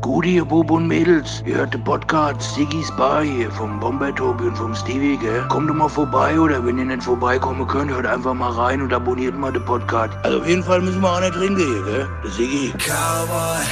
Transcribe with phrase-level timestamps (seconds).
[0.00, 1.42] Gute, ihr Bub und Mädels.
[1.44, 5.44] Ihr hört den Podcast Siggy's Bar hier vom Bomber Tobi und vom Stevie, gell?
[5.48, 8.92] Kommt doch mal vorbei oder wenn ihr nicht vorbeikommen könnt, hört einfach mal rein und
[8.92, 10.14] abonniert mal den Podcast.
[10.22, 12.08] Also auf jeden Fall müssen wir auch nicht trinken hier, gell?
[12.22, 12.72] Der Siggy.
[12.78, 13.64] Cowboy,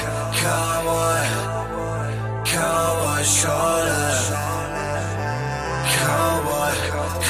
[0.43, 1.23] Cowboy,
[2.45, 3.93] Cowboy Schorle.
[5.95, 6.73] Cowboy,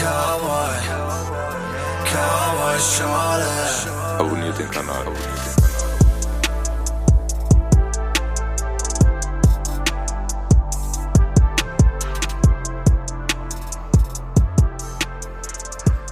[0.00, 0.74] Cowboy,
[2.04, 4.18] Cowboy Schorle.
[4.18, 5.00] Abonniert den Kanal.
[5.00, 5.55] Abonniert den Kanal.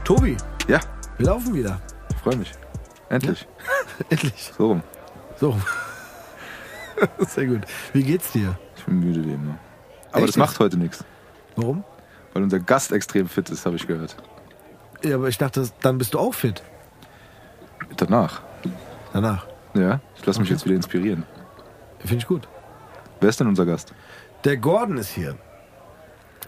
[0.04, 0.36] Tobi,
[0.68, 0.80] Ja,
[1.16, 1.80] wir laufen wieder.
[2.10, 2.52] ich freue mich.
[3.08, 3.46] Endlich.
[4.10, 4.52] Endlich.
[4.56, 4.82] So rum.
[5.40, 5.58] So.
[7.26, 7.62] Sehr gut.
[7.92, 8.58] Wie geht's dir?
[8.76, 9.58] Ich bin müde wie immer.
[10.12, 11.04] Aber Echt das macht heute nichts.
[11.56, 11.84] Warum?
[12.32, 14.16] Weil unser Gast extrem fit ist, habe ich gehört.
[15.02, 16.62] Ja, aber ich dachte, dann bist du auch fit.
[17.96, 18.42] Danach.
[19.12, 19.46] Danach.
[19.74, 21.24] Ja, ich lasse mich jetzt wieder inspirieren.
[22.00, 22.48] Finde ich gut.
[23.20, 23.92] Wer ist denn unser Gast?
[24.44, 25.36] Der Gordon ist hier.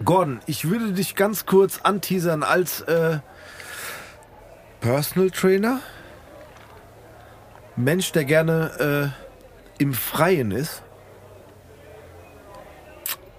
[0.05, 3.19] Gordon, ich würde dich ganz kurz anteasern als äh,
[4.81, 5.81] Personal Trainer.
[7.77, 9.13] Mensch, der gerne
[9.79, 10.83] äh, im Freien ist.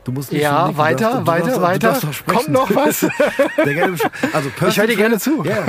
[0.04, 1.88] Du musst nicht Ja, so weiter, du darfst- du weiter, darfst- du weiter.
[2.02, 2.26] darfst.
[2.28, 3.00] Kommt noch was?
[3.58, 3.98] Der gerne
[4.32, 5.44] also Ich höre dir gerne zu.
[5.44, 5.66] Ja,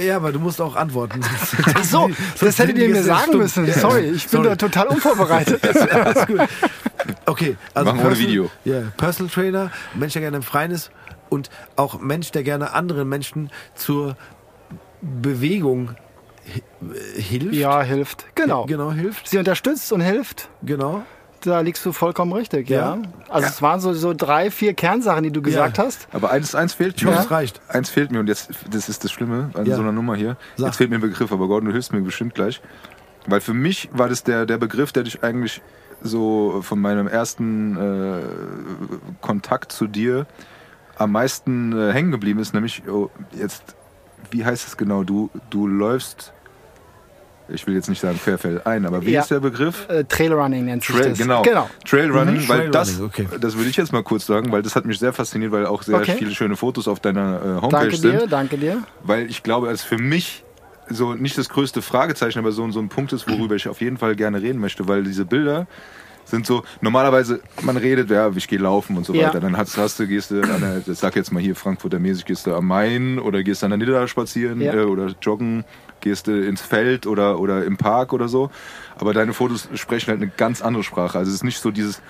[0.00, 1.20] ja, aber du musst auch antworten.
[1.74, 3.70] Ach so, das hättet ihr mir sagen müssen.
[3.70, 5.62] Sorry, ich bin da total unvorbereitet.
[5.92, 6.40] Alles gut.
[7.26, 8.50] Okay, also Machen ohne Personal- Video.
[8.64, 10.90] Ja, Personal Trainer, Mensch, der gerne im Freien ist
[11.28, 14.16] und auch Mensch, der gerne anderen Menschen zur
[15.02, 15.90] Bewegung
[16.46, 16.62] hi-
[17.20, 17.54] hilft.
[17.54, 18.24] Ja, hilft.
[18.34, 18.66] Genau.
[18.66, 19.28] Genau, hilft.
[19.28, 20.48] Sie unterstützt und hilft.
[20.62, 21.02] Genau.
[21.40, 22.94] Da liegst du vollkommen richtig, ja.
[22.94, 23.02] Ja.
[23.28, 25.84] Also es waren so, so drei, vier Kernsachen, die du gesagt Ja.
[25.84, 26.06] hast.
[26.12, 27.10] Aber eins, eins fehlt mir.
[27.10, 27.20] Ja.
[27.20, 27.60] es reicht.
[27.68, 29.74] Eins fehlt mir und jetzt, das ist das Schlimme an Ja.
[29.74, 30.36] so einer Nummer hier.
[30.56, 30.66] Sag.
[30.68, 32.62] Jetzt fehlt mir ein Begriff, aber Gordon, du hilfst mir bestimmt gleich.
[33.26, 35.62] Weil für mich war das der, der Begriff, der dich eigentlich
[36.00, 38.22] so von meinem ersten äh,
[39.20, 40.26] Kontakt zu dir
[40.96, 43.74] am meisten äh, hängen geblieben ist, nämlich oh, jetzt,
[44.30, 45.02] wie heißt es genau?
[45.04, 46.32] Du, du läufst,
[47.48, 49.20] ich will jetzt nicht sagen Querfeld ein, aber wie Ja.
[49.22, 49.86] ist der Begriff?
[49.88, 51.18] Äh, Trailrunning nennt sich Trail, das.
[51.18, 51.42] genau.
[51.42, 51.68] genau.
[51.86, 52.48] Trailrunning, Mhm.
[52.48, 53.38] weil das, Trailrunning, okay.
[53.40, 55.82] das würde ich jetzt mal kurz sagen, weil das hat mich sehr fasziniert, weil auch
[55.82, 56.14] sehr Okay.
[56.18, 58.12] viele schöne Fotos auf deiner äh, Homepage Danke sind.
[58.20, 58.82] dir, danke dir.
[59.02, 60.44] Weil ich glaube, es für mich
[60.88, 63.96] so nicht das größte Fragezeichen, aber so, so ein Punkt ist, worüber ich auf jeden
[63.98, 65.66] Fall gerne reden möchte, weil diese Bilder
[66.32, 69.28] sind so, normalerweise, man redet, ja, ich gehe laufen und so Ja.
[69.28, 69.38] weiter.
[69.38, 72.46] Dann hast, hast du, gehst du, an der, sag jetzt mal hier Frankfurter mäßig, gehst
[72.46, 74.72] du am Main oder gehst an der Nidda spazieren Ja.
[74.74, 75.64] äh, oder joggen,
[76.00, 78.50] gehst du ins Feld oder, oder im Park oder so.
[78.96, 81.18] Aber deine Fotos sprechen halt eine ganz andere Sprache.
[81.18, 82.00] Also es ist nicht so dieses,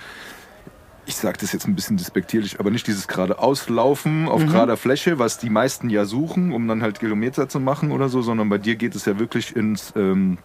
[1.04, 5.18] ich sage das jetzt ein bisschen despektierlich, aber nicht dieses gerade auslaufen auf gerader Fläche,
[5.18, 8.58] was die meisten ja suchen, um dann halt Kilometer zu machen oder so, sondern bei
[8.58, 10.38] dir geht es ja wirklich ins, ähm,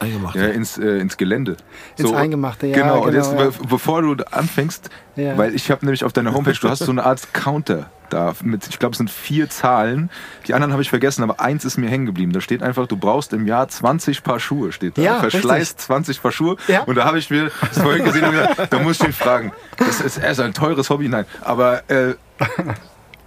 [0.00, 0.34] Eingemacht.
[0.34, 1.56] ja, ins, äh, ins Gelände.
[1.96, 3.44] Ins Eingemachte, ja, Genau, und genau, jetzt, ja.
[3.62, 5.36] be- bevor du anfängst, Ja.
[5.38, 8.66] weil ich habe nämlich auf deiner Homepage, du hast so eine Art Counter da mit,
[8.68, 10.10] ich glaube, es sind vier Zahlen.
[10.46, 12.32] Die anderen habe ich vergessen, aber eins ist mir hängen geblieben.
[12.32, 15.02] Da steht einfach, du brauchst im Jahr 20 Paar Schuhe, steht da.
[15.02, 16.56] Ja, Verschleißt 20 Paar Schuhe.
[16.68, 16.82] Ja.
[16.82, 19.52] Und da habe ich mir das vorhin gesehen und gesagt, da muss ich ihn fragen.
[19.78, 21.24] Das ist, ist ein teures Hobby, nein.
[21.40, 22.14] Aber äh,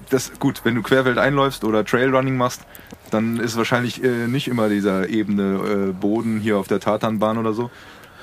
[0.09, 2.61] das gut, wenn du Querfeld einläufst oder Trailrunning machst,
[3.11, 7.53] dann ist wahrscheinlich äh, nicht immer dieser ebene äh, Boden hier auf der Tatanbahn oder
[7.53, 7.69] so.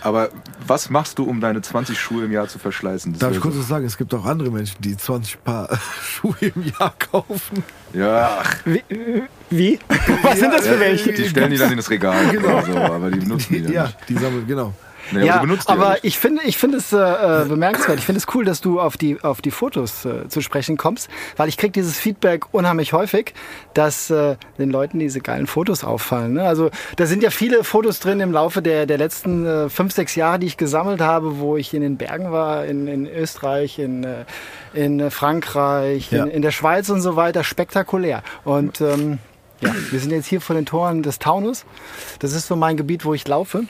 [0.04, 0.30] Aber
[0.66, 3.12] was machst du, um deine 20 Schuhe im Jahr zu verschleißen?
[3.12, 3.84] Das Darf ich kurz so- was sagen?
[3.84, 5.68] Es gibt auch andere Menschen, die 20 Paar
[6.02, 7.62] Schuhe im Jahr kaufen.
[7.92, 8.82] Ja, Wie?
[9.50, 9.78] wie?
[10.22, 11.12] Was sind das für welche?
[11.12, 13.82] die stellen die dann in das Regal oder so, aber die benutzen die dann Ja,
[13.84, 13.98] nicht.
[14.08, 14.74] die sammeln, genau.
[15.12, 16.04] Nee, ja, aber nicht.
[16.04, 17.98] ich finde, ich finde es äh, äh, bemerkenswert.
[17.98, 21.08] Ich finde es cool, dass du auf die auf die Fotos äh, zu sprechen kommst,
[21.36, 23.34] weil ich kriege dieses Feedback unheimlich häufig,
[23.74, 26.34] dass äh, den Leuten diese geilen Fotos auffallen.
[26.34, 26.44] Ne?
[26.44, 30.14] Also da sind ja viele Fotos drin im Laufe der der letzten äh, fünf sechs
[30.14, 34.04] Jahre, die ich gesammelt habe, wo ich in den Bergen war, in, in Österreich, in
[34.04, 34.24] äh,
[34.74, 36.24] in Frankreich, Ja.
[36.24, 37.44] in, in der Schweiz und so weiter.
[37.44, 38.22] Spektakulär.
[38.44, 39.18] Und ähm,
[39.60, 41.64] ja, wir sind jetzt hier vor den Toren des Taunus.
[42.18, 43.64] Das ist so mein Gebiet, wo ich laufe.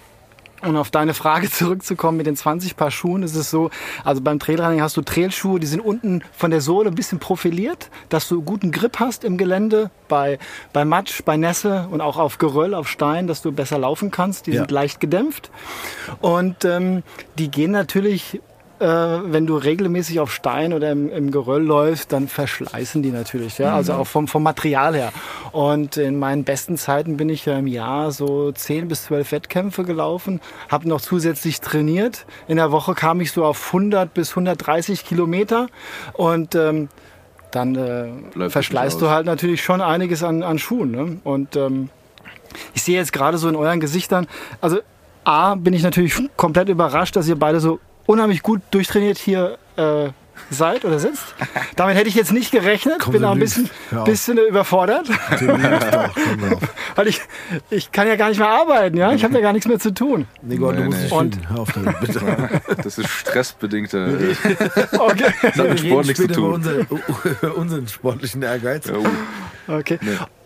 [0.64, 3.70] Und auf deine Frage zurückzukommen mit den 20 Paar Schuhen, ist es so,
[4.04, 7.90] also beim Trailrunning hast du Trailschuhe, die sind unten von der Sohle ein bisschen profiliert,
[8.08, 10.38] dass du guten Grip hast im Gelände, bei,
[10.72, 14.46] bei Matsch, bei Nässe und auch auf Geröll, auf Stein, dass du besser laufen kannst.
[14.46, 14.58] Die Ja.
[14.58, 15.50] sind leicht gedämpft.
[16.20, 17.02] Und ähm,
[17.38, 18.40] die gehen natürlich
[18.82, 23.58] äh, wenn du regelmäßig auf Stein oder im, im Geröll läufst, dann verschleißen die natürlich.
[23.58, 23.74] Ja?
[23.74, 25.12] Also auch vom, vom Material her.
[25.52, 29.84] Und in meinen besten Zeiten bin ich ja im Jahr so 10 bis 12 Wettkämpfe
[29.84, 32.26] gelaufen, habe noch zusätzlich trainiert.
[32.48, 35.68] In der Woche kam ich so auf 100 bis 130 Kilometer
[36.14, 36.88] und ähm,
[37.52, 40.90] dann äh, verschleißt du halt natürlich schon einiges an, an Schuhen.
[40.90, 41.20] Ne?
[41.22, 41.90] Und ähm,
[42.74, 44.26] ich sehe jetzt gerade so in euren Gesichtern,
[44.60, 44.78] also
[45.24, 50.08] A, bin ich natürlich komplett überrascht, dass ihr beide so unheimlich gut durchtrainiert hier äh,
[50.50, 51.34] seid oder sitzt.
[51.76, 52.96] Damit hätte ich jetzt nicht gerechnet.
[53.00, 53.70] Komm, Bin du auch ein bisschen,
[54.04, 55.06] bisschen überfordert.
[55.38, 56.10] Du doch.
[56.96, 57.20] Weil ich,
[57.70, 59.12] ich kann ja gar nicht mehr arbeiten, ja.
[59.12, 60.26] Ich habe ja gar nicht mehr zu tun.
[60.42, 61.10] Nico, du Nee, musst nee.
[61.10, 61.48] Und-.
[61.48, 62.20] Hör auf damit, bitte.
[62.82, 64.08] Das ist stressbedingter.
[64.08, 64.34] äh,
[64.98, 65.32] Okay.
[65.42, 66.54] Das hat mit Sport nichts zu tun.
[66.54, 68.86] unser, unseren sportlichen Ehrgeiz.
[68.88, 69.72] Ja, oh.
[69.72, 69.98] okay.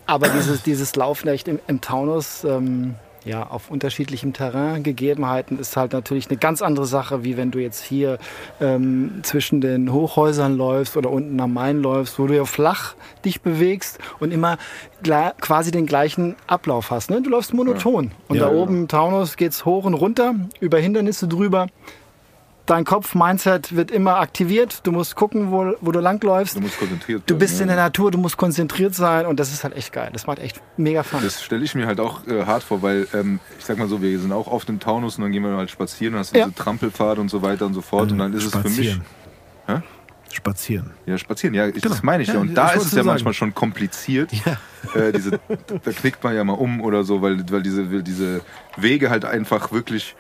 [0.07, 2.95] Aber dieses, dieses Laufen echt im, im Taunus, ähm,
[3.27, 7.59] ja, auf unterschiedlichem Terrain, Gegebenheiten, ist halt natürlich eine ganz andere Sache, wie wenn du
[7.59, 8.19] jetzt hier
[8.61, 12.95] ähm, zwischen den Hochhäusern läufst oder unten am Main läufst, wo du ja flach
[13.25, 14.59] dich bewegst und immer
[15.41, 17.11] quasi den gleichen Ablauf hast.
[17.11, 17.21] Ne?
[17.21, 18.13] Du läufst monoton.
[18.29, 18.63] Und Ja, da genau.
[18.63, 21.67] oben im Taunus geht's hoch und runter, über Hindernisse drüber.
[22.67, 24.81] Dein Kopf, Mindset wird immer aktiviert.
[24.85, 26.57] Du musst gucken, wo, wo du langläufst.
[26.57, 27.63] Du musst konzentriert Du bleiben, bist ja.
[27.63, 30.11] in der Natur, du musst konzentriert sein und das ist halt echt geil.
[30.13, 31.21] Das macht echt mega Fun.
[31.23, 34.03] Das stelle ich mir halt auch äh, hart vor, weil ähm, ich sag mal so,
[34.03, 36.39] wir sind auch oft im Taunus und dann gehen wir halt spazieren und hast du
[36.41, 36.47] Ja.
[36.47, 39.05] diese Trampelpfade und so weiter und so fort und dann ist es für mich Spazieren.
[39.69, 39.81] Hä?
[40.33, 40.91] Spazieren.
[41.07, 41.55] ja spazieren.
[41.55, 41.89] Ja, ich, Genau.
[41.95, 42.35] das meine ich ja.
[42.35, 43.07] Ja, Und ich da ist es ja sagen.
[43.07, 44.31] manchmal schon kompliziert.
[44.33, 45.01] Ja.
[45.01, 45.31] Äh, diese,
[45.85, 48.41] da knickt man ja mal um oder so, weil, weil diese, diese
[48.77, 50.15] Wege halt einfach wirklich,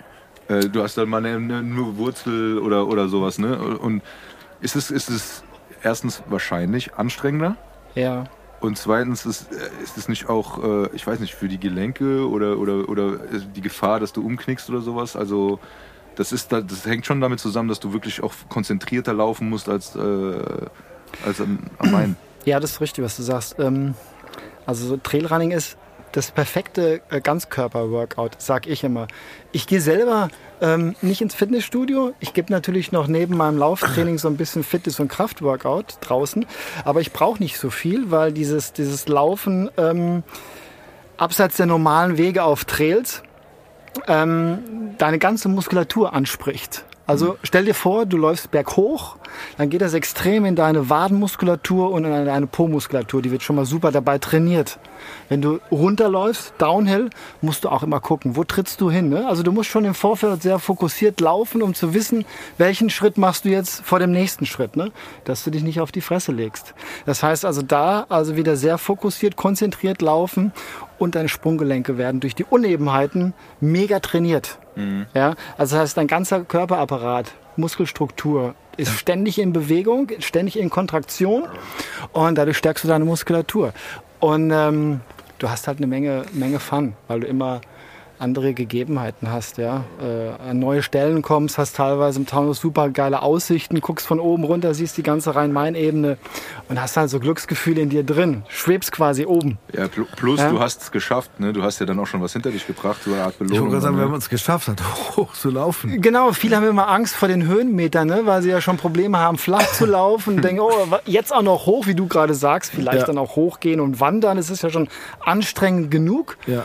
[0.49, 3.57] äh, du hast dann mal eine, eine Wurzel oder, oder sowas, ne?
[3.59, 4.03] Und
[4.61, 5.43] ist es, ist es
[5.83, 7.57] erstens wahrscheinlich anstrengender
[7.95, 8.25] Ja.
[8.61, 12.29] und zweitens ist, äh, ist es nicht auch, äh, ich weiß nicht, für die Gelenke
[12.29, 13.19] oder, oder, oder
[13.55, 15.17] die Gefahr, dass du umknickst oder sowas?
[15.17, 15.59] Also
[16.17, 19.69] das ist da, das hängt schon damit zusammen, dass du wirklich auch konzentrierter laufen musst
[19.69, 20.41] als, äh,
[21.27, 22.17] als am, am Main.
[22.47, 23.57] ja, das ist richtig, was du sagst.
[23.59, 23.95] Ähm,
[24.65, 25.77] also so Trailrunning ist
[26.17, 29.07] das perfekte äh, Ganzkörper-Workout, sag ich immer.
[29.53, 30.29] Ich gehe selber
[30.63, 32.15] ähm, nicht ins Fitnessstudio.
[32.21, 36.47] Ich gebe natürlich noch neben meinem Lauftraining so ein bisschen Fitness- und Kraftworkout draußen.
[36.85, 40.23] Aber ich brauche nicht so viel, weil dieses, dieses Laufen ähm,
[41.19, 43.23] abseits der normalen Wege auf Trails
[44.07, 46.85] ähm, deine ganze Muskulatur anspricht.
[47.07, 49.17] Also stell dir vor, du läufst berghoch,
[49.59, 53.23] dann geht das extrem in deine Wadenmuskulatur und in deine Po-Muskulatur.
[53.23, 54.79] Die wird schon mal super dabei trainiert.
[55.29, 57.11] Wenn du runterläufst, Downhill,
[57.41, 59.09] musst du auch immer gucken, wo trittst du hin.
[59.09, 59.27] Ne?
[59.29, 62.25] Also du musst schon im Vorfeld sehr fokussiert laufen, um zu wissen,
[62.59, 64.91] welchen Schritt machst du jetzt vor dem nächsten Schritt, ne?
[65.25, 66.75] dass du dich nicht auf die Fresse legst.
[67.05, 70.53] Das heißt also da also wieder sehr fokussiert, konzentriert laufen
[70.99, 74.59] und deine Sprunggelenke werden durch die Unebenheiten mega trainiert.
[75.15, 81.45] Ja, also das heißt, dein ganzer Körperapparat, Muskelstruktur ist ständig in Bewegung, ständig in Kontraktion
[82.13, 83.73] und dadurch stärkst du deine Muskulatur.
[84.21, 85.01] Und ähm,
[85.39, 87.63] du hast halt eine Menge, Menge Fun, weil du immer
[88.19, 89.85] andere Gegebenheiten hast, ja.
[90.01, 94.45] Äh, an neue Stellen kommst, hast teilweise im Taunus super geile Aussichten, guckst von oben
[94.45, 96.17] runter, siehst die ganze Rhein-Main-Ebene
[96.69, 99.59] und hast halt so Glücksgefühle in dir drin, schwebst quasi oben.
[99.73, 100.51] Ja, pl- plus Ja.
[100.51, 101.53] du hast es geschafft, ne?
[101.53, 103.59] Du hast ja dann auch schon was hinter dich gebracht, so eine Art Ich Belohnung.
[103.61, 104.03] wollte gerade sagen, ne?
[104.03, 104.83] wenn man es geschafft hat,
[105.17, 106.01] hoch zu laufen.
[106.01, 108.23] Genau, viele haben immer Angst vor den Höhenmetern, ne?
[108.25, 110.71] weil sie ja schon Probleme haben, flach zu laufen und denken, oh,
[111.05, 113.05] jetzt auch noch hoch, wie du gerade sagst, vielleicht Ja.
[113.07, 114.39] dann auch hochgehen und wandern.
[114.39, 114.89] Es ist ja schon
[115.25, 116.37] anstrengend genug.
[116.47, 116.65] Ja.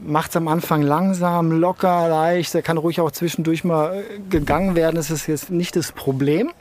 [0.00, 2.54] Macht es am Anfang langsam, locker, leicht.
[2.54, 4.94] Da kann ruhig auch zwischendurch mal äh, gegangen werden.
[4.96, 6.52] Das ist jetzt nicht das Problem.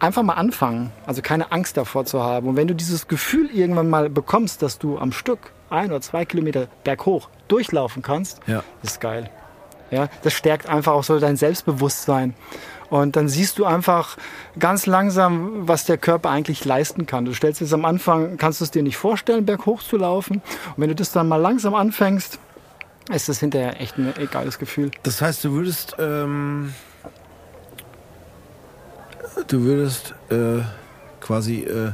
[0.00, 2.48] Einfach mal anfangen, also keine Angst davor zu haben.
[2.48, 6.24] Und wenn du dieses Gefühl irgendwann mal bekommst, dass du am Stück ein oder zwei
[6.24, 8.62] Kilometer berghoch durchlaufen kannst, Ja.
[8.82, 9.28] ist geil.
[9.90, 12.34] Ja, das stärkt einfach auch so dein Selbstbewusstsein.
[12.90, 14.16] Und dann siehst du einfach
[14.58, 17.24] ganz langsam, was der Körper eigentlich leisten kann.
[17.24, 20.36] Du stellst es am Anfang, kannst du es dir nicht vorstellen, berghoch zu laufen.
[20.36, 22.38] Und wenn du das dann mal langsam anfängst,
[23.10, 24.90] ist das hinterher echt ein geiles Gefühl.
[25.02, 26.74] Das heißt, du würdest, ähm,
[29.48, 30.60] du würdest äh,
[31.20, 31.92] quasi äh,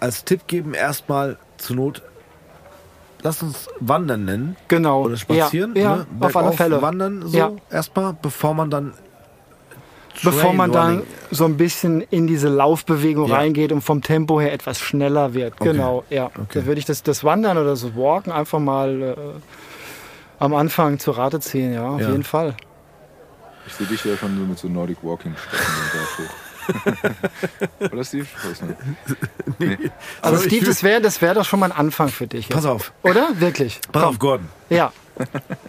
[0.00, 2.02] als Tipp geben, erstmal zur Not,
[3.22, 5.04] lass uns Wandern nennen Genau.
[5.04, 5.74] oder spazieren.
[5.74, 6.06] Ja, ja ne?
[6.20, 6.82] auf alle Fälle.
[6.82, 7.52] Wandern so Ja.
[7.70, 8.92] erstmal, bevor man dann
[10.24, 13.36] Bevor man dann so ein bisschen in diese Laufbewegung Ja.
[13.36, 15.54] reingeht und vom Tempo her etwas schneller wird.
[15.60, 15.72] Okay.
[15.72, 16.26] Genau, ja.
[16.26, 16.60] Okay.
[16.60, 19.14] Da würde ich das, das Wandern oder das Walken einfach mal äh,
[20.38, 22.10] am Anfang zu Rate ziehen, ja, auf Ja.
[22.10, 22.54] jeden Fall.
[23.66, 26.28] Ich sehe dich ja schon so mit so Nordic Walking stecken.
[27.92, 28.26] Oder Steve?
[28.36, 28.76] Ich weiß nicht.
[29.58, 29.78] Nee.
[30.20, 32.48] Also Aber ich Steve, das wäre das wär doch schon mal ein Anfang für dich.
[32.48, 32.70] Pass jetzt.
[32.70, 33.28] auf, Oder?
[33.38, 33.80] Wirklich?
[33.92, 34.48] pass auf, Gordon.
[34.68, 34.92] Ja.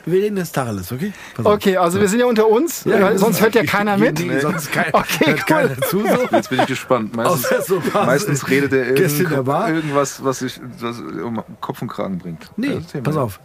[0.06, 1.14] Wir reden jetzt Tacheles, okay?
[1.36, 1.54] Pass auf.
[1.54, 4.20] Okay, also wir sind ja unter uns, Ja, sonst hört ja keiner mit.
[4.20, 5.46] Nee, sonst kein, Okay, hört cool.
[5.46, 6.36] keiner zu so.
[6.36, 7.16] Jetzt bin ich gespannt.
[7.16, 12.50] Meistens, so meistens redet er irgend, irgendwas, was sich was um Kopf und Kragen bringt.
[12.58, 13.22] Nee, pass mal.
[13.22, 13.40] auf.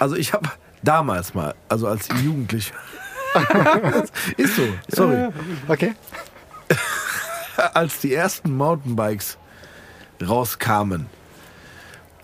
[0.00, 0.48] Also ich habe
[0.82, 2.74] damals mal, also als Jugendlicher,
[4.36, 5.28] ist so, sorry,
[5.68, 5.94] Okay.
[7.74, 9.38] als die ersten Mountainbikes
[10.26, 11.06] rauskamen,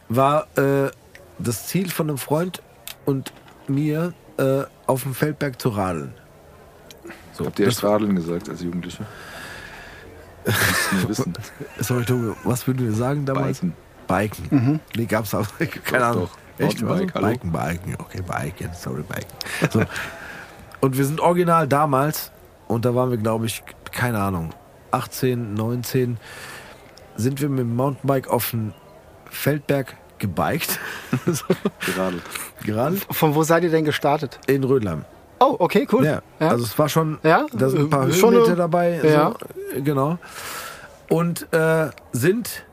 [0.08, 0.90] war äh,
[1.38, 2.62] das Ziel von einem Freund
[3.06, 3.32] und
[3.68, 6.12] mir, äh, auf dem Feldberg zu radeln.
[7.32, 9.06] So, Habt ihr echt Radeln gesagt als Jugendliche?
[10.44, 11.32] Das müssen wir wissen.
[11.80, 13.60] Sorry, Tobi, was würden wir sagen damals?
[13.60, 13.74] Biken.
[14.48, 14.80] Biken.
[14.96, 15.46] Nee, gab's auch.
[15.84, 16.24] Keine Ahnung.
[16.24, 16.38] doch.
[16.61, 16.83] Echt?
[16.83, 17.23] Mountainbike, Was?
[17.23, 17.29] hallo?
[17.33, 17.97] Biken, Biken.
[17.99, 18.71] Okay, Biken.
[18.75, 19.71] Sorry, Biken.
[19.71, 19.83] So.
[20.81, 22.31] Und wir sind original damals,
[22.69, 23.62] und da waren wir, glaube ich,
[23.93, 24.50] keine Ahnung,
[24.93, 26.19] 18, 19,
[27.17, 28.73] sind wir mit dem Mountainbike auf den
[29.31, 30.79] Feldberg gebiked.
[31.26, 31.45] so,
[31.87, 32.23] Geradelt.
[32.64, 34.38] gerade Von wo seid ihr denn gestartet?
[34.47, 35.05] in Rödheim.
[35.43, 36.05] Oh, okay, cool.
[36.05, 39.00] Ja, also es war schon, Ja, da sind ein paar äh, Höhenmeter eine- dabei.
[39.02, 39.33] Ja.
[39.75, 40.19] So, genau.
[41.09, 42.64] Und äh, sind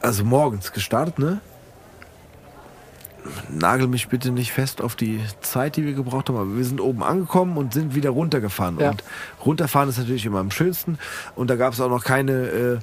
[0.00, 1.40] also morgens gestartet, ne?
[3.48, 6.80] Nagel mich bitte nicht fest auf die Zeit, die wir gebraucht haben, aber wir sind
[6.80, 8.78] oben angekommen und sind wieder runtergefahren.
[8.78, 8.90] Ja.
[8.90, 9.04] Und
[9.44, 10.98] runterfahren ist natürlich immer am schönsten.
[11.34, 12.78] Und da gab es auch noch keine äh,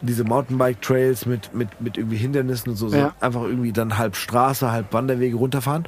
[0.00, 2.96] diese Mountainbike-Trails mit, mit, mit irgendwie Hindernissen und so, so.
[2.96, 3.14] Ja.
[3.20, 5.84] Einfach irgendwie dann halb Straße, halb Wanderwege runterfahren.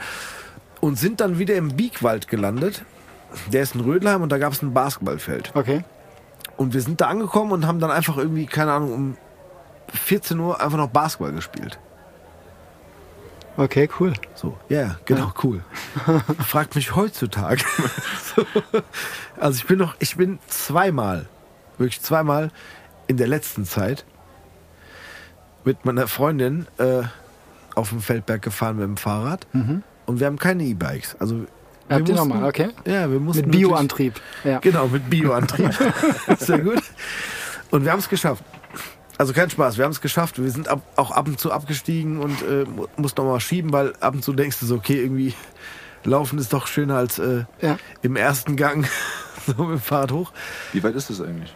[0.81, 2.85] Und sind dann wieder im Biegwald gelandet.
[3.53, 5.53] Der ist in Rödelheim und da gab es ein Basketballfeld.
[5.55, 5.85] Okay.
[6.57, 9.17] Und wir sind da angekommen und haben dann einfach irgendwie, keine Ahnung, um
[9.93, 11.79] 14 Uhr einfach noch Basketball gespielt.
[13.57, 14.13] Okay, cool.
[14.35, 15.65] So, ja, ja, genau, cool.
[16.47, 17.65] Fragt mich heutzutage.
[18.35, 18.45] so.
[19.41, 21.27] Also ich bin noch, ich bin zweimal,
[21.79, 22.51] wirklich zweimal
[23.07, 24.05] in der letzten Zeit
[25.65, 27.03] mit meiner Freundin äh,
[27.75, 29.47] auf dem Feldberg gefahren mit dem Fahrrad.
[29.53, 31.17] Und wir haben keine E-Bikes.
[31.19, 31.47] Also
[31.89, 32.71] wir Habt ihr nochmal, okay.
[32.85, 34.21] Ja, wir mussten Mit Bioantrieb.
[34.45, 34.59] Ja.
[34.59, 35.71] Genau, mit Bioantrieb.
[36.39, 36.83] Sehr gut.
[37.71, 38.43] Und wir haben es geschafft.
[39.19, 40.43] Also kein Spaß, wir haben es geschafft.
[40.43, 43.73] Wir sind ab, auch ab und zu abgestiegen und äh, mu- mussten noch mal schieben,
[43.73, 45.35] weil ab und zu denkst du so, okay, irgendwie
[46.05, 47.79] laufen ist doch schöner als äh, Ja.
[48.03, 48.87] im ersten Gang
[49.47, 50.33] so mit dem Fahrrad hoch.
[50.73, 51.55] Wie weit ist das eigentlich?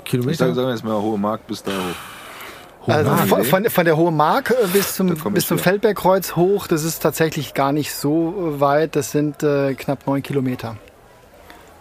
[0.00, 0.36] Ich Kilometer.
[0.38, 2.88] sage sagen wir jetzt mal hohe Mark bis da hoch.
[2.92, 3.28] Also Hohenhagen.
[3.30, 5.58] von, von, von der Hohe Mark äh, bis zum, bis ich zum.
[5.58, 8.96] Feldbergkreuz hoch, das ist tatsächlich gar nicht so weit.
[8.96, 10.76] Das sind äh, knapp neun Kilometer.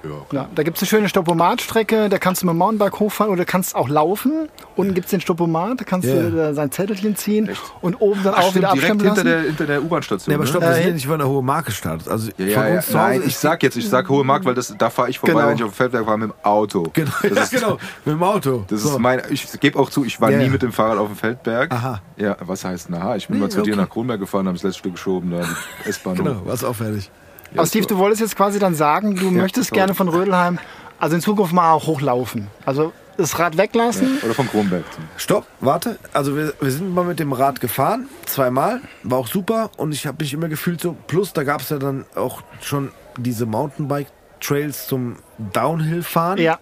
[0.04, 0.10] Ja.
[0.32, 3.46] Ja, da gibt es eine schöne Stoppomatstrecke, da kannst du mit dem Mountainbike hochfahren oder
[3.46, 4.50] kannst auch laufen.
[4.76, 6.16] Unten gibt es den Stoppomat, da kannst Ja.
[6.24, 7.50] du da sein Zettelchen ziehen
[7.82, 9.26] und oben dann Ach, auch stimmt, wieder direkt abstimmen hinter lassen.
[9.28, 10.32] der, hinter der U-Bahn-Station.
[10.32, 10.70] Nee, aber stopp, ne?
[10.70, 12.08] wir Äh, ja nicht von der Hohe Mark gestartet.
[12.10, 14.90] Also Ja, ja, Nein, ist ich sag jetzt, ich sag hohe Mark, weil das, da
[14.90, 15.48] fahre ich vorbei, Genau.
[15.48, 16.84] wenn ich auf dem Feldberg war mit dem Auto.
[16.94, 18.66] Genau, Das ja, ist, genau, mit dem Auto.
[18.68, 18.90] Das So.
[18.90, 21.16] ist mein, ich gebe auch zu, ich war Ja, nie mit dem Fahrrad auf dem
[21.16, 21.72] Feldberg.
[21.72, 22.02] Aha.
[22.18, 23.82] Ja, was heißt, na, ich bin Nee, mal zu dir okay.
[23.82, 25.46] nach Kronberg gefahren, habe das letzte Stück geschoben, da
[25.90, 27.10] S-Bahn Genau, was auch fertig.
[27.54, 29.76] Ja, Aber Steve, du wolltest jetzt quasi dann sagen, du möchtest so.
[29.76, 30.60] gerne von Rödelheim,
[31.00, 32.48] also in Zukunft mal auch hochlaufen.
[32.66, 34.18] Also das Rad weglassen.
[34.24, 34.84] Oder von Kronberg.
[35.18, 36.00] Stopp, warte.
[36.14, 40.08] Also wir, wir sind mal mit dem Rad gefahren, zweimal, war auch super und ich
[40.08, 44.88] habe mich immer gefühlt so, plus da gab es ja dann auch schon diese Mountainbike-Trails
[44.88, 46.58] zum Downhill-Fahren Ja.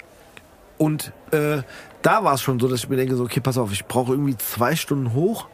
[0.78, 1.62] und äh,
[2.02, 4.12] da war es schon so, dass ich mir denke so, okay, pass auf, ich brauche
[4.12, 5.48] irgendwie zwei Stunden hoch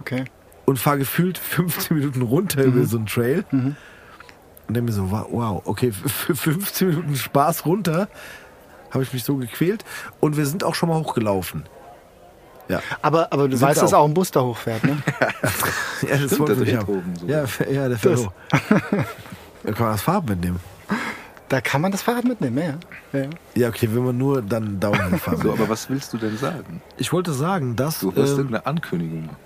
[0.00, 0.24] Okay.
[0.66, 3.44] und fahre gefühlt 15 Minuten runter über so einen Trail
[4.68, 8.08] und denke mir so, wa- wow, okay, für 15 Minuten Spaß runter
[8.90, 9.84] habe ich mich so gequält
[10.20, 11.64] und wir sind auch schon mal hochgelaufen.
[12.68, 12.80] Ja.
[13.02, 14.00] Aber, aber du Sind weißt, wir dass auch.
[14.00, 14.96] auch ein Bus da hochfährt, ne?
[16.08, 16.40] Ja, das Stimmt,
[16.88, 17.26] oben so.
[17.26, 18.32] Ja, ja, der fährt Das- hoch.
[19.62, 20.60] Da kann man das Fahrrad mitnehmen.
[21.48, 22.58] Da kann man das Fahrrad mitnehmen,
[23.12, 23.20] ja.
[23.20, 23.26] ja.
[23.54, 25.50] Ja, okay, wenn man nur dann Downhill fahren So, will.
[25.52, 26.80] aber was willst du denn sagen?
[26.96, 28.00] Ich wollte sagen, dass...
[28.00, 29.28] Du hast ähm, irgendeine Ankündigung.
[29.28, 29.36] wollte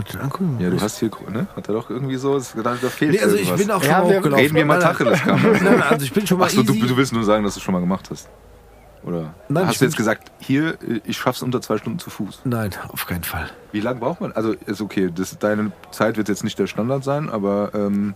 [0.00, 0.56] ich angucken?
[0.60, 1.46] Ja, du hast hier, ne?
[1.56, 3.60] Hat er doch irgendwie so, da, da fehlt Nee, also ich irgendwas.
[3.60, 4.34] bin auch schon Ja, mal hochgelaufen.
[4.34, 4.78] Reden wir mal.
[4.78, 5.20] Tacheles,
[5.62, 7.72] Nein, also ich bin schon mal Achso, du, du willst nur sagen, dass du schon
[7.74, 8.28] mal gemacht hast.
[9.04, 12.40] Oder Nein, ich hast du jetzt gesagt, hier, ich schaff's unter zwei Stunden zu Fuß?
[12.44, 13.50] Nein, auf keinen Fall.
[13.70, 14.32] Wie lange braucht man?
[14.32, 18.14] Also ist okay, das, deine Zeit wird jetzt nicht der Standard sein, aber ähm,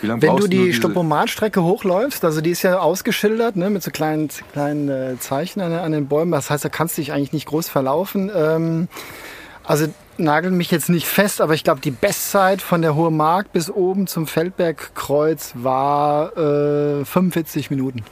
[0.00, 3.68] wie lange Wenn brauchst du die diese- Stoppomatstrecke hochläufst, also die ist ja ausgeschildert, ne,
[3.68, 7.02] mit so kleinen, kleinen äh, Zeichen an, an den Bäumen, das heißt, da kannst du
[7.02, 8.30] dich eigentlich nicht groß verlaufen.
[8.32, 8.86] Ähm,
[9.64, 9.86] also
[10.22, 13.70] nagel mich jetzt nicht fest, aber ich glaube, die Bestzeit von der Hohe Mark bis
[13.70, 18.04] oben zum Feldbergkreuz war äh, 45 Minuten.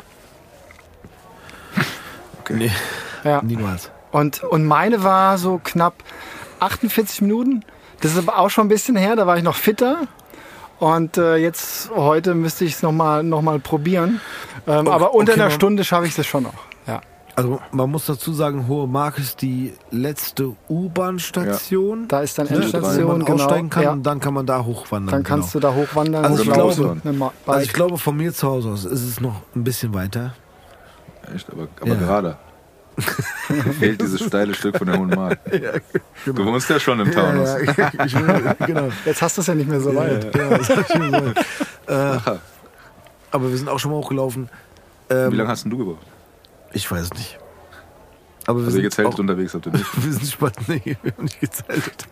[2.48, 2.70] Nee,
[3.24, 3.40] Ja.
[3.42, 3.90] niemals.
[4.10, 5.94] Und, und meine war so knapp
[6.58, 7.64] 48 Minuten.
[8.00, 10.08] Das ist aber auch schon ein bisschen her, da war ich noch fitter.
[10.80, 14.20] Und äh, jetzt, heute müsste ich es nochmal noch mal probieren.
[14.66, 16.54] Ähm, Okay, aber unter okay, einer Stunde schaffe ich es schon noch.
[17.48, 17.56] Ja.
[17.56, 22.08] Also man muss dazu sagen, Hohe Mark ist die letzte U-Bahn-Station.
[22.08, 23.34] Da ist dann ne, wo Endstation, man genau.
[23.34, 23.92] aussteigen kann Ja.
[23.92, 25.12] und dann kann man da hochwandern.
[25.12, 25.68] Dann kannst genau.
[25.72, 26.24] du da hochwandern.
[26.24, 27.00] Also ich glaube-
[27.46, 30.34] Also ich glaube, von mir zu Hause aus ist es noch ein bisschen weiter.
[31.34, 31.94] Echt, aber, aber Ja.
[31.94, 32.36] gerade.
[33.78, 35.38] Fehlt dieses steile Stück von der Hohen Mark.
[36.26, 37.48] Du wohnst ja schon im Taunus.
[37.48, 38.88] Ja, ja, ich will, genau.
[39.06, 40.34] Jetzt hast du es ja nicht mehr so weit.
[40.36, 42.18] Ja, ich äh,
[43.32, 44.50] aber wir sind auch schon mal hochgelaufen.
[45.08, 46.06] Ähm, Wie lange hast denn du gebraucht?
[46.72, 47.38] Ich weiß nicht.
[48.46, 49.86] Aber wir Also sind ihr gezeltet auch, unterwegs habt ihr nicht.
[50.04, 50.68] wir sind spaziert.
[50.86, 52.06] Nee, wir haben nicht gezeltet.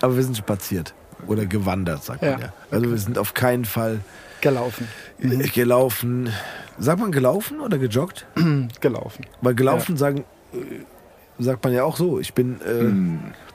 [0.00, 0.94] Aber wir sind spaziert.
[1.26, 2.38] Oder gewandert, sagt man Ja.
[2.38, 2.52] ja.
[2.70, 4.00] Also wir sind auf keinen Fall
[4.42, 4.86] Gelaufen.
[5.18, 6.30] gelaufen.
[6.78, 8.26] Sagt man gelaufen oder gejoggt?
[8.80, 9.24] Gelaufen.
[9.40, 10.58] Weil gelaufen sagen, äh,
[11.42, 12.20] sagt man ja auch so.
[12.20, 13.45] Ich bin äh,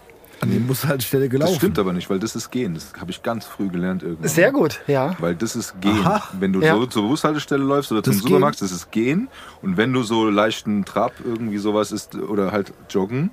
[0.41, 1.51] an der Bushaltestelle gelaufen.
[1.53, 2.73] Das stimmt aber nicht, weil das ist Gehen.
[2.73, 4.27] Das habe ich ganz früh gelernt irgendwann.
[4.27, 5.15] Sehr gut, ja.
[5.19, 5.99] Weil das ist Gehen.
[6.05, 6.23] Aha.
[6.39, 6.75] Wenn du Ja.
[6.75, 9.27] so zur Bushaltestelle läufst oder zum Das Supermarkt, das ist Gehen.
[9.61, 13.31] Und wenn du so leichten Trab irgendwie sowas ist oder halt Joggen.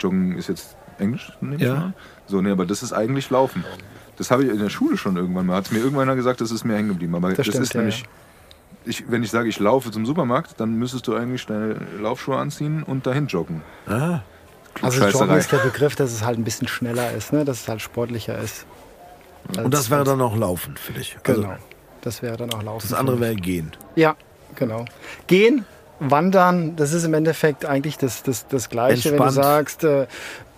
[0.00, 1.74] Joggen ist jetzt Englisch, nehme ich Ja.
[1.74, 1.92] mal.
[2.26, 3.64] So, nee, aber das ist eigentlich Laufen.
[4.16, 5.56] Das habe ich in der Schule schon irgendwann mal.
[5.56, 7.14] Hat mir irgendwann einer gesagt, das ist mir hängen geblieben.
[7.14, 8.04] Aber das, stimmt, ist ja, nämlich,
[8.84, 12.82] ich, wenn ich sage, ich laufe zum Supermarkt, dann müsstest du eigentlich deine Laufschuhe anziehen
[12.82, 13.62] und dahin joggen.
[13.88, 14.20] Ah,
[14.82, 17.44] Also Joggen ist der Begriff, dass es halt ein bisschen schneller ist, ne?
[17.44, 18.66] dass es halt sportlicher ist.
[19.56, 21.16] und das wäre dann auch Laufen für dich.
[21.22, 21.48] Genau.
[21.50, 21.62] Also,
[22.02, 22.86] Das wäre dann auch Laufen.
[22.88, 23.72] das andere wäre Gehen.
[23.96, 24.16] Ja,
[24.56, 24.84] genau.
[25.26, 25.64] Gehen,
[26.00, 29.32] wandern, das ist im Endeffekt eigentlich das, das, das Gleiche, wenn du Entspannt.
[29.46, 30.06] sagst, äh,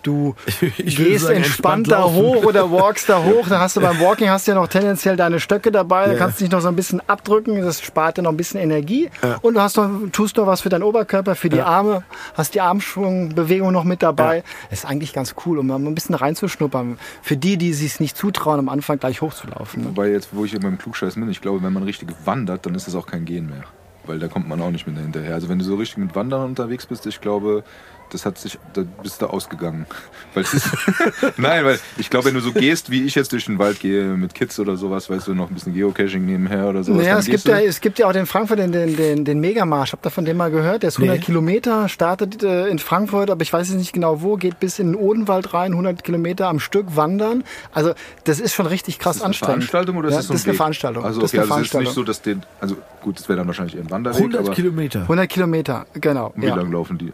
[0.03, 0.35] du
[0.77, 3.47] Ich gehst sagen, entspannt entspannt da hoch oder walkst da hoch.
[3.49, 6.05] Da hast du beim Walking hast du ja noch tendenziell deine Stöcke dabei.
[6.07, 6.17] Da Ja.
[6.17, 7.61] kannst du dich noch so ein bisschen abdrücken.
[7.61, 9.09] Das spart dir noch ein bisschen Energie.
[9.41, 12.03] Und du hast noch, tust noch was für deinen Oberkörper, für die Arme.
[12.35, 14.43] Hast die Armschwungbewegung noch mit dabei.
[14.69, 16.97] Das ist eigentlich ganz cool, um mal ein bisschen reinzuschnuppern.
[17.21, 19.83] Für die, die sich nicht zutrauen, am Anfang gleich hochzulaufen.
[19.83, 19.89] Ne?
[19.89, 22.75] Wobei jetzt, wo ich in meinem Klugscheiß bin, ich glaube, wenn man richtig wandert, dann
[22.75, 23.63] ist das auch kein Gehen mehr.
[24.05, 25.33] Weil da kommt man auch nicht mehr hinterher.
[25.35, 27.63] Also wenn du so richtig mit Wandern unterwegs bist, ich glaube,
[28.11, 29.85] das hat sich, da bist du ausgegangen.
[30.33, 30.69] Weil es ist,
[31.37, 34.03] Nein, weil ich glaube, wenn du so gehst, wie ich jetzt durch den Wald gehe
[34.15, 36.99] mit Kids oder sowas, weißt du, noch ein bisschen Geocaching nebenher oder sowas.
[37.01, 39.39] Naja, dann es gibt, ja, es gibt ja auch den Frankfurt den, den, den, den
[39.39, 39.93] Megamarsch.
[39.93, 40.83] Habt ihr von dem mal gehört?
[40.83, 41.23] Der ist 100 Nee.
[41.25, 44.93] Kilometer, startet äh, in Frankfurt, aber ich weiß jetzt nicht genau wo, geht bis in
[44.93, 47.43] den Odenwald rein, 100 Kilometer am Stück wandern.
[47.73, 49.63] Also das ist schon richtig krass ist das eine anstrengend.
[49.65, 50.57] Veranstaltung oder ja, ist das so das ist eine Weg?
[50.57, 51.03] Veranstaltung.
[51.05, 51.93] Also, das okay, ist eine also es ist nicht Veranstaltung.
[51.93, 55.01] so, dass den, also gut, das wäre dann wahrscheinlich eher ein Wanderweg, 100 aber Kilometer.
[55.01, 56.33] 100 Kilometer, genau.
[56.35, 56.55] wie Ja.
[56.55, 57.11] lang laufen die?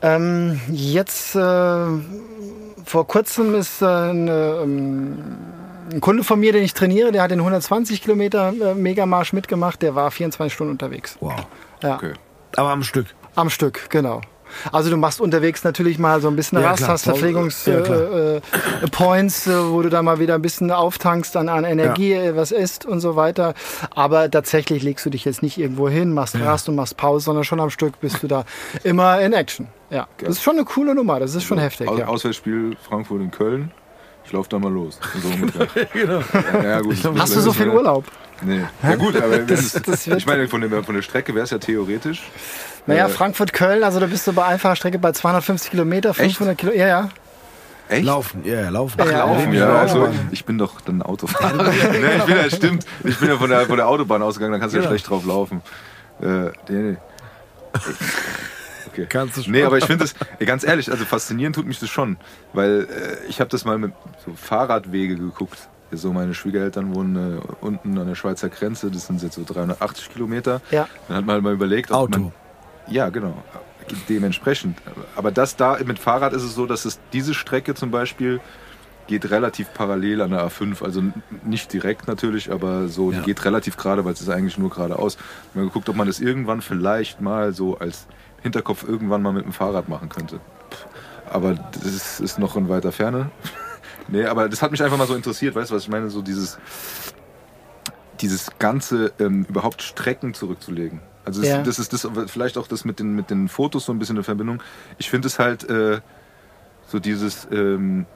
[0.00, 1.86] Ähm, jetzt äh,
[2.84, 5.18] vor kurzem ist äh, ein, ähm,
[5.92, 9.82] ein Kunde von mir, den ich trainiere, der hat den 120 Kilometer äh, Megamarsch mitgemacht.
[9.82, 11.16] Der war 24 Stunden unterwegs.
[11.20, 11.46] Wow.
[11.82, 11.96] Ja.
[11.96, 12.12] Okay.
[12.56, 13.06] Aber am Stück.
[13.34, 14.20] Am Stück, genau.
[14.72, 16.90] Also du machst unterwegs natürlich mal so ein bisschen Ja, Rast, klar.
[16.92, 18.40] hast Verpflegungs Ja, äh, äh,
[18.86, 22.86] äh, wo du da mal wieder ein bisschen auftankst an, an Energie, äh, was isst
[22.86, 23.54] und so weiter.
[23.94, 27.44] Aber tatsächlich legst du dich jetzt nicht irgendwo hin, machst Rast und machst Pause, sondern
[27.44, 28.44] schon am Stück bist du da
[28.84, 29.68] immer in Action.
[29.90, 31.88] Ja, das ist schon eine coole Nummer, das ist schon heftig.
[31.88, 32.06] Aus, Ja.
[32.06, 33.70] Auswärtsspiel Frankfurt in Köln.
[34.24, 35.00] Ich laufe da mal los.
[35.22, 35.28] So
[35.94, 36.22] genau.
[36.52, 38.04] Ja, ja, gut, Hast du so viel Urlaub?
[38.42, 38.62] Nee.
[38.82, 41.58] Ja gut, aber Das- das ich meine, von der, von der Strecke wäre es ja
[41.58, 42.22] theoretisch.
[42.86, 46.72] Naja, Äh, Frankfurt-Köln, also da bist du bei einfacher Strecke bei 250 Kilometer, 500 Kilo.
[46.72, 47.08] Ja, ja.
[47.88, 48.04] Echt?
[48.04, 49.00] Laufen, ja, ja, laufen.
[49.00, 49.78] Ach, Laufen, Ja, ja.
[49.78, 51.62] Also, ich bin doch dann Autofahrer.
[51.90, 52.84] nee, ich bin ja, stimmt.
[53.04, 55.24] Ich bin ja von der, von der Autobahn ausgegangen, da kannst du ja schlecht drauf
[55.24, 55.62] laufen.
[56.20, 56.96] Äh, nee, nee.
[59.02, 59.06] Okay.
[59.08, 59.52] Kannst du schon.
[59.52, 62.16] Nee, aber ich finde das, ey, ganz ehrlich, also faszinieren tut mich das schon.
[62.52, 63.92] Weil äh, ich habe das mal mit
[64.24, 65.68] so Fahrradwege geguckt.
[65.90, 70.10] So meine Schwiegereltern wohnen äh, unten an der Schweizer Grenze, das sind jetzt so 380
[70.10, 70.60] Kilometer.
[70.70, 70.86] Ja.
[71.08, 72.18] Dann hat man halt mal überlegt, ob Auto.
[72.20, 72.32] man
[72.90, 73.42] ja, genau.
[74.08, 74.78] Dementsprechend.
[75.16, 78.40] Aber das da mit Fahrrad ist es so, dass es diese Strecke zum Beispiel
[79.06, 80.84] geht relativ parallel an der A5.
[80.84, 81.02] Also
[81.42, 83.18] nicht direkt natürlich, aber so, Ja.
[83.20, 85.16] die geht relativ gerade, weil es ist eigentlich nur geradeaus.
[85.54, 88.06] Haben geguckt, ob man das irgendwann vielleicht mal so als
[88.42, 90.40] Hinterkopf irgendwann mal mit dem Fahrrad machen könnte.
[91.30, 93.30] Aber das ist, ist noch in weiter Ferne.
[94.08, 96.08] nee, aber das hat mich einfach mal so interessiert, weißt du, was ich meine?
[96.10, 96.58] So dieses,
[98.20, 101.00] dieses ganze ähm, überhaupt Strecken zurückzulegen.
[101.24, 101.62] Also das, Ja.
[101.62, 104.24] das ist das vielleicht auch das mit den mit den Fotos so ein bisschen in
[104.24, 104.62] Verbindung.
[104.96, 106.00] Ich finde es halt äh,
[106.86, 108.06] so dieses ähm,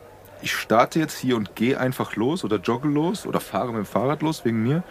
[0.40, 3.86] ich starte jetzt hier und gehe einfach los oder jogge los oder fahre mit dem
[3.86, 4.82] Fahrrad los wegen mir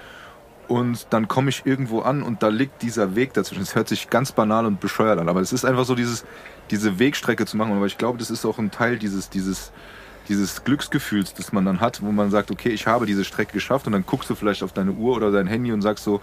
[0.71, 3.62] und dann komme ich irgendwo an und da liegt dieser Weg dazwischen.
[3.62, 6.23] Es hört sich ganz banal und bescheuert an, aber es ist einfach so dieses
[6.69, 7.73] diese Wegstrecke zu machen.
[7.73, 9.73] Aber ich glaube, das ist auch ein Teil dieses dieses
[10.29, 13.86] dieses Glücksgefühls, das man dann hat, wo man sagt, okay, ich habe diese Strecke geschafft
[13.86, 16.21] und dann guckst du vielleicht auf deine Uhr oder dein Handy und sagst so,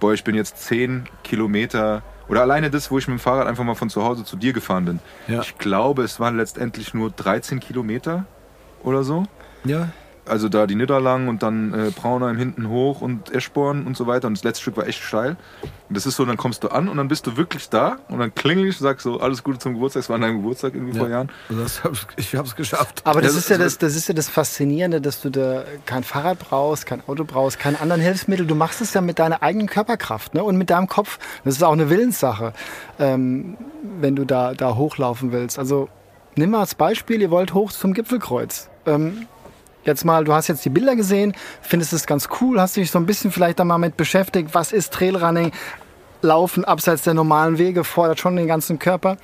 [0.00, 3.62] boah, ich bin jetzt 10 Kilometer oder alleine das, wo ich mit dem Fahrrad einfach
[3.62, 4.98] mal von zu Hause zu dir gefahren bin.
[5.28, 5.42] Ja.
[5.42, 8.24] Ich glaube, es waren letztendlich nur 13 Kilometer
[8.82, 9.26] oder so.
[9.64, 9.90] Ja.
[10.28, 14.26] Also da die Niederlang und dann äh, Braunheim hinten hoch und Eschborn und so weiter.
[14.26, 15.36] Und das letzte Stück war echt steil.
[15.88, 18.18] Und das ist so, dann kommst du an und dann bist du wirklich da und
[18.18, 20.02] dann klingel ich, sag so, alles Gute zum Geburtstag.
[20.02, 21.30] Es war an deinem Geburtstag irgendwie vor Jahren.
[21.48, 23.02] Also das hab, ich hab's geschafft.
[23.04, 25.62] Aber das Ja, ist ja das- das, das ist ja das Faszinierende, dass du da
[25.84, 28.46] kein Fahrrad brauchst, kein Auto brauchst, keinen anderen Hilfsmittel.
[28.46, 30.42] Du machst es ja mit deiner eigenen Körperkraft ne?
[30.42, 31.18] und mit deinem Kopf.
[31.44, 32.52] Das ist auch eine Willenssache,
[32.98, 33.56] ähm,
[34.00, 35.58] wenn du da, da hochlaufen willst.
[35.58, 35.88] Also
[36.34, 38.68] nimm mal als Beispiel, ihr wollt hoch zum Gipfelkreuz.
[38.86, 39.26] Ähm,
[39.86, 42.98] jetzt mal, du hast jetzt die Bilder gesehen, findest es ganz cool, hast dich so
[42.98, 45.52] ein bisschen vielleicht dann mal mit beschäftigt, was ist Trailrunning?
[46.22, 49.16] Laufen abseits der normalen Wege fordert schon den ganzen Körper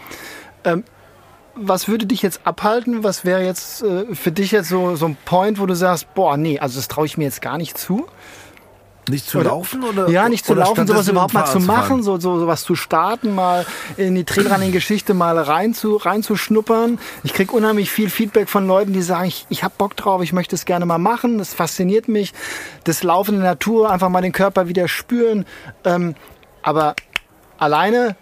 [1.54, 3.04] was würde dich jetzt abhalten?
[3.04, 6.36] Was wäre jetzt äh, für dich jetzt so, so ein Point, wo du sagst, boah,
[6.36, 8.06] nee, also das traue ich mir jetzt gar nicht zu?
[9.08, 10.08] Nicht zu Oder- laufen oder?
[10.08, 13.66] Ja, nicht zu laufen, sowas überhaupt mal zu machen, so, so sowas zu starten, mal
[13.96, 17.00] in die Trailrunning-Geschichte mal rein zu, reinzuschnuppern.
[17.24, 20.32] Ich krieg unheimlich viel Feedback von Leuten, die sagen, ich, ich habe Bock drauf, ich
[20.32, 22.32] möchte es gerne mal machen, das fasziniert mich.
[22.84, 25.46] Das Laufen in der Natur, einfach mal den Körper wieder spüren.
[25.84, 26.14] Ähm,
[26.62, 26.94] aber
[27.58, 28.14] alleine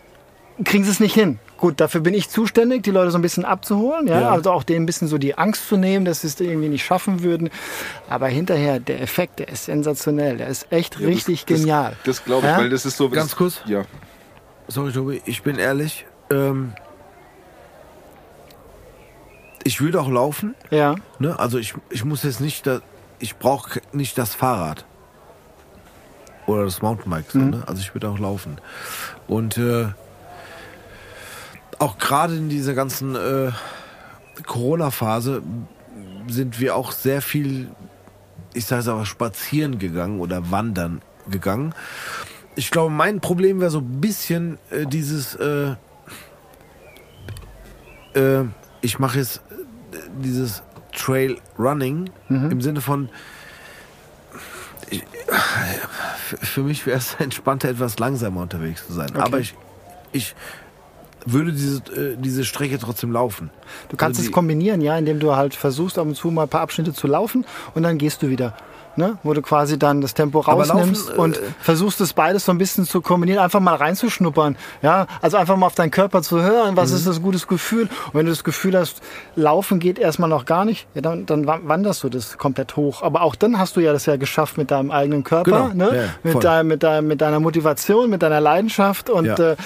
[0.65, 1.39] kriegen sie es nicht hin.
[1.61, 4.31] Gut, dafür bin ich zuständig, die Leute so ein bisschen abzuholen, ja, Ja.
[4.31, 6.83] also auch denen ein bisschen so die Angst zu nehmen, dass sie es irgendwie nicht
[6.85, 7.51] schaffen würden.
[8.09, 11.97] Aber hinterher, der Effekt, der ist sensationell, der ist echt Ja, das- richtig das, genial.
[12.05, 12.59] Das glaube ich, Ja?
[12.59, 13.11] weil das ist so.
[13.11, 13.61] Ganz kurz.
[13.67, 13.85] Ja.
[14.69, 16.07] Sorry, Tobi, ich bin ehrlich.
[16.31, 16.73] Ähm,
[19.65, 20.55] ich würde auch laufen.
[20.71, 21.39] Ja, Ne?
[21.39, 22.81] Also ich, ich muss jetzt nicht, da,
[23.19, 24.87] ich brauche nicht das Fahrrad.
[26.47, 27.31] Oder das Mountainbike.
[27.31, 27.63] So, ne?
[27.67, 28.59] Also ich würde auch laufen.
[29.29, 29.89] Und äh,
[31.81, 33.51] auch gerade in dieser ganzen äh,
[34.47, 35.43] Corona-Phase
[36.29, 37.71] sind wir auch sehr viel,
[38.53, 41.75] ich sage es aber, spazieren gegangen oder wandern gegangen.
[42.55, 45.75] Ich glaube, mein Problem wäre so ein bisschen äh, dieses, äh,
[48.15, 48.45] äh,
[48.83, 50.63] ich mache jetzt äh, dieses
[50.93, 53.09] Trail Running im Sinne von,
[54.91, 55.05] ich,
[56.27, 59.15] für, mich wäre es entspannter, etwas langsamer unterwegs zu sein.
[59.17, 59.55] Aber ich,
[60.13, 60.35] ich
[61.27, 63.51] würde diese, äh, diese Strecke trotzdem laufen.
[63.89, 66.49] du kannst Also es kombinieren, ja, indem du halt versuchst, ab und zu mal ein
[66.49, 68.55] paar Abschnitte zu laufen und dann gehst du wieder.
[68.97, 69.19] Ne?
[69.23, 72.59] Wo du quasi dann das Tempo rausnimmst laufen, äh, und versuchst das beides so ein
[72.59, 74.57] bisschen zu kombinieren, einfach mal reinzuschnuppern.
[74.83, 76.97] Ja, also einfach mal auf deinen Körper zu hören, was Mhm.
[76.97, 77.83] ist das gutes Gefühl.
[77.83, 79.01] Und wenn du das Gefühl hast,
[79.37, 83.03] laufen geht erstmal noch gar nicht, ja, dann, dann wa- wanderst du das komplett hoch.
[83.05, 85.91] Aber auch dann hast du ja das ja geschafft mit deinem eigenen Körper, Genau.
[85.93, 85.97] ne?
[85.97, 86.03] Ja,
[86.33, 89.53] mit, dein, mit, dein, mit deiner Motivation, mit deiner Leidenschaft und Ja.
[89.53, 89.57] äh,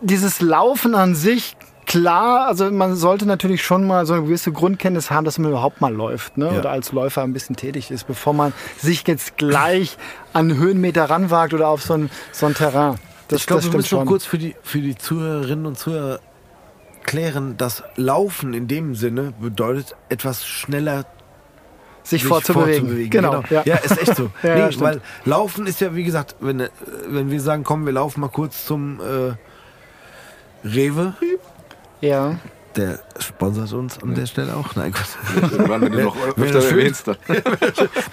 [0.00, 1.56] dieses Laufen an sich,
[1.86, 5.80] klar, also man sollte natürlich schon mal so eine gewisse Grundkenntnis haben, dass man überhaupt
[5.80, 6.46] mal läuft ne?
[6.46, 6.58] Ja.
[6.58, 9.96] oder als Läufer ein bisschen tätig ist, bevor man sich jetzt gleich
[10.32, 12.96] an Höhenmeter ranwagt oder auf so ein, so ein Terrain.
[13.28, 14.06] Das, ich glaube, wir müssen noch schon.
[14.06, 16.20] kurz für die, für die Zuhörerinnen und Zuhörer
[17.04, 21.06] klären, dass Laufen in dem Sinne bedeutet, etwas schneller
[22.02, 23.10] sich, sich vorzubewegen.
[23.10, 23.42] Genau.
[23.50, 23.62] Ja.
[23.64, 23.76] Ja.
[23.76, 24.30] ist echt so.
[24.42, 26.68] Ja, nee, weil Laufen ist ja, wie gesagt, wenn, äh,
[27.08, 29.34] wenn wir sagen, komm, wir laufen mal kurz zum äh,
[30.66, 31.14] Rewe,
[32.00, 32.36] ja.
[32.76, 34.74] der sponsert uns an der Stelle auch.
[34.76, 35.50] Nein, Gott.
[35.52, 37.06] Irgendwann, wenn du noch öfter erwähnst.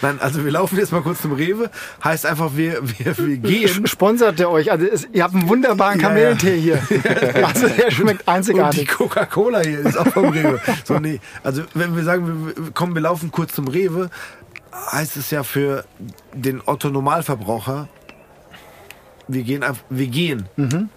[0.02, 1.70] Nein, also wir laufen jetzt mal kurz zum Rewe.
[2.04, 3.86] Heißt einfach, wir, wir, wir gehen.
[3.88, 4.72] Sponsert der euch?
[4.72, 6.82] Also es, ihr habt einen wunderbaren Ja, Kamillentee hier.
[7.44, 8.88] Also der schmeckt Und die einzigartig.
[8.90, 10.62] Coca-Cola hier ist auch vom Rewe.
[10.86, 11.20] So, nee.
[11.44, 14.10] Also, wenn wir sagen, wir, wir- komm, wir laufen kurz zum Rewe,
[14.92, 15.84] heißt es ja für
[16.34, 17.90] den Otto Normalverbraucher,
[19.28, 20.48] wir gehen, einfach- wir gehen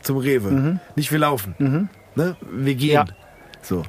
[0.02, 0.78] zum Rewe.
[0.96, 1.90] Nicht wir laufen.
[2.14, 2.36] Ne?
[2.50, 2.92] Wir gehen.
[2.94, 3.04] Ja.
[3.62, 3.82] So.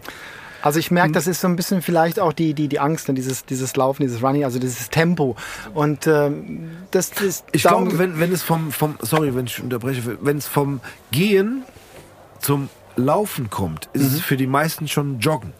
[0.62, 3.14] Also ich merke, das ist so ein bisschen vielleicht auch die, die, die Angst, ne?
[3.14, 5.36] dieses, dieses Laufen, dieses Running, also dieses Tempo.
[5.74, 10.18] Und ähm, das ist Ich glaube, wenn, wenn es vom, vom, sorry, wenn ich unterbreche,
[10.22, 11.64] wenn es vom Gehen
[12.42, 15.54] zum Laufen kommt, ist es für die meisten schon Joggen.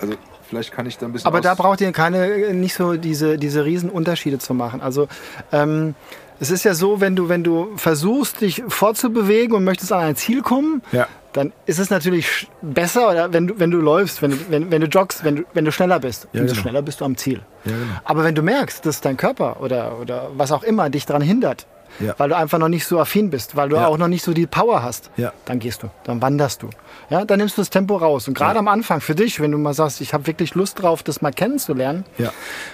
[0.00, 0.14] Also,
[0.48, 1.26] vielleicht kann ich da ein bisschen.
[1.28, 4.80] Aber da braucht ihr keine, nicht so diese, diese riesen Unterschiede zu machen.
[4.80, 5.06] Also
[5.52, 5.94] ähm,
[6.42, 10.16] es ist ja so, wenn du, wenn du versuchst, dich fortzubewegen und möchtest an ein
[10.16, 11.06] Ziel kommen, Ja.
[11.32, 14.80] dann ist es natürlich besser, oder wenn du, wenn du läufst, wenn du, wenn, wenn
[14.80, 16.26] du joggst, wenn du, wenn du schneller bist.
[16.32, 16.62] Ja, Umso genau.
[16.62, 17.40] schneller bist du am Ziel.
[17.64, 17.84] Ja, genau.
[18.04, 21.66] Aber wenn du merkst, dass dein Körper oder, oder was auch immer dich daran hindert,
[22.00, 22.14] Ja.
[22.18, 23.86] weil du einfach noch nicht so affin bist, weil du Ja.
[23.86, 25.32] auch noch nicht so die Power hast, Ja.
[25.44, 26.70] dann gehst du, dann wanderst du.
[27.10, 28.26] Ja, dann nimmst du das Tempo raus.
[28.28, 31.02] Und gerade am Anfang für dich, wenn du mal sagst, ich habe wirklich Lust drauf,
[31.02, 32.32] das mal kennenzulernen, Ja.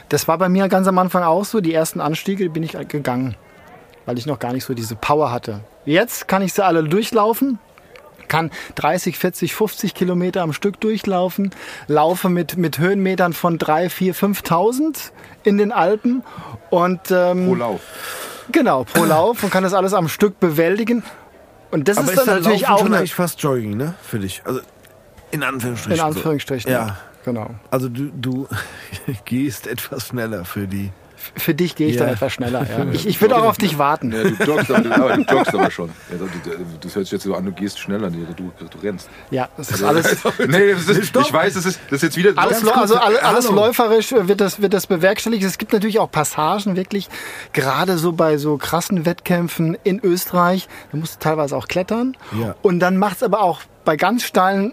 [0.08, 1.60] das war bei mir ganz am Anfang auch so.
[1.60, 3.34] Die ersten Anstiege bin ich gegangen,
[4.08, 5.60] weil ich noch gar nicht so diese Power hatte.
[5.84, 7.58] Jetzt kann ich sie alle durchlaufen,
[8.26, 11.50] kann 30, 40, 50 Kilometer am Stück durchlaufen,
[11.88, 15.10] laufe mit, mit Höhenmetern von 3, 4, 5.000
[15.44, 16.22] in den Alpen
[16.70, 17.80] und ähm, Pro Lauf.
[18.50, 21.02] genau pro Lauf und kann das alles am Stück bewältigen.
[21.70, 23.92] Und das Aber ist dann natürlich auch schon eine, eigentlich fast Jogging, ne?
[24.02, 24.40] Für dich.
[24.46, 24.60] Also
[25.32, 25.98] in Anführungsstrichen.
[25.98, 26.72] in Anführungsstrichen.
[26.72, 26.96] Ja.
[27.26, 27.50] Genau.
[27.70, 28.48] Also du, du
[29.26, 30.92] gehst etwas schneller für die.
[31.36, 32.04] Für dich gehe ich Ja.
[32.04, 32.66] dann etwas schneller.
[32.68, 32.84] Ja.
[32.92, 34.12] Ich, ich würde auch auf dich warten.
[34.12, 35.90] Ja, du joggst aber, du, aber, du joggst aber schon.
[36.10, 38.08] Ja, du, du, das hört sich jetzt so an, du gehst schneller.
[38.10, 39.08] Nee, du, du rennst.
[39.30, 40.16] Ja, das ist alles.
[40.48, 42.32] nee, das ist, ich weiß, das ist, das ist jetzt wieder.
[42.36, 43.56] Alles, also alle, alles Hallo.
[43.66, 45.44] läuferisch wird das, wird das bewerkstelligt.
[45.44, 47.08] Es gibt natürlich auch Passagen, wirklich,
[47.52, 52.16] gerade so bei so krassen Wettkämpfen in Österreich, da musst du teilweise auch klettern.
[52.40, 52.54] Ja.
[52.62, 54.72] Und dann macht es aber auch bei ganz steilen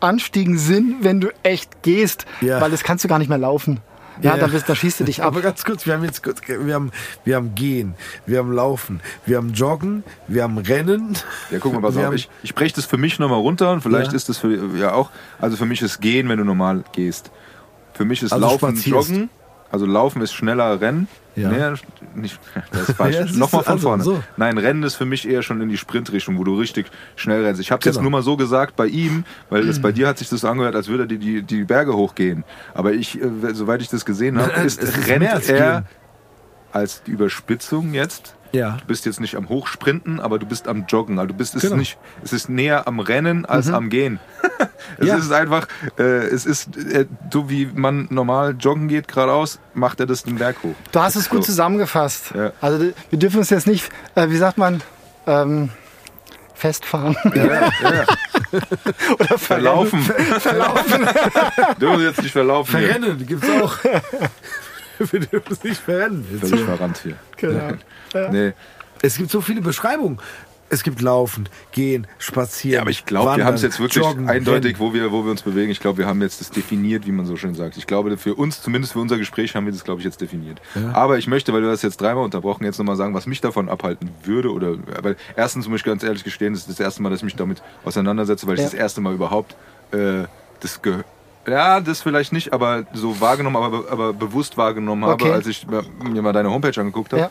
[0.00, 2.60] Anstiegen Sinn, wenn du echt gehst, Ja.
[2.60, 3.80] weil das kannst du gar nicht mehr laufen.
[4.22, 4.40] Ja, Ja.
[4.40, 5.28] Dann, bist, dann schießt du dich ab.
[5.28, 6.90] Aber ganz kurz, wir haben jetzt kurz, wir haben,
[7.24, 7.94] wir haben Gehen,
[8.26, 11.16] wir haben Laufen, wir haben Joggen, wir haben Rennen.
[11.50, 12.06] Ja, guck mal, pass Wir auf.
[12.08, 14.16] haben- Ich, ich breche das für mich nochmal runter und vielleicht Ja.
[14.16, 15.10] ist das für ja auch.
[15.40, 17.30] Also für mich ist Gehen, wenn du normal gehst.
[17.94, 19.10] Für mich ist Also Laufen, spazierst.
[19.10, 19.30] Joggen.
[19.72, 21.06] Also Laufen ist schneller Rennen.
[21.36, 21.48] Ja.
[21.50, 21.76] Nee,
[22.16, 22.40] nicht,
[22.72, 23.16] das ist falsch.
[23.20, 24.02] Ja, Nochmal von also, vorne.
[24.02, 24.22] so.
[24.36, 27.60] Nein, Rennen ist für mich eher schon in die Sprintrichtung, wo du richtig schnell rennst.
[27.60, 28.02] Ich habe jetzt Genau.
[28.02, 30.88] nur mal so gesagt bei ihm, weil das bei dir hat sich das angehört, als
[30.88, 32.44] würde er die, die, die Berge hochgehen.
[32.74, 35.84] Aber ich, äh, soweit ich das gesehen habe, Nein, ist, rennt er
[36.72, 38.34] als die Überspitzung jetzt.
[38.52, 38.78] Ja.
[38.80, 41.18] Du bist jetzt nicht am Hochsprinten, aber du bist am Joggen.
[41.18, 41.76] Also du bist es Genau.
[41.76, 41.98] nicht.
[42.24, 44.18] Es ist näher am Rennen als am Gehen.
[44.98, 45.16] es Ja.
[45.16, 50.06] ist einfach, äh, es ist äh, so wie man normal joggen geht geradeaus, macht er
[50.06, 50.74] das den Berg hoch.
[50.90, 51.46] Du hast es gut So.
[51.52, 52.32] zusammengefasst.
[52.34, 52.52] Ja.
[52.60, 54.82] Also wir dürfen uns jetzt nicht, äh, wie sagt man,
[55.26, 55.70] ähm,
[56.54, 57.16] festfahren.
[57.34, 58.04] Ja, ja, ja.
[59.18, 60.00] Oder Verlaufen.
[60.02, 61.00] Verlaufen.
[61.80, 62.78] Dürfen wir jetzt nicht verlaufen.
[62.78, 62.88] hier.
[62.88, 63.76] Verrennen gibt's auch.
[65.10, 66.24] Wir dürfen es nicht verrennen.
[66.40, 67.16] Völlig verrannt hier.
[67.36, 67.72] Genau.
[68.30, 68.52] Nee.
[69.02, 70.18] Es gibt so viele Beschreibungen.
[70.72, 72.74] Es gibt Laufen, Gehen, Spazieren.
[72.74, 75.32] Ja, aber ich glaube, wir haben es jetzt wirklich Joggen, eindeutig, wo wir, wo wir
[75.32, 75.68] uns bewegen.
[75.72, 77.76] Ich glaube, wir haben jetzt das definiert, wie man so schön sagt.
[77.76, 80.60] Ich glaube, für uns, zumindest für unser Gespräch, haben wir das, glaube ich, jetzt definiert.
[80.92, 83.68] Aber ich möchte, weil du das jetzt dreimal unterbrochen, jetzt nochmal sagen, was mich davon
[83.68, 84.52] abhalten würde.
[84.52, 87.24] Oder, weil erstens muss ich ganz ehrlich gestehen, das ist das erste Mal, dass ich
[87.24, 88.66] mich damit auseinandersetze, weil ich Ja.
[88.66, 89.56] das erste Mal überhaupt
[89.90, 90.22] äh,
[90.60, 91.04] das gehört.
[91.46, 95.32] Ja, das vielleicht nicht, aber so wahrgenommen, aber, aber bewusst wahrgenommen habe, Okay.
[95.32, 97.30] als ich mir mal deine Homepage angeguckt habe Ja.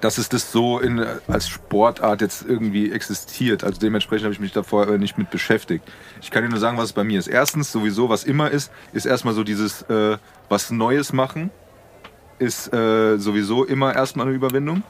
[0.00, 3.64] dass es das so in, als Sportart jetzt irgendwie existiert.
[3.64, 5.84] Also dementsprechend habe ich mich davor äh, nicht mit beschäftigt.
[6.20, 7.28] Ich kann dir nur sagen, was es bei mir ist.
[7.28, 10.18] Erstens, sowieso, was immer ist, ist erstmal so dieses äh,
[10.50, 11.50] was Neues machen,
[12.38, 14.82] ist äh, sowieso immer erstmal eine Überwindung.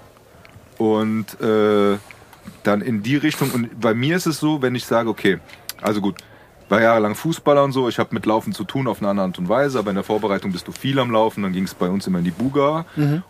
[0.76, 1.98] Und äh,
[2.64, 3.50] dann in die Richtung.
[3.52, 5.38] Und bei mir ist es so, wenn ich sage, okay,
[5.80, 6.16] also gut,
[6.68, 9.38] war jahrelang Fußballer und so, ich habe mit Laufen zu tun auf eine andere Art
[9.38, 11.88] und Weise, aber in der Vorbereitung bist du viel am Laufen, dann ging es bei
[11.88, 12.84] uns immer in die Buga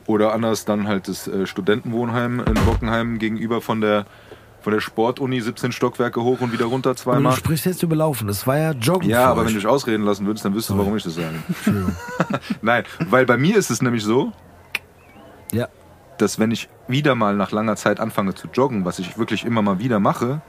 [0.07, 4.07] oder anders dann halt das äh, Studentenwohnheim in Bockenheim gegenüber von der,
[4.63, 7.33] von der Sportuni 17 Stockwerke hoch und wieder runter Aber du zweimal.
[7.37, 8.27] sprichst jetzt über Laufen.
[8.27, 9.09] Das war ja Joggen.
[9.11, 9.49] Ja, aber euch.
[9.49, 11.35] wenn du dich ausreden lassen würdest, dann wüsstest du, warum ich das sage.
[12.63, 14.33] Nein, weil bei mir ist es nämlich so,
[15.53, 15.69] Ja.
[16.19, 19.61] dass wenn ich wieder mal nach langer Zeit anfange zu joggen, was ich wirklich immer
[19.63, 20.41] mal wieder mache,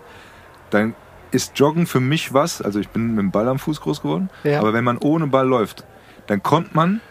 [0.70, 0.96] dann
[1.32, 4.30] ist Joggen für mich was, also ich bin mit dem Ball am Fuß groß geworden,
[4.44, 4.60] Ja.
[4.60, 5.84] aber wenn man ohne Ball läuft,
[6.28, 7.02] dann kommt man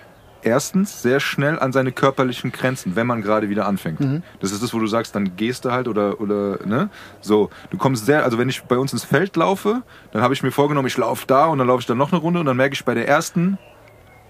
[0.42, 3.98] erstens sehr schnell an seine körperlichen Grenzen, wenn man gerade wieder anfängt.
[4.40, 6.88] Das ist das, wo du sagst, dann gehst du halt oder, oder, ne?
[7.20, 10.42] So, du kommst sehr, also wenn ich bei uns ins Feld laufe, dann habe ich
[10.44, 12.56] mir vorgenommen, ich laufe da und dann laufe ich dann noch eine Runde und dann
[12.56, 13.58] merke ich bei der ersten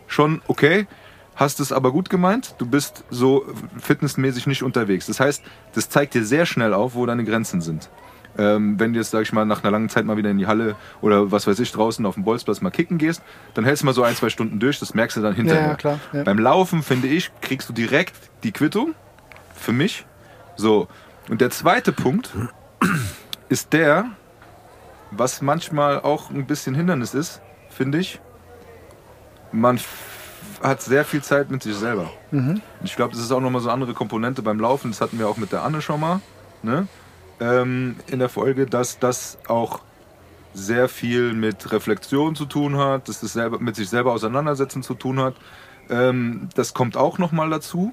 [0.07, 0.87] schon, okay,
[1.35, 3.44] hast es aber gut gemeint, du bist so
[3.79, 5.07] fitnessmäßig nicht unterwegs.
[5.07, 5.42] Das heißt,
[5.75, 7.90] das zeigt dir sehr schnell auf, wo deine Grenzen sind.
[8.38, 10.46] Ähm, wenn du jetzt, sag ich mal, nach einer langen Zeit mal wieder in die
[10.46, 13.22] Halle oder was weiß ich, draußen auf dem Bolzplatz mal kicken gehst,
[13.55, 15.68] dann hältst du mal so ein, zwei Stunden durch, das merkst du dann hinterher.
[15.68, 16.22] Ja, klar, ja.
[16.22, 18.94] Beim Laufen, finde ich, kriegst du direkt die Quittung.
[19.55, 20.07] Für mich.
[20.57, 20.87] So.
[21.29, 22.31] Und der zweite Punkt
[23.49, 24.07] ist der,
[25.11, 28.20] was manchmal auch ein bisschen Hindernis ist, finde ich.
[29.51, 29.81] Man
[30.62, 32.11] hat sehr viel Zeit mit sich selber.
[32.81, 34.90] Und ich glaube, das ist auch nochmal so eine andere Komponente beim Laufen.
[34.90, 36.20] Das hatten wir auch mit der Anne schon mal
[36.66, 36.87] ne?
[37.40, 39.81] Ähm, in der Folge, dass das auch
[40.55, 44.94] sehr viel mit Reflexion zu tun hat, dass das selber, mit sich selber auseinandersetzen zu
[44.94, 45.35] tun hat.
[45.90, 47.92] Ähm, das kommt auch nochmal dazu.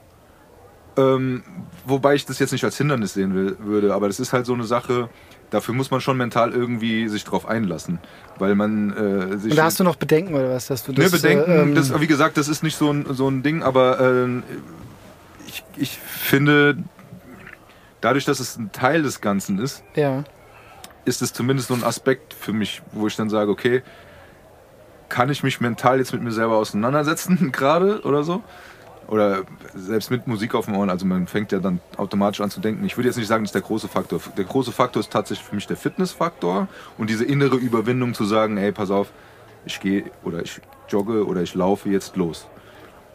[0.96, 1.44] Ähm,
[1.86, 4.54] wobei ich das jetzt nicht als Hindernis sehen will, würde, aber das ist halt so
[4.54, 5.10] eine Sache,
[5.50, 8.00] dafür muss man schon mental irgendwie sich drauf einlassen.
[8.38, 9.52] Weil man äh, sich.
[9.52, 10.68] Und da hast du noch Bedenken oder was?
[10.68, 13.06] Dass du Ne, das, Bedenken, äh, ähm, das, wie gesagt, das ist nicht so ein,
[13.10, 14.44] so ein Ding, aber ähm,
[15.48, 16.78] ich, ich finde,
[18.04, 20.24] dadurch, dass es ein Teil des Ganzen ist, ja.
[21.06, 23.82] ist es zumindest so ein Aspekt für mich, wo ich dann sage, okay,
[25.10, 28.44] kann ich mich mental jetzt mit mir selber auseinandersetzen gerade oder so?
[29.08, 29.44] Oder
[29.76, 32.86] selbst mit Musik auf dem Ohren, also man fängt ja dann automatisch an zu denken.
[32.86, 34.22] Ich würde jetzt nicht sagen, das ist der große Faktor.
[34.38, 38.58] Der große Faktor ist tatsächlich für mich der Fitnessfaktor und diese innere Überwindung zu sagen,
[38.58, 39.12] ey, pass auf,
[39.66, 42.48] ich gehe oder ich jogge oder ich laufe jetzt los.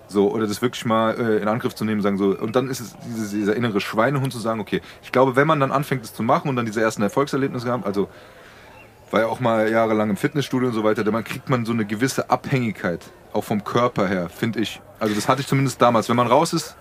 [0.09, 2.81] So, oder das wirklich mal äh, in Angriff zu nehmen, sagen so, und dann ist
[2.81, 6.14] es diese, dieser innere Schweinehund zu sagen, okay, ich glaube, wenn man dann anfängt, das
[6.14, 8.09] zu machen und dann diese ersten Erfolgserlebnisse haben, also
[9.11, 11.85] war ja auch mal jahrelang im Fitnessstudio und so weiter, dann kriegt man so eine
[11.85, 14.81] gewisse Abhängigkeit, auch vom Körper her, finde ich.
[14.99, 16.09] Also das hatte ich zumindest damals.
[16.09, 16.77] Wenn man raus ist,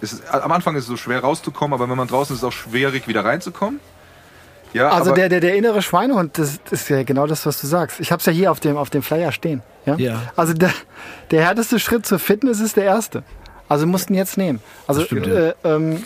[0.00, 2.42] ist es, am Anfang ist es so schwer rauszukommen, aber wenn man draußen ist, ist
[2.42, 3.80] es auch schwierig wieder reinzukommen.
[4.72, 7.60] Ja, Also aber, der, der, der innere Schweinehund, das, das ist ja genau das, was
[7.60, 8.00] du sagst.
[8.00, 9.62] Ich habe es ja hier auf dem, auf dem Flyer stehen.
[9.86, 9.96] Ja?
[9.96, 10.22] Ja.
[10.36, 10.70] Also der,
[11.30, 13.22] der härteste Schritt zur Fitness ist der erste.
[13.68, 14.60] Also mussten jetzt nehmen.
[14.86, 16.02] Also stimmt, äh, ähm,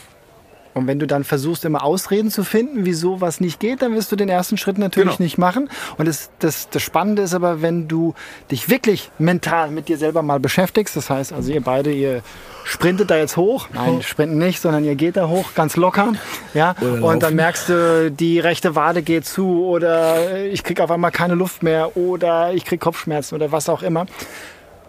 [0.74, 4.10] und wenn du dann versuchst, immer Ausreden zu finden, wieso was nicht geht, dann wirst
[4.10, 5.22] du den ersten Schritt natürlich Genau.
[5.24, 5.68] nicht machen.
[5.98, 8.14] Und das, das, das Spannende ist aber, wenn du
[8.50, 12.22] dich wirklich mental mit dir selber mal beschäftigst, das heißt, also ihr beide, ihr
[12.64, 16.12] sprintet da jetzt hoch, nein, sprinten nicht, sondern ihr geht da hoch, ganz locker,
[16.54, 21.10] ja, und dann merkst du, die rechte Wade geht zu oder ich krieg auf einmal
[21.10, 24.06] keine Luft mehr oder ich krieg Kopfschmerzen oder was auch immer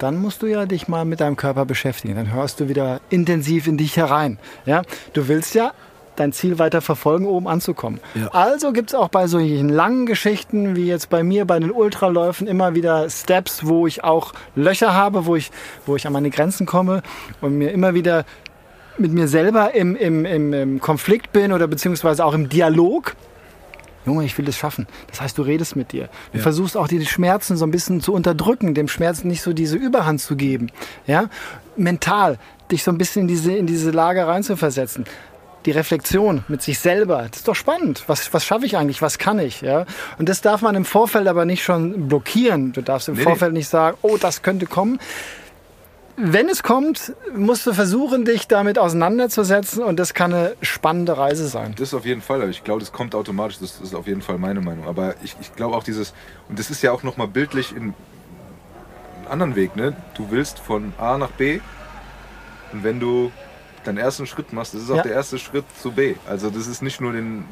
[0.03, 2.15] dann musst du ja dich mal mit deinem Körper beschäftigen.
[2.15, 4.37] Dann hörst du wieder intensiv in dich herein.
[4.65, 4.83] Ja?
[5.13, 5.71] Du willst ja
[6.15, 7.99] dein Ziel weiter verfolgen, oben anzukommen.
[8.13, 8.27] Ja.
[8.27, 12.45] Also gibt es auch bei solchen langen Geschichten, wie jetzt bei mir bei den Ultraläufen,
[12.47, 15.51] immer wieder Steps, wo ich auch Löcher habe, wo ich,
[15.85, 17.01] wo ich an meine Grenzen komme
[17.41, 18.25] und mir immer wieder
[18.97, 23.15] mit mir selber im, im, im, im Konflikt bin oder beziehungsweise auch im Dialog.
[24.05, 24.87] Junge, ich will das schaffen.
[25.07, 26.09] Das heißt, du redest mit dir.
[26.31, 26.43] Du Ja.
[26.43, 30.21] versuchst auch die Schmerzen so ein bisschen zu unterdrücken, dem Schmerz nicht so diese Überhand
[30.21, 30.67] zu geben.
[31.07, 31.29] Ja?
[31.77, 32.37] Mental,
[32.71, 35.05] dich so ein bisschen in diese, in diese Lage reinzuversetzen.
[35.65, 38.03] Die Reflexion mit sich selber, das ist doch spannend.
[38.07, 39.01] Was, was schaffe ich eigentlich?
[39.01, 39.61] Was kann ich?
[39.61, 39.85] Ja?
[40.19, 42.73] Und das darf man im Vorfeld aber nicht schon blockieren.
[42.73, 43.23] Du darfst im Nee, nee.
[43.23, 44.99] Vorfeld nicht sagen, oh, das könnte kommen
[46.15, 51.47] wenn es kommt, musst du versuchen, dich damit auseinanderzusetzen und das kann eine spannende Reise
[51.47, 51.73] sein.
[51.77, 52.41] Das auf jeden Fall.
[52.41, 53.59] aber Ich glaube, das kommt automatisch.
[53.59, 54.87] Das ist auf jeden Fall meine Meinung.
[54.87, 56.13] Aber ich, ich glaube auch dieses,
[56.49, 57.93] und das ist ja auch nochmal bildlich in einem
[59.29, 59.95] anderen Weg, ne?
[60.15, 61.59] Du willst von A nach B
[62.71, 63.31] und wenn du
[63.83, 65.03] deinen ersten Schritt machst, das ist auch Ja.
[65.03, 66.15] der erste Schritt zu B.
[66.27, 67.45] Also das ist nicht nur den,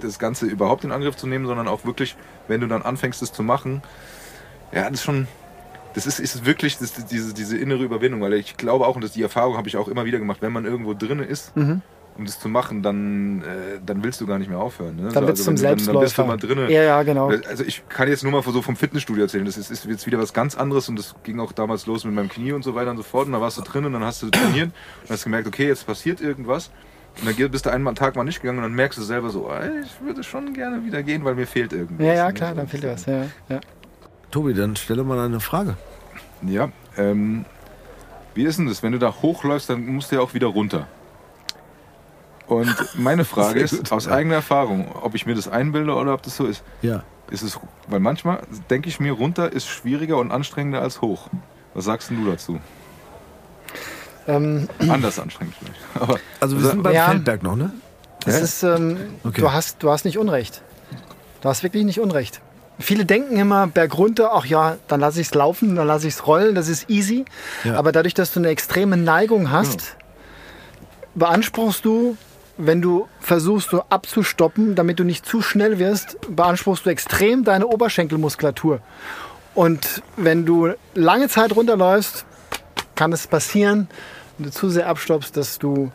[0.00, 2.16] das Ganze überhaupt in Angriff zu nehmen, sondern auch wirklich,
[2.48, 3.82] wenn du dann anfängst, es zu machen,
[4.72, 5.28] ja, das ist schon,
[5.94, 9.12] das ist, ist wirklich das, diese, diese innere Überwindung, weil ich glaube auch, und das,
[9.12, 11.82] die Erfahrung habe ich auch immer wieder gemacht, wenn man irgendwo drinne ist, Mhm.
[12.16, 14.96] um das zu machen, dann, äh, dann willst du gar nicht mehr aufhören.
[14.96, 15.02] Ne?
[15.04, 16.28] Dann So, wird es zum du- dann, bist du Selbstläufer.
[16.28, 16.70] mal drinne.
[16.70, 17.28] Ja, ja, genau.
[17.48, 19.44] Also ich kann jetzt nur mal so vom Fitnessstudio erzählen.
[19.44, 22.14] Das ist, ist jetzt wieder was ganz anderes und das ging auch damals los mit
[22.14, 23.26] meinem Knie und so weiter und so fort.
[23.26, 24.70] Und da warst du drin und dann hast du trainiert
[25.02, 26.70] und hast gemerkt, okay, jetzt passiert irgendwas.
[27.20, 29.50] Und dann bist du einen Tag mal nicht gegangen und dann merkst du selber so,
[29.84, 32.06] ich würde schon gerne wieder gehen, weil mir fehlt irgendwas.
[32.06, 32.32] Ja, ja, ne?
[32.34, 33.04] klar, dann fehlt dir was.
[33.04, 33.60] Ja, ja.
[34.32, 35.76] Tobi, dann stelle mal eine Frage.
[36.42, 37.44] Ja, ähm,
[38.34, 38.82] wie ist denn das?
[38.82, 40.88] Wenn du da hochläufst, dann musst du ja auch wieder runter.
[42.48, 44.12] Und meine Frage ist, gut, aus ja.
[44.12, 46.62] eigener Erfahrung, ob ich mir das einbilde oder ob das so ist.
[46.82, 47.04] Ja.
[47.30, 48.40] ist es, weil manchmal
[48.70, 51.28] denke ich mir, runter ist schwieriger und anstrengender als hoch.
[51.74, 52.58] Was sagst denn du dazu?
[54.26, 55.80] Ähm, Anders anstrengend vielleicht.
[56.00, 57.06] Aber Also wir sind beim Ja.
[57.08, 57.72] Feldberg noch, ne?
[58.24, 59.40] das ist, ähm, Okay.
[59.40, 60.62] du, hast, du hast nicht Unrecht.
[61.40, 62.40] Du hast wirklich nicht Unrecht.
[62.78, 66.26] Viele denken immer bergunter, ach ja, dann lasse ich es laufen, dann lasse ich es
[66.26, 67.24] rollen, das ist easy.
[67.64, 67.76] Ja.
[67.76, 69.96] Aber dadurch, dass du eine extreme Neigung hast,
[71.14, 72.16] beanspruchst du,
[72.56, 77.66] wenn du versuchst, so abzustoppen, damit du nicht zu schnell wirst, beanspruchst du extrem deine
[77.66, 78.80] Oberschenkelmuskulatur.
[79.54, 82.24] Und wenn du lange Zeit runterläufst,
[82.94, 83.88] kann es passieren,
[84.38, 85.90] wenn du zu sehr abstoppst, dass du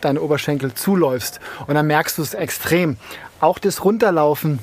[0.00, 1.40] deine Oberschenkel zuläufst.
[1.66, 2.96] Und dann merkst du es extrem.
[3.40, 4.60] Auch das Runterlaufen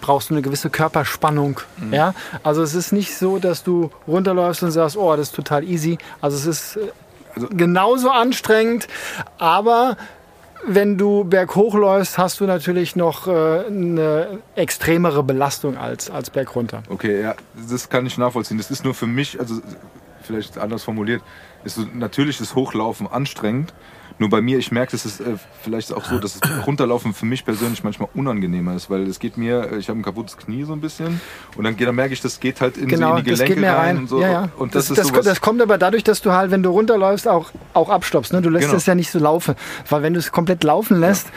[0.00, 1.60] brauchst du eine gewisse Körperspannung.
[1.90, 2.14] Ja?
[2.42, 5.98] Also es ist nicht so, dass du runterläufst und sagst, oh, das ist total easy.
[6.20, 6.90] Also es ist äh,
[7.34, 8.88] Also- genauso anstrengend,
[9.38, 9.96] aber
[10.66, 16.82] wenn du berghoch läufst, hast du natürlich noch äh, eine extremere Belastung als, als bergunter.
[16.88, 17.34] okay, ja,
[17.70, 18.58] das kann ich nachvollziehen.
[18.58, 19.60] Das ist nur für mich, also
[20.22, 21.22] vielleicht anders formuliert,
[21.64, 23.72] ist so natürlich das Hochlaufen anstrengend.
[24.18, 27.26] Nur bei mir, ich merke, es ist äh, vielleicht auch so, dass das Runterlaufen für
[27.26, 30.72] mich persönlich manchmal unangenehmer ist, weil es geht mir, ich habe ein kaputtes Knie so
[30.72, 31.20] ein bisschen
[31.56, 33.54] und dann, dann merke ich, das geht halt in, Genau, so in die das Gelenke
[33.54, 33.98] geht mehr rein.
[33.98, 34.20] und so.
[34.20, 34.48] ja, ja.
[34.58, 37.28] Und das, das, ist sowas, das kommt aber dadurch, dass du halt, wenn du runterläufst,
[37.28, 38.32] auch, auch abstoppst.
[38.32, 38.42] Ne?
[38.42, 38.76] Du lässt Genau.
[38.76, 39.54] es ja nicht so laufen.
[39.88, 41.28] Weil wenn du es komplett laufen lässt,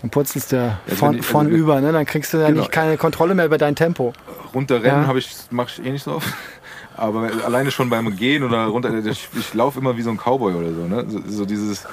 [0.00, 1.80] dann purzelst du ja von, ich- von über.
[1.80, 1.92] Ne?
[1.92, 2.60] Dann kriegst du ja Genau.
[2.62, 4.12] nicht keine Kontrolle mehr über dein Tempo.
[4.52, 5.06] runterrennen Ja.
[5.06, 6.28] habe ich mache ich eh nicht so oft.
[6.96, 10.54] Aber alleine schon beim Gehen oder runter, ich, ich laufe immer wie so ein Cowboy
[10.54, 10.86] oder so.
[10.86, 11.04] Ne?
[11.08, 11.84] So, so dieses,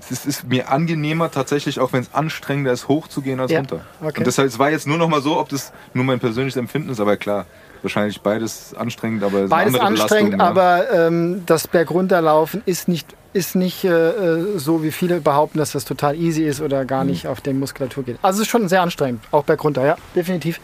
[0.00, 3.80] es ist, ist mir angenehmer tatsächlich, auch wenn es anstrengender ist, hochzugehen als Ja, runter.
[4.02, 4.18] okay.
[4.18, 6.90] Und deshalb es war jetzt nur noch mal so, ob das nur mein persönliches Empfinden
[6.90, 7.46] ist, aber klar,
[7.82, 13.84] wahrscheinlich beides anstrengend, aber Beides anstrengend, Belastung, aber ähm, das Bergunterlaufen ist nicht, ist nicht
[13.84, 17.10] äh, äh, so, wie viele behaupten, dass das total easy ist oder gar Mhm.
[17.10, 18.18] nicht auf die Muskulatur geht.
[18.20, 20.60] Also es ist schon sehr anstrengend, auch bergunter, ja, definitiv.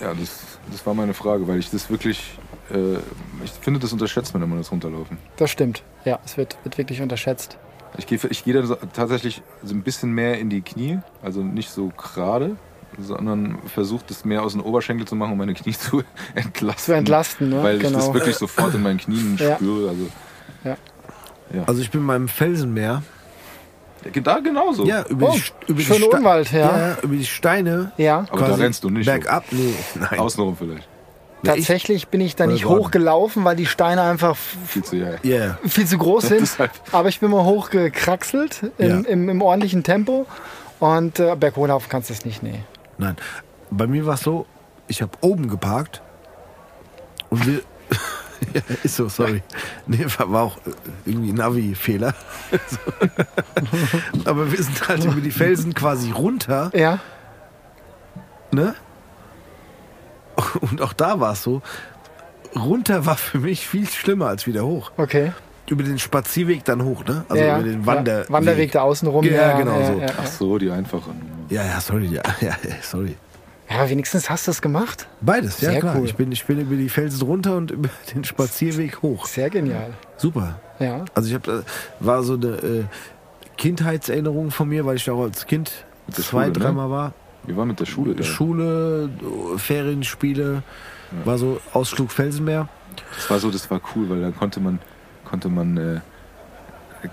[0.00, 2.38] Ja, das, das war meine Frage, weil ich das wirklich,
[2.70, 2.94] äh,
[3.44, 5.18] ich finde, das unterschätzt man, wenn man das runterlaufen.
[5.36, 5.82] Das stimmt.
[6.04, 7.56] Ja, es wird, wird wirklich unterschätzt.
[7.96, 11.70] Ich gehe ich gehe dann tatsächlich so ein bisschen mehr in die Knie, also nicht
[11.70, 12.56] so gerade,
[12.98, 16.02] sondern versuche das mehr aus den Oberschenkel zu machen, um meine Knie zu
[16.34, 16.84] entlasten.
[16.84, 17.62] Zu entlasten, ne?
[17.62, 18.14] Weil ich das Genau.
[18.14, 19.56] wirklich sofort in meinen Knien Ja.
[19.56, 19.88] spüre.
[19.90, 20.06] Also,
[21.66, 23.02] Also ich bin beim Felsenmeer.
[24.04, 24.84] Ja, da genauso.
[24.86, 26.96] Ja, über Oh, die, über die Unwald, ja.
[27.02, 27.92] über die Steine.
[27.96, 28.26] Ja.
[28.30, 29.06] Aber da rennst du nicht.
[29.06, 30.18] Bergab, nee, nein.
[30.20, 30.86] Außenrum vielleicht.
[31.42, 34.36] Ja, ich- Tatsächlich bin ich da nicht hochgelaufen, weil die Steine einfach
[34.66, 35.10] Viel zu ja.
[35.24, 35.58] Yeah.
[35.68, 36.40] viel zu groß sind.
[36.40, 36.70] Deshalb.
[36.92, 38.98] Aber ich bin mal hochgekraxelt im, Ja.
[39.08, 40.26] im, im ordentlichen Tempo.
[40.80, 42.60] Und äh, berghohlaufen kannst du es nicht, nee.
[42.98, 43.16] Nein.
[43.70, 44.46] Bei mir war es so,
[44.88, 46.02] ich habe oben geparkt
[47.30, 47.60] und wir.
[48.54, 49.42] Ja, ist so, sorry.
[49.86, 50.70] Nee, war auch äh,
[51.06, 52.14] irgendwie ein Navi-Fehler.
[54.24, 56.98] Aber wir sind halt über die Felsen quasi runter, Ja,
[58.52, 58.74] ne?
[60.60, 61.62] Und auch da war es so.
[62.54, 64.92] runter war für mich viel schlimmer als wieder hoch.
[64.96, 65.32] Okay.
[65.68, 67.24] Über den Spazierweg dann hoch, ne?
[67.28, 68.28] Also ja, über den Wanderweg.
[68.28, 68.32] Ja.
[68.32, 69.24] Wanderweg da außen rum.
[69.24, 70.00] Ja, genau so.
[70.22, 71.10] Ach so, die einfache.
[71.50, 73.16] Ja, ja, sorry, ja, ja, sorry.
[73.68, 75.06] Ja, aber wenigstens hast du es gemacht.
[75.20, 75.96] Beides, ja Sehr klar.
[75.98, 76.06] cool.
[76.06, 79.26] Ich, bin, ich bin über die Felsen runter und über den Spazierweg hoch.
[79.26, 79.92] Sehr genial.
[80.16, 80.58] Super.
[80.78, 81.04] Ja.
[81.14, 81.64] Also ich habe,
[82.00, 82.84] war so eine äh,
[83.56, 86.64] Kindheitserinnerung von mir, weil ich da auch als Kind Mit der zwei, Schule, ne?
[86.64, 87.12] dreimal war.
[87.44, 88.22] Wir waren mit der Schule da.
[88.22, 89.10] Schule,
[89.56, 90.62] Ferienspiele,
[91.24, 92.68] war so Ausflug Felsenmeer.
[93.16, 94.78] Das war so, das war cool, weil dann konnte man,
[95.24, 96.00] konnte man äh,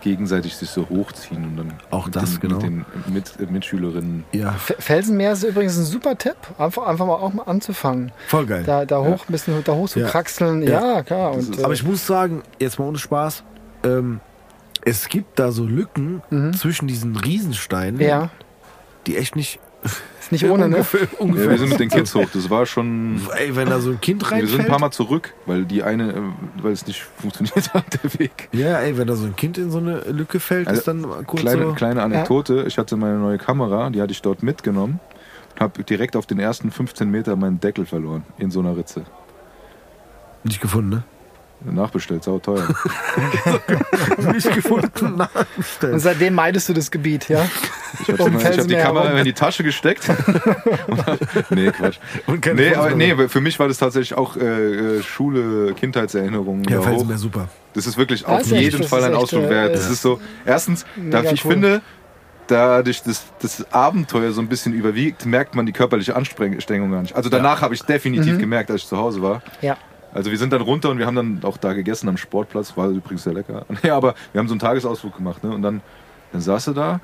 [0.02, 2.56] gegenseitig sich so hochziehen und dann Auch mit das, den, genau.
[2.56, 4.24] mit den mit, äh, Mitschülerinnen.
[4.32, 6.36] Ja, Felsenmeer ist übrigens ein super Tipp.
[6.58, 8.12] Einfach, einfach mal auch mal anzufangen.
[8.28, 8.64] voll geil.
[8.66, 10.08] Da, da hoch, ein bisschen da hoch zu Ja.
[10.08, 10.62] kraxeln.
[10.64, 10.96] Ja.
[10.96, 11.32] Ja, klar.
[11.34, 13.44] Und, ist- äh, Aber ich muss sagen, jetzt mal ohne Spaß,
[13.84, 14.20] ähm,
[14.84, 16.22] es gibt da so Lücken
[16.58, 18.02] zwischen diesen Riesensteinen, Mhm.
[18.02, 18.30] ja,
[19.08, 20.78] die echt nicht ist nicht ohne, ne?
[20.78, 21.08] ungefähr,
[21.46, 22.26] Ja, wir sind mit den Kids hoch.
[22.34, 23.22] Das war schon.
[23.38, 24.50] Ey, wenn da so ein Kind Wir reinfällt.
[24.52, 26.22] sind ein paar Mal zurück, weil die eine, äh,
[26.62, 28.50] weil es nicht funktioniert hat, der Weg.
[28.52, 31.04] ja, ey, wenn da so ein Kind in so eine Lücke fällt, Also, ist dann
[31.28, 31.74] kurz Kleine, so.
[31.74, 35.00] kleine Anekdote, ich hatte meine neue Kamera, die hatte ich dort mitgenommen.
[35.60, 39.04] Habe direkt auf den ersten 15 Meter meinen Deckel verloren in so einer Ritze.
[40.44, 41.04] Nicht gefunden, ne?
[41.72, 42.68] Nachbestellt, sau teuer.
[44.34, 46.02] Nicht gefunden, Und nachgestellt.
[46.02, 47.46] seitdem meidest du das Gebiet, ja?
[48.02, 49.18] Ich habe Um hab die Kamera herum.
[49.20, 50.08] in die Tasche gesteckt.
[50.88, 51.98] Und hab, nee, Quatsch.
[52.28, 54.42] Und Nee, aber nee, für mich war das tatsächlich auch äh,
[54.98, 56.64] äh, Schule, Kindheitserinnerungen.
[56.66, 56.82] Ja.
[56.82, 57.48] Felsenmeer super.
[57.74, 59.76] Das ist wirklich Das auf ist echt- jeden das Fall ein echt, Ausflug äh, wert.
[59.76, 59.92] Das ja.
[59.94, 61.52] ist so, erstens, da ich cool.
[61.52, 61.82] finde,
[62.48, 67.16] dadurch das, das Abenteuer so ein bisschen überwiegt, merkt man die körperliche Anstrengung gar nicht.
[67.16, 69.42] Also danach habe ich definitiv gemerkt, als ich zu Hause war.
[69.62, 69.78] Ja.
[70.16, 72.88] Also wir sind dann runter und wir haben dann auch da gegessen am Sportplatz, war
[72.88, 73.66] übrigens sehr lecker.
[73.84, 75.54] Ja, aber wir haben so einen Tagesausflug gemacht, ne?
[75.54, 75.82] Und dann,
[76.32, 77.02] dann saß du da,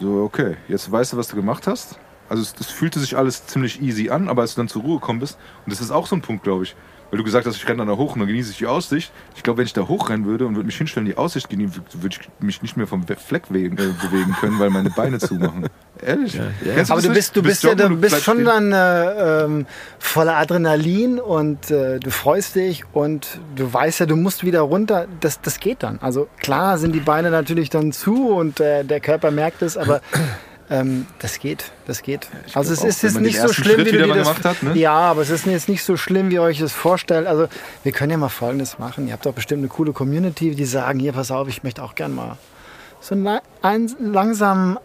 [0.00, 1.98] so, okay, jetzt weißt du, was du gemacht hast.
[2.30, 5.00] Also es, das fühlte sich alles ziemlich easy an, aber als du dann zur Ruhe
[5.00, 6.74] gekommen bist, und das ist auch so ein Punkt, glaube ich,
[7.10, 9.12] weil du gesagt hast, ich renne dann da hoch und dann genieße ich die Aussicht.
[9.36, 12.16] Ich glaube, wenn ich da hochrennen würde und würde mich hinstellen, die Aussicht genießen, würde
[12.20, 15.66] ich mich nicht mehr vom Fleck we- äh, bewegen können, weil meine Beine zumachen.
[16.02, 16.40] Ehrlich?
[16.40, 17.12] Aber das du nicht?
[17.14, 18.46] bist, du bist ja, joggen du bist schon stehen.
[18.46, 19.66] dann äh, ähm,
[19.98, 25.06] voller Adrenalin und äh, du freust dich und du weißt ja, du musst wieder runter.
[25.20, 25.98] Das, das geht dann.
[26.00, 30.00] Also klar sind die Beine natürlich dann zu und äh, der Körper merkt es, aber
[30.70, 32.28] ähm, das geht, das geht.
[32.54, 34.62] Also es auch, ist jetzt nicht so schlimm, Schritt wie du dir das gemacht hat,
[34.62, 34.76] ne?
[34.78, 37.26] Ja, aber es ist jetzt nicht so schlimm, wie ihr euch das vorstellt.
[37.26, 37.48] Also
[37.82, 39.06] wir können ja mal Folgendes machen.
[39.08, 41.94] Ihr habt doch bestimmt eine coole Community, die sagen, hier, pass auf, ich möchte auch
[41.94, 42.38] gern mal
[43.00, 44.78] so einen la- einen langsamen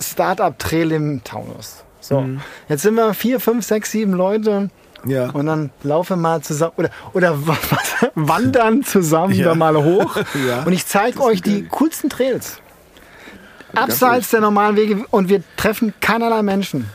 [0.00, 1.84] Start-up-Trail im Taunus.
[2.00, 2.40] So, Mhm.
[2.68, 4.68] jetzt sind wir vier, fünf, sechs, sieben Leute
[5.06, 5.30] Ja.
[5.30, 7.38] und dann laufen wir mal zusammen oder, oder
[8.14, 9.46] wandern zusammen Ja.
[9.46, 10.16] da mal hoch.
[10.46, 10.62] Ja.
[10.64, 12.58] Und ich zeige euch die coolsten Trails.
[13.74, 16.88] Abseits der normalen Wege und wir treffen keinerlei Menschen.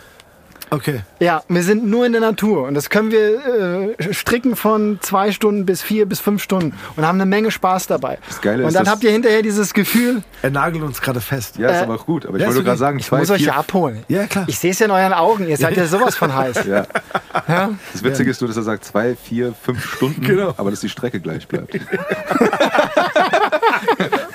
[0.69, 1.01] Okay.
[1.21, 5.31] Ja, wir sind nur in der Natur und das können wir äh, stricken von zwei
[5.33, 8.19] Stunden bis vier bis fünf Stunden und haben eine Menge Spaß dabei.
[8.27, 11.19] Das Geile und ist, dann dass- habt ihr hinterher dieses Gefühl, Er nagelt uns gerade
[11.19, 11.57] fest.
[11.57, 12.25] Ja, ist Äh, aber auch gut.
[12.25, 14.03] Aber ich ja, wollte ist gerade sagen, ich zwei, muss euch vier, ja abholen.
[14.07, 14.45] Ja, klar.
[14.47, 16.65] Ich sehe es ja in euren Augen, ihr seid ja sowas von heiß.
[16.69, 16.85] Ja.
[17.47, 17.69] Ja?
[17.93, 20.53] Das Witzige ist nur, dass er sagt zwei, vier, fünf Stunden, Genau.
[20.57, 21.73] aber dass die Strecke gleich bleibt.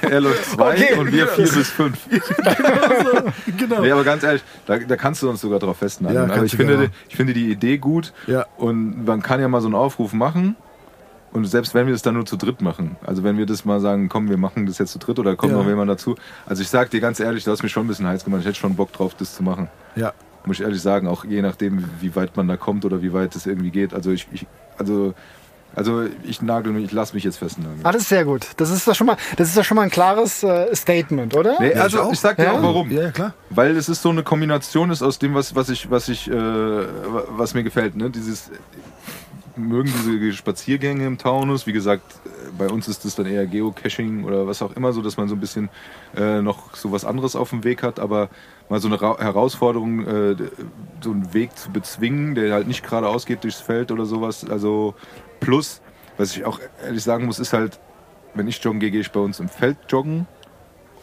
[0.03, 0.95] er läuft zwei Okay.
[0.99, 1.97] und wir vier bis fünf.
[3.59, 3.81] genau.
[3.81, 6.17] Nee, aber ganz ehrlich, da, da kannst du uns sogar drauf festnageln.
[6.17, 8.47] Ja, aber kannst ich du finde, ich finde die Idee gut Ja.
[8.57, 10.57] und man kann ja mal so einen Aufruf machen.
[11.33, 13.81] Und selbst wenn wir es dann nur zu dritt machen, also wenn wir das mal
[13.81, 15.59] sagen, komm, wir machen das jetzt zu dritt oder kommt Ja.
[15.59, 16.15] noch jemand dazu.
[16.47, 18.43] Also ich sag dir ganz ehrlich, du hast mich schon ein bisschen heiß gemacht.
[18.43, 19.69] Ich hätte schon Bock drauf, das zu machen.
[19.97, 20.13] Ja.
[20.47, 23.35] Muss ich ehrlich sagen, auch je nachdem, wie weit man da kommt oder wie weit
[23.35, 23.95] es irgendwie geht.
[23.95, 24.47] Also ich, ich
[24.79, 25.15] also,
[25.77, 27.81] also ich nagel mich, ich lasse mich jetzt festnageln.
[27.83, 28.47] Ah, das ist sehr gut.
[28.57, 31.57] Das ist doch schon mal, das ist doch schon mal ein klares äh, Statement, oder?
[31.61, 32.53] Nee, Ja, also ich ich sag dir Ja.
[32.53, 32.91] auch warum.
[32.91, 33.35] Ja, klar.
[33.51, 36.35] Weil es ist so eine Kombination ist aus dem, was, was ich, was ich, äh,
[36.35, 37.97] was mir gefällt.
[37.97, 38.11] Ne?
[38.11, 38.51] Dieses
[39.57, 41.67] mögen diese Spaziergänge im Taunus.
[41.67, 45.01] Wie gesagt, äh, bei uns ist das dann eher Geocaching oder was auch immer, so
[45.03, 45.69] dass man so ein bisschen
[46.17, 48.29] äh, noch so was anderes auf dem Weg hat, aber
[48.69, 50.37] mal so eine Ra Herausforderung, äh,
[51.03, 54.45] so einen Weg zu bezwingen, der halt nicht geradeaus geht durchs Feld oder sowas.
[54.49, 54.95] Also
[55.45, 55.81] plus,
[56.17, 57.79] was ich auch ehrlich sagen muss, ist halt,
[58.35, 60.27] wenn ich joggen gehe, gehe ich bei uns im Feld joggen.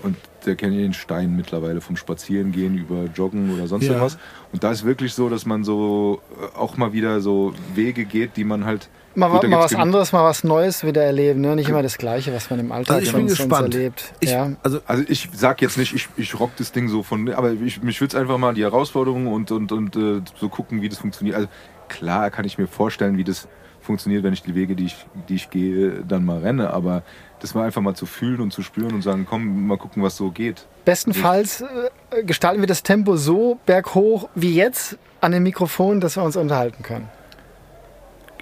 [0.04, 0.18] Und
[0.48, 3.92] der kennt den Stein mittlerweile vom Spazierengehen über Joggen oder sonst Ja.
[3.92, 4.18] irgendwas.
[4.52, 8.36] Und da ist wirklich so, dass man so äh, auch mal wieder so Wege geht,
[8.36, 8.90] die man halt.
[9.14, 11.42] Mal, Gut, mal was anderes, mal was Neues wieder erleben.
[11.42, 11.56] Ne?
[11.56, 13.76] Nicht immer das Gleiche, was man im Alltag Also ich bin gespannt.
[13.76, 14.14] erlebt.
[14.22, 14.54] Ich, ja.
[14.64, 17.84] Also, Also ich sag jetzt nicht, ich, ich rock das Ding so von, aber ich,
[17.84, 20.98] mich würde es einfach mal die Herausforderungen und, und, und äh, so gucken, wie das
[20.98, 21.36] funktioniert.
[21.36, 21.48] Also
[21.90, 23.48] klar kann ich mir vorstellen, wie das
[23.82, 26.72] funktioniert, wenn ich die Wege, die ich, die ich gehe, dann mal renne.
[26.72, 27.04] Aber
[27.40, 30.16] das mal einfach mal zu fühlen und zu spüren und sagen, komm, mal gucken, was
[30.18, 30.66] so geht.
[30.86, 36.24] Bestenfalls äh, gestalten wir das Tempo so berghoch wie jetzt an dem Mikrofon, dass wir
[36.24, 37.10] uns unterhalten können.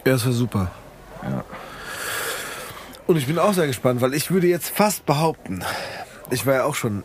[0.05, 0.71] ja, das wäre super.
[1.23, 1.43] Ja.
[3.07, 5.63] Und ich bin auch sehr gespannt, weil ich würde jetzt fast behaupten,
[6.29, 7.03] ich war ja auch schon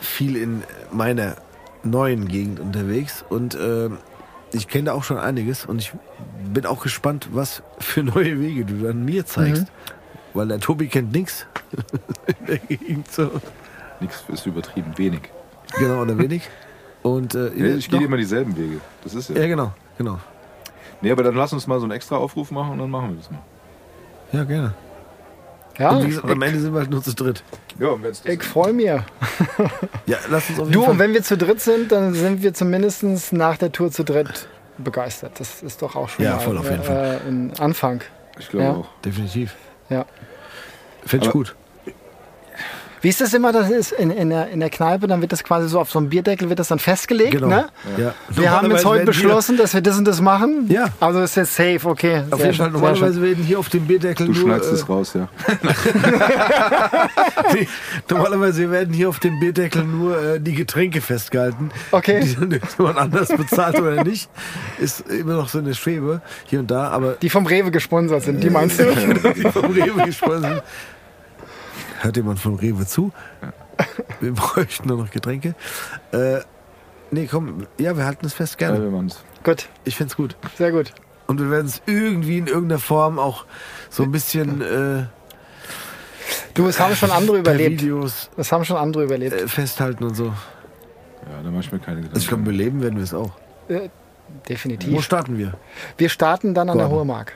[0.00, 0.62] viel in
[0.92, 1.36] meiner
[1.82, 3.98] neuen Gegend unterwegs und ähm,
[4.52, 5.92] ich kenne da auch schon einiges und ich
[6.52, 9.66] bin auch gespannt, was für neue Wege du dann mir zeigst.
[10.34, 11.46] Weil der Tobi kennt nichts
[12.40, 13.30] in der Gegend so.
[14.00, 15.22] Nichts ist übertrieben wenig.
[15.78, 16.48] Genau, oder wenig.
[17.02, 18.80] Und äh, Nee, ich gehe immer dieselben Wege.
[19.02, 19.36] Das ist ja.
[19.36, 20.18] Ja, genau, genau.
[21.00, 23.16] Nee, aber dann lass uns mal so einen extra Aufruf machen und dann machen wir
[23.16, 23.40] das mal.
[24.32, 24.74] Ja, gerne.
[25.80, 27.42] Ja, und wie gesagt, am Ende sind wir halt nur zu dritt.
[27.78, 28.84] Ja, und wenn's das ich freue mich.
[28.86, 29.04] Ja,
[30.28, 30.90] lass uns auf jeden Du, Fall.
[30.92, 33.02] und wenn wir zu dritt sind, dann sind wir zumindest
[33.32, 34.46] nach der Tour zu dritt
[34.78, 35.40] begeistert.
[35.40, 37.20] Das ist doch auch schon Ja, mal voll auf jeden äh, Fall.
[37.26, 38.02] ein Anfang.
[38.38, 38.72] ich glaube Ja.
[38.72, 38.86] auch.
[39.04, 39.54] Definitiv.
[39.88, 40.04] Ja.
[41.04, 41.54] Fände ich Aber- gut.
[43.02, 43.52] Wie ist das immer?
[43.52, 45.98] Das ist in, in, der, in der Kneipe, dann wird das quasi so auf so
[45.98, 47.32] einem Bierdeckel wird das dann festgelegt.
[47.32, 47.48] Genau.
[47.48, 47.68] Ne?
[47.96, 48.14] Ja.
[48.28, 50.66] Wir haben jetzt heute beschlossen, dass wir das und das machen.
[50.68, 50.88] Ja.
[51.00, 52.24] Also ist jetzt safe, okay.
[52.30, 54.42] Auf jeden Fall, normalerweise werden hier auf dem Bierdeckel Du nur.
[54.42, 55.28] schneidest äh, es raus, ja.
[57.54, 57.68] Nee,
[58.08, 61.70] normalerweise werden hier auf dem Bierdeckel nur äh, die Getränke festgehalten.
[61.90, 62.20] Okay.
[62.20, 64.30] Die dann jemand anders bezahlt oder nicht.
[64.78, 68.42] Ist immer noch so eine Schwebe hier und da, aber Die vom Rewe gesponsert sind,
[68.42, 68.84] die meinst du?
[69.36, 70.62] die vom Rewe gesprochen sind.
[72.02, 73.12] Hört jemand vom Rewe zu?
[74.20, 75.54] Wir bräuchten nur noch Getränke.
[76.12, 76.40] Äh,
[77.10, 78.84] nee, komm, ja, wir halten es fest, Ja, gerne.
[78.84, 79.22] wir machen's.
[79.44, 80.36] Gut, Ich find's gut.
[80.56, 80.92] sehr gut.
[81.26, 83.44] Und wir werden es irgendwie in irgendeiner Form auch
[83.88, 85.04] so ein bisschen äh,
[86.54, 87.82] Du, es haben schon andere überlebt.
[87.82, 89.32] Videos Es haben schon andere überlebt.
[89.34, 90.26] äh, festhalten und so.
[90.26, 92.14] Ja, da mache ich mir keine Gedanken.
[92.14, 93.30] Also ich glaube, beleben werden wir es auch.
[93.68, 93.90] Wo
[94.48, 95.02] Definitiv.
[95.04, 95.54] starten wir?
[95.98, 96.98] Wir starten dann an der Gordon.
[97.00, 97.32] Hohe Mark.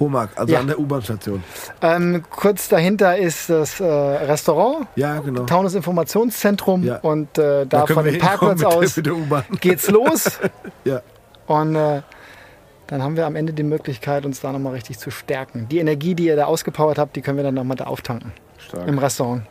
[0.00, 0.60] Hohmark, also Ja.
[0.60, 1.44] an der U-Bahn-Station.
[1.82, 5.44] Ähm, kurz dahinter ist das äh, Restaurant, Ja, genau.
[5.44, 6.96] Taunus Informationszentrum Ja.
[7.00, 9.44] und äh, da, können von dem Parkplatz mit der- aus Mit der U-Bahn.
[9.60, 10.38] geht's los.
[10.84, 11.02] Ja.
[11.46, 12.00] Und äh,
[12.86, 15.68] dann haben wir am Ende die Möglichkeit, uns da nochmal richtig zu stärken.
[15.70, 18.88] Die Energie, die ihr da ausgepowert habt, die können wir dann nochmal da auftanken Stark.
[18.88, 19.42] im Restaurant.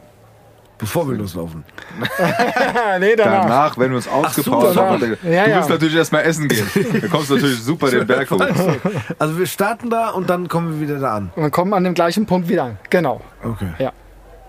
[0.79, 1.65] Bevor wir loslaufen.
[2.99, 4.91] nee, Danach, wenn wir uns ausgepowert danach.
[4.93, 5.57] haben, du Ja, ja.
[5.57, 6.65] musst natürlich erstmal essen gehen.
[7.01, 8.39] Da kommst du natürlich super den Berg hoch.
[9.19, 11.31] Also wir starten da und dann kommen wir wieder da an.
[11.35, 12.77] Und dann kommen wir an dem gleichen Punkt wieder an.
[12.89, 13.19] Genau.
[13.43, 13.67] Okay.
[13.77, 13.91] Ja.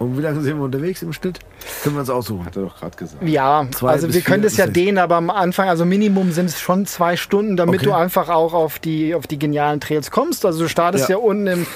[0.01, 1.41] Und wie lange sind wir unterwegs im Schnitt?
[1.83, 2.47] Können wir uns aussuchen.
[2.47, 3.23] Hat er doch gerade gesagt.
[3.23, 6.59] Ja, Zwei also wir können das ja dehnen, aber am Anfang, also Minimum sind es
[6.59, 7.85] schon zwei Stunden, damit Okay.
[7.91, 10.47] du einfach auch auf die, auf die genialen Trails kommst.
[10.47, 11.23] Also du startest ja, Ja.
[11.23, 11.67] unten im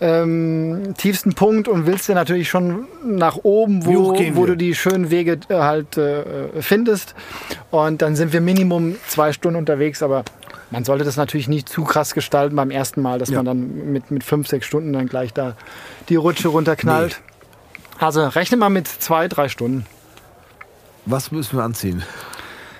[0.00, 5.10] ähm, tiefsten Punkt und willst ja natürlich schon nach oben, wo, wo du die schönen
[5.10, 6.24] Wege äh, halt äh,
[6.62, 7.14] findest.
[7.70, 10.24] Und dann sind wir Minimum zwei Stunden unterwegs, aber
[10.70, 13.36] man sollte das natürlich nicht zu krass gestalten beim ersten Mal, dass Ja.
[13.42, 15.54] man dann mit, mit fünf, sechs Stunden dann gleich da
[16.08, 17.20] die Rutsche runterknallt.
[18.04, 19.86] Also rechne mal mit zwei, drei Stunden.
[21.06, 22.02] Was müssen wir anziehen?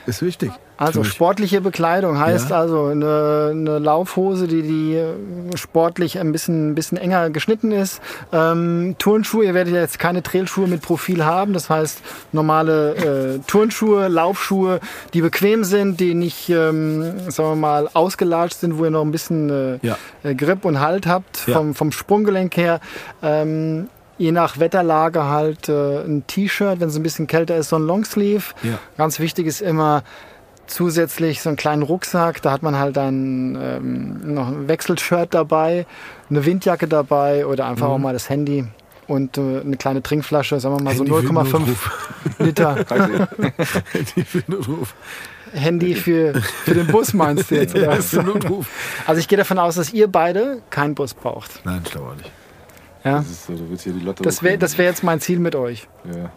[0.07, 0.51] Ist wichtig.
[0.77, 2.59] Also sportliche Bekleidung heißt Ja.
[2.59, 8.01] also eine, eine Laufhose, die, die sportlich ein bisschen, ein bisschen enger geschnitten ist.
[8.33, 11.53] Ähm, Turnschuhe, ihr werdet ja jetzt keine Trailschuhe mit Profil haben.
[11.53, 12.01] Das heißt
[12.33, 12.95] normale
[13.37, 14.81] äh, Turnschuhe, Laufschuhe,
[15.15, 19.13] die bequem sind, die nicht, ähm, sagen wir mal, ausgelatscht sind, wo ihr noch ein
[19.13, 19.49] bisschen
[19.81, 19.97] äh, Ja.
[20.25, 21.55] äh, Grip und Halt habt Ja.
[21.55, 22.81] vom, vom Sprunggelenk her.
[23.23, 23.89] Ähm,
[24.19, 27.83] je nach Wetterlage halt äh, ein T-Shirt, wenn es ein bisschen kälter ist, so ein
[27.83, 28.45] Longsleeve.
[28.63, 28.79] Ja.
[28.97, 30.03] Ganz wichtig ist immer
[30.67, 32.43] zusätzlich so einen kleinen Rucksack.
[32.43, 35.87] Da hat man halt ein, ähm, noch ein Wechselshirt dabei,
[36.31, 38.67] eine Windjacke dabei oder einfach auch mal das Handy
[39.07, 42.09] und äh, eine kleine Trinkflasche, sagen wir mal Handy so für 0,5 Notruf.
[42.39, 42.85] Liter
[44.17, 44.95] Die für Notruf.
[45.53, 46.35] Handy für,
[46.65, 47.77] für den Bus meinst du jetzt?
[47.85, 48.67] Ja, für Notruf.
[49.07, 51.61] Also ich gehe davon aus, dass ihr beide keinen Bus braucht.
[51.65, 52.31] Nein, ich glaube auch nicht.
[53.05, 53.19] Ja?
[53.19, 55.55] Das ist so, du willst hier die Lotte Das wäre wär jetzt mein Ziel mit
[55.55, 55.87] euch.
[56.05, 56.31] Ja.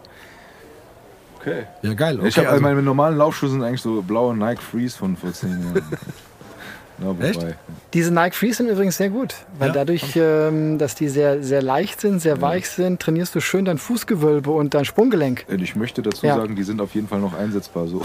[1.40, 1.64] Okay.
[1.82, 2.18] Ja, geil.
[2.18, 5.32] Okay, ich habe also, meine normalen Laufschuhe sind eigentlich so blaue Nike Freeze von vor
[5.32, 5.82] zehn Jahren.
[6.98, 7.28] Na, wobei.
[7.28, 7.46] Echt?
[7.94, 9.74] Diese Nike Freeze sind übrigens sehr gut, weil Ja?
[9.74, 13.78] dadurch, ähm, dass die sehr, sehr leicht sind, sehr weich sind, trainierst du schön dein
[13.78, 15.44] Fußgewölbe und dein Sprunggelenk.
[15.48, 16.34] Und Ich möchte dazu Ja.
[16.36, 17.86] sagen, die sind auf jeden Fall noch einsetzbar.
[17.86, 18.02] So.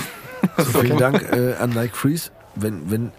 [0.55, 2.29] also vielen Dank äh, an Nike Freeze.
[2.55, 3.11] Wenn, wenn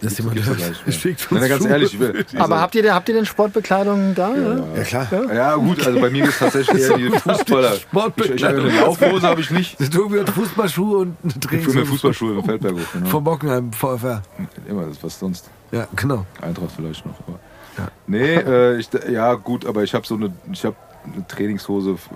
[0.00, 0.92] das Gibt's- jemand ja.
[0.92, 1.70] schickt Wenn uns er ganz Schuhe.
[1.72, 2.24] ehrlich ich will.
[2.32, 4.30] Also, Aber habt ihr, habt ihr denn Sportbekleidung da?
[4.30, 4.64] oder?
[4.76, 5.34] Ja, klar.
[5.34, 7.72] ja gut, also bei mir ist tatsächlich eher die Fußballer.
[8.16, 9.78] Ich, ich habe eine Laufhose habe ich nicht.
[9.92, 12.92] Tobi hat Fußballschuhe und eine Ich fühle mir Fußballschuhe im Feldberg hoch.
[12.92, 13.06] Genau.
[13.06, 14.22] Vom Bockenheim, VfR.
[14.68, 15.48] Immer das was sonst.
[15.72, 16.26] Ja, genau.
[16.40, 17.14] Eintracht vielleicht noch.
[17.26, 17.38] Aber.
[17.78, 17.88] Ja.
[18.06, 20.76] Nee, äh, ich, ja gut, aber ich habe so eine, ich habe
[21.12, 22.08] eine Trainingshose, F-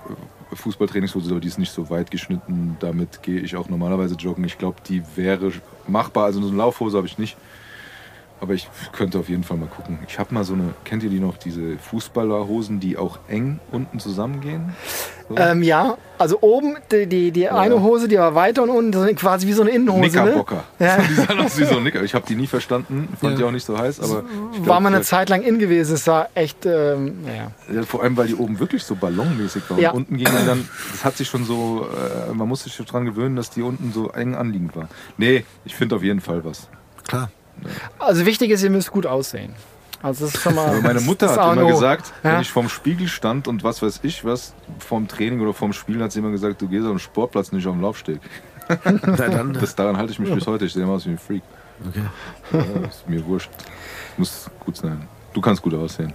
[0.53, 2.77] Fußballtrainingshose, aber die ist nicht so weit geschnitten.
[2.79, 4.43] Damit gehe ich auch normalerweise joggen.
[4.43, 5.51] Ich glaube, die wäre
[5.87, 6.25] machbar.
[6.25, 7.37] Also so eine Laufhose habe ich nicht.
[8.41, 9.99] Aber ich könnte auf jeden Fall mal gucken.
[10.07, 13.99] Ich habe mal so eine, kennt ihr die noch, diese Fußballerhosen, die auch eng unten
[13.99, 14.73] zusammengehen?
[15.29, 15.37] So?
[15.37, 19.05] Ähm, ja, Also oben die, die, die eine Hose, die war weiter und unten so
[19.13, 20.01] quasi wie so eine Innenhose.
[20.01, 20.09] Ne?
[20.09, 20.63] Knickerbocker.
[20.79, 20.97] Ja.
[20.97, 22.01] Die sahen aus wie so ein Nicker.
[22.01, 24.23] Ich habe die nie verstanden, fand die auch nicht so heiß, aber
[24.53, 25.93] glaub, War mal eine Zeit lang in gewesen.
[25.93, 27.19] Es war echt, ähm.
[27.71, 29.79] Ja, vor allem, weil die oben wirklich so ballonmäßig waren.
[29.79, 29.91] Ja.
[29.91, 31.85] Unten ging dann, das hat sich schon so,
[32.27, 34.89] äh, man musste sich dran gewöhnen, dass die unten so eng anliegend war.
[35.17, 36.67] Nee, ich finde auf jeden Fall was.
[37.07, 37.29] Klar.
[37.99, 39.53] Also wichtig ist, ihr müsst gut aussehen.
[40.01, 40.67] Also das ist schon mal.
[40.69, 42.33] Aber meine Mutter das hat immer gesagt, Ja.
[42.33, 46.01] wenn ich vorm Spiegel stand und was weiß ich was, vorm Training oder vorm Spielen,
[46.01, 48.19] hat sie immer gesagt, du gehst auf den Sportplatz, nicht auf den Laufsteg.
[49.59, 50.63] Das, daran halte ich mich bis heute.
[50.65, 51.41] Ich sehe immer aus wie ein Freak.
[51.89, 52.03] Okay.
[52.53, 53.49] Ja, ist mir wurscht.
[54.15, 55.07] Muss gut sein.
[55.33, 56.13] Du kannst gut aussehen.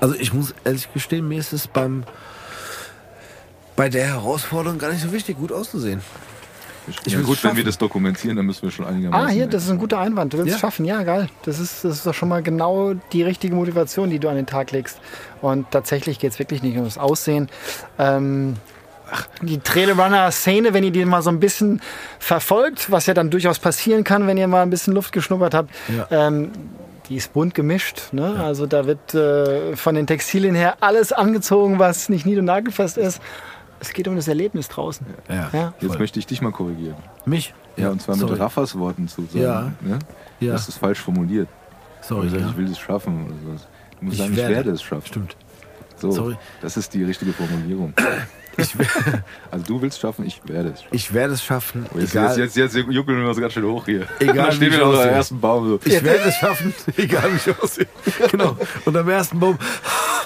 [0.00, 2.04] Also ich muss ehrlich gestehen, mir ist es beim
[3.74, 6.02] bei der Herausforderung gar nicht so wichtig, gut auszusehen.
[7.04, 9.26] Ich, ja, gut, wenn wir das dokumentieren, dann müssen wir schon einigermaßen.
[9.26, 10.32] Ah, hier, das ist ein guter Einwand.
[10.32, 10.54] Du willst Ja.
[10.56, 11.28] es schaffen, ja, geil.
[11.44, 14.46] Das ist, das ist doch schon mal genau die richtige Motivation, die du an den
[14.46, 14.98] Tag legst.
[15.42, 17.48] Und tatsächlich geht es wirklich nicht um das Aussehen.
[17.98, 18.56] Ähm,
[19.40, 21.80] die Trailrunner-Szene, wenn ihr die mal so ein bisschen
[22.18, 25.70] verfolgt, was ja dann durchaus passieren kann, wenn ihr mal ein bisschen Luft geschnuppert habt,
[25.88, 26.26] Ja.
[26.26, 26.50] ähm,
[27.08, 28.12] die ist bunt gemischt.
[28.12, 28.36] Ne?
[28.38, 32.98] Also da wird äh, von den Textilien her alles angezogen, was nicht nied- und nagelfest
[32.98, 33.20] ist.
[33.80, 35.06] Es geht um das Erlebnis draußen.
[35.28, 35.50] Ja.
[35.52, 35.74] Ja.
[35.80, 36.96] Jetzt möchte ich dich mal korrigieren.
[37.26, 37.54] Mich?
[37.76, 38.38] Ja, und zwar mit sorry.
[38.40, 39.40] Raffas Worten zu sagen.
[39.40, 39.72] Ja.
[39.80, 39.98] Ne?
[40.40, 40.52] Ja.
[40.52, 41.48] Das ist falsch formuliert.
[42.02, 42.48] Sorry, Also, ja.
[42.50, 43.68] Ich will es schaffen oder sowas.
[43.98, 44.50] Du musst Ich sagen, werde.
[44.50, 45.06] ich werde es schaffen.
[45.06, 45.36] Stimmt.
[45.96, 46.36] So, Sorry.
[46.60, 47.92] Das ist die richtige Formulierung.
[48.58, 48.74] Ich,
[49.50, 50.94] Also du willst schaffen, ich werde es schaffen.
[50.96, 51.86] ich werde es schaffen.
[51.94, 52.38] Oh, Jetzt, egal.
[52.38, 54.06] jetzt, jetzt, jetzt juckeln wir uns ganz schön hoch hier.
[54.18, 54.98] Egal, dann stehen ich wir auf aussehe.
[55.02, 55.68] unserem ersten Baum.
[55.68, 55.80] So.
[55.84, 57.86] ich werde es schaffen, egal wie ich aussehe.
[58.30, 58.56] Genau.
[58.84, 59.58] Und am ersten Baum.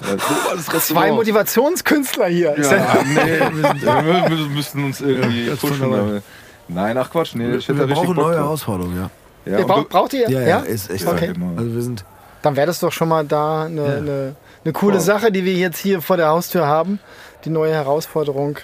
[0.09, 1.12] Ja, Zwei.
[1.12, 2.55] Motivationskünstler hier.
[2.59, 6.22] Ja- Ja, nee, wir, wir müssen uns irgendwie Ganz pushen.
[6.68, 8.45] nein, ach Quatsch, nee, ich hätte Wir da richtig brauchen Bock neue drauf.
[8.45, 9.11] Herausforderungen, ja.
[9.53, 10.30] Ja, Ihr braucht, ihr?
[10.30, 11.05] Ja, ja, ist echt.
[11.05, 11.33] Ja, Okay.
[11.35, 11.59] immer.
[11.59, 12.05] Also wir sind.
[12.43, 14.35] Dann wäre das doch schon mal da eine,
[14.65, 17.01] eine, coole Sache, die wir jetzt hier vor der Haustür haben.
[17.45, 18.59] Die neue Herausforderung.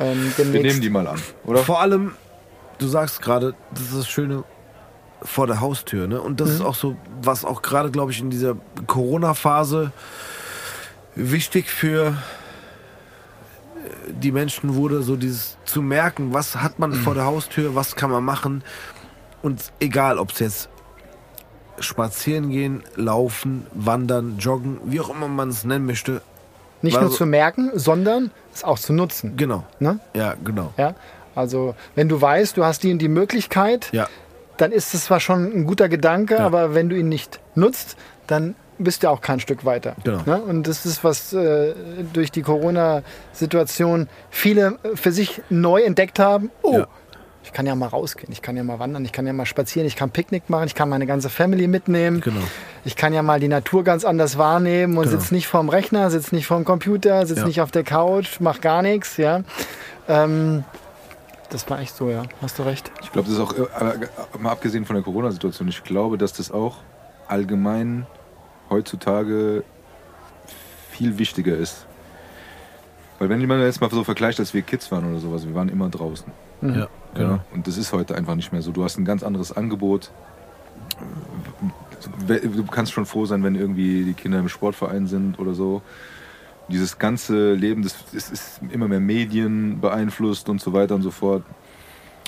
[0.00, 1.60] Ähm, wir nehmen die mal an, oder?
[1.60, 2.14] Vor allem,
[2.78, 4.44] du sagst gerade, das ist das Schöne
[5.22, 6.20] vor der Haustür, ne?
[6.20, 9.92] Und das ist auch so, was auch gerade, glaube ich, in dieser Corona-Phase
[11.14, 12.12] wichtig für äh,
[14.12, 18.10] die Menschen wurde, so dieses zu merken, was hat man vor der Haustür, was kann
[18.10, 18.62] man machen.
[19.42, 20.68] Und egal, ob es jetzt
[21.80, 26.20] spazieren gehen, laufen, wandern, joggen, wie auch immer man es nennen möchte.
[26.82, 29.36] Nicht war nur so- zu merken, sondern es auch zu nutzen.
[29.36, 29.64] Genau.
[29.80, 29.98] Ne?
[30.14, 30.72] Ja, genau.
[30.76, 30.94] Ja?
[31.34, 34.08] Also, wenn du weißt, du hast die und die Möglichkeit, Ja.
[34.56, 36.46] dann ist es zwar schon ein guter Gedanke, Ja.
[36.46, 37.96] aber wenn du ihn nicht nutzt,
[38.26, 39.96] dann bist du auch kein Stück weiter.
[40.04, 40.22] Genau.
[40.26, 40.40] Ne?
[40.40, 41.72] Und das ist, was äh,
[42.12, 46.50] durch die Corona-Situation viele äh, für sich neu entdeckt haben.
[46.62, 46.86] Oh, Ja.
[47.46, 49.86] Ich kann ja mal rausgehen, ich kann ja mal wandern, ich kann ja mal spazieren,
[49.86, 52.20] ich kann Picknick machen, ich kann meine ganze Family mitnehmen.
[52.20, 52.40] Genau.
[52.84, 55.18] Ich kann ja mal die Natur ganz anders wahrnehmen und Genau.
[55.18, 57.46] sitze nicht vorm Rechner, sitze nicht vorm Computer, sitze Ja.
[57.46, 59.42] nicht auf der Couch, mach gar nichts, ja.
[60.08, 60.64] Ähm,
[61.50, 62.24] das war echt so, ja.
[62.42, 62.90] Hast du recht.
[63.02, 66.32] Ich glaube, das ist auch, äh, äh, mal abgesehen von der Corona-Situation, ich glaube, dass
[66.32, 66.78] das auch
[67.28, 68.06] allgemein
[68.70, 69.62] heutzutage
[70.90, 71.86] viel wichtiger ist.
[73.18, 75.68] Weil wenn man jetzt mal so vergleicht, als wir Kids waren oder sowas, wir waren
[75.68, 76.30] immer draußen.
[76.62, 77.34] Ja, genau.
[77.34, 78.72] Ja, und das ist heute einfach nicht mehr so.
[78.72, 80.10] Du hast ein ganz anderes Angebot.
[82.26, 85.82] Du kannst schon froh sein, wenn irgendwie die Kinder im Sportverein sind oder so.
[86.68, 91.44] Dieses ganze Leben, das, ist immer mehr Medien beeinflusst und so weiter und so fort.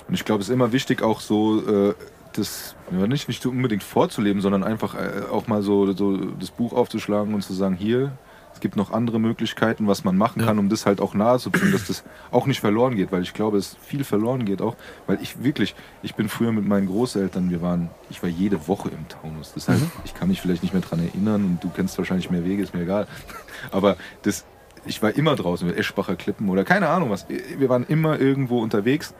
[0.07, 1.95] Und ich glaube, es ist immer wichtig, auch so äh,
[2.33, 7.35] das nicht, nicht unbedingt vorzuleben, sondern einfach äh, auch mal so, so das Buch aufzuschlagen
[7.35, 8.13] und zu sagen, hier,
[8.59, 10.47] es gibt noch andere Möglichkeiten, was man machen Ja.
[10.47, 12.03] kann, um das halt auch nahe zu bringen, dass das
[12.33, 14.75] auch nicht verloren geht, weil ich glaube, es viel verloren geht auch,
[15.07, 18.89] weil ich wirklich, ich bin früher mit meinen Großeltern, wir waren, ich war jede Woche
[18.89, 19.53] im Taunus.
[19.55, 22.45] Das heißt, ich kann mich vielleicht nicht mehr dran erinnern und du kennst wahrscheinlich mehr
[22.45, 23.07] Wege, ist mir egal.
[23.71, 24.45] Aber das,
[24.87, 27.27] ich war immer draußen mit Eschbacher Klippen oder keine Ahnung was.
[27.29, 29.15] Wir waren immer irgendwo unterwegs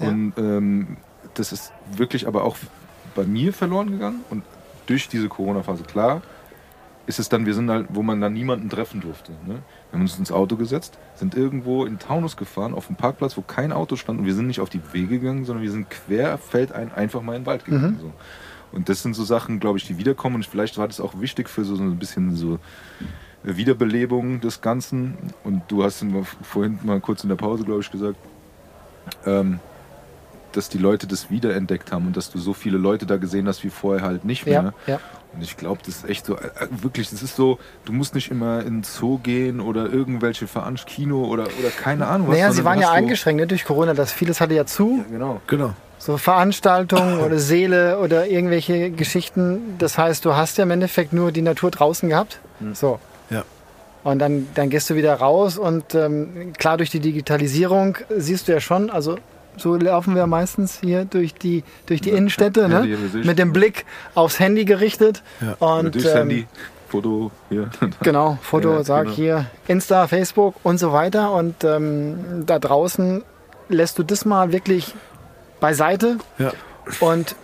[0.00, 0.96] und ähm,
[1.34, 2.56] das ist wirklich aber auch
[3.14, 4.42] bei mir verloren gegangen und
[4.86, 6.22] durch diese Corona-Phase, klar,
[7.10, 9.32] ist es dann, wir sind halt, wo man dann niemanden treffen durfte.
[9.46, 9.56] Ne?
[9.90, 13.42] Wir haben uns ins Auto gesetzt, sind irgendwo in Taunus gefahren, auf einem Parkplatz, wo
[13.42, 16.38] kein Auto stand und wir sind nicht auf die Wege gegangen, sondern wir sind quer
[16.38, 17.98] feldein einfach mal in den Wald gegangen.
[18.00, 18.12] So.
[18.72, 21.48] Und das sind so Sachen, glaube ich, die wiederkommen und vielleicht war das auch wichtig
[21.48, 22.60] für so, so ein bisschen so
[23.42, 25.18] Wiederbelebung des Ganzen.
[25.42, 26.06] Und du hast
[26.42, 28.18] vorhin mal kurz in der Pause, glaube ich, gesagt,
[29.26, 29.58] ähm,
[30.52, 33.64] dass die Leute das wiederentdeckt haben und dass du so viele Leute da gesehen hast
[33.64, 34.74] wie vorher halt nicht mehr.
[34.86, 35.00] Ja, ja.
[35.32, 38.30] Und ich glaube, das ist echt so, äh, wirklich, das ist so, du musst nicht
[38.30, 42.36] immer in den Zoo gehen oder irgendwelche Veranst Kino oder, oder keine Ahnung was.
[42.36, 43.94] Naja, sie waren ja eingeschränkt ne, durch Corona.
[43.94, 45.04] Das vieles hatte ja zu.
[45.06, 45.40] Ja, genau.
[45.46, 45.74] Genau.
[45.98, 49.76] So Veranstaltungen oder Seele oder irgendwelche Geschichten.
[49.78, 52.40] Das heißt, du hast ja im Endeffekt nur die Natur draußen gehabt.
[52.58, 52.74] Hm.
[52.74, 52.98] So.
[53.28, 53.44] Ja.
[54.02, 58.52] Und dann, dann gehst du wieder raus und ähm, klar durch die Digitalisierung siehst du
[58.52, 59.16] ja schon, also
[59.56, 62.98] so laufen wir meistens hier durch die, durch die Innenstädte, ne?
[63.24, 63.84] Mit dem Blick
[64.14, 65.22] aufs Handy gerichtet.
[65.58, 66.46] Und, Mit durchs ähm, Handy,
[66.88, 67.70] Foto hier.
[68.02, 69.16] Genau, Foto, Ja, sag genau.
[69.16, 71.32] hier Insta, Facebook und so weiter.
[71.32, 73.22] Und ähm, da draußen
[73.68, 74.94] lässt du das mal wirklich
[75.60, 76.52] beiseite Ja.
[77.00, 77.36] und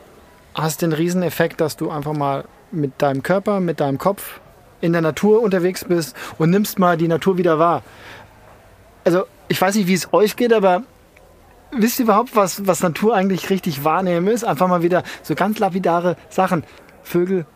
[0.55, 4.41] hast den Rieseneffekt, dass du einfach mal mit deinem Körper, mit deinem Kopf
[4.81, 7.83] in der Natur unterwegs bist und nimmst mal die Natur wieder wahr.
[9.05, 10.83] Also ich weiß nicht, wie es euch geht, aber
[11.73, 14.45] wisst ihr überhaupt, was, was Natur eigentlich richtig wahrnehmen ist?
[14.45, 16.64] Einfach mal wieder so ganz lapidare Sachen.
[17.03, 17.47] Vögel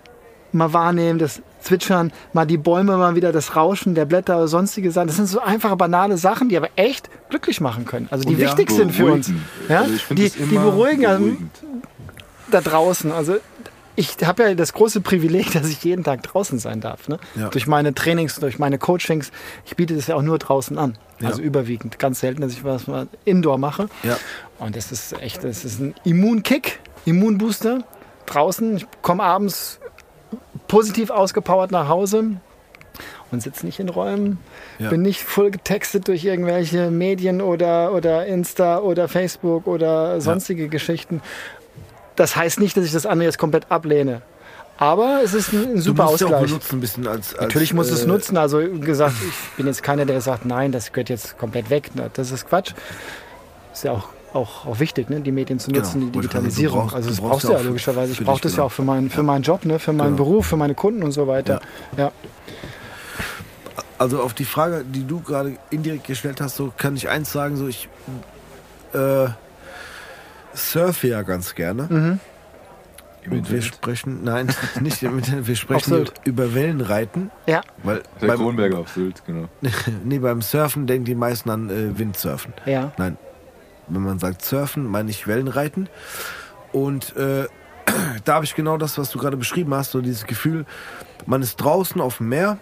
[0.52, 4.90] mal wahrnehmen, das Zwitschern, mal die Bäume, mal wieder das Rauschen der Blätter oder sonstige
[4.90, 5.08] Sachen.
[5.08, 8.08] Das sind so einfache, banale Sachen, die aber echt glücklich machen können.
[8.10, 9.30] Also die ja, wichtig sind für uns.
[9.68, 9.82] Ja?
[9.82, 11.06] Also die, die beruhigen.
[11.06, 11.36] Also,
[12.50, 13.12] da draußen.
[13.12, 13.36] Also
[13.96, 17.08] ich habe ja das große Privileg, dass ich jeden Tag draußen sein darf.
[17.08, 17.18] Ne?
[17.34, 17.48] Ja.
[17.48, 19.30] Durch meine Trainings, durch meine Coachings.
[19.64, 20.96] Ich biete das ja auch nur draußen an.
[21.20, 21.28] Ja.
[21.28, 21.98] Also überwiegend.
[21.98, 23.88] Ganz selten, dass ich was mal Indoor mache.
[24.02, 24.16] Ja.
[24.58, 27.84] Und das ist echt, das ist ein Immunkick, Immunbooster.
[28.26, 29.80] Draußen, ich komme abends
[30.68, 32.36] positiv ausgepowert nach Hause
[33.30, 34.38] und sitze nicht in Räumen.
[34.78, 34.90] Ja.
[34.90, 41.20] Bin nicht voll getextet durch irgendwelche Medien oder, oder Insta oder Facebook oder sonstige Geschichten.
[42.16, 44.22] Das heißt nicht, dass ich das andere jetzt komplett ablehne.
[44.78, 46.50] Aber es ist ein, ein super du musst ja auch Ausgleich.
[46.50, 48.36] benutzen ein bisschen als, als Natürlich muss es äh, nutzen.
[48.38, 51.90] Also wie gesagt, ich bin jetzt keiner, der sagt, nein, das gehört jetzt komplett weg.
[52.14, 52.72] Das ist Quatsch.
[53.74, 55.20] Ist ja auch, auch, auch wichtig, ne?
[55.20, 55.80] die Medien zu Genau.
[55.84, 56.80] nutzen, die sagen, du Digitalisierung.
[56.84, 58.12] brauchst- also das brauchst du ja ja logischerweise.
[58.12, 58.66] Ich brauche das ja genau.
[58.66, 59.78] auch für, mein, für meinen Job, ne?
[59.78, 60.24] für meinen Genau.
[60.24, 61.60] Beruf, für meine Kunden und so weiter.
[61.98, 62.10] Ja.
[63.98, 67.56] Also auf die Frage, die du gerade indirekt gestellt hast, so kann ich eins sagen,
[67.56, 67.88] so ich
[68.94, 69.26] äh,
[70.54, 71.86] surfe ja ganz gerne.
[71.88, 72.20] Mhm.
[73.22, 74.48] Im Und wir sprechen, nein,
[74.80, 77.30] nicht im Internet, wir sprechen über Wellenreiten.
[77.46, 79.48] ja, Weil Der beim, Kronberger auf Sylt, genau.
[80.04, 82.52] nee, beim Surfen denken die meisten an äh, Windsurfen.
[82.66, 82.92] ja.
[82.96, 83.18] Nein,
[83.88, 85.88] wenn man sagt Surfen, meine ich Wellenreiten.
[86.72, 87.46] Und äh,
[88.24, 90.64] da habe ich genau das, was du gerade beschrieben hast, so dieses Gefühl,
[91.26, 92.58] man ist draußen auf dem Meer,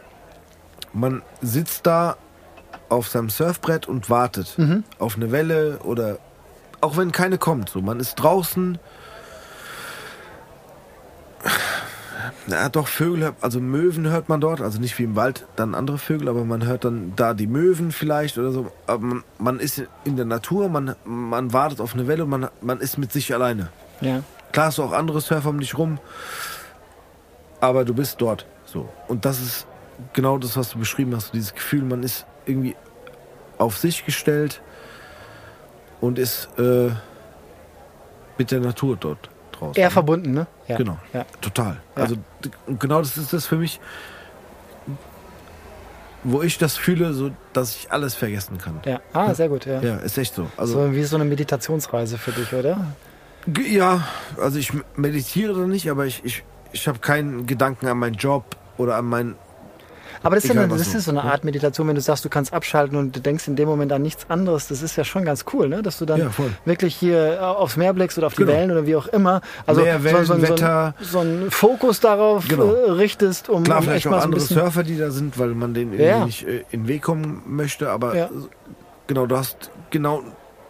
[0.92, 2.16] man sitzt da
[2.88, 4.56] auf seinem Surfbrett und wartet
[4.98, 6.18] auf eine Welle oder
[6.80, 7.68] auch wenn keine kommt.
[7.68, 8.78] So, man ist draußen.
[12.46, 15.98] Na doch, Vögel, also Möwen hört man dort, also nicht wie im Wald dann andere
[15.98, 18.72] Vögel, aber man hört dann da die Möwen vielleicht oder so.
[18.86, 22.48] Aber man, man ist in der Natur, man, man wartet auf eine Welle und man,
[22.60, 23.68] man ist mit sich alleine.
[24.00, 24.22] ja.
[24.50, 25.98] Klar hast du auch andere Surfer um dich rum,
[27.60, 28.46] aber du bist dort.
[28.64, 28.88] So.
[29.06, 29.66] Und das ist
[30.14, 32.74] genau das, was du beschrieben hast, dieses Gefühl, man ist irgendwie
[33.58, 34.62] auf sich gestellt
[36.00, 36.90] und ist äh,
[38.38, 39.80] mit der Natur dort draußen.
[39.80, 40.46] Eher verbunden, ne?
[40.66, 40.76] Ja.
[40.76, 40.98] Genau.
[41.12, 41.24] Ja.
[41.40, 41.78] Total.
[41.94, 42.16] Also
[42.78, 43.80] genau das ist das für mich,
[46.24, 48.80] wo ich das fühle, so dass ich alles vergessen kann.
[48.84, 49.00] Ja.
[49.12, 49.80] Ah, sehr gut, ja.
[49.80, 50.48] Ja, ist echt so.
[50.56, 52.86] Also So wie so eine Meditationsreise für dich, oder?
[53.66, 54.06] Ja,
[54.40, 56.42] also ich meditiere da nicht, aber ich, ich,
[56.72, 59.34] ich habe keinen Gedanken an meinen Job oder an mein.
[60.22, 62.24] Aber das ist, ja eine, das so- ist so eine Art Meditation, wenn du sagst,
[62.24, 64.68] du kannst abschalten und du denkst in dem Moment an nichts anderes.
[64.68, 65.82] Das ist ja schon ganz cool, ne?
[65.82, 66.30] dass du dann Ja,
[66.64, 68.52] wirklich hier aufs Meer blickst oder auf die Genau.
[68.52, 69.40] Wellen oder wie auch immer.
[69.66, 70.94] Also Meer, Wellen, so, so, Wetter.
[71.00, 72.72] so, einen- so einen Fokus darauf Genau.
[72.72, 74.40] äh, richtest, um, Klar, um vielleicht echt auch mal so ein andere.
[74.40, 76.24] Surfer, die da sind, weil man denen irgendwie Ja.
[76.24, 78.24] nicht äh, in den Weg kommen möchte, aber Ja.
[78.26, 78.28] äh,
[79.06, 80.22] genau, du hast genau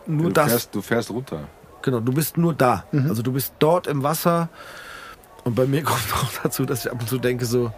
[0.07, 0.49] nur Du das.
[0.51, 1.40] fährst, du fährst runter.
[1.82, 2.84] Genau, du bist nur da.
[2.92, 3.09] Mhm.
[3.09, 4.49] Also du bist dort im Wasser.
[5.44, 7.72] Und bei mir kommt auch dazu, dass ich ab und zu denke so,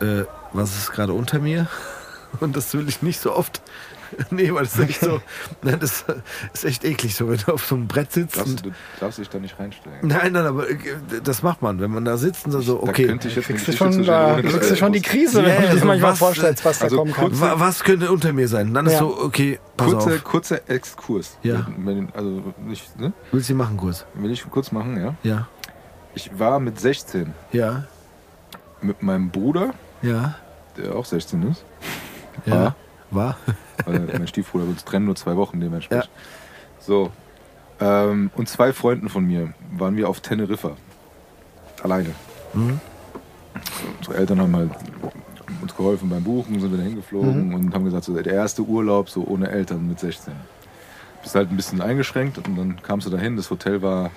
[0.00, 1.68] äh, was ist gerade unter mir?
[2.40, 3.62] Und das will ich nicht so oft.
[4.30, 5.20] nee, weil das ist echt so,
[5.62, 6.04] nein, das
[6.52, 8.36] ist echt eklig so, wenn du auf so einem Brett sitzt.
[8.36, 8.70] Darfst, Und, du
[9.00, 9.98] darfst dich da nicht reinstellen.
[10.02, 10.76] nein, nein, aber äh,
[11.24, 13.06] das macht man, wenn man da sitzt und so, so Da okay.
[13.06, 15.10] könnte ich jetzt Kriegst du schon, zu da, ohne das kriegst du schon die Eltern-
[15.12, 17.60] Krise, wenn du dir also manchmal was, vorstellst, was also da kommen kann.
[17.60, 18.72] Was könnte unter mir sein?
[18.74, 18.98] Dann ist Ja.
[19.00, 20.24] so, okay, pass Kurze, auf.
[20.24, 21.38] kurzer Exkurs.
[21.42, 21.66] Ja.
[22.14, 23.12] Also nicht, ne?
[23.32, 24.04] Willst du machen kurz?
[24.14, 25.14] Will ich kurz machen, ja?
[25.24, 25.48] Ja.
[26.14, 27.84] Ich war mit 16 Ja.
[28.80, 30.34] mit meinem Bruder, Ja.
[30.76, 31.64] der auch 16 ist.
[32.44, 32.74] Ja.
[33.10, 33.36] War?
[33.84, 36.10] Weil mein Stiefbruder wir uns trennen nur zwei Wochen dementsprechend.
[36.80, 37.10] So.
[37.80, 40.76] Ähm, und zwei Freunden von mir waren wir auf Teneriffa.
[41.82, 42.10] Alleine.
[42.54, 42.80] Mhm.
[43.98, 44.70] Unsere Eltern haben halt
[45.62, 49.08] uns geholfen beim Buchen, sind wir da hingeflogen und haben gesagt, so, der erste Urlaub
[49.08, 50.32] so ohne Eltern mit 16.
[51.22, 53.36] Bist halt ein bisschen eingeschränkt und dann kamst du dahin.
[53.36, 54.10] Das Hotel war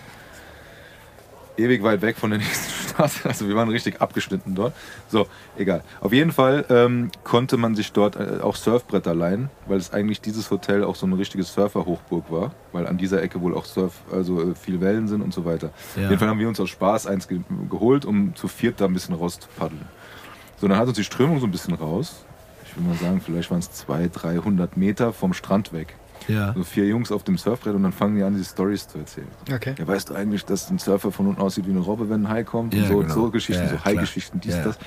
[1.59, 3.11] ewig weit weg von der nächsten Stadt.
[3.25, 4.73] Also wir waren richtig abgeschnitten dort.
[5.07, 5.83] So, egal.
[6.01, 10.21] Auf jeden Fall ähm, konnte man sich dort äh, auch Surfbretter leihen, weil es eigentlich
[10.21, 13.93] dieses Hotel auch so eine richtige Surferhochburg war, weil an dieser Ecke wohl auch Surf,
[14.11, 15.71] also äh, viel Wellen sind und so weiter.
[15.95, 16.05] Ja.
[16.05, 17.39] Auf jeden Fall haben wir uns aus Spaß eins ge
[17.69, 19.85] geholt, um zu viert da ein bisschen rauszupaddeln.
[20.57, 22.25] So, dann hat uns die Strömung so ein bisschen raus
[22.69, 25.95] ich will mal sagen, vielleicht waren es 200, 300 Meter vom Strand weg.
[26.27, 26.53] Ja.
[26.53, 29.27] So vier Jungs auf dem Surfbrett und dann fangen die an, die Stories zu erzählen.
[29.53, 29.75] Okay.
[29.77, 32.29] Ja, weißt du eigentlich, dass ein Surfer von unten aussieht wie eine Robbe, wenn ein
[32.29, 32.73] Hai kommt?
[32.73, 33.13] Ja, und so, genau.
[33.13, 34.77] so Geschichten, Ja, so Hai-Geschichten, dies, das.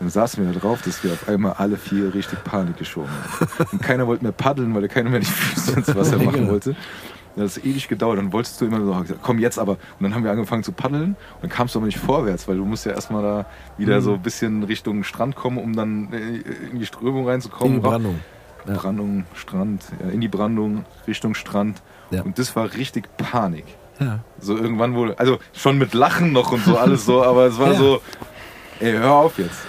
[0.00, 3.66] Dann saßen wir da drauf, dass wir auf einmal alle vier richtig Panik geschoben haben.
[3.72, 6.50] Und keiner wollte mehr paddeln, weil keiner mehr die Füße ins Wasser machen Genau.
[6.52, 6.74] wollte.
[7.36, 8.18] Das hat ewig gedauert.
[8.18, 9.72] Dann wolltest du immer so, gesagt, komm jetzt aber.
[9.72, 11.10] Und dann haben wir angefangen zu paddeln.
[11.34, 13.46] Und dann kamst du aber nicht vorwärts, weil du musst ja erstmal da
[13.78, 14.02] wieder Mhm.
[14.04, 16.42] so ein bisschen Richtung Strand kommen, um dann äh,
[16.72, 17.74] in die Strömung reinzukommen.
[17.76, 18.20] In die Brandung.
[18.66, 18.74] Ja.
[18.74, 21.82] Brandung, Strand, in die Brandung, Richtung Strand.
[22.10, 22.22] Ja.
[22.22, 23.64] Und das war richtig Panik.
[24.00, 24.20] Ja.
[24.40, 27.72] So irgendwann wohl, also schon mit Lachen noch und so alles so, aber es war
[27.72, 27.78] Ja.
[27.78, 28.00] so,
[28.80, 29.60] ey, hör auf jetzt.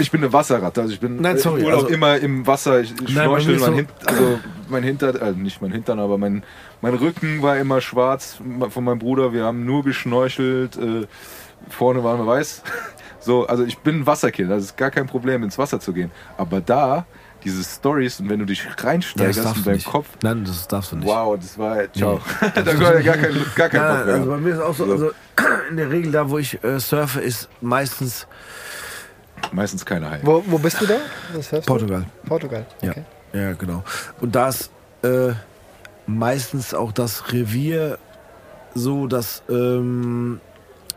[0.00, 3.14] Ich bin eine Wasserratte, also ich bin Nein, sorry, also- immer im Wasser, ich, ich
[3.14, 6.42] Nein, schnorchel, mein, so- Hint, also mein Hintern, also nicht mein Hintern, aber mein,
[6.80, 8.38] mein Rücken war immer schwarz
[8.70, 11.06] von meinem Bruder, wir haben nur geschnorchelt, äh,
[11.68, 12.62] vorne waren wir weiß.
[13.20, 16.12] So, also ich bin ein Wasserkind, das ist gar kein Problem, ins Wasser zu gehen.
[16.38, 17.04] Aber da,
[17.44, 19.86] diese Stories und wenn du dich Ja, das reinsteigerst darfst in du deinem nicht.
[19.86, 21.06] Kopf, Nein, das darfst du nicht.
[21.08, 22.20] wow, das war, ciao.
[22.54, 24.14] da war ja gar kein, gar kein mehr.
[24.14, 24.92] also bei mir ist auch so, So.
[24.92, 25.10] also
[25.70, 28.26] in der Regel da, wo ich äh, surfe, ist meistens
[29.52, 30.18] Meistens keine Hai.
[30.22, 30.96] Wo, wo bist du da?
[31.64, 32.04] Portugal.
[32.24, 32.28] Du?
[32.28, 32.66] Portugal.
[32.82, 32.90] Ja.
[32.90, 33.04] Okay.
[33.32, 33.84] Ja, genau.
[34.20, 34.70] Und da ist
[35.02, 35.32] äh,
[36.08, 37.98] meistens auch das Revier
[38.74, 40.40] so, dass ähm,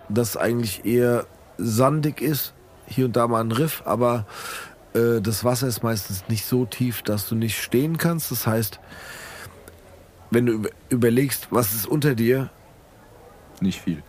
[0.10, 1.26] das eigentlich eher
[1.58, 2.54] sandig ist.
[2.88, 4.26] Hier und da mal ein Riff, aber
[4.94, 8.32] äh, das Wasser ist meistens nicht so tief, dass du nicht stehen kannst.
[8.32, 8.80] Das heißt,
[10.30, 12.50] wenn du über- überlegst, was ist unter dir,
[13.60, 14.02] Nicht viel.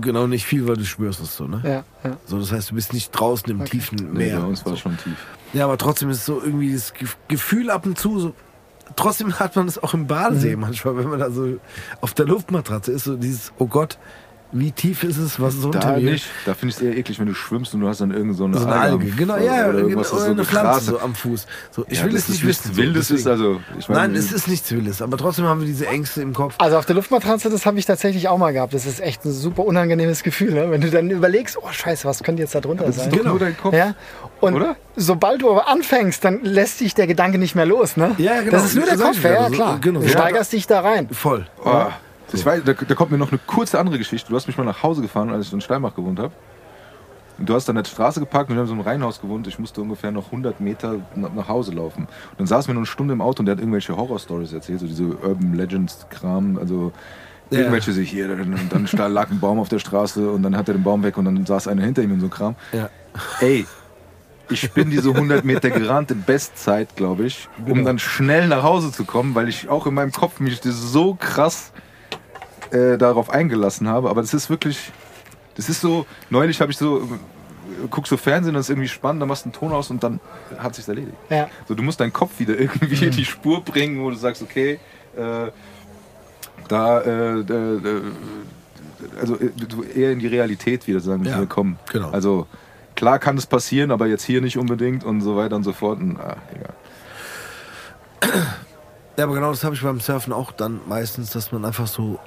[0.00, 1.60] genau nicht viel, weil du spürst es so, ne?
[1.64, 2.16] Ja, ja.
[2.26, 3.70] So, das heißt, du bist nicht draußen im Okay.
[3.70, 4.40] tiefen Nee, Meer.
[4.40, 5.16] bei uns war es schon tief.
[5.52, 8.34] Ja, aber trotzdem ist es so irgendwie das Ge- Gefühl ab und zu so.
[8.96, 10.62] Trotzdem hat man es auch im Badesee Mhm.
[10.62, 11.58] manchmal, wenn man da so
[12.00, 13.98] auf der Luftmatratze ist, so dieses, oh Gott,
[14.50, 16.12] wie tief ist es, was ist unter Da mir?
[16.12, 16.26] nicht.
[16.46, 18.44] Da finde ich es eher eklig, wenn du schwimmst und du hast dann irgend so
[18.44, 21.14] eine, So eine am- Alge, genau, ja, oder oder, oder so eine Pflanze so am
[21.14, 21.46] Fuß.
[21.70, 22.72] So, ich Ja, will es nicht wissen.
[22.72, 23.30] so, Wildes ist, deswegen.
[23.30, 26.32] also ich meine, Nein, es ist nichts Wildes, aber trotzdem haben wir diese Ängste im
[26.32, 26.54] Kopf.
[26.58, 28.72] Also auf der Luftmatratze, das habe ich tatsächlich auch mal gehabt.
[28.72, 30.70] Das ist echt ein super unangenehmes Gefühl, ne?
[30.70, 33.12] wenn du dann überlegst, oh Scheiße, was könnte jetzt da drunter das ist sein?
[33.12, 33.30] Genau.
[33.30, 33.74] nur dein Kopf.
[33.74, 33.94] Ja?
[34.40, 34.76] Und Oder?
[34.96, 37.96] sobald du aber anfängst, dann lässt dich der Gedanke nicht mehr los.
[37.96, 38.14] Ne?
[38.18, 38.52] Ja, genau.
[38.52, 39.78] Das ist nur der Kopf, ja, gerade, ja so, klar.
[39.80, 40.00] genau.
[40.00, 40.12] Du Ja.
[40.12, 41.08] steigerst dich da rein.
[41.10, 41.46] Voll.
[42.32, 44.28] Oh, ich weiß, da, da kommt mir noch eine kurze andere Geschichte.
[44.30, 46.32] Du hast mich mal nach Hause gefahren, als ich in Steinbach gewohnt habe.
[47.38, 49.46] Und du hast dann an der Straße geparkt und wir haben so ein Reihenhaus gewohnt.
[49.46, 52.02] Ich musste ungefähr noch 100 Meter nach, Hause laufen.
[52.32, 54.80] Und dann saßen wir noch eine Stunde im Auto und der hat irgendwelche Horror-Stories erzählt,
[54.80, 56.58] so diese Urban Legends-Kram.
[56.58, 56.92] Also
[57.50, 57.58] Ja.
[57.60, 60.74] irgendwelche sich hier, dann, dann lag ein Baum auf der Straße und dann hat er
[60.74, 62.56] den Baum weg und dann saß einer hinter ihm in so einem Kram.
[62.72, 62.90] Ja.
[63.40, 63.66] Ey,
[64.50, 67.84] ich bin diese 100 Meter gerannt in Bestzeit, glaube ich, um Genau.
[67.84, 71.70] dann schnell nach Hause zu kommen, weil ich auch in meinem Kopf mich so krass
[72.72, 74.10] äh, darauf eingelassen habe.
[74.10, 74.92] Aber das ist wirklich,
[75.56, 77.08] das ist so, neulich habe ich so,
[77.90, 80.20] guckst so Fernsehen, das ist irgendwie spannend, dann machst du einen Ton aus und dann
[80.58, 81.16] hat sich's erledigt.
[81.30, 81.48] Ja.
[81.66, 84.80] So, du musst deinen Kopf wieder irgendwie in die Spur bringen, wo du sagst, okay,
[85.16, 85.50] äh,
[86.68, 88.02] da, äh, äh, äh,
[89.20, 89.50] also äh,
[89.94, 91.76] eher in die Realität wieder sagen, Ja, hier komm.
[91.90, 92.10] genau.
[92.10, 92.46] Also
[92.94, 96.00] klar kann es passieren, aber jetzt hier nicht unbedingt und so weiter und so fort.
[96.00, 96.74] Und, ah, egal.
[99.16, 102.18] Ja, aber genau das habe ich beim Surfen auch dann meistens, dass man einfach so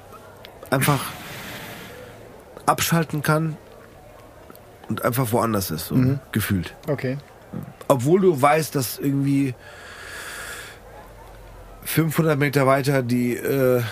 [0.72, 1.00] einfach
[2.66, 3.56] abschalten kann
[4.88, 5.96] und einfach woanders ist, so
[6.32, 6.74] gefühlt.
[6.88, 7.18] Okay.
[7.88, 9.54] Obwohl du weißt, dass irgendwie
[11.84, 13.82] 500 Meter weiter die äh,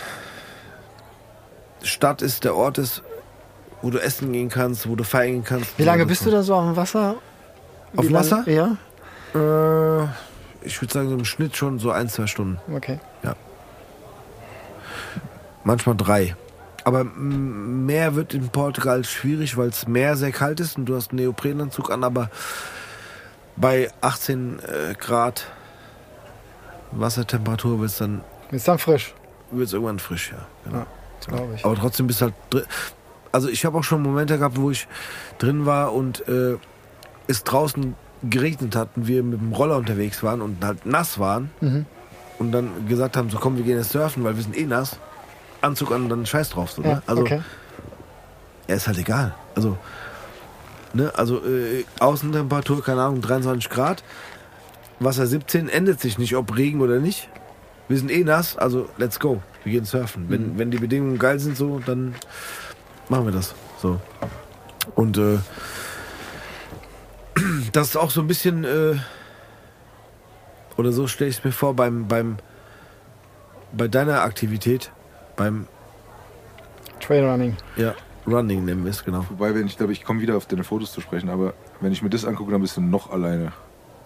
[1.83, 3.03] Stadt ist, der Ort ist,
[3.83, 5.79] wo du essen gehen kannst, wo du feiern gehen kannst.
[5.79, 7.17] Wie lange bist du da so auf dem Wasser?
[7.97, 8.51] Auf Wie dem lange- Wasser?
[8.51, 8.77] Ja.
[9.35, 10.09] Äh,
[10.63, 12.59] ich würde sagen, so im Schnitt schon so ein, zwei Stunden.
[12.75, 12.99] Okay.
[15.63, 16.37] Manchmal drei.
[16.85, 21.11] Aber mehr wird in Portugal schwierig, weil es Meer sehr kalt ist und du hast
[21.11, 22.31] einen Neoprenanzug an, aber
[23.57, 25.47] bei 18 äh, Grad
[26.93, 29.15] Wassertemperatur wird es dann Ist dann frisch.
[29.51, 30.47] wird's irgendwann frisch, ja.
[30.65, 30.79] Genau.
[30.79, 30.87] Ja,
[31.29, 31.65] glaube ich.
[31.65, 32.65] Aber trotzdem bist halt drin.
[33.33, 34.89] Also ich habe auch schon Momente gehabt, wo ich
[35.39, 36.57] drin war und äh,
[37.29, 37.95] es draußen
[38.29, 41.87] geregnet hat und wir mit dem Roller unterwegs waren und halt nass waren Mhm.
[42.39, 44.99] und dann gesagt haben, so komm, wir gehen jetzt surfen, weil wir sind eh nass.
[45.61, 46.73] Anzug an und dann scheiß drauf.
[46.73, 47.03] So, Ja, ne?
[47.07, 47.43] Also okay.
[48.69, 49.35] ja, ist halt egal.
[49.55, 49.77] Also,
[50.93, 54.03] ne, also äh, Außentemperatur, keine Ahnung, 23 Grad.
[54.99, 57.29] Wasser 17 ändert sich nicht, ob Regen oder nicht.
[57.89, 59.43] Wir sind eh nass, also let's go.
[59.65, 60.27] Wir gehen surfen.
[60.29, 62.15] Wenn, wenn die Bedingungen geil sind, so, dann
[63.09, 63.55] machen wir das.
[63.81, 64.01] So.
[64.95, 65.39] Und äh,
[67.73, 68.97] das ist auch so ein bisschen, äh,
[70.77, 72.37] oder so stelle ich es mir vor, beim, beim,
[73.73, 74.93] bei deiner Aktivität,
[75.41, 75.67] beim
[77.01, 77.57] Trailrunning.
[77.77, 77.95] ja,
[78.27, 79.25] Running nennen wir es, genau.
[79.31, 82.03] Wobei, wenn ich glaube, ich komme wieder auf deine Fotos zu sprechen, aber wenn ich
[82.03, 83.53] mir das angucke, dann bist du noch alleine.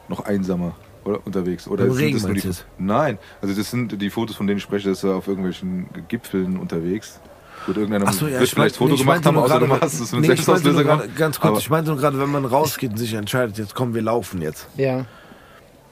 [0.09, 0.75] noch einsamer
[1.05, 1.67] oder unterwegs.
[1.67, 4.63] Oder sind Regen das nur die, Nein, also das sind die Fotos, von denen ich
[4.63, 7.21] spreche, das ist auf irgendwelchen Gipfeln unterwegs.
[7.67, 9.81] Wird irgendeiner Ach so, ja, wird ich vielleicht Foto nee, gemacht haben, außer du gerade,
[9.81, 11.17] machst es mit nee, Selbstauslöser gemacht.
[11.17, 13.93] Ganz kurz, Aber- ich meinte nur gerade, wenn man rausgeht und sich entscheidet, jetzt kommen
[13.95, 15.07] wir laufen jetzt, Ja.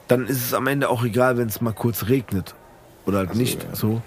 [0.09, 2.55] dann ist es am Ende auch egal, wenn es mal kurz regnet.
[3.07, 3.63] Oder halt Ach so, nicht.
[3.65, 3.75] ja.
[3.75, 4.03] So.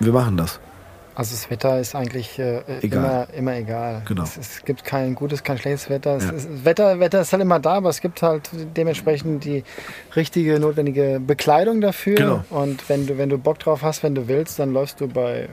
[0.00, 0.60] Wir machen das.
[1.16, 3.26] Also das Wetter ist eigentlich äh, Egal.
[3.32, 4.02] Immer, immer egal.
[4.04, 4.22] Genau.
[4.22, 6.18] Es, es gibt kein gutes, kein schlechtes Wetter.
[6.18, 6.30] Ja.
[6.30, 7.00] es, Wetter.
[7.00, 9.64] Wetter ist halt immer da, aber es gibt halt dementsprechend die
[10.14, 12.16] richtige, notwendige Bekleidung dafür.
[12.16, 12.44] Genau.
[12.50, 15.48] Und wenn du, wenn du Bock drauf hast, wenn du willst, dann läufst du bei,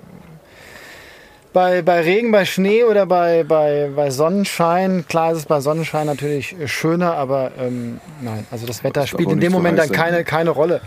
[1.53, 5.05] bei, bei Regen, bei Schnee oder bei, bei, bei Sonnenschein.
[5.07, 9.39] Klar ist es bei Sonnenschein natürlich schöner, aber ähm, nein, also das Wetter spielt in
[9.39, 10.81] dem Moment dann keine, keine Rolle.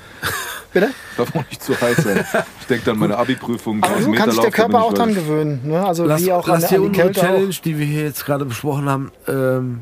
[0.76, 0.90] Bitte?
[1.16, 2.22] Darf auch nicht zu heiß sein.
[2.60, 3.82] Ich denke dann meine Abi-Prüfung.
[3.82, 5.60] Aber so 1000 kann sich der Körper auch dran gewöhnen.
[5.64, 5.82] Ne?
[5.82, 7.24] Also Lass, wie auch lass an, dir an die Kälte auch.
[7.24, 9.80] Challenge, die wir hier jetzt gerade besprochen haben, ähm,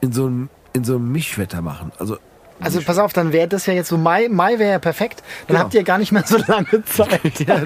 [0.00, 1.90] in so einem in so einem Mischwetter machen.
[1.98, 2.18] Also
[2.60, 5.20] Also pass auf, dann wäre das ja jetzt so Mai, Mai wäre ja perfekt.
[5.22, 5.60] Dann Genau.
[5.60, 7.40] habt ihr gar nicht mehr so lange Zeit.
[7.40, 7.60] ja,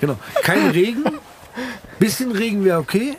[0.00, 0.18] genau.
[0.42, 1.02] Kein Regen.
[1.98, 3.16] Bisschen Regen wäre okay.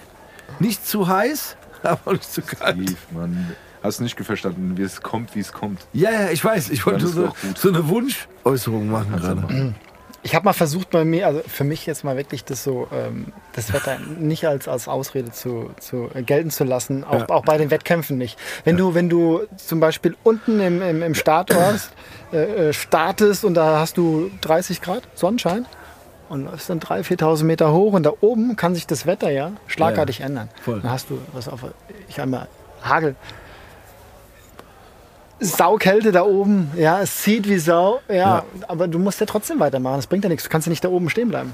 [0.59, 2.77] Nicht zu heiß, aber auch nicht zu kalt.
[2.77, 3.55] Steve, Mann.
[3.83, 5.85] Hast du nicht verstanden, wie es kommt, wie es kommt.
[5.93, 6.69] Ja, ja, ich weiß.
[6.69, 9.73] Ich wollte so, so eine Wunschäußerung machen du gerade.
[10.23, 13.27] Ich habe mal versucht bei mir, also für mich jetzt mal wirklich das so, ähm,
[13.53, 17.29] das Wetter nicht als, als Ausrede zu, zu äh, gelten zu lassen, auch, Ja.
[17.29, 18.37] auch bei den Wettkämpfen nicht.
[18.65, 21.91] Wenn du, wenn du zum Beispiel unten im, im, im Startort
[22.33, 25.65] äh, äh, startest und da hast du 30 Grad Sonnenschein
[26.27, 29.51] und läufst dann 3.000, 4.000 Meter hoch und da oben kann sich das Wetter ja
[29.67, 30.49] schlagartig ändern.
[30.61, 30.81] voll.
[30.81, 31.61] Dann hast du, was auf,
[32.09, 32.49] ich einmal
[32.81, 33.15] Hagel.
[35.39, 38.43] Saukälte da oben, ja, es zieht wie Sau, ja, Ja.
[38.67, 39.97] aber du musst ja trotzdem weitermachen.
[39.97, 40.43] Das bringt ja nichts.
[40.45, 41.53] Du kannst ja nicht da oben stehen bleiben.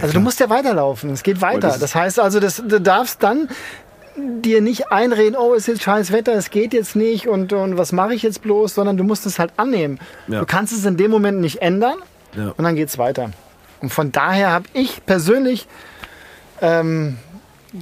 [0.00, 1.10] Also du musst ja weiterlaufen.
[1.10, 1.60] Es geht weiter.
[1.68, 3.48] das Das heißt also, das, du darfst dann
[4.16, 7.76] dir nicht einreden, oh, es ist jetzt scheiß Wetter, es geht jetzt nicht und, und
[7.78, 9.98] was mache ich jetzt bloß, sondern du musst es halt annehmen.
[10.28, 10.40] Ja.
[10.40, 11.96] Du kannst es in dem Moment nicht ändern
[12.36, 12.54] Ja.
[12.56, 13.30] und dann geht's weiter.
[13.80, 15.66] Und von daher habe ich persönlich
[16.60, 17.18] ähm,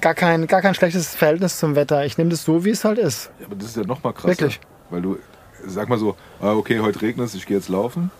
[0.00, 2.04] gar, kein, gar kein schlechtes Verhältnis zum Wetter.
[2.06, 3.30] Ich nehme das so, wie es halt ist.
[3.38, 4.28] Ja, aber das ist ja noch mal krasser.
[4.28, 4.58] Wirklich?
[4.92, 5.18] Weil du,
[5.66, 8.10] sag mal so, ah, okay, heute regnet es, ich gehe jetzt laufen.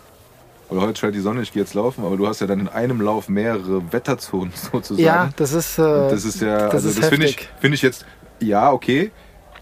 [0.68, 2.04] Oder heute scheint die Sonne, ich gehe jetzt laufen.
[2.04, 5.04] Aber du hast ja dann in einem Lauf mehrere Wetterzonen sozusagen.
[5.04, 7.82] Ja, das ist, äh, das ist ja, das also ist das finde ich, finde ich
[7.82, 8.06] jetzt,
[8.40, 9.10] ja, okay,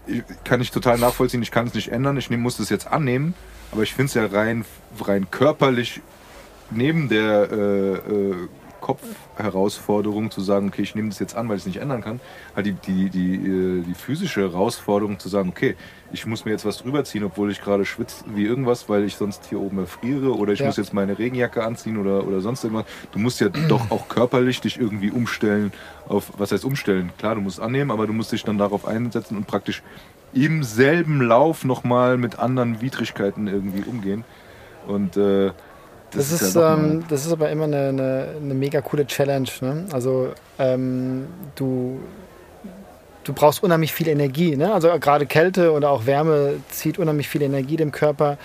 [0.07, 2.87] ich- kann ich total nachvollziehen, ich kann es nicht ändern, ich nehm- muss das jetzt
[2.87, 3.33] annehmen,
[3.71, 4.63] aber ich finde es ja rein,
[5.01, 6.01] rein körperlich
[6.71, 7.55] neben der äh,
[7.93, 8.35] äh,
[8.81, 12.19] Kopfherausforderung zu sagen, okay, ich nehme das jetzt an, weil ich es nicht ändern kann,
[12.55, 15.75] halt die, die, die, äh, die physische Herausforderung zu sagen, okay,
[16.11, 19.15] ich muss mir jetzt was drüber ziehen, obwohl ich gerade schwitze wie irgendwas, weil ich
[19.15, 20.65] sonst hier oben erfriere oder ich Ja.
[20.65, 22.85] muss jetzt meine Regenjacke anziehen oder, oder sonst irgendwas.
[23.11, 25.71] Du musst ja doch auch körperlich dich irgendwie umstellen
[26.07, 27.11] auf, was heißt umstellen?
[27.17, 29.81] Klar, du musst annehmen, aber du musst dich dann darauf einsetzen und praktisch
[30.33, 34.23] im selben Lauf nochmal mit anderen Widrigkeiten irgendwie umgehen.
[34.87, 35.51] Und äh,
[36.13, 38.81] Das, das, ist, ja noch mal- ähm, das ist aber immer eine, eine, eine mega
[38.81, 39.49] coole Challenge.
[39.61, 39.85] Ne?
[39.91, 41.99] Also ähm, du,
[43.23, 44.55] du brauchst unheimlich viel Energie.
[44.55, 44.73] Ne?
[44.73, 48.37] Also gerade Kälte oder auch Wärme zieht unheimlich viel Energie dem Körper.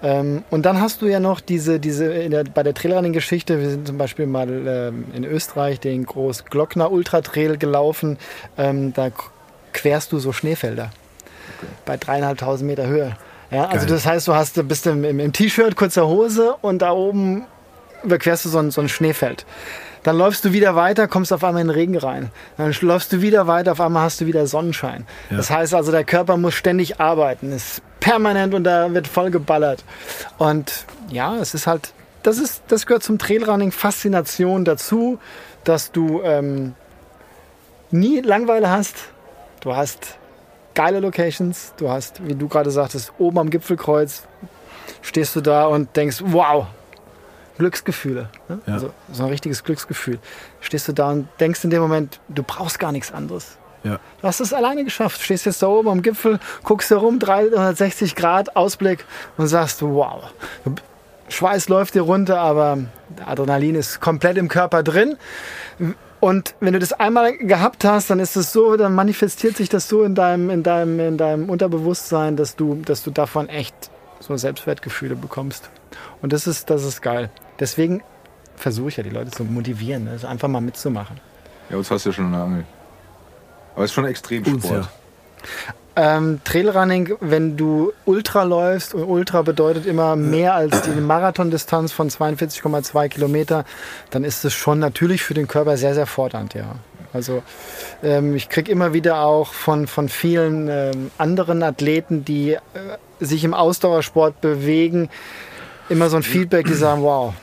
[0.00, 3.70] Ähm, und dann hast du ja noch diese, diese in der, bei der Trailrunning-Geschichte, wir
[3.70, 8.16] sind zum Beispiel mal ähm, in Österreich den Großglockner Ultra Trail gelaufen.
[8.56, 9.08] Ähm, da
[9.72, 10.90] querst du so Schneefelder
[11.84, 13.16] bei dreieinhalbtausend Meter Höhe.
[13.50, 13.94] Ja, also Geil.
[13.94, 17.46] das heißt, du hast, bist im, im, im T-Shirt, kurzer Hose und da oben
[18.04, 19.46] überquerst du so ein, so ein Schneefeld.
[20.02, 22.30] Dann läufst du wieder weiter, kommst auf einmal in den Regen rein.
[22.56, 25.06] Dann läufst du wieder weiter, auf einmal hast du wieder Sonnenschein.
[25.30, 29.84] Das heißt also, der Körper muss ständig arbeiten, ist permanent und da wird voll geballert.
[30.38, 31.92] Und ja, es ist halt,
[32.22, 35.18] das, ist, das gehört zum Trailrunning Faszination dazu,
[35.64, 36.74] dass du ähm,
[37.90, 38.96] nie Langweile hast.
[39.60, 40.18] Du hast
[40.78, 41.74] geile Locations.
[41.76, 44.22] Du hast, wie du gerade sagtest, oben am Gipfelkreuz
[45.02, 46.66] stehst du da und denkst, wow,
[47.58, 48.28] Glücksgefühle.
[48.48, 48.60] Ne?
[48.64, 48.74] Ja.
[48.74, 50.20] Also so ein richtiges Glücksgefühl.
[50.60, 53.58] Stehst du da und denkst in dem Moment, du brauchst gar nichts anderes.
[53.82, 53.98] Ja.
[54.20, 55.20] Du hast es alleine geschafft.
[55.20, 59.04] Stehst jetzt da oben am Gipfel, guckst herum, 360 Grad Ausblick
[59.36, 60.30] und sagst, wow.
[61.28, 62.78] Schweiß läuft dir runter, aber
[63.26, 65.16] Adrenalin ist komplett im Körper drin.
[66.20, 69.88] Und wenn du das einmal gehabt hast, dann ist es so, dann manifestiert sich das
[69.88, 73.90] so in deinem, in deinem, in deinem Unterbewusstsein, dass du, dass du davon echt
[74.20, 75.70] so Selbstwertgefühle bekommst.
[76.20, 77.30] Und das ist, das ist geil.
[77.60, 78.02] Deswegen
[78.56, 80.10] versuche ich ja die Leute zu motivieren, ne?
[80.12, 81.20] also einfach mal mitzumachen.
[81.70, 82.64] ja, uns hast du ja schon eine Angel.
[83.74, 84.84] Aber es ist schon extrem Uns, Sport.
[84.84, 85.74] ja.
[86.00, 92.08] Ähm, Trailrunning, wenn du Ultra läufst, und Ultra bedeutet immer mehr als die Marathondistanz von
[92.08, 93.64] 42,2 Kilometer,
[94.10, 96.76] dann ist es schon natürlich für den Körper sehr, sehr fordernd, ja.
[97.12, 97.42] Also
[98.04, 102.60] ähm, ich kriege immer wieder auch von, von vielen ähm, anderen Athleten, die äh,
[103.18, 105.08] sich im Ausdauersport bewegen,
[105.88, 107.34] immer so ein Feedback, die sagen, wow,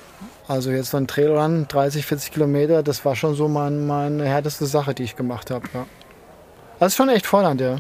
[0.48, 4.66] also jetzt so ein Trailrun, 30, 40 Kilometer, das war schon so mein, meine härteste
[4.66, 5.68] Sache, die ich gemacht habe.
[5.74, 5.86] Ja.
[6.80, 7.80] Das ist schon echt fordernd, ja.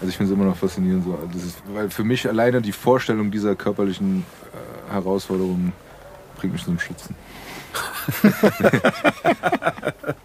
[0.00, 1.18] Also ich finde es immer noch faszinierend so.
[1.32, 4.24] Das ist, weil für mich alleine die Vorstellung dieser körperlichen
[4.90, 5.72] äh, Herausforderung
[6.36, 7.16] bringt mich zum Schützen.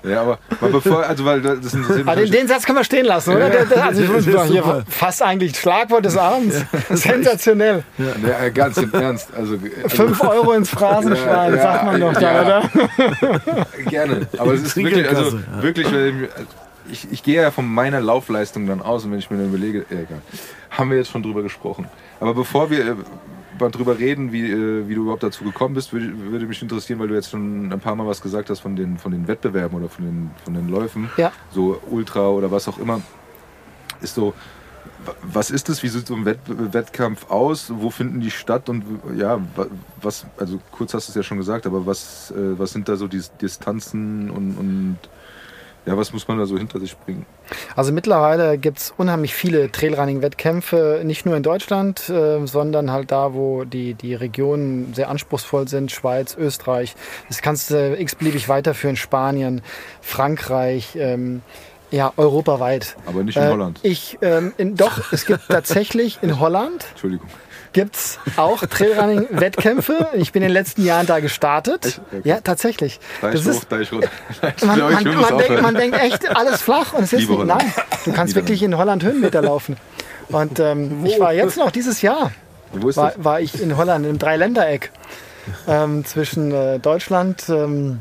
[0.04, 2.86] ja, aber mal bevor, also weil das sind, das sind Ah, den, Satz kann man
[2.86, 3.50] stehen lassen, oder?
[3.50, 6.64] Der, der, also ich muss Das ist hier fast eigentlich Schlagwort des Abends.
[6.90, 7.84] Sensationell.
[7.98, 9.30] ja, ganz im Ernst.
[9.36, 12.44] Also, also Fünf Euro ins Phrasenschwein, Ja, ja, sagt man doch ja.
[12.44, 12.70] da, oder?
[13.90, 14.28] gerne.
[14.38, 15.64] Aber es ist wirklich, also ja.
[15.64, 16.30] wirklich, weil ich,
[17.12, 20.22] ich gehe ja von meiner Laufleistung dann aus und wenn ich mir dann überlege, egal,
[20.70, 21.88] haben wir jetzt schon drüber gesprochen.
[22.20, 22.96] Aber bevor wir äh,
[23.60, 27.00] mal drüber reden, wie, äh, wie du überhaupt dazu gekommen bist, würde, würde mich interessieren,
[27.00, 29.78] weil du jetzt schon ein paar Mal was gesagt hast von den, von den Wettbewerben
[29.78, 31.32] oder von den, von den Läufen, Ja.
[31.52, 33.02] so Ultra oder was auch immer,
[34.02, 34.34] ist so,
[35.06, 35.84] wa- was ist das?
[35.84, 37.72] Wie sieht so ein Wett Wettkampf aus?
[37.74, 38.68] Wo finden die statt?
[38.70, 38.84] Und
[39.16, 39.68] ja, wa-
[40.02, 42.96] was, also kurz hast du es ja schon gesagt, aber was, äh, was sind da
[42.98, 44.98] so die Distanzen und, und
[45.86, 47.26] ja, was muss man da so hinter sich bringen?
[47.76, 53.34] Also mittlerweile gibt es unheimlich viele Trailrunning-Wettkämpfe, nicht nur in Deutschland, äh, sondern halt da,
[53.34, 56.96] wo die, die Regionen sehr anspruchsvoll sind, Schweiz, Österreich.
[57.28, 59.62] Das kannst du x-beliebig weiterführen, Spanien,
[60.02, 61.42] Frankreich, ähm,
[61.92, 62.96] ja, europaweit.
[63.06, 63.80] Aber nicht in Äh, Holland.
[63.84, 67.28] Ich, ähm, in, doch, es gibt tatsächlich in Holland Entschuldigung.
[67.74, 70.08] Gibt's auch Trailrunning-Wettkämpfe.
[70.14, 72.02] Ich bin in den letzten Jahren da gestartet.
[72.08, 72.22] Okay.
[72.24, 73.00] Ja, tatsächlich.
[73.22, 74.10] Da Das ist, hoch, da ich runter.
[74.62, 77.46] man, man, man, denkt, man denkt echt, alles flach und es ist nicht.
[77.46, 77.74] Nein,
[78.06, 79.78] du kannst Liebe wirklich in Holland Höhenmeter laufen.
[80.30, 82.32] Und ähm, ich war jetzt noch dieses Jahr,
[82.74, 84.92] ist war, war ich in Holland, im Dreiländereck
[85.68, 88.00] ähm, zwischen äh, Deutschland, ähm,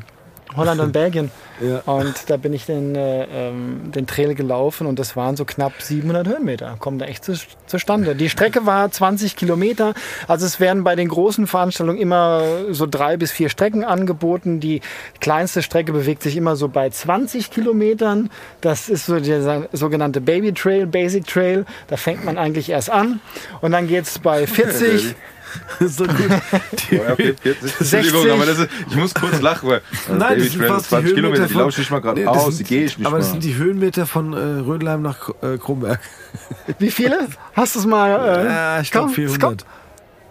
[0.55, 1.31] Holland und Belgien.
[1.61, 1.81] Ja.
[1.85, 5.73] Und da bin ich den, äh, ähm, den Trail gelaufen und das waren so knapp
[5.79, 6.75] 700 Höhenmeter.
[6.79, 7.33] Kommen da echt zu,
[7.67, 8.15] zustande.
[8.15, 9.93] Die Strecke war 20 Kilometer.
[10.27, 12.41] Also es werden bei den großen Veranstaltungen immer
[12.71, 14.59] so drei bis vier Strecken angeboten.
[14.59, 14.81] Die
[15.21, 18.29] kleinste Strecke bewegt sich immer so bei 20 Kilometern.
[18.61, 21.65] Das ist so der sogenannte Baby Trail, Basic Trail.
[21.87, 23.21] Da fängt man eigentlich erst an.
[23.61, 25.15] Und dann geht's bei 40.
[25.87, 26.15] so gut.
[26.19, 28.31] Oh, ja, okay, jetzt- Entschuldigung, 60.
[28.31, 31.13] aber das ist, ich muss kurz lachen, weil Nein, Baby das sind fast die 20
[31.15, 33.15] Kilometer, Höhenmeter die laufe ich mal gerade Nee, aus, sind- die gehe ich nicht Aber
[33.17, 33.19] mal.
[33.19, 35.99] das sind die Höhenmeter von äh, Rödelheim nach äh, Kronberg.
[36.79, 37.27] Wie viele?
[37.53, 38.09] Hast du es mal?
[38.09, 39.15] Äh, Ja, ich glaube komm.
[39.15, 39.65] 400.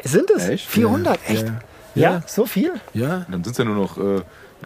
[0.05, 0.49] Sind es?
[0.49, 0.67] Echt?
[0.69, 1.19] 400?
[1.29, 1.47] Echt?
[1.47, 1.53] Ja.
[1.95, 2.11] Ja.
[2.13, 2.23] Ja.
[2.27, 2.73] so viel?
[2.95, 4.23] Ja, Dann sind es ja nur noch, äh,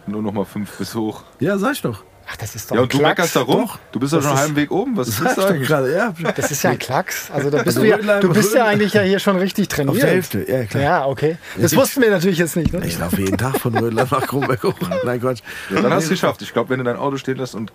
[0.07, 1.23] nur noch mal fünf bis hoch.
[1.39, 2.03] ja, sag ich doch.
[2.29, 3.09] Ach, das ist doch Ja, ein und du Klacks.
[3.17, 3.61] meckerst da rum?
[3.67, 3.79] Doch.
[3.91, 4.97] Du bist doch Das schon halben Weg oben.
[4.97, 5.67] Was ist das eigentlich?
[5.67, 6.13] gerade, ja.
[6.35, 7.31] Das ist ja ein Klacks.
[7.31, 9.95] Also da bist Also du ja, du bist ja eigentlich ja hier schon richtig trainiert.
[9.95, 10.83] Auf der Hälfte, ja klar.
[10.83, 11.37] Ja, okay.
[11.57, 12.73] Das Ja, wussten wir natürlich jetzt nicht.
[12.73, 12.85] Ne?
[12.85, 14.75] Ich laufe jeden Tag von Rödelheim nach Kronberg hoch.
[15.05, 15.39] Nein, Quatsch.
[15.69, 16.41] Ja, dann hast du es geschafft.
[16.41, 17.71] Ich glaube, wenn du dein Auto stehen lässt und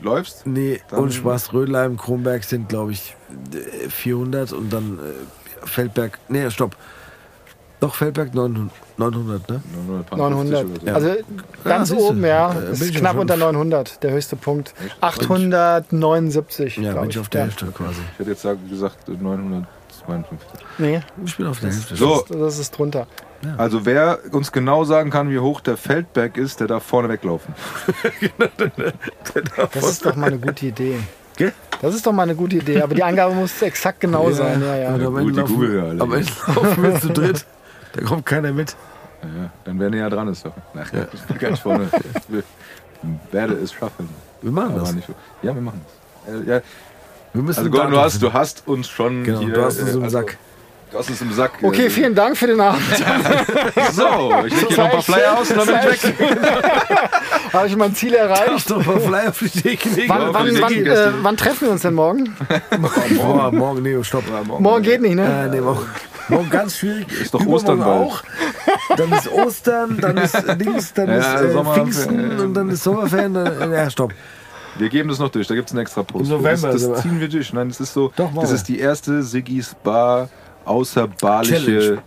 [0.00, 3.16] läufst, Nee, und Spaß, Rödelheim, Kronberg sind, glaube ich,
[3.52, 6.76] äh, 400 und dann äh, Feldberg, nee, stopp.
[7.80, 9.60] Doch, Feldberg 900, 900 ne?
[9.86, 10.16] 900.
[10.16, 10.64] 900.
[10.64, 10.94] oder so.
[10.94, 11.10] Also
[11.64, 11.96] ganz du.
[11.98, 12.50] oben, ja.
[12.52, 14.74] Äh, Das ist knapp unter 900, der höchste Punkt.
[14.84, 14.96] Echt?
[15.00, 17.46] 879, Ja, bin ich auf der Ja.
[17.46, 18.00] Hälfte quasi.
[18.14, 20.60] Ich hätte jetzt sagen- gesagt 952.
[20.78, 21.94] Nee, Ich bin auf der Hälfte.
[21.96, 23.06] So, das ist drunter.
[23.56, 27.54] also wer uns genau sagen kann, wie hoch der Feldberg ist, der darf vorne weglaufen.
[29.72, 30.98] Das ist doch mal eine gute Idee.
[31.36, 31.52] Gell?
[31.80, 32.82] Das ist doch mal eine gute Idee.
[32.82, 34.60] Aber die Angabe muss exakt genau sein.
[34.60, 34.96] Ja, ja.
[34.96, 36.02] Gut, die ja alle.
[36.02, 37.46] am Ende laufen wir zu dritt.
[37.98, 38.76] Da kommt keiner mit.
[39.22, 39.50] Ja, ja.
[39.64, 40.44] Dann wer näher dran ist.
[40.44, 40.52] Doch.
[40.74, 41.88] Ach, ich bin ganz vorne.
[42.28, 44.08] Ich werde es schaffen.
[44.42, 44.94] Wir machen Aber das.
[44.94, 45.14] nicht so.
[45.42, 45.80] Ja, wir machen
[46.24, 46.34] das.
[46.34, 46.60] Äh, Ja,
[47.32, 49.54] Wir müssen also ein Gordon, du hast, du hast uns schon Genau, hier...
[49.54, 50.36] du hast uns äh, im also, Sack.
[50.90, 51.52] Du hast uns im Sack.
[51.62, 52.80] Okay, äh, vielen Dank für den Abend.
[53.92, 56.38] So, ich leg hier noch ein paar Flyer aus und dann bin ich weg.
[57.52, 58.50] Habe ich mein Ziel erreicht?
[58.50, 60.08] Hast doch mal Flyer auf die legen.
[60.08, 62.36] Wann, wann, die wann, äh, wann treffen wir uns denn morgen?
[63.16, 64.24] Boah, morgen, nee, stopp.
[64.46, 65.46] Morgen geht nicht, ne?
[65.46, 65.84] Äh, nee, morgen,
[66.28, 67.06] morgen ganz schwierig.
[67.22, 68.22] Ist doch Ostern auch.
[68.96, 72.82] Dann ist Ostern, dann ist links, dann Ja, ist äh, Pfingsten äh, und dann ist
[72.84, 73.34] Sommerferien.
[73.34, 74.12] Dann, ja, stopp.
[74.76, 76.24] Wir geben das noch durch, da gibt es einen extra Post.
[76.30, 77.52] Im November Das, das ziehen wir durch.
[77.52, 78.12] Nein, das ist so.
[78.16, 80.28] Doch, das ist die erste Siggy's Bar
[80.64, 82.02] außerbarliche Challenge.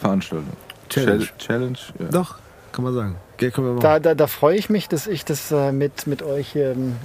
[0.00, 0.46] Veranstaltung.
[0.88, 1.24] Challenge.
[1.24, 1.78] Chal- Challenge?
[1.98, 2.06] Ja.
[2.10, 2.36] Doch,
[2.72, 3.16] kann man sagen.
[3.36, 3.82] Gell, können wir machen.
[3.82, 6.54] Da, da, da freue ich mich, dass ich das äh, mit, mit euch.
[6.56, 6.96] Ähm,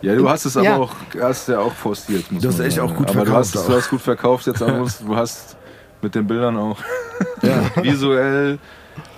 [0.00, 0.76] ja, du hast es aber Ja.
[0.76, 2.30] auch, hast ja auch forciert.
[2.32, 2.90] Muss Du hast man echt sagen.
[2.92, 3.76] auch gut aber du hast, verkauft du auch.
[3.78, 4.88] hast gut verkauft jetzt auch.
[5.06, 5.56] Du hast
[6.02, 6.78] mit den Bildern auch
[7.82, 8.58] visuell.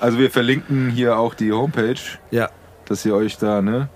[0.01, 2.01] Also wir verlinken hier auch die Homepage,
[2.31, 2.51] ja,
[2.87, 3.89] dass ihr euch da, ne,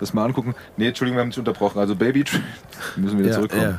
[0.00, 0.54] das mal angucken.
[0.76, 1.78] Nee, Entschuldigung, wir haben dich unterbrochen.
[1.78, 2.24] Also Baby
[2.96, 3.62] müssen wir wieder ja, zurückkommen.
[3.62, 3.78] ja.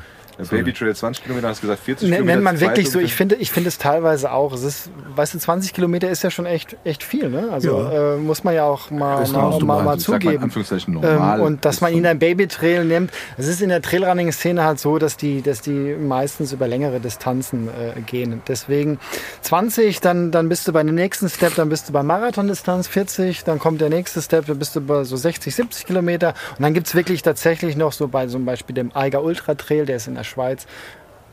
[0.49, 2.33] Baby Trail 20 Kilometer, hast du gesagt 40 N- Kilometer.
[2.35, 4.53] Nennt man wirklich so, ich finde, ich finde es teilweise auch.
[4.53, 7.49] Es ist, weißt du, 20 Kilometer ist ja schon echt, echt viel, ne?
[7.51, 8.15] Also Ja.
[8.15, 10.43] äh, muss man ja auch mal, mal, noch mal, mal in zugeben.
[10.43, 13.11] Anführungszeichen Ähm, und dass man ihn ein Babytrail nimmt.
[13.37, 17.67] Es ist in der Trailrunning-Szene halt so, dass die, dass die meistens über längere Distanzen
[17.67, 18.41] äh, gehen.
[18.47, 18.99] Deswegen
[19.41, 23.43] 20, dann, dann bist du bei dem nächsten Step, dann bist du bei Marathondistanz 40,
[23.43, 26.33] dann kommt der nächste Step, dann bist du bei so 60, 70 Kilometer.
[26.57, 29.97] Und dann gibt's wirklich tatsächlich noch so bei zum Beispiel dem Eiger Ultra Trail, der
[29.97, 30.67] ist in der Schweiz,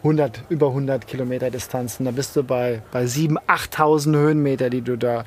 [0.02, 2.06] 100, über 100 Kilometer Distanzen.
[2.06, 5.24] Da bist du bei, bei 7.000, 8.000 Höhenmeter, die du da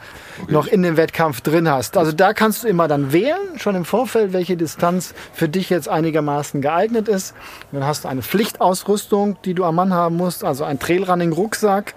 [0.47, 1.95] noch in dem Wettkampf drin hast.
[1.95, 5.87] Also da kannst du immer dann wählen, schon im Vorfeld, welche Distanz für dich jetzt
[5.87, 7.35] einigermaßen geeignet ist.
[7.71, 11.93] Und dann hast du eine Pflichtausrüstung, die du am Mann haben musst, also ein Trailrunning-Rucksack.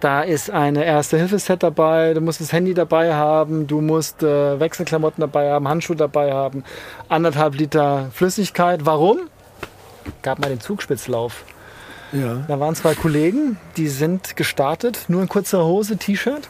[0.00, 5.20] Da ist eine Erste-Hilfe-Set dabei, du musst das Handy dabei haben, du musst äh, Wechselklamotten
[5.20, 6.62] dabei haben, Handschuhe dabei haben,
[7.08, 8.86] anderthalb Liter Flüssigkeit.
[8.86, 9.28] Warum?
[10.22, 11.44] Gab mal den Zugspitzlauf.
[12.12, 12.44] Ja.
[12.48, 16.48] Da waren zwei Kollegen, die sind gestartet, nur in kurzer Hose, T-Shirt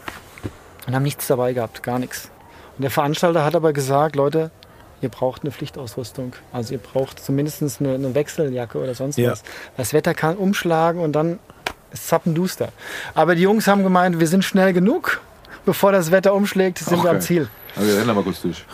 [0.87, 2.31] und haben nichts dabei gehabt, gar nichts.
[2.77, 4.53] Und der Veranstalter hat aber gesagt, Leute,
[5.01, 6.33] ihr braucht eine Pflichtausrüstung.
[6.53, 9.33] Also ihr braucht zumindest eine, eine Wechseljacke oder sonst Ja.
[9.33, 9.43] was.
[9.77, 11.41] Das Wetter kann umschlagen und dann
[11.93, 12.69] ist zappenduster.
[13.15, 15.21] Aber die Jungs haben gemeint, wir sind schnell genug.
[15.65, 17.25] Bevor das Wetter umschlägt, sind wir am Okay.
[17.27, 17.49] Ziel.
[17.77, 18.65] Also, wir rennen kurz durch.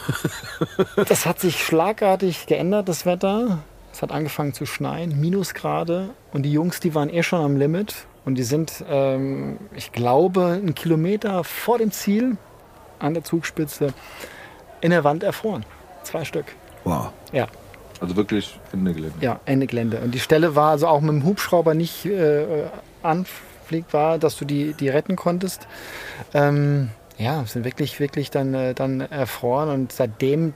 [1.08, 3.58] Das hat sich schlagartig geändert, das Wetter.
[3.94, 6.10] Es hat angefangen zu schneien, Minusgrade.
[6.32, 7.94] Und die Jungs, die waren eh schon am Limit.
[8.24, 12.36] Und die sind, ähm, ich glaube, einen Kilometer vor dem Ziel
[12.98, 13.94] an der Zugspitze
[14.80, 15.64] in der Wand erfroren.
[16.02, 16.46] Zwei Stück.
[16.82, 17.10] Wow.
[17.32, 17.46] Ja,
[18.00, 19.16] Also wirklich Ende Gelände.
[19.20, 19.98] ja, Ende Gelände.
[20.00, 22.64] Und die Stelle war also auch mit dem Hubschrauber nicht äh,
[23.04, 25.68] anfliegbar, dass du die, die retten konntest.
[26.32, 29.68] Ähm, ja, sind wirklich, wirklich dann, äh, dann erfroren.
[29.68, 30.52] Und seitdem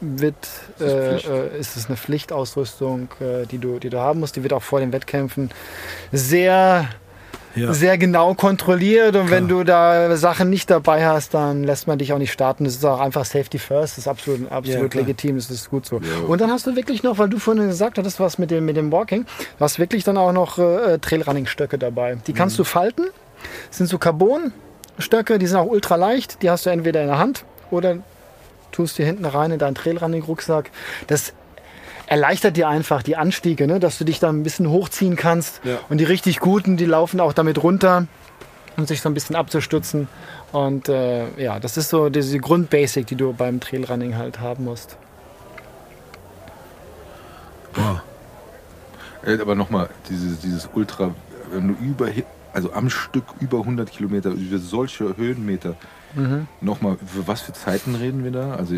[0.00, 0.36] wird,
[0.78, 4.36] Ist es äh, äh, ist es eine Pflichtausrüstung, äh, die, du, die du haben musst.
[4.36, 5.50] Die wird auch vor den Wettkämpfen
[6.12, 6.88] sehr,
[7.54, 7.72] Ja.
[7.72, 9.16] sehr genau kontrolliert.
[9.16, 12.64] Und wenn du da Sachen nicht dabei hast, dann lässt man dich auch nicht starten.
[12.64, 13.94] Das ist auch einfach Safety First.
[13.94, 15.02] Das ist absolut, absolut klar.
[15.02, 15.36] legitim.
[15.36, 15.96] Das ist gut so.
[15.96, 16.26] Ja.
[16.28, 18.76] Und dann hast du wirklich noch, weil du vorhin gesagt hattest, was mit dem, mit
[18.76, 22.16] dem Walking, du hast wirklich dann auch noch äh, Trailrunning-Stöcke dabei.
[22.26, 23.06] Die kannst du falten.
[23.68, 26.42] Das sind so Carbon-Stöcke, die sind auch ultra leicht.
[26.42, 27.98] Die hast du entweder in der Hand oder
[28.72, 30.70] tust die hinten rein in deinen Trailrunning-Rucksack.
[31.06, 31.32] Das
[32.06, 33.80] erleichtert dir einfach die Anstiege, ne?
[33.80, 35.60] dass du dich da ein bisschen hochziehen kannst.
[35.64, 35.78] Ja.
[35.88, 38.06] Und die richtig guten, die laufen auch damit runter,
[38.76, 40.08] um sich so ein bisschen abzustützen.
[40.52, 44.96] Und äh, ja, das ist so diese Grundbasic, die du beim Trailrunning halt haben musst.
[47.74, 48.00] Wow.
[49.24, 51.14] Äh, Aber nochmal, dieses, dieses Ultra,
[51.52, 52.08] wenn du über,
[52.52, 55.74] also am Stück über 100 Kilometer, über solche Höhenmeter,
[56.14, 56.46] Mhm.
[56.60, 58.54] nochmal, für was für Zeiten reden wir da?
[58.54, 58.76] Also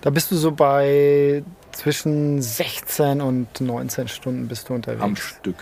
[0.00, 1.42] Da bist du so bei
[1.72, 5.02] zwischen 16 und 19 Stunden bist du unterwegs.
[5.02, 5.56] am Stück.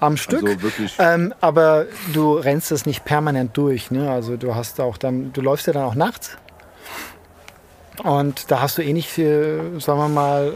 [0.00, 0.42] Am Stück.
[0.44, 3.90] Also wirklich, Ähm, aber du rennst es nicht permanent durch.
[3.90, 4.10] Ne?
[4.10, 6.36] Also du hast auch dann, du läufst ja dann auch nachts.
[8.02, 10.54] Und da hast du eh nicht, sagen wir mal,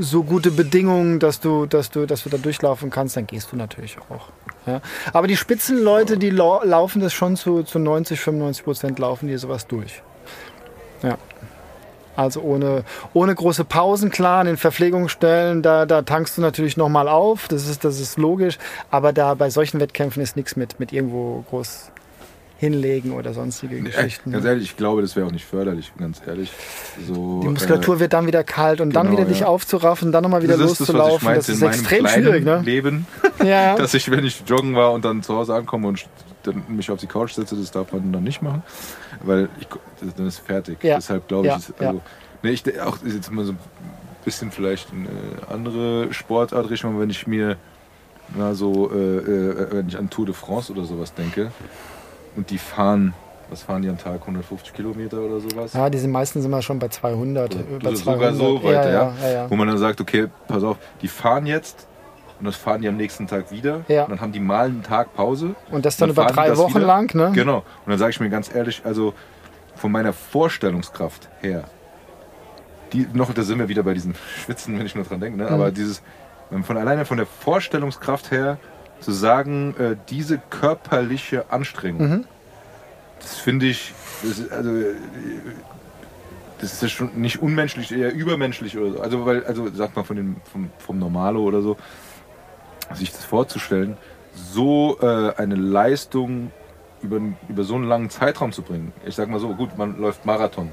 [0.00, 3.56] so gute Bedingungen, dass du, dass du, dass du da durchlaufen kannst, dann gehst du
[3.56, 4.28] natürlich auch.
[4.66, 4.80] Ja?
[5.12, 9.36] Aber die Spitzenleute, die lau laufen das schon zu, zu 90, 95 Prozent laufen die
[9.36, 10.02] sowas durch.
[11.02, 11.16] Ja.
[12.16, 12.84] Also ohne,
[13.14, 17.66] ohne große Pausen, klar, an den Verpflegungsstellen, da, da tankst du natürlich nochmal auf, das
[17.66, 18.58] ist, das ist logisch,
[18.90, 21.92] aber da bei solchen Wettkämpfen ist nichts mit, mit irgendwo groß
[22.60, 24.32] hinlegen oder sonstige äh, Geschichten.
[24.32, 26.52] ganz ehrlich, ich glaube, das wäre auch nicht förderlich, ganz ehrlich.
[27.08, 29.46] So, Die Muskulatur wird dann wieder kalt und dann genau, wieder dich ja.
[29.46, 31.24] aufzuraffen, dann nochmal äh, wieder das das, loszulaufen.
[31.24, 32.60] meinte Das ist extrem schwierig, ne?
[32.62, 33.06] Leben,
[33.42, 33.74] Ja.
[33.78, 36.06] dass ich, wenn ich joggen war und dann zu Hause ankomme und
[36.42, 38.62] dann mich auf die Couch setze, das darf man dann nicht machen,
[39.24, 39.66] weil ich,
[39.98, 40.84] das- dann ist fertig.
[40.84, 40.96] Ja.
[40.96, 42.02] Deshalb glaube ich, ist, also,
[42.42, 43.58] nee, ich auch ist jetzt mal so ein
[44.22, 45.08] bisschen vielleicht eine
[45.50, 47.56] andere Sportart Richtung, wenn ich mir
[48.36, 51.50] na, so, äh, äh, wenn ich an Tour de France oder sowas denke
[52.36, 53.14] und die fahren,
[53.48, 55.72] was fahren die am Tag, 150 Kilometer oder sowas?
[55.72, 57.54] ja, die sind meistens immer schon bei 200.
[57.54, 58.36] über Also sogar 200.
[58.36, 59.50] so weiter, ja, ja, ja, ja.
[59.50, 61.86] Wo man dann sagt, okay, pass auf, die fahren jetzt
[62.38, 63.80] und das fahren die am nächsten Tag wieder.
[63.88, 64.04] Ja.
[64.04, 65.54] Und dann haben die mal einen Tag Pause.
[65.70, 66.86] Und das dann, Dann über drei Wochen wieder.
[66.86, 67.32] lang, ne?
[67.34, 67.58] Genau.
[67.58, 69.12] Und dann sage ich mir ganz ehrlich, also
[69.74, 71.64] von meiner Vorstellungskraft her,
[72.92, 75.44] die noch, da sind wir wieder bei diesem Schwitzen, wenn ich nur dran denke, ne?
[75.44, 75.52] Mhm.
[75.54, 76.02] aber dieses,
[76.62, 78.58] von alleine von der Vorstellungskraft her
[79.00, 82.24] zu sagen, äh, diese körperliche Anstrengung, Mhm.
[83.20, 84.70] das finde ich, das ist, also,
[86.60, 89.00] das ist ja schon nicht unmenschlich, eher übermenschlich oder so.
[89.00, 91.76] Also, weil, also sagt man von dem, vom, vom Normalo oder so,
[92.94, 93.96] sich das vorzustellen,
[94.34, 96.50] so äh, eine Leistung
[97.02, 98.92] über, über so einen langen Zeitraum zu bringen.
[99.06, 100.70] Ich sag mal so, gut, man läuft Marathon.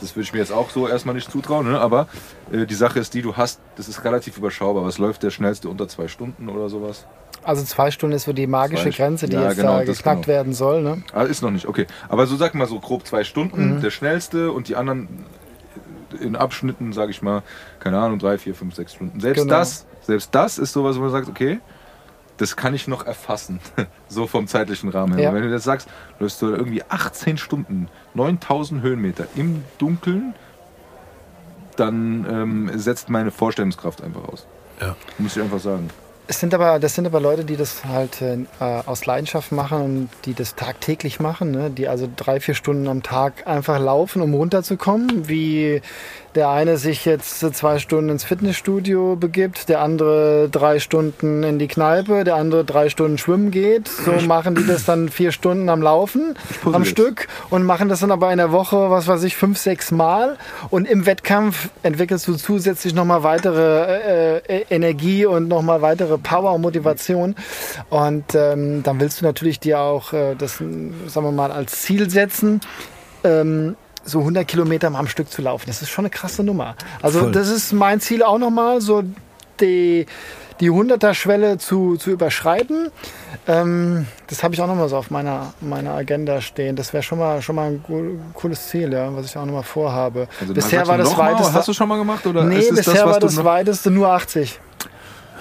[0.00, 1.80] Das würde ich mir jetzt auch so erstmal nicht zutrauen, ne?
[1.80, 2.08] aber
[2.52, 4.84] äh, die Sache ist die, du hast, das ist relativ überschaubar.
[4.84, 7.06] Was läuft der schnellste unter zwei Stunden oder sowas?
[7.42, 10.04] Also zwei Stunden ist so die magische Zwei- Grenze, die Ja, jetzt genau, da geknackt
[10.24, 10.26] genau.
[10.26, 10.82] werden soll.
[10.82, 11.02] Ne?
[11.12, 11.86] Ah, ist noch nicht, okay.
[12.08, 13.80] Aber so sag mal so grob zwei Stunden, Mhm.
[13.80, 15.24] der schnellste und die anderen
[16.20, 17.42] in Abschnitten, sage ich mal,
[17.78, 19.20] keine Ahnung, drei, vier, fünf, sechs Stunden.
[19.20, 19.54] Selbst Genau.
[19.54, 21.60] das, selbst das ist sowas, wo man sagt, okay,
[22.36, 23.60] das kann ich noch erfassen,
[24.08, 25.24] so vom zeitlichen Rahmen her.
[25.30, 25.34] Ja.
[25.34, 30.34] Wenn du jetzt sagst, läufst du irgendwie 18 Stunden, 9000 Höhenmeter im Dunkeln,
[31.76, 34.46] dann ähm, setzt meine Vorstellungskraft einfach aus.
[34.80, 34.96] Ja.
[35.18, 35.90] Muss ich einfach sagen.
[36.30, 40.08] Es sind aber, das sind aber Leute, die das halt äh, aus Leidenschaft machen und
[40.26, 41.70] die das tagtäglich machen, ne?
[41.70, 45.28] die also drei, vier Stunden am Tag einfach laufen, um runterzukommen.
[45.28, 45.82] Wie
[46.34, 51.66] der eine sich jetzt zwei Stunden ins Fitnessstudio begibt, der andere drei Stunden in die
[51.66, 53.88] Kneipe, der andere drei Stunden schwimmen geht.
[53.88, 56.84] So machen die das dann vier Stunden am Laufen, am.
[56.84, 60.38] Stück und machen das dann aber in der Woche, was weiß ich, fünf, sechs Mal.
[60.70, 66.52] Und im Wettkampf entwickelst du zusätzlich nochmal weitere äh, äh, Energie und nochmal weitere Power
[66.54, 67.34] und Motivation.
[67.90, 72.10] Und ähm, dann willst du natürlich dir auch äh, das, sagen wir mal, als Ziel
[72.10, 72.60] setzen.
[73.22, 73.76] Ähm,
[74.10, 75.64] so 100 Kilometer am Stück zu laufen.
[75.66, 76.74] Das ist schon eine krasse Nummer.
[77.02, 77.32] Also Voll.
[77.32, 79.02] das ist mein Ziel auch nochmal, so
[79.60, 80.06] die,
[80.60, 82.90] die 100er-Schwelle zu, zu überschreiten.
[83.46, 86.76] Ähm, das habe ich auch nochmal so auf meiner, meiner Agenda stehen.
[86.76, 87.84] Das wäre schon mal, schon mal ein
[88.34, 90.28] cooles Ziel, ja, was ich auch nochmal vorhabe.
[90.40, 91.52] Also, bisher war das noch mal, weiteste...
[91.52, 92.26] Hast du schon mal gemacht?
[92.26, 94.60] Oder nee, bisher das, was war das weiteste nur 80.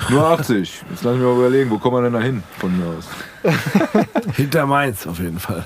[0.09, 0.83] Nur 80.
[0.89, 3.07] Jetzt lass mich mal überlegen, wo kommen wir denn da hin von mir aus?
[4.35, 5.65] Hinter Mainz auf jeden Fall.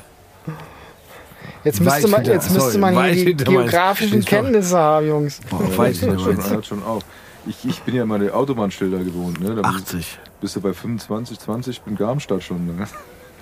[1.64, 5.40] Jetzt Weit müsste man, hinter- jetzt müsste sorry, man hier die geografischen Kenntnisse haben, Jungs.
[5.49, 7.03] Boah, weit hinter schon, hört schon auf.
[7.45, 9.40] Ich, ich bin ja mal der Autobahnschilder gewohnt.
[9.41, 9.56] Ne?
[9.56, 10.19] Da bist- 80.
[10.41, 12.65] Bist du bei 25, 20, bin Garmstadt schon.
[12.65, 12.88] Ne?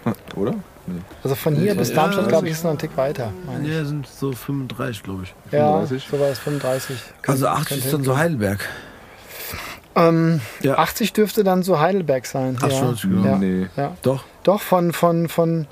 [0.36, 0.54] Oder?
[0.88, 1.00] Nee.
[1.24, 3.32] Also von hier Ja, bis ja, Darmstadt, glaube ich, also- ist noch ein Tick weiter.
[3.64, 5.34] Ja, sind so 35, glaube ich.
[5.52, 6.08] Ja, 35?
[6.12, 6.96] so war es 35.
[7.28, 8.68] Also Kann- 80 könnte ist dann so Heidelberg.
[9.96, 10.78] Ähm, Ja.
[10.78, 12.58] 80 dürfte dann so Heidelberg sein.
[12.62, 12.78] Ach, ja.
[12.80, 13.24] schon, schon.
[13.26, 13.38] Ja.
[13.38, 13.68] Nee.
[13.76, 13.96] Ja.
[14.02, 14.24] Doch.
[14.44, 15.68] Doch, von, von, von,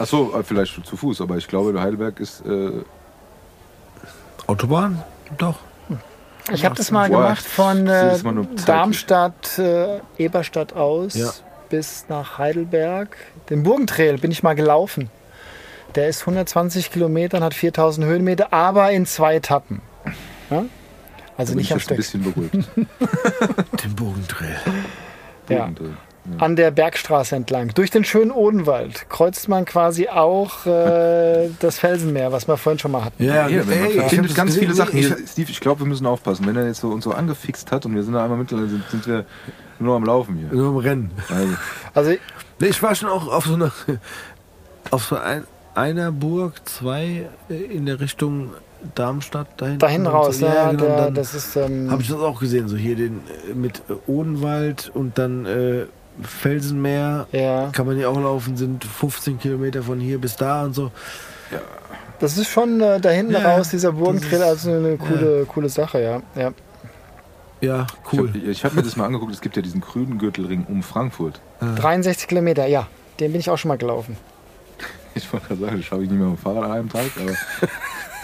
[0.00, 2.44] Achso, vielleicht zu Fuß, aber ich glaube, Heidelberg ist.
[2.46, 2.70] Äh,
[4.46, 5.02] Autobahn?
[5.38, 5.56] Doch.
[6.52, 8.16] ich habe das mal Boah, gemacht von äh.
[8.66, 11.30] Darmstadt, äh, Eberstadt aus Ja.
[11.68, 13.16] bis nach Heidelberg.
[13.50, 15.10] Den Burgentrail bin ich mal gelaufen.
[15.94, 19.82] Der ist 120 Kilometer und hat 4000 Höhenmeter, aber in zwei Etappen.
[20.50, 20.64] Ja?
[21.36, 21.96] Also bin nicht ich am jetzt ein Stück.
[21.96, 22.54] bisschen beruhigt.
[23.84, 24.56] Den Bogentrail.
[25.48, 25.58] Ja.
[25.66, 25.96] Bodendrill.
[26.38, 27.68] An der Bergstraße entlang.
[27.74, 32.92] Durch den schönen Odenwald kreuzt man quasi auch äh, das Felsenmeer, was wir vorhin schon
[32.92, 33.22] mal hatten.
[33.24, 34.60] Ja, Hier, ey, ich das ganz gesehen.
[34.60, 34.98] viele Sachen.
[34.98, 36.46] Ich, Steve, ich glaube, wir müssen aufpassen.
[36.46, 38.84] Wenn er jetzt so uns so angefixt hat und wir sind da einmal mittlerweile, sind,
[38.90, 39.24] sind wir
[39.78, 40.48] nur am Laufen hier.
[40.52, 41.10] nur im Rennen.
[41.28, 41.54] Also,
[41.94, 42.12] Also
[42.60, 43.72] Nee, ich war schon auch auf so einer,
[44.90, 45.44] auf so ein,
[45.74, 48.50] einer Burg, zwei äh, in der Richtung
[48.94, 49.78] Darmstadt dahin.
[49.78, 52.76] dahin raus, so, ja, genau, der, das ist ähm, habe ich das auch gesehen, so
[52.76, 53.20] hier den
[53.50, 55.86] äh, mit Odenwald und dann äh,
[56.22, 57.26] Felsenmeer.
[57.32, 60.90] ja, Kann man hier auch laufen, sind 15 Kilometer von hier bis da und so.
[62.18, 66.00] das ist schon äh, da hinten Ja, raus dieser Burgentrail, also eine coole, coole Sache,
[66.02, 66.22] ja.
[66.40, 66.52] ja.
[67.62, 68.30] Ja, cool.
[68.36, 69.32] Ich habe hab mir das mal angeguckt.
[69.34, 71.40] Es gibt ja diesen grünen Gürtelring um Frankfurt.
[71.60, 72.86] 63 Kilometer, ja,
[73.20, 74.16] den bin ich auch schon mal gelaufen.
[75.12, 77.10] Ich wollte gerade sagen, das schaffe ich nicht mehr mit dem Fahrrad an einem Tag,
[77.20, 77.32] aber.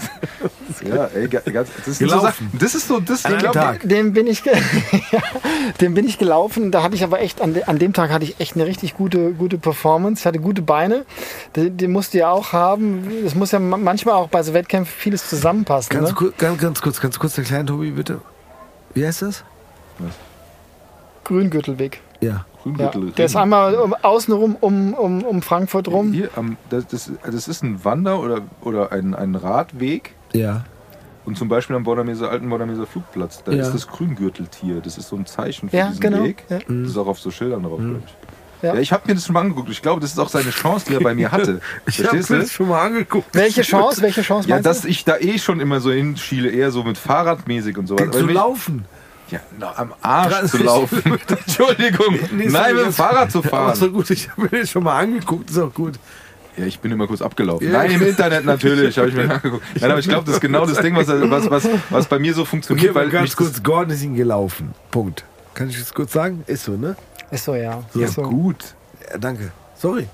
[0.86, 2.23] ja, ey, ga- ganz, das, so Gelaufen.
[2.27, 3.81] Sachen, das ist so, das An glaub, Tag.
[3.89, 4.43] Den bin ich,
[5.81, 6.70] den bin ich gelaufen.
[6.70, 9.32] Da hatte ich aber echt, an, an dem Tag hatte ich echt eine richtig gute,
[9.32, 10.20] gute Performance.
[10.20, 11.05] Ich hatte gute Beine.
[11.56, 13.10] Die, die musst du ja auch haben.
[13.24, 15.90] Das muss ja ma- manchmal auch bei so Wettkämpfen vieles zusammenpassen.
[15.97, 16.14] Ganz, Ne?
[16.14, 18.20] kur ganz, ganz kurz, ganz kurz, der kleine Tobi, bitte.
[18.94, 19.44] Wie heißt das?
[21.24, 22.01] Grüngürtelweg.
[22.20, 22.44] Ja.
[22.67, 22.73] Ja.
[22.91, 23.15] Grüngürtelring.
[23.15, 26.13] Der ist einmal um, außenrum um, um, um Frankfurt rum.
[26.13, 30.15] Hier, am, das, das, das ist ein Wander- oder, oder ein, ein Radweg.
[30.33, 30.65] Ja.
[31.25, 33.63] Und zum Beispiel am Bordameser, alten Bordameser Flugplatz, da Ja.
[33.63, 34.81] ist das Grüngürteltier.
[34.81, 36.25] Das ist so ein Zeichen für Ja, diesen genau.
[36.25, 36.45] Weg.
[36.49, 36.59] Ja.
[36.69, 38.11] Das ist auch auf so Schildern drauf, glaube ich.
[38.63, 38.75] Ja.
[38.75, 38.81] Ja.
[38.81, 39.69] ich habe mir das schon mal angeguckt.
[39.71, 41.61] Ich glaube, das ist auch seine Chance, die er bei mir hatte.
[41.87, 43.29] Ich habe mir das schon mal angeguckt.
[43.35, 44.01] Welche Chance?
[44.03, 44.89] Welche Chance Ja, dass du?
[44.89, 48.11] ich da eh schon immer so hinschiele, eher so mit Fahrradmäßig und sowas.
[48.13, 48.87] Zu laufen.
[49.31, 51.03] Ja, na, am Arsch 30 zu laufen.
[51.47, 52.19] Entschuldigung.
[52.32, 53.74] Nee, Nein, mit dem Fahrrad zu Ja, fahren.
[53.74, 55.94] so gut, ich habe mir das schon mal angeguckt, ist auch gut.
[56.57, 57.66] Ja, ich bin immer kurz abgelaufen.
[57.66, 57.78] Ja.
[57.78, 59.62] Nein, im Internet natürlich, habe ich mir angeguckt.
[59.81, 62.32] Nein, aber ich glaube, das ist genau das Ding, was, was, was, was bei mir
[62.35, 62.90] so funktioniert.
[62.90, 64.74] Okay, weil ganz kurz, Gordon ist ihn gelaufen.
[64.90, 65.24] Punkt.
[65.55, 66.44] Kann ich das kurz sagen?
[66.47, 66.97] Ist so, ne?
[67.31, 67.82] Ist so, ja.
[67.94, 68.23] ja, Ist so.
[68.23, 68.57] gut.
[69.11, 69.51] Ja, danke.
[69.77, 70.07] Sorry.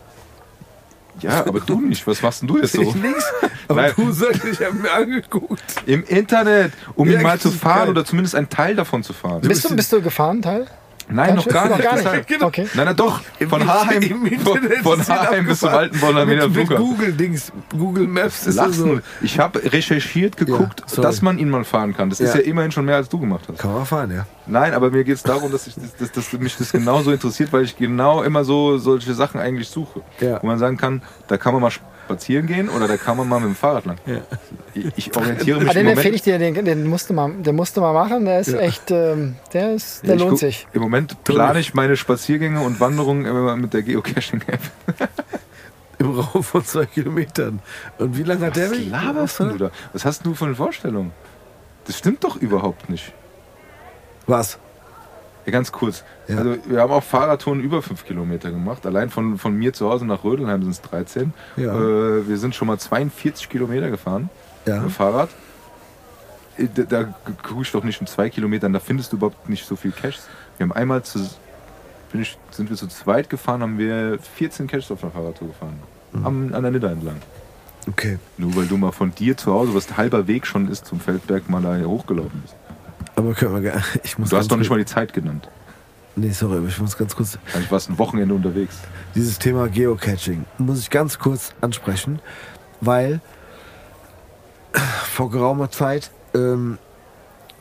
[1.23, 2.07] Ja, aber du nicht.
[2.07, 2.83] Was machst denn du jetzt so?
[2.83, 3.25] Ich nix.
[3.69, 3.93] Aber Nein.
[3.97, 5.63] du sagst, ich habe mir angeguckt.
[5.87, 7.59] Im Internet, um Ja, ihn mal zu geil.
[7.59, 9.41] fahren oder zumindest einen Teil davon zu fahren.
[9.41, 10.67] Bist du, bist du gefahren, Teil?
[11.13, 11.85] Nein, noch gar Noch nicht.
[11.89, 12.29] gar nicht.
[12.29, 12.43] deshalb.
[12.43, 12.67] Okay.
[12.75, 13.21] Nein, nein, doch.
[13.49, 15.69] Von Im- Haheim, im Internet von, von Haheim bis zum.
[15.71, 16.79] Altenbonner Wiener mit, mit.
[16.79, 19.01] Google-Dings, Google Maps ist das so.
[19.21, 22.11] Ich habe recherchiert, geguckt, Ja, dass man ihn mal fahren kann.
[22.11, 22.41] Das ist Ja.
[22.41, 23.59] ja immerhin schon mehr, als du gemacht hast.
[23.59, 24.27] Kann man fahren, ja.
[24.47, 27.63] Nein, aber mir geht es darum, dass, ich, dass, dass mich das genauso interessiert, weil
[27.65, 30.01] ich genau immer so solche Sachen eigentlich suche.
[30.21, 30.43] Ja.
[30.43, 31.71] Wo man sagen kann, da kann man mal
[32.05, 33.99] spazieren gehen oder da kann man mal mit dem Fahrrad lang.
[34.75, 36.15] Ich, ich orientiere mich Ah, den im empfehle Moment.
[36.15, 38.25] ich dir, den, den, musst du mal, den musst du mal machen.
[38.25, 40.67] Der ist echt, ähm, der, ist, der ich lohnt guck- sich.
[40.73, 44.61] Im Moment plane ich meine Spaziergänge und Wanderungen immer mit der Geocaching-App.
[45.99, 47.61] Im Raum von zwei Kilometern.
[47.99, 48.91] Und wie lange hat der Was Weg?
[48.91, 49.71] laberst du da?
[49.93, 51.13] Was hast du für eine Vorstellung?
[51.87, 53.13] Das stimmt doch überhaupt nicht.
[54.27, 54.59] Was?
[55.45, 56.05] Ja, ganz kurz.
[56.29, 56.39] Ja.
[56.39, 58.87] Also wir haben auch Fahrradtouren über 5 Kilometer gemacht.
[58.87, 61.33] Allein von, von mir zu Hause nach Rödelheim sind es 13.
[61.57, 61.75] Ja.
[61.75, 64.31] Äh, wir sind schon mal 42 Kilometer gefahren
[64.67, 64.77] Ja.
[64.77, 65.31] mit dem Fahrrad.
[66.59, 69.67] Äh, Da, da gucke ich doch nicht in zwei Kilometern, da findest du überhaupt nicht
[69.67, 70.29] so viel Caches.
[70.59, 71.19] Wir haben einmal zu,
[72.13, 75.79] ich, sind wir zu zweit gefahren, haben wir 14 Caches auf einer Fahrradtour gefahren.
[76.13, 76.27] Mhm.
[76.27, 77.17] Am, an der Nidda entlang.
[77.89, 78.19] Okay.
[78.39, 81.51] Nur weil du mal von dir zu Hause, was halber Weg schon ist zum Feldberg,
[81.51, 82.55] mal da hochgelaufen bist.
[83.17, 85.49] Aber können wir gar Ich muss Du hast doch nicht mal die Zeit genannt.
[86.15, 87.39] Nee, sorry, aber ich muss ganz kurz.
[87.55, 88.77] Also warst ein Wochenende unterwegs.
[89.15, 92.21] Dieses Thema Geocaching muss ich ganz kurz ansprechen,
[92.81, 93.21] weil
[95.11, 96.79] vor geraumer Zeit ähm,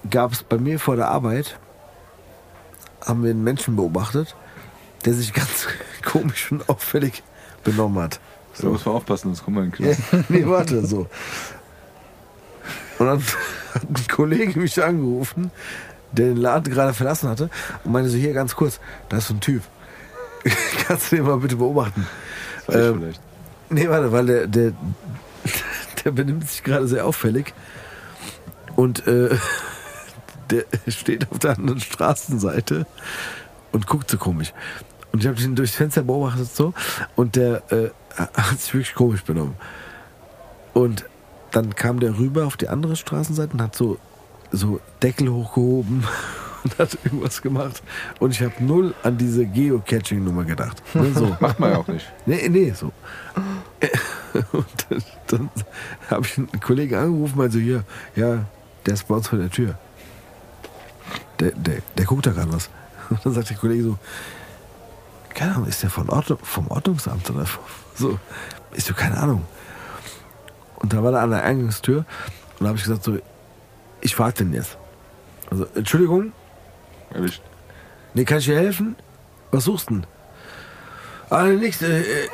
[0.10, 1.60] gab es bei mir vor der Arbeit,
[3.06, 4.36] haben wir einen Menschen beobachtet,
[5.06, 5.68] der sich ganz
[6.06, 7.23] komisch und auffällig
[7.64, 8.19] benommen hat.
[8.60, 10.30] Da muss man aufpassen, sonst kommt man in den Knast.
[10.30, 11.07] nee, warte, so.
[13.02, 13.19] Und dann
[13.73, 15.49] hat ein Kollege mich angerufen,
[16.11, 17.49] der den Laden gerade verlassen hatte
[17.84, 18.80] und meinte so, hier ganz kurz,
[19.10, 19.64] da ist so ein Typ.
[20.86, 22.06] Kannst du den mal bitte beobachten?
[22.68, 23.22] Das war ich Ähm, vielleicht.
[23.72, 24.73] Nee, warte, weil der, der,
[26.06, 27.56] der benimmt sich gerade sehr auffällig.
[28.76, 29.36] Und äh,
[30.52, 32.86] der steht auf der anderen Straßenseite
[33.72, 34.53] und guckt so komisch.
[35.11, 36.76] Und ich habe ihn durchs Fenster beobachtet so
[37.15, 39.56] und der äh, hat sich wirklich komisch benommen.
[40.76, 41.06] Und
[41.52, 43.98] dann kam der rüber auf die andere Straßenseite und hat so,
[44.52, 46.03] so Deckel hochgehoben
[46.64, 47.84] und hat irgendwas gemacht.
[48.19, 50.82] Und ich habe null an diese Geocaching-Nummer gedacht.
[50.95, 51.36] Ne, so.
[51.40, 52.11] Macht man ja auch nicht.
[52.26, 52.91] Nee, nee, so.
[54.53, 55.49] Und dann, dann
[56.10, 57.84] habe ich einen Kollegen angerufen, also hier,
[58.15, 58.45] ja,
[58.86, 59.78] der ist bei uns vor der Tür.
[61.40, 62.69] Der, der, der guckt da gerade was.
[63.10, 63.98] Und dann sagt der Kollege so,
[65.34, 67.45] keine Ahnung, ist der von Ordnung, vom Ordnungsamt oder
[67.95, 68.18] so?
[68.73, 69.44] Ist so, keine Ahnung.
[70.82, 72.06] Und da war er an der Eingangstür
[72.60, 73.18] und da habe ich gesagt so,
[74.02, 74.78] ich frage den jetzt.
[75.49, 76.34] Also, Entschuldigung,
[77.14, 77.41] Erwischt.
[78.14, 78.95] Nee, kann ich dir helfen?
[79.52, 80.08] Was suchst du denn?
[81.30, 81.82] Ah, nix.
[81.82, 82.28] Äh, äh,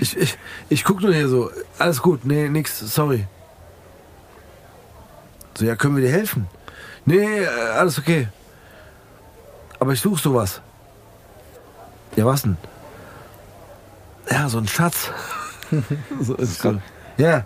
[0.00, 1.50] ich, ich, ich guck nur hier so.
[1.78, 2.24] Alles gut.
[2.24, 2.78] Nee, nix.
[2.78, 3.26] Sorry.
[5.56, 6.46] So, ja, können wir dir helfen?
[7.04, 8.28] Nee, äh, alles okay.
[9.78, 10.60] Aber ich suche sowas.
[12.16, 12.56] Ja, was denn?
[14.30, 15.10] Ja, so ein Schatz.
[16.20, 16.80] so, ist so.
[17.18, 17.44] Ja,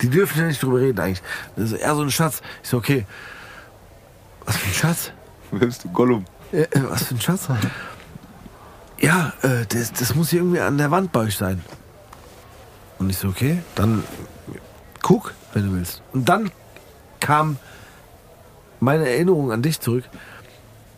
[0.00, 1.22] die dürfen ja nicht drüber reden eigentlich.
[1.56, 2.40] Das ist eher so ein Schatz.
[2.62, 3.04] Ich so, okay.
[4.46, 5.12] Was für ein Schatz?
[5.50, 6.24] Willst du Gollum?
[6.52, 7.48] Ja, äh, was für ein Schatz?
[9.00, 11.62] Ja, äh, das, das muss hier irgendwie an der Wand bei euch sein.
[12.98, 14.02] Und ich so, okay, dann
[15.02, 16.02] guck, wenn du willst.
[16.12, 16.50] Und dann
[17.20, 17.58] kam
[18.80, 20.04] meine Erinnerung an dich zurück,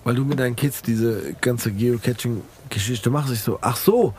[0.05, 3.33] weil du mit deinen Kids diese ganze Geocaching-Geschichte machst.
[3.33, 4.15] Ich so, ach so,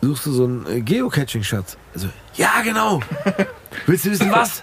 [0.00, 1.76] suchst du so einen äh, Geocaching-Schatz?
[1.94, 3.00] Also, ja, genau.
[3.86, 4.62] Willst du wissen, was?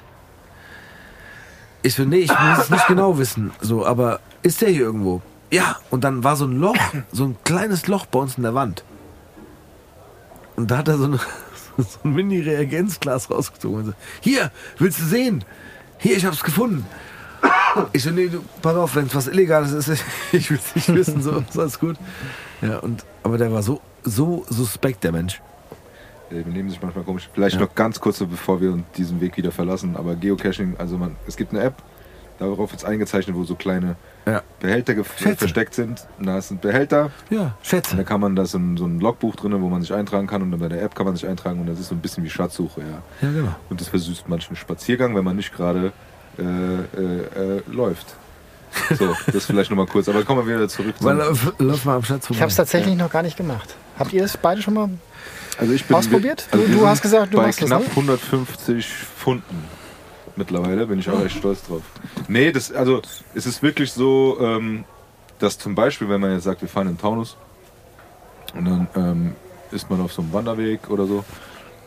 [1.82, 3.52] Ich so, nee, ich muss es nicht genau wissen.
[3.60, 5.22] So, aber ist der hier irgendwo?
[5.52, 6.78] Ja, und dann war so ein Loch,
[7.12, 8.84] so ein kleines Loch bei uns in der Wand.
[10.56, 11.20] Und da hat er so, eine,
[11.78, 13.80] so ein Mini-Reagenzglas rausgezogen.
[13.80, 15.44] Und so, hier, willst du sehen?
[15.98, 16.86] Hier, ich hab's gefunden.
[17.92, 20.88] Ich so, nee, du, pass auf, wenn es was Illegales ist, ich will es nicht
[20.94, 21.98] wissen, so, ist alles gut.
[22.62, 25.42] Ja, und, aber der war so, so suspekt, der Mensch.
[26.34, 27.30] Die benehmen sich manchmal komisch.
[27.34, 27.62] Vielleicht Ja.
[27.62, 29.96] noch ganz kurz, bevor wir diesen Weg wieder verlassen.
[29.96, 31.76] Aber Geocaching, also man, es gibt eine App,
[32.40, 33.96] darauf ist eingezeichnet, wo so kleine
[34.26, 34.42] Ja.
[34.60, 35.38] Behälter Schätze.
[35.38, 36.08] versteckt sind.
[36.20, 38.04] Und da ist ein Behälter Ja, und da Schätze.
[38.04, 40.42] kann man, da ist so ein, so ein Logbuch drin, wo man sich eintragen kann
[40.42, 42.24] und dann bei der App kann man sich eintragen und das ist so ein bisschen
[42.24, 43.28] wie Schatzsuche, ja.
[43.28, 43.56] Ja, genau.
[43.70, 45.92] Und das versüßt manchen Spaziergang, wenn man nicht gerade
[46.40, 48.16] äh, äh, äh, läuft.
[48.98, 50.10] So, das vielleicht nochmal kurz.
[50.10, 50.96] Aber kommen wir wieder zurück.
[50.98, 52.38] zum- Weil lauf, lauf mal am Schatz vorbei.
[52.38, 53.76] Ich habe es tatsächlich noch gar nicht gemacht.
[54.00, 54.90] Habt ihr es beide schon mal?
[55.58, 56.48] Also ich bin Ausprobiert?
[56.52, 57.90] Also Du- du hast gesagt, du bei machst das, knapp ne?
[57.90, 59.64] 150 Pfunden.
[60.36, 61.84] Mittlerweile bin ich auch echt stolz drauf.
[62.28, 63.02] Nee, das, also
[63.36, 64.84] es ist wirklich so, ähm,
[65.40, 67.38] dass zum Beispiel, wenn man jetzt sagt, wir fahren in den Taunus
[68.56, 69.36] und dann ähm,
[69.72, 71.24] ist man auf so einem Wanderweg oder so,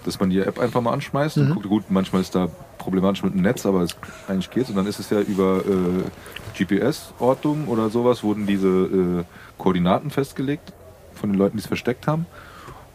[0.05, 2.49] dass man die App einfach mal anschmeißt und guckt, gut, manchmal ist da
[2.79, 3.97] problematisch mit dem Netz, aber es,
[4.29, 4.71] eigentlich geht's.
[4.71, 9.25] Und dann ist es ja über äh, GPS-Ortung oder sowas, wurden diese äh,
[9.59, 10.73] Koordinaten festgelegt
[11.15, 12.27] von den Leuten, die es versteckt haben.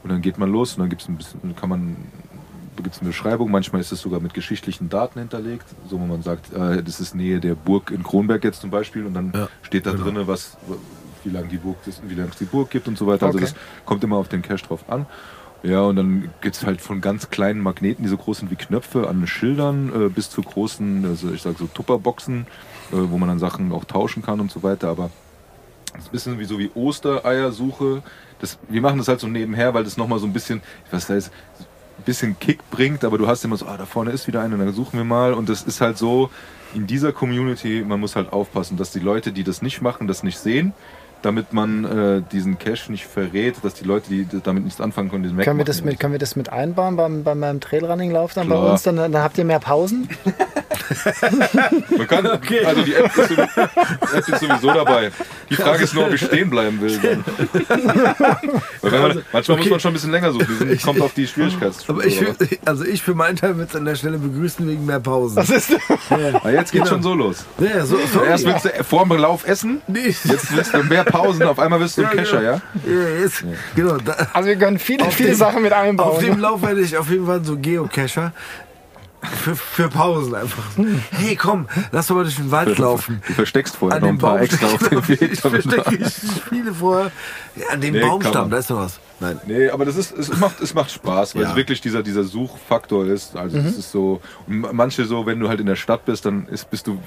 [0.03, 2.11] Und dann geht man los und dann gibt's ein bisschen, kann man
[2.78, 6.23] gibt es eine Beschreibung, manchmal ist es sogar mit geschichtlichen Daten hinterlegt, so wo man
[6.23, 9.49] sagt, äh, das ist Nähe der Burg in Kronberg jetzt zum Beispiel und dann Ja,
[9.61, 10.03] steht da genau.
[10.06, 10.57] drinne, was,
[11.23, 13.28] wie lange die Burg ist, wie lange es die Burg gibt und so weiter.
[13.28, 13.45] Also Okay.
[13.45, 13.56] das
[13.86, 15.07] kommt immer auf den Cache drauf an.
[15.64, 18.56] Ja, und dann gibt es halt von ganz kleinen Magneten, die so groß sind wie
[18.57, 22.48] Knöpfe, an Schildern äh, bis zu großen, also ich sag so Tupperboxen,
[22.90, 24.90] äh, wo man dann Sachen auch tauschen kann und so weiter.
[24.90, 25.14] Aber
[25.94, 28.03] das ist ein bisschen wie so wie Ostereiersuche.
[28.41, 31.09] Das, wir machen das halt so nebenher, weil das nochmal so ein bisschen, da ist
[31.09, 34.57] ein bisschen Kick bringt, aber du hast immer so, ah, da vorne ist wieder einer,
[34.57, 35.34] dann suchen wir mal.
[35.34, 36.30] Und das ist halt so,
[36.73, 40.23] in dieser Community, man muss halt aufpassen, dass die Leute, die das nicht machen, das
[40.23, 40.73] nicht sehen,
[41.22, 45.23] damit man äh, diesen Cache nicht verrät, dass die Leute, die damit nichts anfangen können,
[45.23, 48.49] diesen Können wir, das mit, können wir das mit einbauen beim, beim, beim Trailrunning-Lauf dann
[48.49, 48.72] bei Klar.
[48.72, 48.84] uns?
[48.84, 50.10] Dann, dann habt ihr mehr Pausen?
[51.98, 52.26] Man kann,
[52.65, 55.11] also die App ist, sowieso, App ist sowieso dabei.
[55.49, 56.91] Die Frage ist nur, ob ich stehen bleiben will.
[58.81, 60.57] Man, manchmal muss man schon ein bisschen länger suchen.
[60.57, 61.27] Sind, kommt auf die.
[61.88, 62.35] Aber ich, will-
[62.65, 65.35] also ich für meinen Teil würde es an der Stelle begrüßen wegen mehr Pausen.
[65.35, 65.72] Das ist,
[66.43, 67.45] Ah, jetzt geht's schon so los.
[67.60, 67.98] ja, so.
[68.27, 70.07] Erst willst du vor dem Lauf essen, Nee.
[70.07, 72.61] jetzt willst du mehr Pausen, auf einmal wirst du ein Ja, Kescher, ja?
[72.85, 73.43] Ja, jetzt,
[73.75, 76.09] Genau, da, also wir können viele, Auf viele dem- Sachen mit einbauen.
[76.09, 78.33] auf dem Lauf werde ich auf jeden Fall so Geocacher.
[79.23, 80.63] Für, für Pausen einfach.
[81.11, 83.21] Hey, komm, lass doch mal durch den Wald laufen.
[83.27, 85.21] Du versteckst vorher An noch dem ein paar Baum extra auf dem Weg.
[85.33, 86.09] Ich verstecke
[86.49, 87.11] viele vorher.
[87.55, 88.99] Ja, an dem Nee, Baumstamm, da ist noch was.
[89.19, 89.39] Nein.
[89.45, 91.49] Nee, aber das ist, es macht, es macht Spaß, weil Ja.
[91.51, 93.35] es wirklich dieser, dieser Suchfaktor ist.
[93.38, 93.67] Also Mhm.
[93.67, 96.71] es ist so, und manche so, wenn du halt in der Stadt bist, dann ist,
[96.71, 96.97] bist du,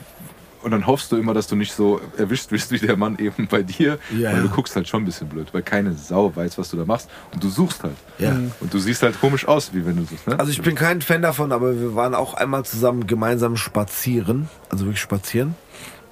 [0.64, 3.46] und dann hoffst du immer, dass du nicht so erwischt wirst wie der Mann eben
[3.46, 3.98] bei dir.
[4.16, 4.42] Ja, weil ja.
[4.42, 7.10] du guckst halt schon ein bisschen blöd, weil keine Sau weiß, was du da machst.
[7.32, 7.96] Und du suchst halt.
[8.18, 8.30] Ja.
[8.60, 10.26] Und du siehst halt komisch aus, wie wenn du suchst.
[10.26, 10.38] Ne?
[10.38, 14.86] Also ich bin kein Fan davon, aber wir waren auch einmal zusammen gemeinsam spazieren, also
[14.86, 15.54] wirklich spazieren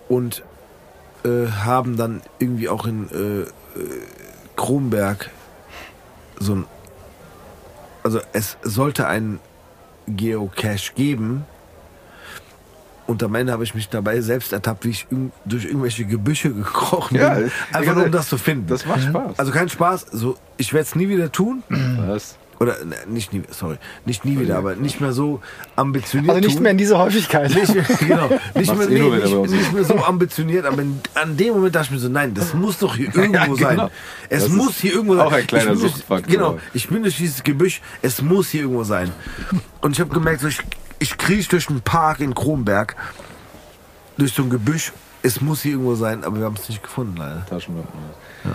[0.09, 0.43] und
[1.25, 3.47] äh, haben dann irgendwie auch in äh, äh,
[4.57, 5.31] Kronberg
[6.39, 6.65] so ein,
[8.03, 9.41] also es sollte ein
[10.07, 11.47] Geocache geben
[13.07, 15.07] und am Ende habe ich mich dabei selbst ertappt, wie ich
[15.45, 18.67] durch irgendwelche Gebüsche gekrochen Ja, bin, einfach nur um das zu finden.
[18.69, 19.39] das macht Spaß.
[19.39, 21.63] also kein Spaß, so ich werde es nie wieder tun.
[21.69, 22.37] Was?
[22.61, 25.41] Oder ne, nicht nie, sorry, nicht nie wieder, aber nicht mehr so
[25.75, 26.31] ambitioniert.
[26.31, 26.63] Also nicht tun.
[26.63, 27.53] mehr in dieser Häufigkeit.
[27.53, 31.37] Nicht mehr, genau, nicht mehr, eh nee, nicht, nicht mehr so ambitioniert, aber in, an
[31.37, 33.57] dem Moment dachte ich mir so, nein, das muss doch hier irgendwo genau.
[33.57, 33.91] sein.
[34.29, 35.27] Es Das muss hier irgendwo sein.
[35.27, 36.33] auch ein kleiner Suchtfaktor.
[36.33, 39.11] Genau, ich bin durch dieses Gebüsch, es muss hier irgendwo sein.
[39.81, 40.59] Und ich habe gemerkt, so, ich,
[41.03, 42.97] ich kriech durch einen Park in Kronberg,
[44.17, 44.93] durch so ein Gebüsch,
[45.23, 47.45] es muss hier irgendwo sein, aber wir haben es nicht gefunden, leider.
[47.47, 47.93] Taschenlampen.
[48.45, 48.51] Ja.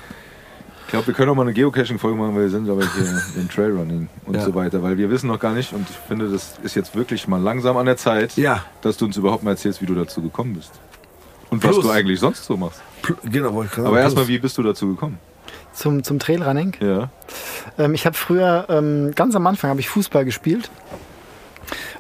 [0.86, 3.50] Ich glaube, wir können auch mal eine Geocaching-Folge machen, weil wir sind aber hier im
[3.50, 4.42] Trailrunning und Ja.
[4.46, 4.82] so weiter.
[4.82, 7.76] Weil wir wissen noch gar nicht, und ich finde, das ist jetzt wirklich mal langsam
[7.78, 8.64] an der Zeit, Ja.
[8.82, 10.72] dass du uns überhaupt mal erzählst, wie du dazu gekommen bist.
[11.50, 11.86] Und was Plus.
[11.86, 12.82] du eigentlich sonst so machst.
[13.04, 14.36] Pl- Genau, wollte ich gerade Aber erstmal, plus.
[14.36, 15.18] wie bist du dazu gekommen?
[15.74, 16.76] Zum, zum Trailrunning.
[16.82, 17.10] Ja.
[17.78, 20.70] Ähm, ich habe früher, ähm, ganz am Anfang habe ich Fußball gespielt.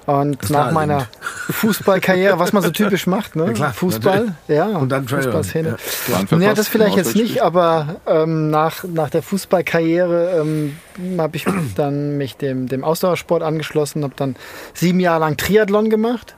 [0.08, 1.08] Und Das nach meiner
[1.50, 3.48] Fußballkarriere, was man so typisch macht, ne?
[3.48, 4.66] Ja, klar, Fußball, ja.
[4.68, 5.70] Und dann Fußballszene.
[5.70, 5.76] ja.
[6.06, 10.78] Plan Ja, verpasst, das vielleicht jetzt nicht, aber ähm, nach, nach der Fußballkarriere ähm,
[11.20, 14.38] habe ich dann mich dem, dem Ausdauersport angeschlossen, habe dann
[14.74, 16.36] sieben Jahre lang Triathlon gemacht.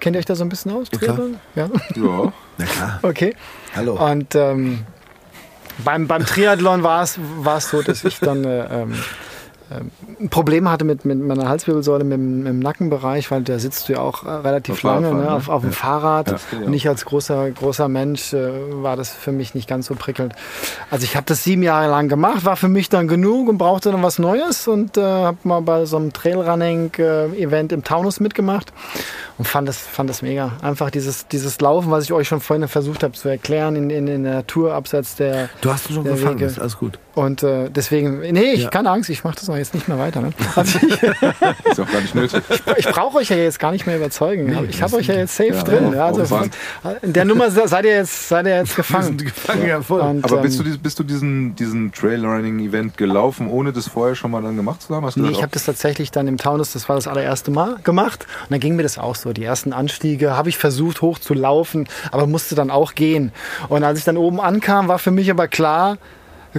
[0.00, 0.88] Kennt ihr euch da so ein bisschen aus?
[0.88, 1.36] Triathlon?
[1.54, 1.68] Ja.
[1.96, 2.32] Ja.
[2.56, 3.36] Na klar, Okay.
[3.74, 3.94] hallo.
[4.02, 4.84] Und ähm,
[5.84, 8.86] beim, beim Triathlon war es war es so, dass ich dann äh,
[9.70, 13.88] ähm, Probleme hatte mit, mit meiner Halswirbelsäule, mit, dem- mit dem Nackenbereich, weil da sitzt
[13.88, 16.28] du ja auch äh, relativ Auf lange ne, auf, auf dem Fahrrad.
[16.30, 16.66] Ja, ja.
[16.66, 18.50] Und ich als großer, großer Mensch äh,
[18.82, 20.34] war das für mich nicht ganz so prickelnd.
[20.90, 23.90] Also ich habe das sieben Jahre lang gemacht, war für mich dann genug und brauchte
[23.90, 28.72] dann was Neues und äh, habe mal bei so einem Trailrunning-Event im Taunus mitgemacht
[29.38, 30.52] und fand das, fand das mega.
[30.62, 34.06] Einfach dieses, dieses Laufen, was ich euch schon vorhin versucht habe zu erklären, in, in,
[34.06, 35.48] in der Natur abseits der.
[35.60, 36.46] Du hast schon gefangen, Wege.
[36.46, 36.98] ist alles gut.
[37.14, 38.68] Und äh, deswegen, nee, ich Ja.
[38.70, 40.20] keine Angst, ich mache das auch jetzt nicht mehr weiter.
[40.20, 40.32] Ne?
[40.56, 41.02] Also ich,
[41.70, 42.42] Ist auch gar nicht nötig.
[42.76, 44.66] ich brauche euch ja jetzt gar nicht mehr überzeugen.
[44.68, 45.92] ich habe euch ja jetzt safe Ja, drin.
[45.92, 46.50] Ja, also auf von,
[47.02, 49.18] in der Nummer seid ihr jetzt, seid ihr jetzt gefangen.
[49.18, 50.00] gefangen, ja, voll.
[50.00, 54.30] Und, Aber bist ähm, du, bist du diesen, diesen Trailrunning-Event gelaufen, ohne das vorher schon
[54.30, 55.04] mal dann gemacht zu haben?
[55.04, 58.26] Hast Nee, ich habe das tatsächlich dann im Taunus, das war das allererste Mal gemacht.
[58.42, 59.32] Und dann ging mir das auch so.
[59.32, 63.32] Die ersten Anstiege habe ich versucht hoch zu laufen, aber musste dann auch gehen.
[63.68, 65.98] Und als ich dann oben ankam, war für mich aber klar,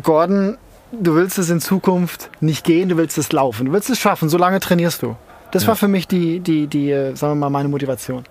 [0.03, 0.57] Gordon,
[0.91, 3.67] du willst es in Zukunft nicht gehen, du willst es laufen.
[3.67, 5.15] Du willst es schaffen, solange trainierst du.
[5.51, 8.23] Das war für mich die, die, die, äh, sagen wir mal, meine Motivation.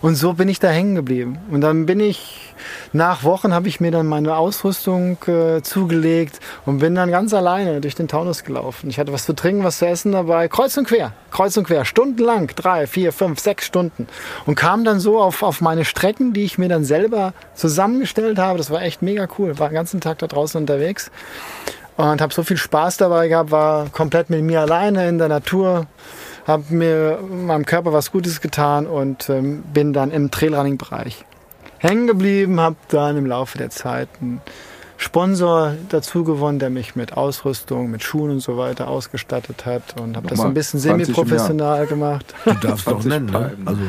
[0.00, 1.38] Und so bin ich da hängen geblieben.
[1.50, 2.54] Und dann bin ich,
[2.92, 7.80] nach Wochen habe ich mir dann meine Ausrüstung äh, zugelegt und bin dann ganz alleine
[7.80, 8.88] durch den Taunus gelaufen.
[8.88, 11.84] Ich hatte was zu trinken, was zu essen dabei, kreuz und quer, kreuz und quer,
[11.84, 14.06] stundenlang, drei, vier, fünf, sechs Stunden.
[14.46, 18.56] Und kam dann so auf, auf meine Strecken, die ich mir dann selber zusammengestellt habe.
[18.56, 19.58] Das war echt mega cool.
[19.58, 21.10] War den ganzen Tag da draußen unterwegs
[21.96, 25.86] und habe so viel Spaß dabei gehabt, war komplett mit mir alleine in der Natur,
[26.46, 31.24] habe mir meinem Körper was Gutes getan und ähm, bin dann im Trailrunning-Bereich
[31.78, 34.40] hängen geblieben, habe dann im Laufe der Zeit einen
[34.96, 40.16] Sponsor dazu gewonnen, der mich mit Ausrüstung, mit Schuhen und so weiter ausgestattet hat und
[40.16, 41.06] habe das so ein bisschen 20 im Jahr.
[41.06, 42.34] semi-professional gemacht.
[42.44, 43.52] Du darfst doch 20 nennen, ne?
[43.66, 43.80] Also,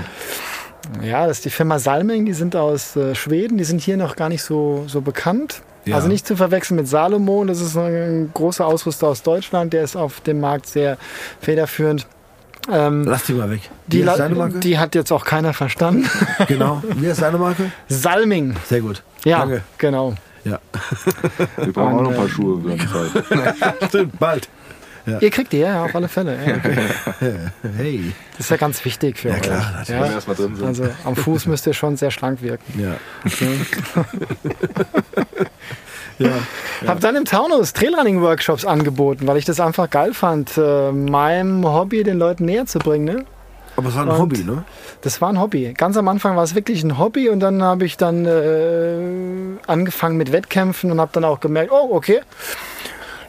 [1.03, 4.15] Ja, das ist die Firma Salming, die sind aus äh, Schweden, die sind hier noch
[4.15, 5.61] gar nicht so, so bekannt.
[5.85, 5.95] Ja.
[5.95, 9.95] Also nicht zu verwechseln mit Salomon, das ist ein großer Ausrüster aus Deutschland, der ist
[9.95, 10.97] auf dem Markt sehr
[11.41, 12.07] federführend.
[12.71, 13.69] Ähm, lass die mal weg.
[13.87, 14.59] die, Wie La- deine Marke?
[14.59, 16.09] die hat jetzt auch keiner verstanden.
[16.47, 16.81] genau.
[16.95, 17.71] Wie heißt deine Marke?
[17.89, 19.03] Salming, Sehr gut.
[19.25, 19.63] ja, Danke.
[19.77, 20.13] genau.
[20.45, 20.59] Ja.
[21.57, 23.75] Wir brauchen auch noch ein paar Und, Schuhe für eine Zeit.
[23.89, 24.49] Stimmt, bald.
[25.05, 26.37] Ihr kriegt die, ja, auf alle Fälle.
[27.21, 27.29] Ja.
[27.77, 28.13] Hey.
[28.31, 29.41] Das ist ja ganz wichtig für Ja, euch.
[29.41, 30.11] klar, Wenn wir Ja.
[30.13, 30.65] erstmal drin sind.
[30.65, 32.63] Also am Fuß müsst ihr schon sehr schlank wirken.
[36.19, 36.29] Ja.
[36.85, 42.03] Hab dann im Taunus Trailrunning-Workshops angeboten, weil ich das einfach geil fand, äh, meinem Hobby
[42.03, 43.05] den Leuten näher zu bringen.
[43.05, 43.25] Ne?
[43.75, 44.63] Aber es war ein Und- Hobby, ne?
[45.01, 45.73] Das war ein Hobby.
[45.75, 50.15] Ganz am Anfang war es wirklich ein Hobby und dann habe ich dann äh, angefangen
[50.17, 52.21] mit Wettkämpfen und habe dann auch gemerkt, oh, okay,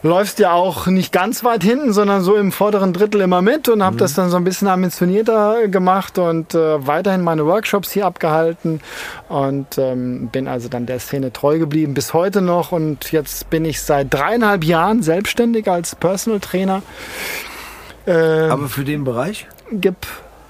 [0.05, 3.83] läufst ja auch nicht ganz weit hinten, sondern so im vorderen Drittel immer mit und
[3.83, 8.81] habe das dann so ein bisschen ambitionierter gemacht und äh, weiterhin meine Workshops hier abgehalten
[9.29, 13.65] und ähm, bin also dann der Szene treu geblieben bis heute noch und jetzt bin
[13.65, 16.81] ich seit dreieinhalb Jahren selbstständig als Personal Trainer.
[18.05, 19.47] Äh, Aber für den Bereich?
[19.71, 19.95] gib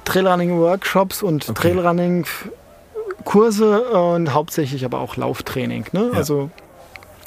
[0.03, 5.86] Trailrunning-Workshops und Trailrunning-Kurse und hauptsächlich aber auch Lauftraining.
[5.94, 6.10] Ne?
[6.11, 6.18] Ja.
[6.18, 6.52] Also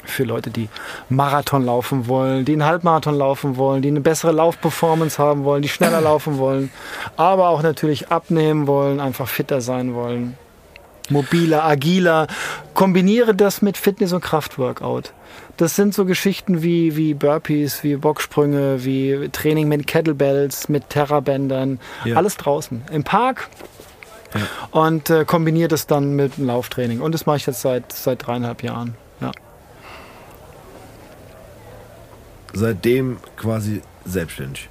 [0.05, 0.69] für Leute, die
[1.09, 5.69] Marathon laufen wollen, die einen Halbmarathon laufen wollen, die eine bessere Laufperformance haben wollen, die
[5.69, 6.71] schneller laufen wollen,
[7.17, 10.37] aber auch natürlich abnehmen wollen, einfach fitter sein wollen.
[11.09, 12.27] Mobiler, agiler.
[12.75, 15.11] Kombiniere das mit Fitness- und Kraftworkout.
[15.57, 21.79] Das sind so Geschichten wie, wie Burpees, wie Bocksprünge, wie Training mit Kettlebells, mit Terrabändern.
[22.05, 22.15] Ja.
[22.15, 22.83] Alles draußen.
[22.91, 23.49] Im Park.
[24.71, 27.01] Und äh, kombiniere das dann mit einem Lauftraining.
[27.01, 28.95] Und das mache ich jetzt seit, seit dreieinhalb Jahren.
[29.21, 29.31] Ja.
[32.53, 34.69] Seitdem quasi selbstständig.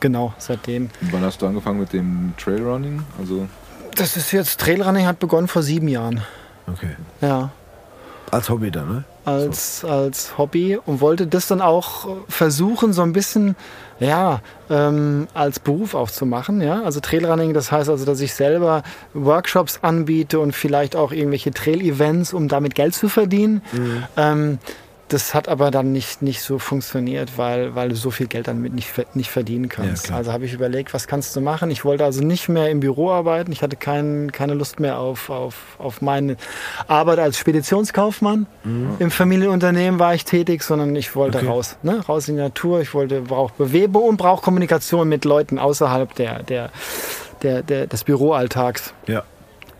[0.00, 0.90] Genau, seitdem.
[1.00, 3.02] Und Wann hast du angefangen mit dem Trailrunning?
[3.18, 3.48] Also
[3.96, 6.22] Das ist jetzt, Trailrunning hat begonnen vor sieben Jahren.
[6.66, 6.96] Okay.
[7.20, 7.50] Ja.
[8.30, 9.04] Als Hobby dann, ne?
[9.24, 13.56] als, als Hobby und wollte das dann auch versuchen, so ein bisschen
[14.00, 14.40] ja,
[14.70, 16.60] ähm, als Beruf auch zu machen.
[16.60, 16.82] Ja?
[16.82, 18.82] Also Trailrunning, das heißt also, dass ich selber
[19.14, 23.62] Workshops anbiete und vielleicht auch irgendwelche Trail-Events, um damit Geld zu verdienen.
[24.16, 24.58] Ähm,
[25.08, 28.72] das hat aber dann nicht, nicht so funktioniert, weil, weil du so viel Geld damit
[28.72, 30.08] nicht, nicht verdienen kannst.
[30.08, 31.70] Ja, also habe ich überlegt, was kannst du machen?
[31.70, 33.52] Ich wollte also nicht mehr im Büro arbeiten.
[33.52, 36.36] Ich hatte kein, keine Lust mehr auf, auf, auf meine
[36.88, 38.46] Arbeit als Speditionskaufmann.
[38.98, 41.46] Im Familienunternehmen war ich tätig, sondern ich wollte Okay.
[41.48, 42.00] raus, ne?
[42.06, 42.80] raus in die Natur.
[42.80, 46.70] Ich wollte, brauche Bewegung und brauche Kommunikation mit Leuten außerhalb der, der,
[47.42, 48.94] der, der, des Büroalltags.
[49.06, 49.22] Ja.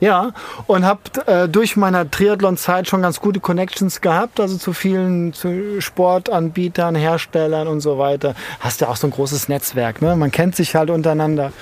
[0.01, 0.33] Ja,
[0.67, 5.81] und habe äh, durch meine Triathlon-Zeit schon ganz gute Connections gehabt, also zu vielen zu
[5.81, 8.35] Sportanbietern, Herstellern und so weiter.
[8.61, 10.17] Hast ja auch so ein großes Netzwerk, ne?
[10.17, 11.53] Man kennt sich halt untereinander.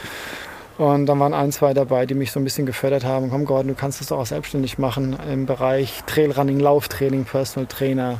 [0.78, 3.30] Und dann waren ein, zwei dabei, die mich so ein bisschen gefördert haben.
[3.30, 8.18] Komm, Gordon, du kannst das doch auch selbstständig machen im Bereich Trailrunning, Lauftraining, Personal Trainer.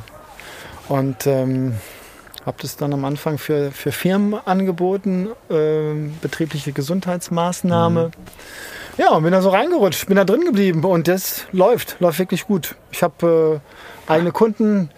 [0.87, 1.73] Und ähm,
[2.45, 8.11] habe das dann am Anfang für, für Firmen angeboten, ähm, betriebliche Gesundheitsmaßnahme.
[8.97, 12.45] Ja, und bin da so reingerutscht, bin da drin geblieben und das läuft, läuft wirklich
[12.45, 12.75] gut.
[12.91, 13.61] Ich habe
[14.07, 14.89] äh, eigene Kunden,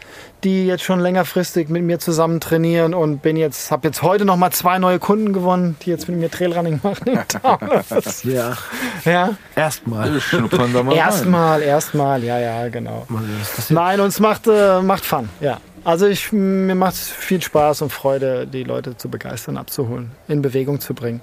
[0.44, 4.36] die jetzt schon längerfristig mit mir zusammen trainieren und bin jetzt, habe jetzt heute noch
[4.36, 7.20] mal zwei neue Kunden gewonnen, die jetzt mit mir Trailrunning machen.
[8.24, 8.58] Ja.
[9.06, 10.08] ja, Erstmal.
[10.96, 13.06] erstmal, erstmal, ja, ja, genau.
[13.70, 15.60] Nein, uns macht, äh, macht Fun, ja.
[15.84, 20.42] Also ich, mir macht es viel Spaß und Freude, die Leute zu begeistern, abzuholen, in
[20.42, 21.22] Bewegung zu bringen.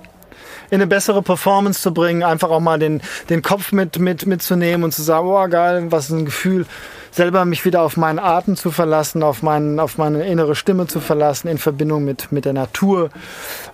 [0.73, 4.85] In eine bessere Performance zu bringen, einfach auch mal den, den Kopf mit, mit, mitzunehmen
[4.85, 6.65] und zu sagen, oh geil, was ein Gefühl,
[7.11, 11.01] selber mich wieder auf meinen Atem zu verlassen, auf, meinen, auf meine innere Stimme zu
[11.01, 13.11] verlassen, in Verbindung mit, mit der Natur.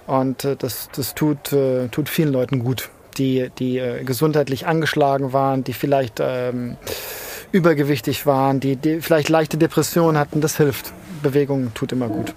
[0.09, 5.33] Und äh, das, das tut, äh, tut vielen Leuten gut, die, die äh, gesundheitlich angeschlagen
[5.33, 6.79] waren, die vielleicht ähm,
[7.53, 10.41] übergewichtig waren, die, die vielleicht leichte Depressionen hatten.
[10.41, 10.93] Das hilft.
[11.23, 12.35] Bewegung tut immer gut.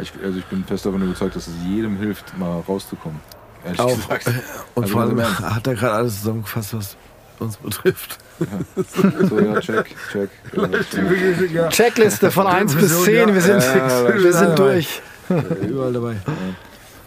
[0.00, 3.20] Ich, also ich bin fest davon überzeugt, dass es jedem hilft, mal rauszukommen.
[3.66, 4.26] Ehrlich Auch, gesagt.
[4.28, 4.30] äh,
[4.74, 6.96] und Also vor allem hat er gerade alles zusammengefasst, was
[7.38, 8.18] uns betrifft.
[9.28, 10.30] So, ja, check, check.
[11.52, 14.54] Ja, Checkliste von 1 bis 10, wir sind, Ja, wir sind ja.
[14.54, 15.02] durch.
[15.62, 16.16] Überall dabei.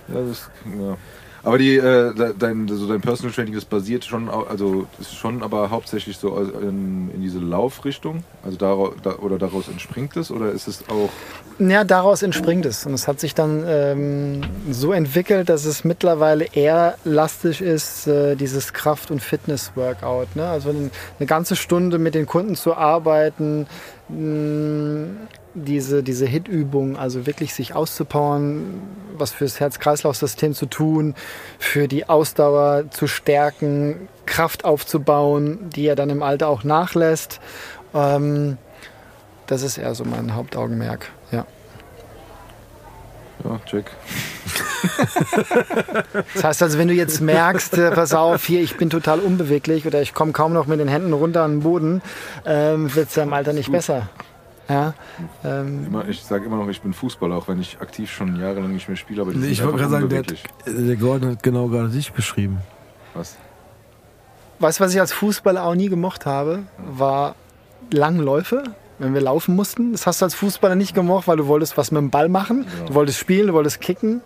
[0.08, 0.98] Ja, das, ja.
[1.44, 5.42] Aber die, äh, de- dein, so dein Personal Training, das basiert schon, also ist schon
[5.44, 10.52] aber hauptsächlich so in, in diese Laufrichtung, also daraus, da, oder daraus entspringt es, oder
[10.52, 11.10] ist es auch,
[11.60, 12.86] Ja, daraus entspringt es.
[12.86, 14.42] Und es hat sich dann ähm,
[14.72, 20.36] so entwickelt, dass es mittlerweile eher lastig ist, äh, dieses Kraft- und Fitness-Workout.
[20.36, 20.48] Ne?
[20.48, 23.68] Also eine, ganze Stunde mit den Kunden zu arbeiten,
[24.10, 25.08] mh,
[25.54, 28.82] diese, diese Hit-Übung, also wirklich sich auszupowern,
[29.18, 31.16] was fürs Herz-Kreislauf-System zu tun,
[31.58, 37.40] für die Ausdauer zu stärken, Kraft aufzubauen, die ja dann im Alter auch nachlässt.
[37.94, 38.58] Ähm,
[39.48, 41.10] das ist eher so mein Hauptaugenmerk.
[41.32, 41.46] Ja.
[43.44, 43.86] ja, check.
[46.34, 49.86] Das heißt also, wenn du jetzt merkst, äh, pass auf, hier, ich bin total unbeweglich
[49.86, 52.02] oder ich komme kaum noch mit den Händen runter an den Boden,
[52.46, 54.08] ähm, wird es ja im Alter nicht besser.
[54.70, 54.94] Ja,
[55.44, 58.72] ähm, Immer, ich sage immer noch, ich bin Fußballer, auch wenn ich aktiv schon jahrelang
[58.72, 60.44] nicht mehr spiele, aber Nee, ich wollte gerade sagen, der, unbeweglich.
[60.66, 62.60] der Gordon hat genau gerade dich beschrieben.
[63.16, 63.36] Was?
[64.60, 67.36] weißt du, was ich als Fußballer auch nie gemocht habe, war
[67.92, 68.64] Langläufe.
[69.00, 71.90] Wenn wir laufen mussten, das hast du als Fußballer nicht gemocht, weil du wolltest was
[71.92, 74.22] mit dem Ball machen, du wolltest spielen, du wolltest kicken.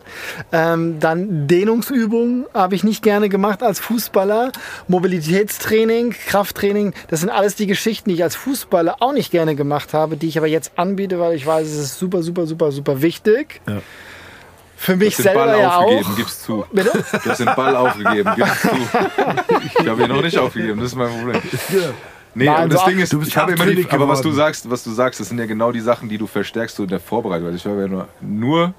[0.51, 4.51] Ähm, dann Dehnungsübungen habe ich nicht gerne gemacht als Fußballer.
[4.87, 9.93] Mobilitätstraining, Krafttraining, das sind alles die Geschichten, die ich als Fußballer auch nicht gerne gemacht
[9.93, 13.01] habe, die ich aber jetzt anbiete, weil ich weiß, es ist super, super, super, super
[13.01, 13.61] wichtig.
[13.67, 13.77] Ja.
[14.75, 16.15] Für Du mich hast den Ball selber ja aufgegeben, auch.
[16.17, 16.65] gib's zu.
[16.73, 16.91] Bitte?
[17.23, 18.67] Du hast den Ball aufgegeben, gib's zu.
[19.79, 21.41] Ich habe ihn noch nicht aufgegeben, das ist mein Problem.
[22.35, 24.83] Nee, Nein, aber das Ding ist, ich habe immer die, aber was du sagst, was
[24.83, 27.47] du sagst, das sind ja genau die Sachen, die du verstärkst so in der Vorbereitung.
[27.47, 28.73] Also ich war ja nur, nur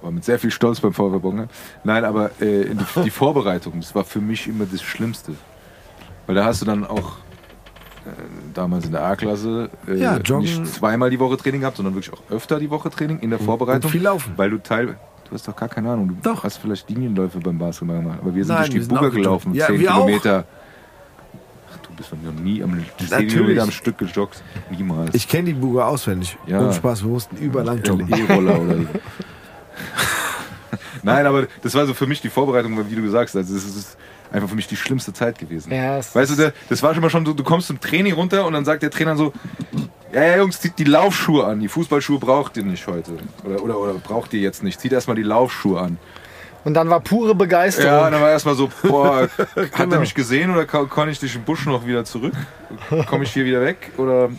[0.00, 1.48] aber mit sehr viel Stolz beim VfB Bonge.
[1.84, 5.32] Nein, aber äh, die, die Vorbereitung, das war für mich immer das Schlimmste.
[6.26, 7.18] Weil da hast du dann auch
[8.06, 8.10] äh,
[8.54, 12.22] damals in der A-Klasse äh, Ja, nicht zweimal die Woche Training gehabt, sondern wirklich auch
[12.30, 13.84] öfter die Woche Training in der Vorbereitung.
[13.84, 14.32] und viel laufen.
[14.36, 14.96] Weil du teil
[15.28, 16.08] Du hast doch gar keine Ahnung.
[16.08, 16.42] Du Doch.
[16.42, 18.18] hast vielleicht Linienläufe beim Basketball gemacht.
[18.22, 19.54] Aber wir sind Nein, durch die Buga gelaufen.
[19.54, 20.44] Ja, 10 wir auch.
[21.98, 23.60] Bist noch nie am 10 Natürlich.
[23.60, 24.42] Am Stück gejoggt.
[24.70, 25.14] Niemals.
[25.14, 26.38] Ich kenne die Buga auswendig.
[26.46, 26.60] Ja.
[26.60, 28.08] Ohne Spaß, wir mussten überlang joggen.
[28.08, 28.86] E-Roller oder so.
[31.02, 33.64] Nein, aber das war so für mich die Vorbereitung, wie du gesagt hast, also das
[33.64, 33.96] ist
[34.30, 35.72] einfach für mich die schlimmste Zeit gewesen.
[35.72, 38.52] Ja, Weißt du, das war schon mal schon so, du kommst zum Training runter und
[38.52, 39.32] dann sagt der Trainer so,
[40.12, 43.12] ja, ja Jungs, zieht die Laufschuhe an, die Fußballschuhe braucht ihr nicht heute.
[43.44, 45.98] Oder, oder, oder braucht ihr jetzt nicht, zieht erstmal die Laufschuhe an.
[46.64, 47.90] Und dann war pure Begeisterung.
[47.90, 49.94] Ja, dann war erstmal so, boah, hat Genau.
[49.94, 52.34] er mich gesehen oder kann, ich durch den Busch noch wieder zurück?
[53.06, 53.92] Komme ich hier wieder weg?
[53.96, 54.30] Oder.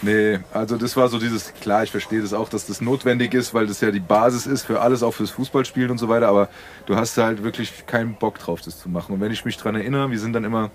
[0.00, 3.52] Nee, also das war so dieses, klar, ich verstehe das auch, dass das notwendig ist,
[3.52, 6.48] weil das ja die Basis ist für alles, auch fürs Fußballspielen und so weiter, aber
[6.86, 9.14] du hast halt wirklich keinen Bock drauf, das zu machen.
[9.14, 10.70] Und wenn ich mich dran erinnere, wir sind dann immer,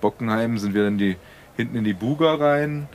[0.00, 1.16] Bockenheim sind wir dann die,
[1.56, 2.88] hinten in die Buga rein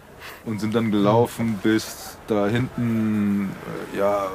[0.46, 3.52] und sind dann gelaufen bis da hinten,
[3.94, 4.28] äh, ja,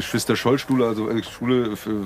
[0.00, 2.04] Geschwister Schollstuhle, also äh, Schule für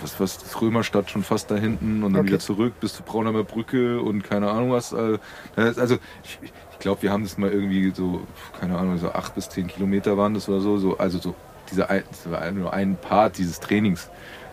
[0.00, 2.30] was, was das Römerstadt schon fast da hinten und dann Okay.
[2.30, 4.92] wieder zurück bis zur Braunheimer Brücke und keine Ahnung was.
[4.92, 5.18] äh,
[5.56, 6.38] Also ich,
[6.72, 8.22] ich glaube, wir haben das mal irgendwie so,
[8.58, 10.78] keine Ahnung, so acht bis zehn Kilometer waren das oder so.
[10.78, 11.34] so also so
[11.70, 14.08] dieser ein, das war nur ein Part dieses Trainings.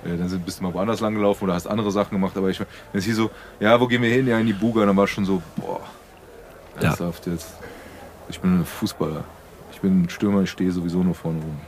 [0.06, 2.50] Äh, Dann sind, bist du mal woanders lang gelaufen oder hast andere Sachen gemacht, aber
[2.50, 4.28] ich wenn es hier so, ja, wo gehen wir hin?
[4.28, 5.82] Ja, in die Buga, dann war schon so, boah,
[6.76, 6.90] Ja.
[6.90, 7.54] ernsthaft jetzt.
[8.30, 9.24] Ich bin ein Fußballer.
[9.72, 11.60] Ich bin ein Stürmer, ich stehe sowieso nur vorne rum.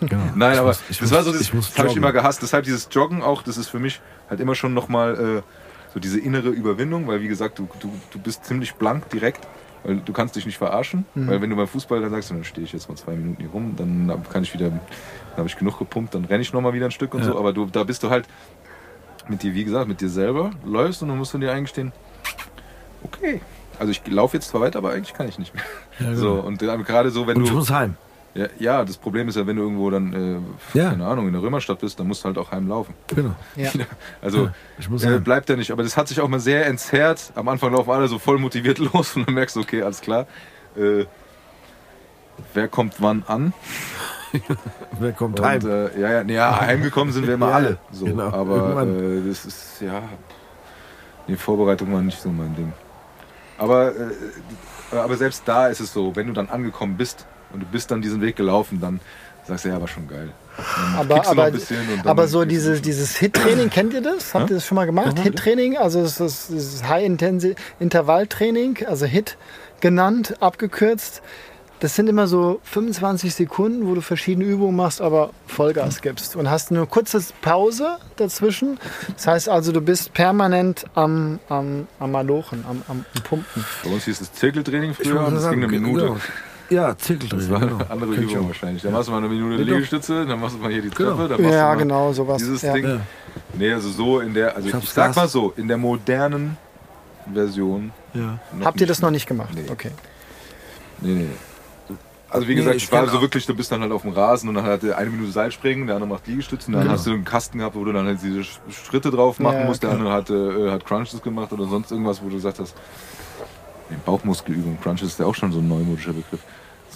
[0.00, 0.22] Genau.
[0.34, 2.42] Nein, Ich aber muss- ich das muss- war so, das, das habe ich immer gehasst.
[2.42, 4.00] Deshalb dieses Joggen auch, das ist für mich
[4.30, 5.42] halt immer schon nochmal äh,
[5.94, 9.46] so diese innere Überwindung, weil wie gesagt, du, du, du bist ziemlich blank direkt,
[9.84, 11.06] weil du kannst dich nicht verarschen.
[11.14, 11.28] Mhm.
[11.28, 13.50] Weil wenn du beim Fußball dann sagst, dann stehe ich jetzt mal zwei Minuten hier
[13.50, 14.80] rum, dann kann ich wieder, dann
[15.36, 17.26] habe ich genug gepumpt, dann renne ich nochmal wieder ein Stück und Ja.
[17.32, 17.38] so.
[17.38, 18.26] Aber du, da bist du halt
[19.28, 21.92] mit dir, wie gesagt, mit dir selber läufst und dann musst du dir eingestehen,
[23.04, 23.40] okay.
[23.78, 25.62] Also ich laufe jetzt zwar weiter, aber eigentlich kann ich nicht mehr.
[26.00, 26.18] Ja, genau.
[26.20, 27.48] So, und dann gerade so, wenn Und du.
[27.48, 27.96] ich muss heim.
[28.34, 30.12] Ja, ja, das Problem ist ja, wenn du irgendwo dann,
[30.74, 30.90] äh, Ja.
[30.90, 32.94] keine Ahnung, in der Römerstadt bist, dann musst du halt auch heimlaufen.
[33.08, 33.34] Genau.
[33.56, 33.70] Ja.
[34.22, 35.70] Also Ich muss äh, bleibt ja nicht.
[35.72, 37.32] Aber das hat sich auch mal sehr entzerrt.
[37.34, 40.26] Am Anfang laufen alle so voll motiviert los und dann merkst du, okay, alles klar.
[40.76, 41.06] Äh,
[42.54, 43.52] wer kommt wann an?
[45.00, 45.60] Wer kommt Und, heim?
[45.66, 47.78] äh, ja, ja, heimgekommen sind wir immer Ja, alle.
[47.90, 48.04] So.
[48.04, 50.02] genau, Aber äh, das ist, ja,
[51.26, 52.74] die Vorbereitung war nicht so mein Ding.
[53.56, 57.66] Aber, äh, aber selbst da ist es so, wenn du dann angekommen bist und du
[57.66, 59.00] bist dann diesen Weg gelaufen, dann
[59.46, 60.30] sagst du, ja, war schon geil.
[60.96, 61.52] Aber, aber,
[62.04, 64.34] aber so dieses, dieses Hit-Training, kennt ihr das?
[64.34, 65.18] Habt ihr das schon mal gemacht?
[65.18, 69.36] Hit-Training, also es ist das High-Intervalltraining, also Hit
[69.80, 71.22] genannt, abgekürzt.
[71.78, 76.34] das sind immer so 25 Sekunden, wo du verschiedene Übungen machst, aber Vollgas gibst.
[76.34, 78.78] Und hast eine kurze Pause dazwischen.
[79.14, 83.64] Das heißt also, du bist permanent am, am, am Malochen, am, am, Pumpen.
[83.84, 86.06] Bei uns hieß es Zirkeltraining früher sagen, ging eine Minute.
[86.06, 86.16] genau.
[86.70, 87.50] Ja, Das Zirkeltraining.
[87.50, 87.76] war genau.
[87.76, 88.82] eine andere Kenn ich Übung wahrscheinlich.
[88.82, 89.74] Dann machst du mal eine Minute Ja.
[89.74, 91.28] Liegestütze, dann machst du mal hier die Treppe, Genau.
[91.28, 92.38] dann machst Ja, du mal genau, sowas.
[92.38, 92.72] dieses ja.
[92.74, 92.84] Ding.
[92.86, 93.00] Ja.
[93.54, 95.16] Nee, also so in der, also Ich ich, sag Gas.
[95.16, 96.56] mal so, in der modernen
[97.32, 97.92] Version.
[98.14, 98.38] Ja.
[98.64, 99.50] Habt ihr das noch nicht gemacht?
[99.54, 99.70] Nee.
[99.70, 99.90] Okay.
[101.00, 101.26] Nee, nee.
[102.30, 104.10] Also wie Nee, gesagt, ich ich war so wirklich, du bist dann halt auf dem
[104.12, 106.92] Rasen und dann hat der eine Minute Seilspringen, der andere macht Liegestützen, dann Genau.
[106.92, 109.64] hast du einen Kasten gehabt, wo du dann halt diese Sch- Schritte drauf machen Ja,
[109.64, 112.74] musst, der andere hat, äh, hat Crunches gemacht oder sonst irgendwas, wo du gesagt hast,
[113.88, 116.40] nee, Bauchmuskelübung, Crunches ist ja auch schon so ein neumodischer Begriff.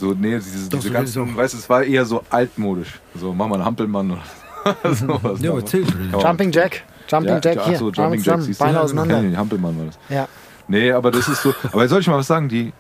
[0.03, 2.99] So, nee, diese, Doch, diese so ganzen, weißt du, es war eher so altmodisch.
[3.15, 5.41] So, mach mal einen Hampelmann oder sowas.
[5.41, 5.63] Ja, aber.
[6.21, 6.83] Jumping Jack.
[7.09, 7.79] Jumping Ja, Jack ach hier.
[7.79, 8.65] so, Jumping Jack, siehst du?
[8.65, 9.23] Beine auseinander.
[9.23, 9.99] Nee, Hampelmann war das.
[10.09, 10.27] Ja.
[10.67, 11.55] Nee, aber das ist so.
[11.71, 12.49] Aber soll ich mal was sagen?
[12.49, 12.73] Die,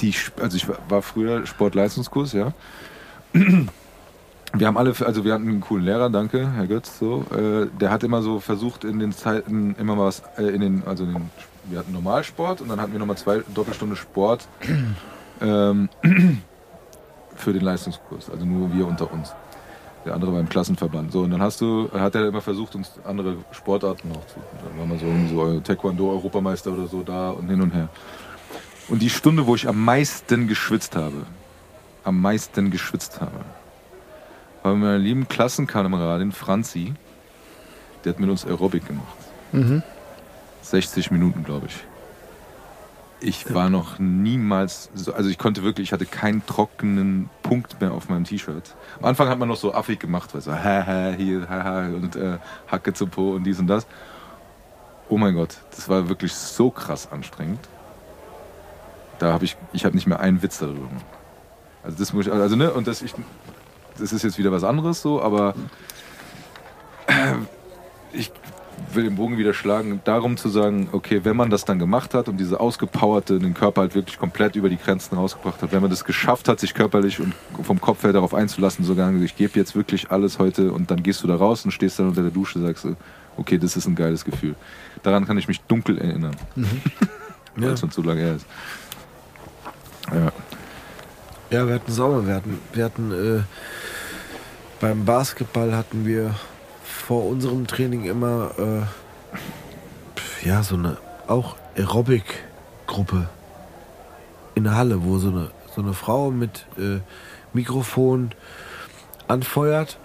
[0.00, 2.52] die, also ich war- war früher Sportleistungskurs, ja.
[3.32, 7.24] Wir haben alle, also wir hatten einen coolen Lehrer, danke, Herr Götz, so.
[7.32, 10.82] Äh, der hat immer so versucht, in den Zeiten immer mal was, äh, in den,
[10.84, 11.30] also in den,
[11.66, 14.48] wir hatten Normalsport und dann hatten wir nochmal zwei Doppelstunde Sport
[15.40, 15.88] ähm,
[17.34, 19.34] für den Leistungskurs, also nur wir unter uns.
[20.04, 21.12] Der andere war im Klassenverband.
[21.12, 24.36] So, und dann hast du, hat er immer versucht, uns andere Sportarten noch zu.
[24.64, 27.88] Dann war man so, so Taekwondo-Europameister oder so da und hin und her.
[28.88, 31.26] Und die Stunde, wo ich am meisten geschwitzt habe,
[32.02, 33.44] am meisten geschwitzt habe,
[34.62, 36.94] war mit meiner lieben Klassenkameradin Franzi,
[38.04, 39.16] die hat mit uns Aerobic gemacht.
[39.52, 39.82] Mhm.
[40.62, 41.74] 60 Minuten, glaube ich.
[43.22, 47.92] Ich war noch niemals, so, also ich konnte wirklich, ich hatte keinen trockenen Punkt mehr
[47.92, 48.74] auf meinem T-Shirt.
[48.98, 52.38] Am Anfang hat man noch so affig gemacht, weil so, haha, hier, haha, und äh,
[52.66, 53.86] Hacke zu Po und dies und das.
[55.10, 57.60] Oh mein Gott, das war wirklich so krass anstrengend.
[59.18, 60.88] Da habe ich, ich habe nicht mehr einen Witz darüber.
[61.82, 63.14] Also das muss ich, also ne, und das, ich,
[63.98, 65.54] das ist jetzt wieder was anderes so, aber
[67.06, 67.34] äh,
[68.12, 68.32] ich
[68.92, 72.28] will den Bogen wieder schlagen, darum zu sagen, okay, wenn man das dann gemacht hat
[72.28, 75.90] und diese ausgepowerte, den Körper halt wirklich komplett über die Grenzen rausgebracht hat, wenn man
[75.90, 79.74] das geschafft hat, sich körperlich und vom Kopf her darauf einzulassen, sogar ich gebe jetzt
[79.76, 82.60] wirklich alles heute und dann gehst du da raus und stehst dann unter der Dusche,
[82.60, 82.96] sagst du,
[83.36, 84.54] okay, das ist ein geiles Gefühl.
[85.02, 86.36] Daran kann ich mich dunkel erinnern,
[87.56, 87.72] weil Ja.
[87.72, 88.46] es schon zu lange her ist.
[90.12, 90.32] Ja.
[91.50, 92.26] Ja, wir hatten Sauber.
[92.26, 93.42] Wir hatten, wir hatten äh,
[94.80, 96.34] beim Basketball hatten wir
[97.10, 100.96] vor unserem Training immer äh, ja so eine
[101.26, 103.28] auch Aerobic-Gruppe
[104.54, 107.00] in der Halle, wo so eine so eine Frau mit äh,
[107.52, 108.30] Mikrofon
[109.26, 109.98] anfeuert.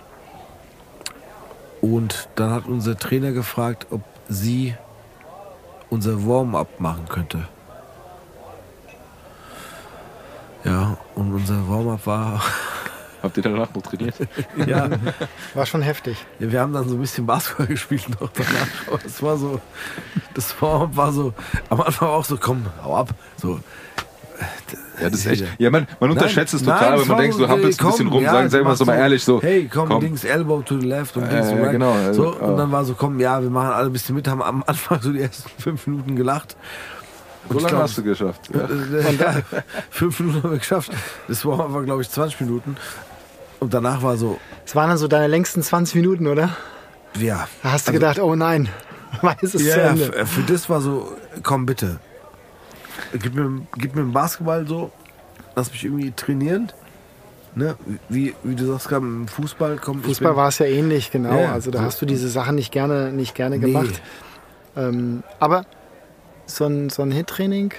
[1.80, 4.74] Und dann hat unser Trainer gefragt, ob sie
[5.92, 7.48] unser Warm-up machen könnte.
[10.64, 12.42] Ja, und unser Warm-up war.
[13.26, 14.16] Habt ihr danach noch trainiert?
[14.68, 14.88] ja,
[15.54, 16.18] War schon heftig.
[16.40, 18.68] Ja, wir haben dann so ein bisschen Basketball gespielt noch danach.
[18.88, 19.60] Aber es war so,
[20.34, 21.34] das war, war so,
[21.70, 23.10] am Anfang auch so, komm, hau ab.
[23.38, 23.60] So,
[25.02, 25.44] Ja, das ist echt.
[25.58, 27.86] Ja, man, man unterschätzt es Nein, total, nein, wenn man denkt, so, du hampelst ey,
[27.86, 29.42] ein bisschen rum, ja, sagen, sagen wir es doch mal ehrlich so.
[29.42, 30.02] Hey, komm, komm.
[30.02, 31.72] Dings, Elbow to the left und Dings Äh, to right.
[31.72, 32.40] genau, äh, so, ja.
[32.40, 35.02] und dann war so, komm, ja, wir machen alle ein bisschen mit, haben am Anfang
[35.02, 36.56] so die ersten fünf Minuten gelacht.
[37.48, 38.42] So ich lange glaub, hast du geschafft.
[38.54, 38.62] Ja.
[38.62, 39.42] Äh, ja,
[39.92, 40.92] fünf Minuten haben wir geschafft.
[41.28, 42.76] Das war aber, glaube ich, 20 Minuten.
[43.66, 46.56] Und danach war so, Es waren dann so deine längsten 20 Minuten, oder?
[47.18, 47.48] ja.
[47.64, 48.70] Da hast du gedacht, oh nein,
[49.22, 50.06] wann ist es zu Also Ja, Ende?
[50.06, 51.12] für, für das war so,
[51.42, 52.00] komm bitte.
[53.14, 54.92] Gib mir, gib mir einen Basketball so,
[55.56, 56.72] lass mich irgendwie trainieren.
[57.56, 57.76] Ne?
[58.08, 60.06] Wie, wie du sagst, gerade im Fußball kommt.
[60.06, 61.36] Fußball war es ja ähnlich, genau.
[61.40, 61.86] Ja, also da so.
[61.86, 63.66] hast du diese Sachen nicht gerne, nicht gerne Nee.
[63.66, 64.00] gemacht.
[64.78, 65.66] Ähm, aber
[66.46, 67.74] so ein, so ein Hit-Training,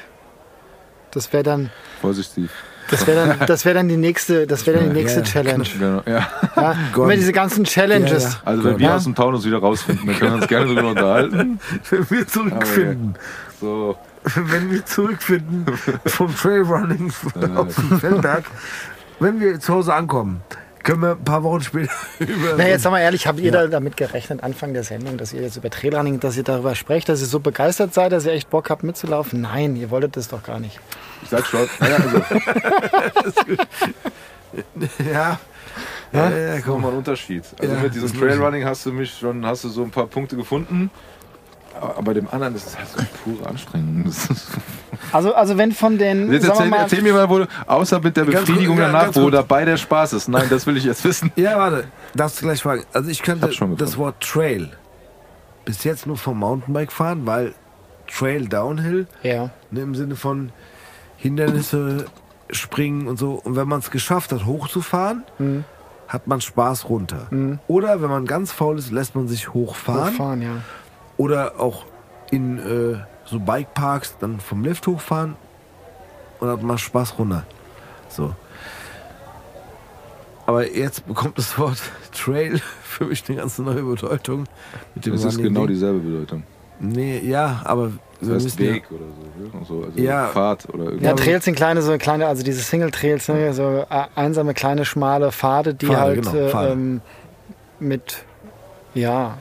[1.13, 2.51] das wäre dann, Vorsichtig.
[2.91, 5.65] Das wäre dann, das wäre dann die nächste, das wäre dann die nächste Ja, Challenge.
[5.79, 6.27] Genau, ja.
[6.57, 8.25] Ja, immer diese ganzen Challenges.
[8.25, 8.37] Ja, ja.
[8.45, 8.97] Also wenn wir Ja.
[8.97, 11.59] aus dem Taunus wieder rausfinden, dann können wir uns gerne darüber unterhalten.
[11.91, 13.15] Wenn wir zurückfinden,
[13.61, 13.97] So,
[14.35, 15.67] wenn wir zurückfinden
[16.07, 17.13] vom Trailrunning
[17.57, 18.45] auf dem Feldberg,
[19.21, 20.43] wenn wir zu Hause ankommen,
[20.83, 22.55] können wir ein paar Wochen später über.
[22.59, 25.43] Na, jetzt sag mal ehrlich, habt ihr da damit gerechnet, Anfang der Sendung, dass ihr
[25.43, 28.51] jetzt über Trailrunning, dass ihr darüber sprecht, dass ihr so begeistert seid, dass ihr echt
[28.51, 29.41] Bock habt mitzulaufen?
[29.41, 30.79] Nein, ihr wolltet das doch gar nicht.
[31.23, 31.69] Ich sag schon.
[31.81, 32.19] Naja, also,
[35.05, 35.13] ja.
[35.13, 35.39] ja,
[36.13, 36.75] Ja, ja, das ist komm.
[36.75, 37.45] nochmal ein Unterschied.
[37.59, 38.19] Also Ja, mit diesem ich.
[38.19, 40.91] Trailrunning hast du mich schon, hast du so ein paar Punkte gefunden.
[41.79, 44.11] Aber bei dem anderen ist es halt so pure Anstrengung.
[45.13, 48.17] Also, also wenn von den, Jetzt erzähl, mal, erzähl mir mal, wo du, außer mit
[48.17, 50.29] der Befriedigung ja, danach, wo dabei der Spaß ist.
[50.29, 51.31] Nein, das will ich jetzt wissen.
[51.37, 51.85] Ja, warte,
[52.15, 52.85] darfst du gleich fragen.
[52.95, 53.99] Also ich Hab's schon das.
[53.99, 54.71] Wort Trail
[55.67, 57.53] bis jetzt nur vom Mountainbike fahren, weil
[58.07, 60.53] Trail Downhill ja, ne, im Sinne von
[61.27, 62.07] Hindernisse
[62.51, 63.35] springen und so.
[63.35, 65.25] Und wenn man es geschafft hat, hochzufahren,
[66.09, 67.29] hat man Spaß runter.
[67.67, 70.13] Oder wenn man ganz faul ist, lässt man sich hochfahren.
[70.15, 70.57] Hochfahren, ja.
[71.17, 71.85] Oder auch
[72.31, 75.35] in äh, so Bikeparks dann vom Lift hochfahren
[76.41, 77.45] und hat man Spaß runter.
[78.09, 78.35] So.
[80.47, 81.79] Aber jetzt bekommt das Wort
[82.13, 84.45] Trail für mich eine ganz neue Bedeutung.
[84.95, 85.69] Mit dem Das ist genau Ding.
[85.75, 86.45] dieselbe Bedeutung.
[86.79, 87.91] Nee, ja, aber
[88.21, 89.59] wir Das heißt müssen ja- Weg oder so.
[89.59, 89.65] ne?
[89.67, 90.27] So also Ja.
[90.29, 91.05] Fahrt oder irgendwie.
[91.05, 95.33] Ja, Trails sind kleine, so kleine, also diese Single-Trails, ne, so äh, einsame, kleine, schmale
[95.33, 97.01] Pfade, die Pfade, halt genau, äh, ähm,
[97.79, 98.25] mit,
[98.97, 99.39] ja,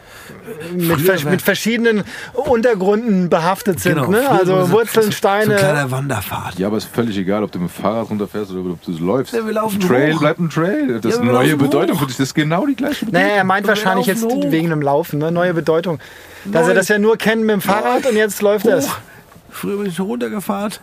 [0.76, 2.04] mit, vers mit verschiedenen
[2.34, 3.96] Untergründen behaftet sind.
[3.96, 4.30] Genau, ne?
[4.30, 5.56] Also so- Wurzeln, So ein Steine.
[5.56, 6.60] kleiner Wanderpfad.
[6.60, 9.34] Ja, aber ist völlig egal, ob du mit dem Fahrrad runterfährst oder ob du läufst.
[9.34, 10.20] Ja, wir laufen Trail hoch.
[10.20, 11.00] bleibt ein Trail.
[11.02, 12.02] Das Ja, ist eine neue Bedeutung hoch.
[12.02, 12.18] für dich.
[12.18, 13.22] Das ist genau die gleiche Bedeutung.
[13.28, 14.52] naja, er meint wahrscheinlich jetzt hoch.
[14.52, 15.32] wegen dem Laufen, ne?
[15.32, 16.00] neue Bedeutung.
[16.46, 16.70] Dass Neu.
[16.70, 18.82] er das ja nur kennt mit dem Fahrrad und jetzt läuft er.
[18.82, 18.98] Hoch.
[19.50, 20.74] Früher bin ich runtergefahren.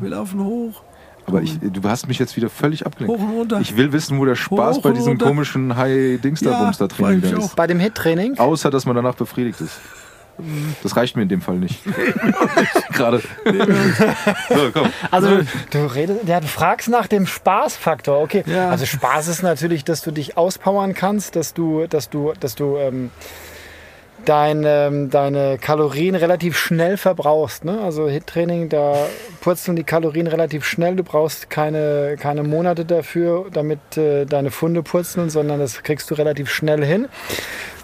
[0.00, 0.82] Wir laufen hoch.
[1.26, 3.18] Aber ich, du hast mich jetzt wieder völlig abgelenkt.
[3.18, 3.60] Hoch und runter.
[3.60, 5.26] Ich will wissen, wo der Spaß Hoch bei diesem runter.
[5.26, 7.38] komischen High-Dingster-Bumster-Training mich ist.
[7.38, 7.54] auch.
[7.54, 8.38] Bei dem Hit-Training.
[8.38, 9.80] Außer, dass man danach befriedigt ist.
[10.82, 11.80] Das reicht mir in dem Fall nicht.
[12.92, 13.20] Gerade.
[14.48, 14.88] so, komm.
[15.10, 18.20] Also du, du redest, ja, du fragst nach dem Spaßfaktor.
[18.20, 18.42] Okay.
[18.46, 18.68] Ja.
[18.68, 22.76] Also Spaß ist natürlich, dass du dich auspowern kannst, dass du, dass du, dass du
[22.78, 23.10] ähm,
[24.24, 27.64] dein, ähm, deine Kalorien relativ schnell verbrauchst.
[27.64, 27.80] Ne?
[27.80, 29.06] Also Hit-Training, da
[29.40, 30.96] purzeln die Kalorien relativ schnell.
[30.96, 36.14] Du brauchst keine, keine Monate dafür, damit äh, deine Funde purzeln, sondern das kriegst du
[36.14, 37.08] relativ schnell hin.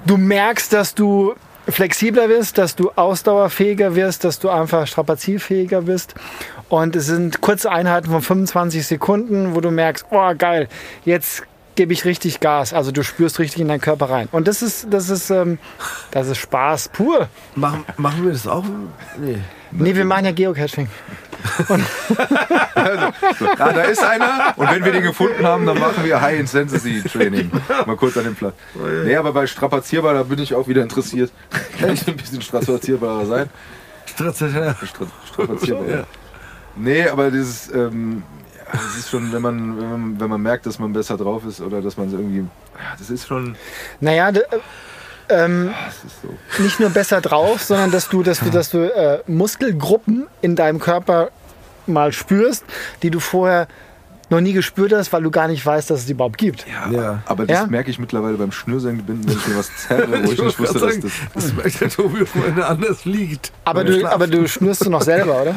[0.06, 1.34] Du merkst, dass du
[1.68, 6.14] flexibler wirst, dass du ausdauerfähiger wirst, dass du einfach strapazierfähiger bist.
[6.68, 10.68] Und es sind kurze Einheiten von 25 Sekunden, wo du merkst, oh geil,
[11.04, 11.42] jetzt
[11.80, 12.74] gebe ich richtig Gas.
[12.74, 14.28] Also du spürst richtig in deinen Körper rein.
[14.32, 15.58] Und das ist, das ist, ähm,
[16.10, 17.30] das ist Spaß pur.
[17.54, 18.66] Machen, machen wir das auch?
[19.18, 19.38] Nee.
[19.70, 20.88] Nee, wir machen ja Geocaching.
[22.76, 24.52] Ah, da ist einer.
[24.56, 27.50] Und wenn wir den gefunden haben, dann machen wir High Intensity Training.
[27.86, 28.54] Mal kurz an den Platz.
[29.04, 31.32] Nee, aber bei strapazierbar, da bin ich auch wieder interessiert.
[31.80, 33.48] Kann ich ein bisschen strapazierbarer sein?
[34.14, 35.88] Strapazierbar.
[35.88, 36.04] Ja.
[36.76, 38.22] Nee, aber dieses, ähm,
[38.72, 41.44] ja, das ist schon, wenn man, wenn man, wenn man merkt, dass man besser drauf
[41.46, 43.56] ist oder dass man so irgendwie, ja, das ist schon,
[44.00, 44.44] Naja, d- äh,
[45.44, 46.62] ähm, das ist so.
[46.62, 50.78] nicht nur besser drauf, sondern dass du, dass du, dass du äh, Muskelgruppen in deinem
[50.80, 51.30] Körper
[51.86, 52.64] mal spürst,
[53.02, 53.66] die du vorher
[54.32, 56.64] noch nie gespürt hast, weil du gar nicht weißt, dass es die überhaupt gibt.
[56.92, 57.20] Ja.
[57.26, 57.66] Aber das Ja?
[57.66, 61.00] merke ich mittlerweile beim Schnürsenkelbinden, wenn ich mir was zerre, wo ich nicht wusste, dass
[61.00, 61.12] das.
[61.34, 63.50] das merkt der Tobi, wo einer anders liegt.
[63.64, 65.54] Aber du, er aber du schnürst du noch selber, oder?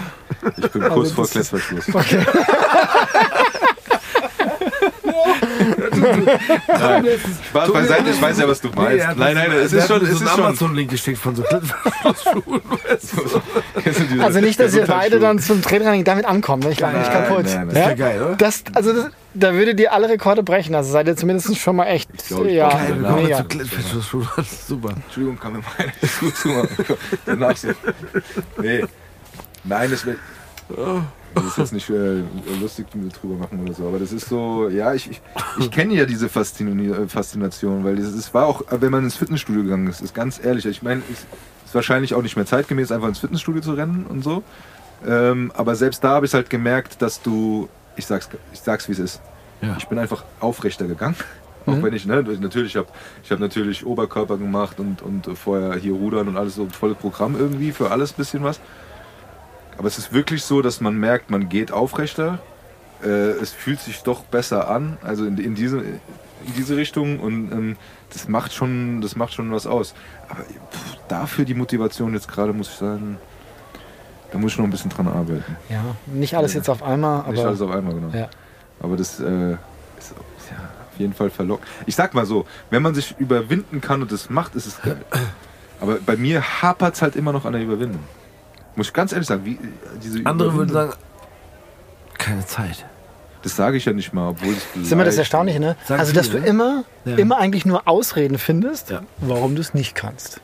[0.58, 1.94] Ich bin kurz vor das ist- Klettverschluss.
[1.94, 2.26] Okay.
[6.04, 7.06] Nein.
[7.50, 9.08] Spaß beiseite, ich weiß ja, was du Nee, meinst.
[9.08, 10.44] hat nein, nein, es ist schon, es so ist schon.
[10.46, 11.44] Amazon-Link geschickt von so
[13.86, 16.64] diese Also nicht, dass ihr beide dann zum Training damit ankommt.
[16.64, 16.72] Ne?
[16.72, 17.46] Ich glaube nicht kaputt.
[17.46, 17.94] nein, Das ist Ja?
[17.96, 18.36] geil, oder?
[18.36, 20.76] Das, also das, da würdet ihr alle Rekorde brechen.
[20.76, 22.10] Also seid ihr zumindest schon mal echt.
[22.28, 23.46] glaub, ich ja, Geil, mega.
[23.50, 24.00] zu
[24.68, 24.94] super.
[25.06, 26.70] Entschuldigung, kann mir meine Schuhe zumachen.
[27.26, 27.70] Danach so.
[28.62, 28.84] Nee.
[29.64, 30.18] Nein, das wird.
[31.36, 32.24] Das ist jetzt nicht äh,
[32.62, 35.22] lustig drüber machen oder so, aber das ist so, ja, ich, ich,
[35.60, 39.88] ich kenne ja diese äh, Faszination, weil es war auch, wenn man ins Fitnessstudio gegangen
[39.88, 41.26] ist, ist ganz ehrlich, ich meine, es
[41.66, 44.44] ist wahrscheinlich auch nicht mehr zeitgemäß, einfach ins Fitnessstudio zu rennen und so,
[45.08, 48.94] ähm, aber selbst da habe ich halt gemerkt, dass du, ich sag's, ich sag's wie
[48.94, 49.22] es ist,
[49.62, 49.76] Ja.
[49.78, 51.16] ich bin einfach aufrechter gegangen.
[51.66, 52.90] Auch wenn ich, ne, natürlich, ich habe
[53.24, 57.38] ich hab natürlich Oberkörper gemacht und, und vorher hier Rudern und alles so volles Programm
[57.40, 58.60] irgendwie, für alles bisschen was.
[59.78, 62.40] Aber es ist wirklich so, dass man merkt, man geht aufrechter.
[63.04, 67.52] Äh, es fühlt sich doch besser an, also in, in, diese, in diese Richtung und
[67.52, 67.78] ähm,
[68.12, 69.94] das, macht schon, das macht schon was aus.
[70.30, 73.18] Aber pff, dafür die Motivation jetzt gerade, muss ich sagen,
[74.32, 75.58] da muss ich noch ein bisschen dran arbeiten.
[75.70, 78.10] Ja, nicht alles jetzt auf einmal, Nicht aber alles auf einmal, genau.
[78.16, 78.30] Ja.
[78.80, 79.52] Aber das äh,
[80.02, 80.14] ist
[80.50, 80.58] ja,
[80.92, 81.68] auf jeden Fall verlockt.
[81.86, 85.04] Ich sag mal so, wenn man sich überwinden kann und das macht, ist es geil.
[85.82, 88.04] Aber bei mir hapert es halt immer noch an der Überwindung.
[88.76, 89.60] Muss ich ganz ehrlich sagen, wie,
[90.04, 90.94] diese Andere würden sagen,
[92.18, 92.86] keine Zeit.
[93.44, 95.76] Das sage ich ja nicht mal, obwohl es Das ist immer das Erstaunliche, ne?
[95.86, 96.48] Sagen Also, dass du viele, ne?
[96.50, 97.18] immer, Ja.
[97.18, 99.02] immer eigentlich nur Ausreden findest, Ja.
[99.20, 100.40] warum du es nicht kannst.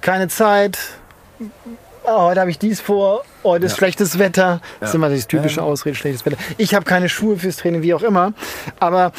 [0.00, 0.78] Keine Zeit,
[2.04, 3.78] oh, heute habe ich dies vor, heute ist Ja.
[3.78, 4.60] schlechtes Wetter.
[4.80, 5.66] Das ist immer dieses typische Ja.
[5.66, 6.38] Ausrede, schlechtes Wetter.
[6.56, 8.32] Ich habe keine Schuhe fürs Training, wie auch immer.
[8.80, 9.12] Aber,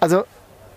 [0.00, 0.24] also,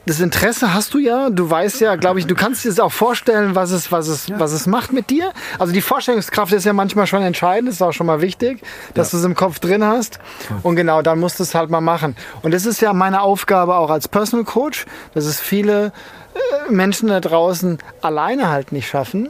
[0.08, 1.30] das Interesse hast du ja.
[1.30, 4.28] Du weißt ja, glaube ich, du kannst dir das auch vorstellen, was es, was, es,
[4.32, 5.34] was es macht mit dir.
[5.60, 8.62] Also die Vorstellungskraft ist ja manchmal schon entscheidend, ist auch schon mal wichtig,
[8.94, 10.20] dass du es im Kopf drin hast.
[10.64, 12.16] Und genau, dann musst du es halt mal machen.
[12.42, 15.92] Und das ist ja meine Aufgabe auch als Personal Coach, dass es viele
[16.34, 19.30] äh, Menschen da draußen alleine halt nicht schaffen,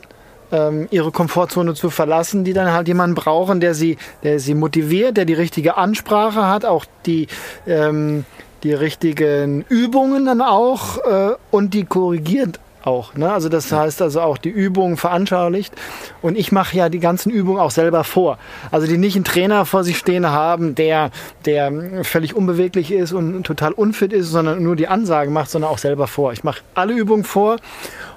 [0.52, 5.18] ähm, ihre Komfortzone zu verlassen, die dann halt jemanden brauchen, der sie, der sie motiviert,
[5.18, 7.28] der die richtige Ansprache hat, auch die,
[7.66, 8.26] ähm,
[8.64, 13.14] die richtigen Übungen dann auch äh, und die korrigiert auch.
[13.16, 13.32] Ne?
[13.32, 15.74] Also das heißt also auch die Übungen veranschaulicht.
[16.22, 18.40] Und ich mache ja die ganzen Übungen auch selber vor.
[18.72, 21.12] Also die nicht einen Trainer vor sich stehen haben, der,
[21.46, 25.78] der völlig unbeweglich ist und total unfit ist, sondern nur die Ansagen macht, sondern auch
[25.78, 26.32] selber vor.
[26.32, 27.58] Ich mache alle Übungen vor.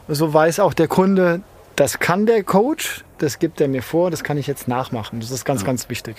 [0.08, 1.40] So weiß auch der Kunde,
[1.80, 5.18] das kann der Coach, das gibt er mir vor, das kann ich jetzt nachmachen.
[5.20, 6.16] Das ist ganz, ganz wichtig.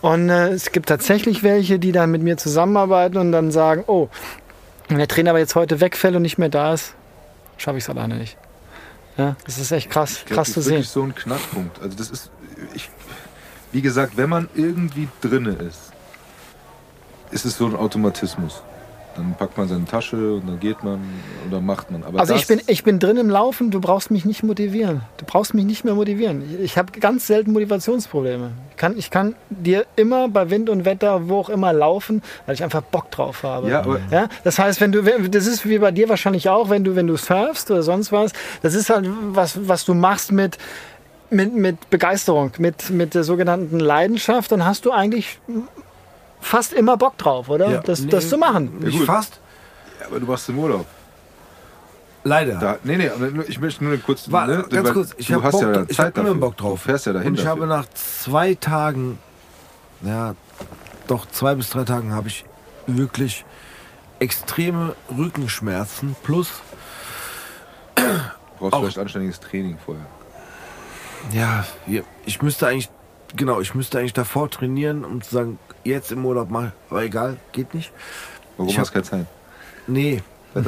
[0.00, 4.08] Und äh, es gibt tatsächlich welche, die dann mit mir zusammenarbeiten und dann sagen, oh,
[4.88, 6.94] wenn der Trainer aber jetzt heute wegfällt und nicht mehr da ist,
[7.58, 8.38] schaffe ich es alleine nicht.
[9.18, 10.74] Ja, das ist echt krass, Ich glaub, krass das zu ist sehen.
[10.76, 11.82] wirklich so ein Knackpunkt.
[11.82, 12.30] Also das ist,
[12.72, 12.88] ich,
[13.72, 15.92] wie gesagt, wenn man irgendwie drinne ist,
[17.30, 18.62] ist es so ein Automatismus.
[19.16, 20.98] Dann packt man seine Tasche und dann geht man
[21.48, 22.02] oder macht man.
[22.02, 25.02] Aber Also ich bin, ich bin drin im Laufen, du brauchst mich nicht motivieren.
[25.18, 26.42] Du brauchst mich nicht mehr motivieren.
[26.58, 28.50] Ich, ich habe ganz selten Motivationsprobleme.
[28.70, 32.54] Ich kann, ich kann dir immer bei Wind und Wetter, wo auch immer laufen, weil
[32.56, 33.70] ich einfach Bock drauf habe.
[33.70, 36.82] Ja, aber- ja, das heißt, wenn du, das ist wie bei dir wahrscheinlich auch, wenn
[36.82, 38.32] du, wenn du surfst oder sonst was,
[38.62, 40.58] das ist halt was, was du machst mit,
[41.30, 45.38] mit, mit Begeisterung, mit, mit der sogenannten Leidenschaft, dann hast du eigentlich
[46.44, 47.70] fast immer Bock drauf, oder?
[47.70, 48.78] Ja, das, nee, das zu machen.
[48.80, 49.06] Nicht gut.
[49.06, 49.40] fast.
[50.06, 50.86] aber du machst im Urlaub.
[52.26, 52.54] Leider.
[52.58, 53.10] Da, nee, nee,
[53.48, 54.30] ich möchte nur kurz.
[54.32, 56.34] War, ne, ganz kurz, ich du habe hast Bock, ja ich hab immer.
[56.34, 56.80] Bock drauf.
[56.82, 57.28] Du fährst ja dahin.
[57.28, 57.50] Und ich dafür.
[57.62, 59.18] habe nach zwei Tagen,
[60.02, 60.34] ja,
[61.06, 62.44] doch zwei bis drei Tagen habe ich
[62.86, 63.44] wirklich
[64.20, 66.50] extreme Rückenschmerzen plus,
[68.58, 70.06] brauchst auch- vielleicht anständiges Training vorher.
[71.32, 71.64] ja,
[72.24, 72.88] ich müsste eigentlich,
[73.36, 77.36] genau, ich müsste eigentlich davor trainieren, um zu sagen, jetzt im Urlaub mal, aber egal,
[77.52, 77.92] geht nicht.
[78.56, 79.26] Warum Ich hast du keine Zeit?
[79.86, 80.22] Nee,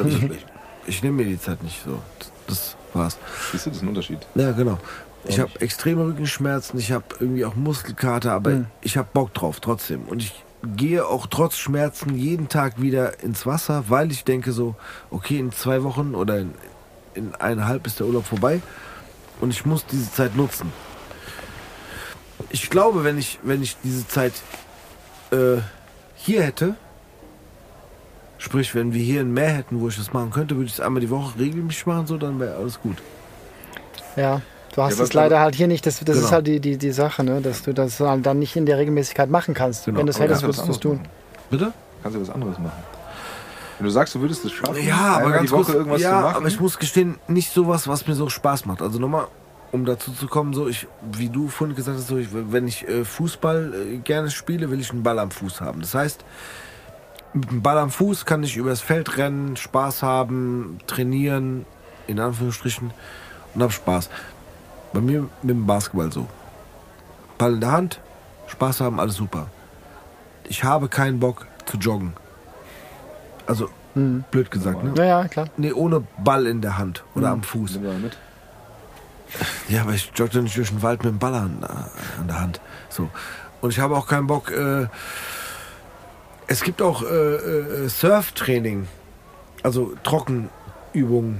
[0.87, 1.99] ich, nehme mir die Zeit nicht so.
[2.47, 3.17] Das war's.
[3.51, 4.19] Siehst du, das ist ein Unterschied.
[4.35, 4.77] Ja, genau.
[5.25, 8.65] Ich habe extreme Rückenschmerzen, ich habe irgendwie auch Muskelkater, aber Mhm.
[8.81, 10.03] ich habe Bock drauf trotzdem.
[10.03, 10.43] Und ich
[10.75, 14.75] gehe auch trotz Schmerzen jeden Tag wieder ins Wasser, weil ich denke so,
[15.11, 16.53] okay, in zwei Wochen oder in,
[17.13, 18.61] in eineinhalb ist der Urlaub vorbei
[19.41, 20.71] und ich muss diese Zeit nutzen.
[22.49, 24.33] Ich glaube, wenn ich, wenn ich diese Zeit
[25.31, 25.61] äh,
[26.15, 26.75] hier hätte,
[28.37, 30.79] sprich, wenn wir hier ein Meer hätten, wo ich das machen könnte, würde ich es
[30.79, 32.97] einmal die Woche regelmäßig machen, so, dann wäre alles gut.
[34.15, 34.41] Ja,
[34.75, 35.85] du hast Ja, es leider halt hier nicht.
[35.85, 36.31] Das, das ist Genau.
[36.33, 37.41] halt die, die, die Sache, ne?
[37.41, 39.85] dass du das halt dann nicht in der Regelmäßigkeit machen kannst.
[39.85, 39.99] Genau.
[39.99, 40.95] Wenn du es hättest, würdest was du es tun.
[40.97, 41.07] machen.
[41.49, 41.73] Bitte?
[42.03, 42.83] Kannst du was anderes machen.
[43.79, 46.01] Wenn du sagst, du würdest es schaffen, Ja, aber einmal ganz die Woche kurz, irgendwas
[46.01, 46.35] ja, zu machen.
[46.37, 48.81] aber ich muss gestehen, nicht sowas, was mir so Spaß macht.
[48.81, 49.27] Also nochmal,
[49.71, 52.87] um dazu zu kommen, so ich, wie du vorhin gesagt hast, so ich, wenn ich
[52.87, 55.81] äh, Fußball äh, gerne spiele, will ich einen Ball am Fuß haben.
[55.81, 56.23] Das heißt,
[57.33, 61.65] mit dem Ball am Fuß kann ich übers Feld rennen, Spaß haben, trainieren,
[62.07, 62.91] in Anführungsstrichen,
[63.53, 64.09] und hab Spaß.
[64.93, 66.27] Bei mir mit dem Basketball so.
[67.37, 67.99] Ball in der Hand,
[68.47, 69.47] Spaß haben, alles super.
[70.45, 72.13] Ich habe keinen Bock zu joggen.
[73.45, 74.93] Also, blöd gesagt, ne?
[74.97, 75.47] Ja, ja, klar.
[75.57, 77.73] Nee, ohne Ball in der Hand oder am Fuß.
[77.73, 78.17] Nimm mal mit.
[79.67, 82.39] Ja, aber ich jogge nicht durch den Wald mit dem Ball an, äh, an der
[82.39, 82.61] Hand.
[82.89, 83.09] So.
[83.61, 84.51] Und ich habe auch keinen Bock.
[84.51, 84.87] Äh,
[86.47, 88.87] es gibt auch äh, äh, Surftraining,
[89.63, 91.39] also Trockenübungen.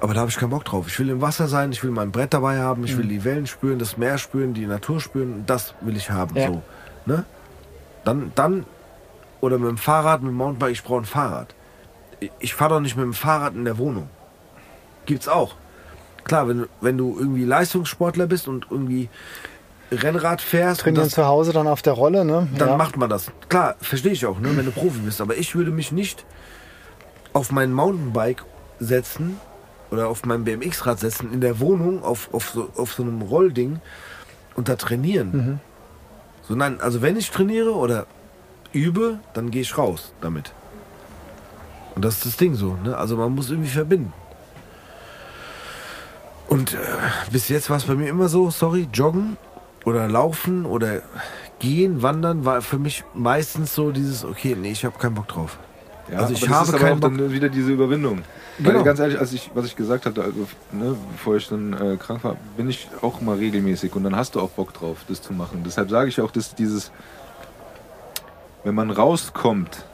[0.00, 0.86] Aber da habe ich keinen Bock drauf.
[0.86, 3.46] Ich will im Wasser sein, ich will mein Brett dabei haben, ich will die Wellen
[3.48, 5.42] spüren, das Meer spüren, die Natur spüren.
[5.46, 6.36] Das will ich haben.
[6.36, 6.46] Ja.
[6.46, 6.62] So,
[7.04, 7.24] ne?
[8.04, 8.64] Dann, dann,
[9.40, 11.54] oder mit dem Fahrrad, mit dem Mountainbike, ich brauche ein Fahrrad.
[12.20, 14.08] Ich- Ich fahre doch nicht mit dem Fahrrad in der Wohnung.
[15.04, 15.54] Gibt's auch.
[16.28, 19.08] Klar, wenn, du- wenn du irgendwie Leistungssportler bist und irgendwie
[19.90, 22.46] Rennrad fährst, und Trainieren zu Hause dann auf der Rolle, ne?
[22.58, 22.76] dann ja.
[22.76, 23.32] macht man das.
[23.48, 25.20] Klar, verstehe ich auch, ne, wenn du Profi bist.
[25.20, 26.24] Aber ich würde mich nicht
[27.32, 28.44] auf mein Mountainbike
[28.78, 29.38] setzen
[29.90, 33.80] oder auf mein BMX-Rad setzen in der Wohnung auf, auf, so, auf so einem Rollding
[34.54, 35.30] und da trainieren.
[35.32, 35.60] Mhm.
[36.46, 38.06] So, nein, also wenn ich trainiere oder
[38.72, 40.52] übe, dann gehe ich raus damit.
[41.94, 42.76] Und das ist das Ding so.
[42.84, 42.96] Ne?
[42.96, 44.12] Also man muss irgendwie verbinden.
[46.48, 46.76] Und äh,
[47.30, 49.36] bis jetzt war es bei mir immer so, sorry, joggen
[49.84, 51.02] oder laufen oder
[51.58, 55.58] gehen, wandern war für mich meistens so dieses, okay, nee, ich habe keinen Bock drauf.
[56.10, 58.22] Ja, Also ich das habe ist aber auch dann wieder diese Überwindung.
[58.58, 58.78] Genau.
[58.78, 61.96] Weil ganz ehrlich, als ich, was ich gesagt hatte, also, ne, bevor ich dann äh,
[61.96, 65.22] krank war, bin ich auch mal regelmäßig und dann hast du auch Bock drauf, das
[65.22, 65.62] zu machen.
[65.64, 66.90] Deshalb sage ich auch, dass dieses,
[68.64, 69.84] wenn man rauskommt,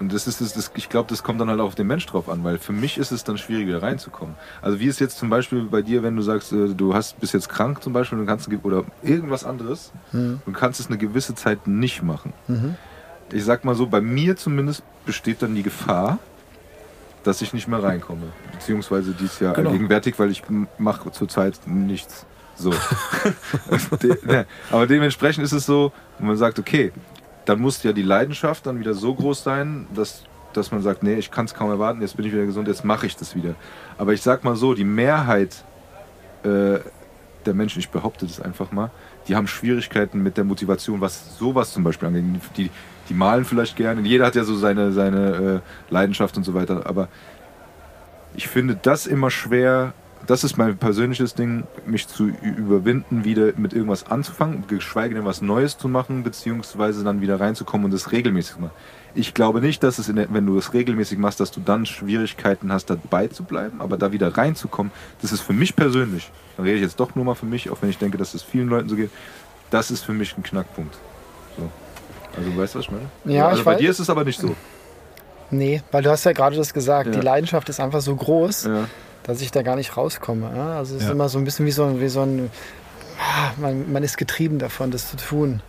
[0.00, 2.28] und das ist das, das ich glaube, das kommt dann halt auf den Mensch drauf
[2.28, 4.34] an, weil für mich ist es dann schwierig, wieder reinzukommen.
[4.62, 7.34] Also wie ist jetzt zum Beispiel bei dir, wenn du sagst, äh, du hast bist
[7.34, 11.66] jetzt krank zum Beispiel und kannst oder irgendwas anderes, du kannst es eine gewisse Zeit
[11.66, 12.32] nicht machen.
[13.32, 16.18] Ich sag mal so, bei mir zumindest besteht dann die Gefahr,
[17.22, 18.32] dass ich nicht mehr reinkomme.
[18.52, 19.70] Beziehungsweise dies Jahr Genau.
[19.72, 20.42] gegenwärtig, weil ich
[20.78, 22.26] mache zurzeit nichts.
[22.56, 22.70] So.
[24.02, 26.92] De, ne, aber dementsprechend ist es so, wenn man sagt, okay,
[27.44, 31.14] dann muss ja die Leidenschaft dann wieder so groß sein, dass, dass man sagt, nee,
[31.14, 33.54] ich kann es kaum erwarten, jetzt bin ich wieder gesund, jetzt mache ich das wieder.
[33.98, 35.64] Aber ich sag mal so, die Mehrheit
[36.42, 36.78] äh,
[37.46, 38.90] der Menschen, ich behaupte das einfach mal,
[39.28, 42.24] die haben Schwierigkeiten mit der Motivation, was sowas zum Beispiel angeht.
[42.56, 42.70] Die,
[43.08, 46.86] die malen vielleicht gerne, jeder hat ja so seine, seine äh, Leidenschaft und so weiter,
[46.86, 47.08] aber
[48.34, 49.92] ich finde das immer schwer,
[50.26, 55.40] das ist mein persönliches Ding, mich zu überwinden, wieder mit irgendwas anzufangen, geschweige denn was
[55.42, 58.72] Neues zu machen, beziehungsweise dann wieder reinzukommen und das regelmäßig zu machen.
[59.14, 61.84] Ich glaube nicht, dass es, in der, wenn du es regelmäßig machst, dass du dann
[61.84, 66.62] Schwierigkeiten hast, dabei zu bleiben, aber da wieder reinzukommen, das ist für mich persönlich, da
[66.62, 68.68] rede ich jetzt doch nur mal für mich, auch wenn ich denke, dass es vielen
[68.68, 69.10] Leuten so geht,
[69.70, 70.94] das ist für mich ein Knackpunkt.
[71.56, 71.68] So.
[72.36, 73.36] Also weißt du, was ich meine?
[73.36, 74.54] Ja, also bei weiß- dir ist es aber nicht so.
[75.50, 77.12] Nee, weil du hast ja gerade das gesagt, Ja.
[77.12, 78.84] die Leidenschaft ist einfach so groß, Ja.
[79.30, 80.50] Dass ich da gar nicht rauskomme.
[80.54, 80.76] Ja?
[80.78, 82.50] Also es ist immer so ein bisschen wie so, ein- wie so ein,
[83.18, 85.62] ah, man, man ist getrieben davon, das zu tun.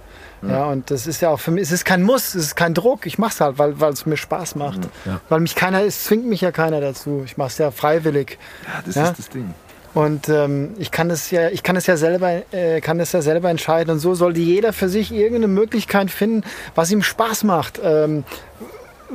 [0.44, 0.66] Ja.
[0.66, 3.06] und das ist ja auch für mich, es ist kein Muss, es ist kein Druck.
[3.06, 4.80] Ich mache es halt, weil, weil es mir Spaß macht.
[5.06, 5.22] Ja.
[5.30, 7.22] Weil mich keiner, es zwingt mich ja keiner dazu.
[7.28, 8.40] Ich mache es ja freiwillig.
[8.66, 9.04] ja, das Ja?
[9.10, 9.54] ist das Ding.
[9.94, 13.22] Und ähm, ich kann es ja, ich kann es ja selber, äh, kann es ja
[13.22, 13.92] selber entscheiden.
[13.92, 16.42] Und so sollte jeder für sich irgendeine Möglichkeit finden,
[16.74, 18.24] was ihm Spaß macht, ähm,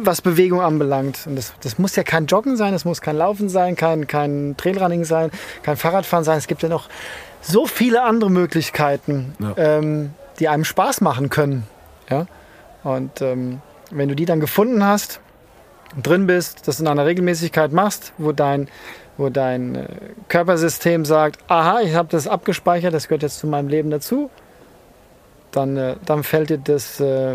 [0.02, 1.26] was Bewegung anbelangt.
[1.26, 4.54] Und das, das muss ja kein Joggen sein, das muss kein Laufen sein, kein, kein
[4.56, 5.30] Trailrunning sein,
[5.62, 6.38] kein Fahrradfahren sein.
[6.38, 6.88] Es gibt ja noch
[7.40, 9.54] so viele andere Möglichkeiten, Ja.
[9.56, 11.66] ähm, die einem Spaß machen können.
[12.10, 12.26] Ja?
[12.84, 13.60] Und ähm,
[13.90, 15.20] wenn du die dann gefunden hast,
[16.02, 18.68] drin bist, das in einer Regelmäßigkeit machst, wo dein,
[19.16, 19.86] wo dein äh,
[20.28, 24.30] Körpersystem sagt, aha, ich habe das abgespeichert, das gehört jetzt zu meinem Leben dazu,
[25.52, 27.34] dann, äh, dann fällt dir das äh,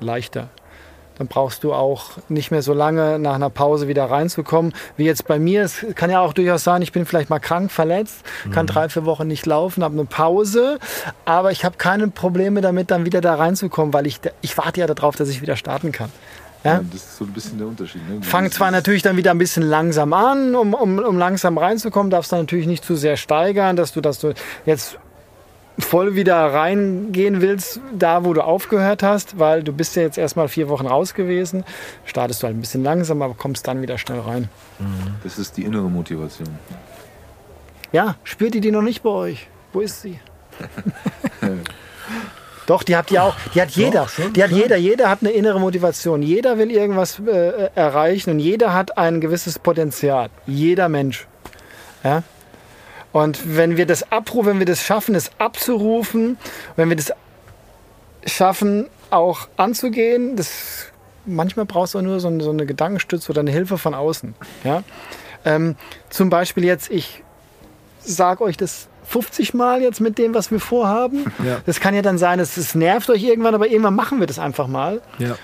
[0.00, 0.48] leichter.
[1.18, 4.72] Dann brauchst du auch nicht mehr so lange nach einer Pause wieder reinzukommen.
[4.96, 5.62] Wie jetzt bei mir.
[5.62, 9.04] Es kann ja auch durchaus sein, ich bin vielleicht mal krank, verletzt, kann drei, vier
[9.04, 10.78] Wochen nicht laufen, habe eine Pause.
[11.24, 14.86] Aber ich habe keine Probleme damit, dann wieder da reinzukommen, weil ich, ich warte ja
[14.86, 16.10] darauf, dass ich wieder starten kann.
[16.64, 16.74] Ja?
[16.74, 18.08] Ja, das ist so ein bisschen der Unterschied.
[18.08, 18.22] Ne?
[18.22, 22.32] Fang zwar natürlich dann wieder ein bisschen langsam an, um, um, um langsam reinzukommen, darfst
[22.32, 24.32] du natürlich nicht zu sehr steigern, dass du, dass du
[24.64, 24.98] jetzt
[25.78, 30.48] voll wieder reingehen willst, da wo du aufgehört hast, weil du bist ja jetzt erstmal
[30.48, 31.64] vier Wochen raus gewesen.
[32.04, 34.48] Startest du halt ein bisschen langsam, aber kommst dann wieder schnell rein.
[35.22, 36.48] Das ist die innere Motivation.
[37.92, 39.48] Ja, spürt ihr die noch nicht bei euch?
[39.72, 40.18] Wo ist sie?
[42.66, 43.36] Doch, die habt ihr auch.
[43.54, 44.06] Die hat jeder.
[44.34, 44.76] die hat jeder.
[44.76, 46.22] Jeder hat eine innere Motivation.
[46.22, 50.30] Jeder will irgendwas äh, erreichen und jeder hat ein gewisses Potenzial.
[50.46, 51.26] Jeder Mensch.
[52.02, 52.22] Ja?
[53.14, 56.36] Und wenn wir das abrufen, wenn wir das schaffen, es abzurufen,
[56.76, 57.12] wenn wir das
[58.26, 60.86] schaffen, auch anzugehen, das
[61.26, 64.34] manchmal brauchst du auch nur so, eine- so eine Gedankenstütze oder eine Hilfe von außen.
[64.64, 64.82] Ja?
[65.44, 65.76] Ähm,
[66.10, 67.22] zum Beispiel jetzt, ich
[68.00, 71.24] sage euch das 50 Mal jetzt mit dem, was wir vorhaben.
[71.44, 71.58] Ja.
[71.66, 74.66] Das kann ja dann sein, es nervt euch irgendwann, aber irgendwann machen wir das einfach
[74.66, 75.00] mal.
[75.18, 75.36] Ja.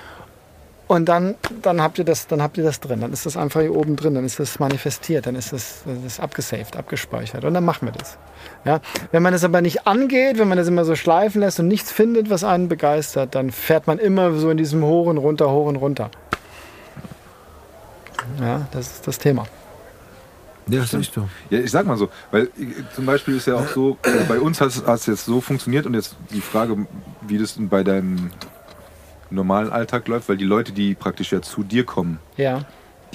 [0.91, 3.01] Und dann, dann, habt ihr das, dann habt ihr das drin.
[3.01, 4.17] Dann ist das einfach hier oben drin.
[4.17, 5.25] Dann ist das manifestiert.
[5.25, 7.45] Dann ist das, das ist abgesaved, abgespeichert.
[7.45, 8.19] Und dann machen wir das.
[8.65, 8.81] Ja?
[9.12, 11.93] Wenn man das aber nicht angeht, wenn man das immer so schleifen lässt und nichts
[11.93, 15.67] findet, was einen begeistert, dann fährt man immer so in diesem Hoch und runter, hoch
[15.67, 16.11] und runter.
[18.41, 19.47] Ja, das ist das Thema.
[20.67, 21.29] Ja, das ist so.
[21.51, 22.49] Ja, ich sag mal so, weil äh,
[22.97, 25.95] zum Beispiel ist ja auch so, äh, bei uns hat es jetzt so funktioniert und
[25.95, 26.77] jetzt die Frage,
[27.21, 28.33] wie das denn bei deinem
[29.31, 32.65] normalen Alltag läuft, weil die Leute, die praktisch ja zu dir kommen, Ja,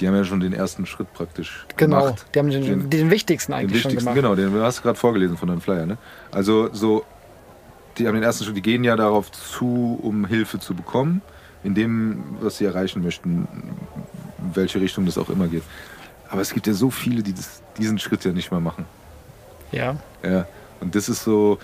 [0.00, 2.00] die haben ja schon den ersten Schritt praktisch genau.
[2.04, 2.26] gemacht.
[2.34, 4.36] Die haben den, Den- den wichtigsten Den eigentlich schon wichtigsten, gemacht.
[4.38, 5.96] genau, den hast du gerade vorgelesen von deinem Flyer, ne?
[6.30, 7.04] Also so,
[7.98, 11.22] die haben den ersten Schritt, die gehen ja darauf zu, um Hilfe zu bekommen,
[11.64, 13.48] in dem, was sie erreichen möchten,
[14.38, 15.62] in welche Richtung das auch immer geht.
[16.28, 18.84] Aber es gibt ja so viele, die das, diesen Schritt ja nicht mehr machen.
[19.72, 19.96] Ja.
[20.22, 20.46] Ja,
[20.80, 21.58] und das ist so,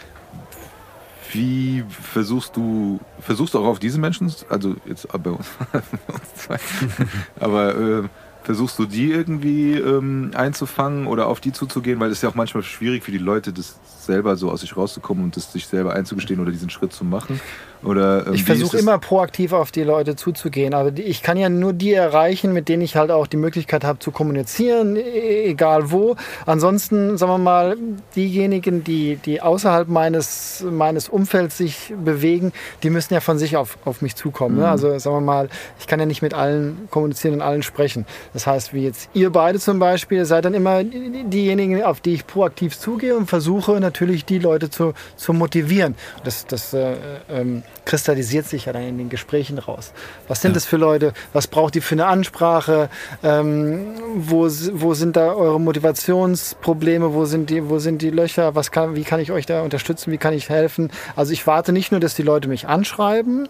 [1.35, 6.35] wie versuchst du, versuchst du auch auf diese Menschen, also jetzt bei uns, bei uns
[6.35, 6.59] zwei,
[7.41, 8.03] aber äh,
[8.43, 12.35] versuchst du die irgendwie ähm, einzufangen oder auf die zuzugehen, weil es ist ja auch
[12.35, 15.95] manchmal schwierig für die Leute, das selber so aus sich rauszukommen und das sich selber
[15.95, 17.41] einzugestehen oder diesen Schritt zu machen?
[17.85, 21.49] Oder, ähm, Ich versuche immer proaktiv auf die Leute zuzugehen, aber die, ich kann ja
[21.49, 25.91] nur die erreichen, mit denen ich halt auch die Möglichkeit habe zu kommunizieren, e- egal
[25.91, 26.15] wo.
[26.47, 27.77] Ansonsten, sagen wir mal,
[28.15, 32.53] diejenigen, die, die außerhalb meines, meines Umfelds sich bewegen,
[32.85, 34.59] die müssen ja von sich auf, auf mich zukommen.
[34.59, 34.69] Ne?
[34.69, 35.49] Also sagen wir mal,
[35.81, 38.07] ich kann ja nicht mit allen kommunizieren und allen sprechen.
[38.33, 42.15] Das heißt, wie jetzt ihr beide zum Beispiel, seid dann immer die- diejenigen, auf die
[42.15, 45.95] ich proaktiv zugehe und versuche natürlich die Leute zu, zu motivieren.
[46.25, 46.97] Das, das äh,
[47.31, 49.93] ähm, kristallisiert sich ja dann in den Gesprächen raus.
[50.29, 51.13] Was sind das für Leute?
[51.33, 52.89] Was braucht ihr für eine Ansprache?
[53.23, 57.15] Ähm, wo, wo sind da eure Motivationsprobleme?
[57.15, 58.55] Wo sind die, wo sind die Löcher?
[58.55, 60.13] Was kann, wie kann ich euch da unterstützen?
[60.13, 60.91] Wie kann ich helfen?
[61.17, 63.49] Also ich warte nicht nur, dass die Leute mich anschreiben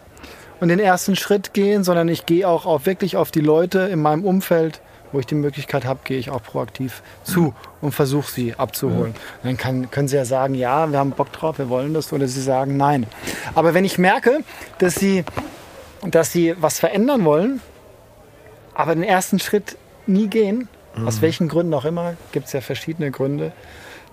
[0.60, 4.01] und den ersten Schritt gehen, sondern ich gehe auch auf, wirklich auf die Leute in
[4.01, 4.81] meinem Umfeld,
[5.12, 9.14] wo ich die Möglichkeit habe, gehe ich auch proaktiv zu und versuche sie abzuholen.
[9.43, 12.26] Dann kann, können sie ja sagen, ja, wir haben Bock drauf, wir wollen das, oder
[12.26, 13.06] sie sagen nein.
[13.55, 14.40] Aber wenn ich merke,
[14.78, 15.24] dass sie,
[16.02, 17.60] dass sie was verändern wollen,
[18.74, 19.76] aber den ersten Schritt
[20.06, 20.68] nie gehen,
[21.06, 23.52] aus welchen Gründen auch immer, gibt es ja verschiedene Gründe,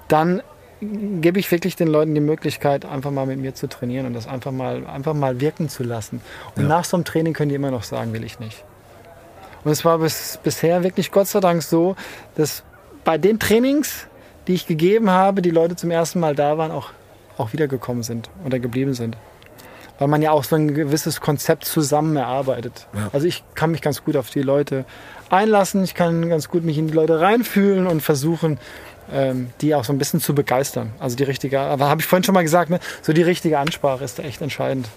[0.07, 0.41] dann
[0.81, 4.27] gebe ich wirklich den Leuten die Möglichkeit, einfach mal mit mir zu trainieren und das
[4.27, 6.21] einfach mal, einfach mal wirken zu lassen.
[6.55, 8.63] Und nach so einem Training können die immer noch sagen, will ich nicht.
[9.64, 11.95] Und es war bis, bisher wirklich Gott sei Dank so,
[12.36, 12.64] dass
[13.03, 14.07] bei den Trainings,
[14.48, 16.90] die ich gegeben habe, die Leute zum ersten Mal da waren, auch,
[17.38, 19.18] auch wiedergekommen sind oder geblieben sind.
[19.98, 22.88] Weil man ja auch so ein gewisses Konzept zusammen erarbeitet.
[23.11, 24.86] Also ich kann mich ganz gut auf die Leute
[25.30, 28.60] einlassen, ich kann ganz gut mich in die Leute reinfühlen und versuchen,
[29.11, 30.94] ähm, die auch so ein bisschen zu begeistern.
[30.99, 32.80] Also die richtige, aber habe ich vorhin schon mal gesagt, ne?
[33.02, 34.88] so die richtige Ansprache ist da echt entscheidend.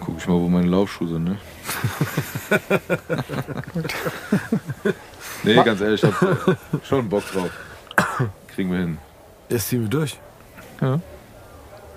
[0.00, 1.38] Guck ich mal, wo meine Laufschuhe sind, ne?
[5.42, 7.50] nee, ganz ehrlich, ich hab schon Bock drauf.
[8.48, 8.98] Kriegen wir hin.
[9.48, 10.18] Jetzt ziehen wir durch.
[10.80, 11.00] Ja.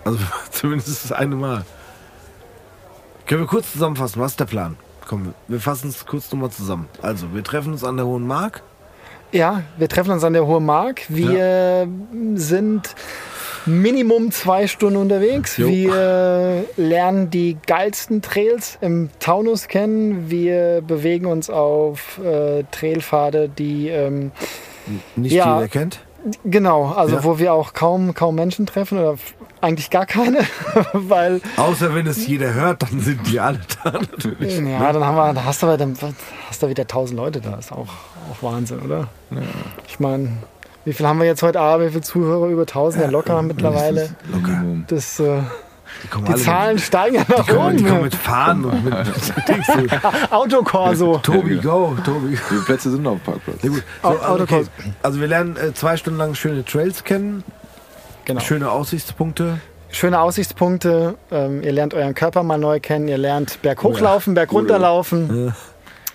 [0.03, 0.19] Also
[0.51, 1.65] zumindest das eine Mal.
[3.25, 4.77] Können wir kurz zusammenfassen, was ist der Plan?
[5.07, 6.87] Komm, wir fassen es kurz nochmal zusammen.
[7.01, 8.61] Also, wir treffen uns an der Hohen Mark.
[9.31, 11.01] Ja, wir treffen uns an der Hohe Mark.
[11.07, 11.87] Wir
[12.35, 12.95] sind
[13.65, 15.57] Minimum zwei Stunden unterwegs.
[15.57, 15.67] Jo.
[15.69, 20.29] Wir lernen die geilsten Trails im Taunus kennen.
[20.31, 24.31] Wir bewegen uns auf äh, Trailpfade, die ähm,
[25.15, 25.57] Nicht Ja.
[25.57, 25.99] jeder kennt.
[26.45, 27.23] Genau, also Ja.
[27.23, 29.15] wo wir auch kaum kaum Menschen treffen oder
[29.61, 30.39] eigentlich gar keine,
[30.93, 34.57] weil Außer wenn es jeder hört, dann sind die alle da natürlich.
[34.59, 35.95] ja, dann haben wir, da hast du, aber dann
[36.47, 37.55] hast du wieder tausend Leute da.
[37.55, 39.07] Ist auch, auch Wahnsinn, oder?
[39.87, 40.29] Ich meine,
[40.85, 41.87] wie viel haben wir jetzt heute Abend?
[41.87, 42.47] Wie viele Zuhörer?
[42.47, 44.09] Über 1000 ja locker mittlerweile.
[44.31, 44.85] Minimum.
[44.87, 45.41] Das, äh,
[46.03, 48.03] Die, die Zahlen steigen ja mit, nach die, kommen, die kommen oben.
[48.05, 48.93] mit Fahnen und mit
[49.47, 49.67] Dings.
[49.67, 50.07] so.
[50.35, 51.17] Autokorso.
[51.17, 52.35] Tobi, go, Tobi.
[52.35, 53.57] Viele Plätze sind noch auf dem Parkplatz?
[53.63, 53.83] Ja, gut.
[54.01, 54.65] So, also, okay.
[55.03, 57.43] Also wir lernen äh, zwei Stunden lang schöne Trails kennen,
[58.25, 58.39] Genau.
[58.41, 59.59] schöne Aussichtspunkte.
[59.91, 61.15] Schöne Aussichtspunkte.
[61.31, 63.07] Ähm, ihr lernt euren Körper mal neu kennen.
[63.07, 65.53] Ihr lernt Berg hochlaufen, Berg runterlaufen.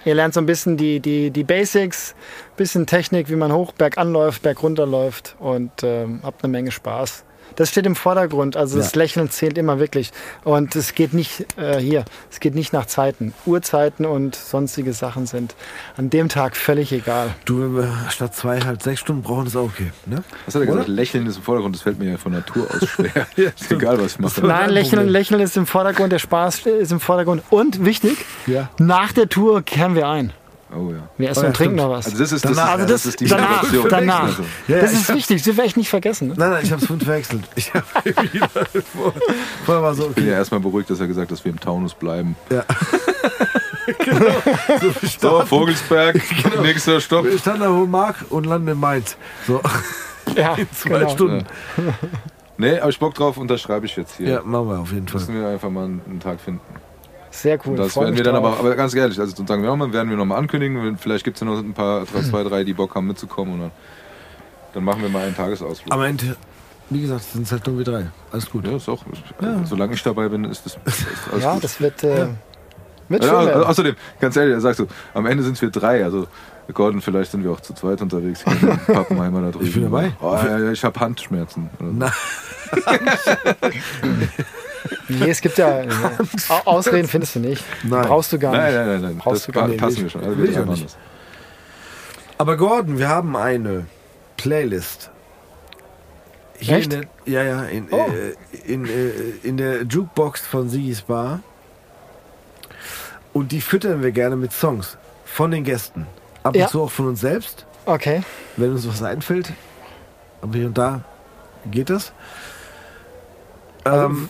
[0.05, 2.15] Ihr lernt so ein bisschen die, die, die Basics,
[2.57, 7.25] bisschen Technik, wie man hoch, berg anläuft, berg runterläuft und ähm, habt eine Menge Spaß.
[7.57, 8.99] Das steht im Vordergrund, also das Ja.
[9.03, 10.11] Lächeln zählt immer wirklich.
[10.45, 13.33] Und es geht nicht äh, hier, es geht nicht nach Zeiten.
[13.47, 15.55] Uhrzeiten und sonstige Sachen sind
[15.97, 17.35] an dem Tag völlig egal.
[17.45, 19.93] Du, wenn wir statt zweieinhalb, sechs Stunden brauchen, ist auch okay.
[20.07, 20.25] Ne?
[20.47, 20.89] Was hat er gesagt?
[20.89, 23.27] Lächeln ist im Vordergrund, das fällt mir ja von Natur aus schwer.
[23.37, 24.41] ist egal, was ich mache.
[24.47, 25.09] Nein, Lächeln.
[25.09, 27.43] Lächeln ist im Vordergrund, der Spaß ist im Vordergrund.
[27.51, 28.17] Und wichtig,
[28.47, 28.71] Ja.
[28.79, 30.33] nach der Tour kehren wir ein.
[30.77, 31.09] Oh ja.
[31.19, 31.89] Wir essen Oh ja, und trinken stimmt.
[31.89, 32.07] noch was.
[32.07, 33.89] Also das ist, das Danach- ist, Also das, das, ist die danach, Motivation.
[33.91, 34.23] danach.
[34.25, 36.29] Also, Ja, das ja, ist ich hab- wichtig, das dürfen wir echt nicht vergessen.
[36.29, 36.35] Ne?
[36.37, 37.45] Nein, nein, ich habe es vorhin verwechselt.
[37.57, 37.85] Ich hab
[39.67, 40.39] vor, war so, ich bin ja okay.
[40.39, 42.37] erstmal beruhigt, dass er gesagt hat, dass wir im Taunus bleiben.
[42.51, 42.65] Ja.
[45.21, 46.21] So, Vogelsberg,
[46.63, 47.25] nächster Stopp.
[47.25, 49.17] Wir standen an der Mark und landen in Mainz.
[49.47, 49.61] So,
[50.37, 51.09] Ja, zwei genau.
[51.11, 51.45] Stunden.
[52.57, 54.29] Nee, aber ich Bock drauf, unterschreibe ich jetzt hier.
[54.29, 54.43] Ja.
[54.43, 55.21] machen wir auf jeden Fall.
[55.21, 56.61] Müssen wir einfach mal einen Tag finden.
[57.37, 57.73] Sehr cool.
[57.73, 60.17] Und das werden wir dann aber, aber ganz ehrlich, also sozusagen, wir haben- werden wir
[60.17, 60.97] nochmal ankündigen.
[60.99, 63.55] Vielleicht gibt es ja noch ein paar, zwei, drei, die Bock haben mitzukommen.
[63.55, 63.71] Und dann,
[64.73, 65.93] dann machen wir mal einen Tagesausflug.
[65.93, 66.37] Am Ende,
[66.91, 68.07] wie gesagt, sind es halt nur wir drei.
[68.31, 68.67] Alles gut.
[68.67, 69.05] ja, ist auch.
[69.65, 71.65] Solange ich dabei bin, ist das, ist alles Ja, gut.
[71.65, 72.27] das wird, äh, Ja,
[73.21, 76.05] schön also, außerdem, ganz ehrlich, er sagt so, am Ende sind wir drei.
[76.05, 76.29] Also
[76.73, 78.43] Gordon, vielleicht sind wir auch zu zweit unterwegs.
[78.47, 79.67] Ich bin Pappenheimer da drüben.
[79.67, 80.13] Ich bin dabei.
[80.23, 81.69] Oh, ja, ja, ich habe Handschmerzen.
[81.81, 82.13] Na.
[85.09, 85.83] Nee, es gibt ja
[86.49, 87.65] Au- Ausreden findest du nicht.
[87.83, 88.07] Nein.
[88.07, 88.75] Brauchst du gar Nein, nicht.
[88.75, 89.17] nein, nein, nein.
[89.19, 89.81] Brauchst Das du gar nicht.
[89.81, 90.25] passen wir schon.
[90.25, 90.97] Also Will ich auch nicht.
[92.39, 93.87] Aber Gordon, wir haben eine
[94.37, 95.11] Playlist.
[96.59, 96.93] Hier Echt?
[96.93, 98.07] in der, ja, ja, in, Oh.
[98.09, 98.35] äh,
[98.73, 99.11] in, äh,
[99.43, 101.41] in der Jukebox von Sigis Bar.
[103.33, 106.07] Und die füttern wir gerne mit Songs von den Gästen.
[106.43, 106.65] Ab Ja.
[106.67, 108.23] und zu auch von uns selbst, Okay.
[108.57, 109.53] wenn uns was einfällt.
[110.43, 111.01] Aber hier und da
[111.71, 112.13] geht das.
[113.83, 114.29] Also Ähm,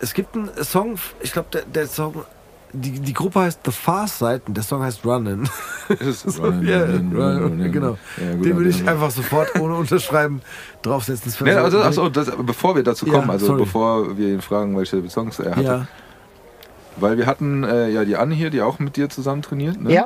[0.00, 2.24] es gibt einen Song, ich glaube, der, der Song,
[2.72, 5.48] die, die Gruppe heißt The Far Side und der Song heißt Runnin'.
[6.00, 7.72] ist Running, Ja, running, running, running.
[7.72, 7.98] genau.
[8.22, 10.42] Ja, gut, Den würde ich einfach sofort ohne Unterschreiben
[10.82, 11.32] draufsetzen.
[11.32, 13.60] Das Nee, also, so- achso, das, bevor wir dazu Ja, kommen, also sorry.
[13.60, 15.62] bevor wir ihn fragen, welche Songs er hatte.
[15.62, 15.86] ja,
[16.98, 19.80] Weil wir hatten äh, ja die Anne hier, die auch mit dir zusammen trainiert.
[19.80, 19.92] Ne?
[19.92, 20.04] Ja.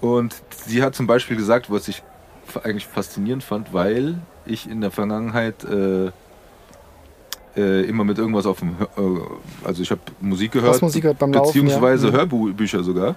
[0.00, 0.34] Und
[0.66, 2.02] sie hat zum Beispiel gesagt, was ich
[2.64, 6.10] eigentlich faszinierend fand, weil ich in der Vergangenheit äh,
[7.56, 9.20] äh, immer mit irgendwas auf dem, Hör- äh,
[9.66, 12.12] also ich habe Musik gehört, Hast Musik gehört beim Laufen, beziehungsweise ja.
[12.12, 12.16] Mhm.
[12.32, 13.16] Hörbücher sogar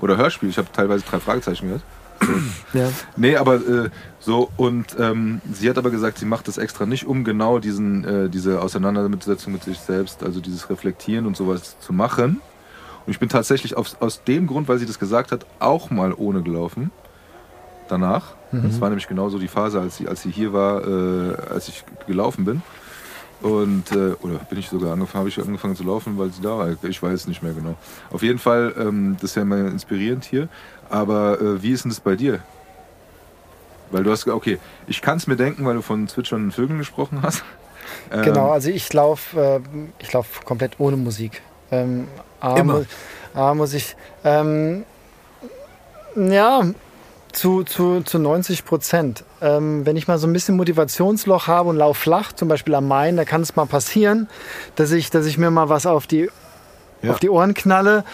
[0.00, 0.48] oder Hörspiel.
[0.48, 1.82] Ich habe teilweise drei Fragezeichen gehört.
[2.72, 2.88] Ja.
[3.16, 7.06] Nee, aber äh, so und ähm, sie hat aber gesagt, sie macht das extra nicht,
[7.06, 11.92] um genau diesen, äh, diese Auseinandersetzung mit sich selbst, also dieses Reflektieren und sowas zu
[11.92, 12.40] machen.
[13.06, 16.14] Und ich bin tatsächlich aus, aus dem Grund, weil sie das gesagt hat, auch mal
[16.16, 16.90] ohne gelaufen.
[17.88, 18.34] Danach.
[18.50, 21.84] Das war nämlich genauso die Phase, als sie, als sie hier war, äh, als ich
[22.06, 22.62] gelaufen bin.
[23.42, 26.56] Und, äh, oder bin ich sogar angefangen, habe ich angefangen zu laufen, weil sie da
[26.56, 26.68] war?
[26.84, 27.74] Ich weiß nicht mehr genau.
[28.10, 30.48] Auf jeden Fall, ähm, das ist ja immer inspirierend hier.
[30.88, 32.40] Aber äh, wie ist denn das bei dir?
[33.90, 37.20] Weil du hast, okay, ich kann es mir denken, weil du von zwitschernden Vögeln gesprochen
[37.22, 37.44] hast.
[38.10, 39.60] Ähm, Genau, also ich laufe äh,
[39.98, 41.42] ich lauf komplett ohne Musik.
[41.70, 42.08] Ähm,
[42.40, 42.78] A, Immer.
[42.78, 42.84] mu-
[43.34, 43.94] A muss ich,
[44.24, 44.84] ähm,
[46.16, 46.62] ja,
[47.32, 49.24] zu, zu, zu 90 Prozent.
[49.44, 52.88] Ähm, wenn ich mal so ein bisschen Motivationsloch habe und lauf flach, zum Beispiel am
[52.88, 54.28] Main, da kann es mal passieren,
[54.76, 56.30] dass ich, dass ich mir mal was auf die,
[57.02, 57.10] Ja.
[57.10, 58.04] auf die Ohren knalle,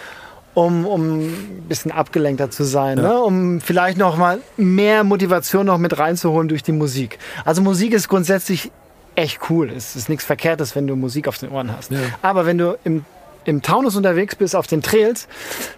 [0.54, 3.16] um, um ein bisschen abgelenkter zu sein, ne?
[3.20, 7.18] um vielleicht noch mal mehr Motivation noch mit reinzuholen durch die Musik.
[7.44, 8.72] Also Musik ist grundsätzlich
[9.14, 9.70] echt cool.
[9.70, 11.92] Es ist nichts Verkehrtes, wenn du Musik auf den Ohren hast.
[11.92, 11.98] Ja.
[12.22, 13.04] Aber wenn du im,
[13.44, 15.28] im Taunus unterwegs bist, auf den Trails,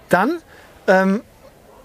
[0.09, 0.39] dann
[0.87, 1.21] ähm,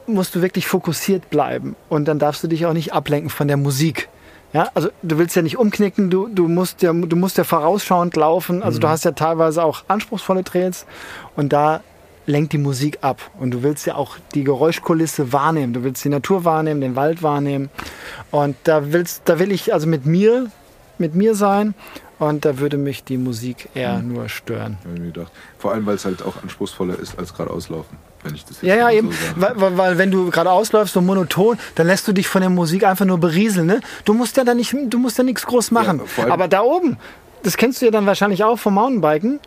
[0.08, 1.76] musst du wirklich fokussiert bleiben.
[1.90, 4.10] Und dann darfst du dich auch nicht ablenken von der Musik.
[4.54, 8.16] Ja, also du willst ja nicht umknicken, du, du, musst ja, du musst ja vorausschauend
[8.16, 8.64] laufen.
[8.64, 10.86] Also du hast ja teilweise auch anspruchsvolle Trails
[11.36, 11.82] und da
[12.28, 13.22] lenkt die Musik ab.
[13.40, 15.74] Und du willst ja auch die Geräuschkulisse wahrnehmen.
[15.74, 17.70] Du willst die Natur wahrnehmen, den Wald wahrnehmen.
[18.32, 20.52] Und da willst, da will ich also mit mir,
[20.98, 21.74] mit mir sein.
[22.20, 24.78] Und da würde mich die Musik eher nur stören.
[25.60, 27.98] Vor allem, weil es halt auch anspruchsvoller ist als gerade auslaufen,
[28.28, 29.12] wenn ich das jetzt Ja, ja, eben.
[29.12, 29.18] so.
[29.36, 32.86] Weil, weil, wenn du gerade ausläufst, so monoton, dann lässt du dich von der Musik
[32.86, 33.68] einfach nur berieseln.
[33.68, 33.82] Ne?
[34.06, 36.02] Du musst ja da nicht, du musst ja nichts groß machen.
[36.18, 36.98] Ja, Aber da oben,
[37.44, 39.40] das kennst du ja dann wahrscheinlich auch vom Mountainbiken.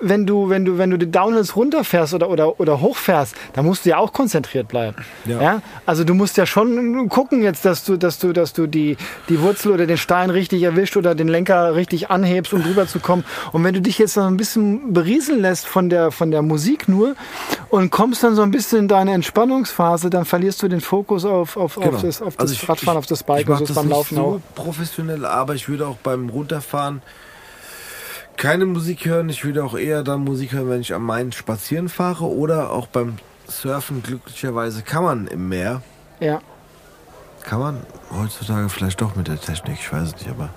[0.00, 3.84] Wenn du, wenn du, wenn du die Downhills runterfährst oder, oder, oder hochfährst, dann musst
[3.86, 4.96] du ja auch konzentriert bleiben.
[5.24, 5.40] Ja.
[5.40, 5.62] Ja.
[5.86, 8.96] Also du musst ja schon gucken jetzt, dass du, dass du, dass du die,
[9.28, 12.98] die Wurzel oder den Stein richtig erwischt oder den Lenker richtig anhebst, um drüber zu
[12.98, 13.24] kommen.
[13.52, 16.88] Und wenn du dich jetzt noch ein bisschen berieseln lässt von der, von der Musik
[16.88, 17.14] nur
[17.70, 21.56] und kommst dann so ein bisschen in deine Entspannungsphase, dann verlierst du den Fokus auf,
[21.56, 23.66] auf, auf das, auf das Also ich- Radfahren, ich- auf das ich Bike mach und
[23.68, 24.40] so beim Laufen so auch.
[24.54, 27.00] professionell, aber ich würde auch beim Runterfahren
[28.36, 29.28] keine Musik hören.
[29.28, 32.86] Ich würde auch eher dann Musik hören, wenn ich am Main spazieren fahre oder auch
[32.86, 33.16] beim
[33.48, 34.02] Surfen.
[34.02, 35.82] Glücklicherweise kann man im Meer.
[36.20, 36.40] Ja.
[37.42, 37.80] Kann man
[38.10, 40.48] heutzutage vielleicht doch mit der Technik, ich weiß es nicht, aber.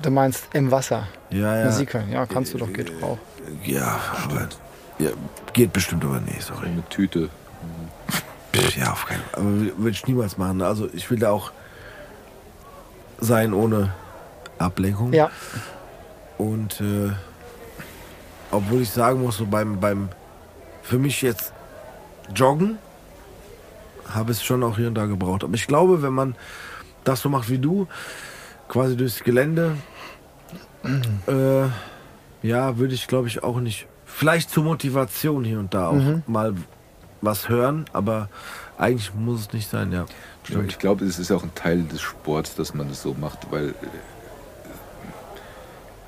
[0.00, 1.64] Du meinst im Wasser Ja, ja.
[1.66, 2.10] Musik hören.
[2.10, 3.18] Ja, kannst du doch, geht doch auch.
[3.64, 4.48] Ja, aber.
[4.98, 5.10] Ja,
[5.52, 6.68] geht bestimmt aber nicht, sorry.
[6.68, 7.28] Mit Tüte.
[8.76, 9.42] Ja, auf keinen Fall.
[9.42, 10.62] Aber würde ich niemals machen.
[10.62, 11.52] Also ich will da auch
[13.18, 13.92] sein ohne
[14.58, 15.12] Ablenkung.
[15.12, 15.30] Ja,
[16.42, 17.12] Und äh,
[18.50, 20.08] obwohl ich sagen muss, so beim, beim
[20.82, 21.52] für mich jetzt
[22.34, 22.78] Joggen
[24.08, 25.44] habe ich es schon auch hier und da gebraucht.
[25.44, 26.34] Aber ich glaube, wenn man
[27.04, 27.86] das so macht wie du,
[28.68, 29.76] quasi durchs Gelände,
[31.28, 31.66] äh,
[32.46, 33.86] ja, würde ich glaube ich auch nicht.
[34.04, 35.94] Vielleicht zur Motivation hier und da auch
[36.26, 36.54] mal
[37.20, 38.28] was hören, aber
[38.78, 40.06] eigentlich muss es nicht sein, ja.
[40.48, 43.50] Ja, Ich glaube, es ist auch ein Teil des Sports, dass man das so macht,
[43.52, 43.74] weil äh,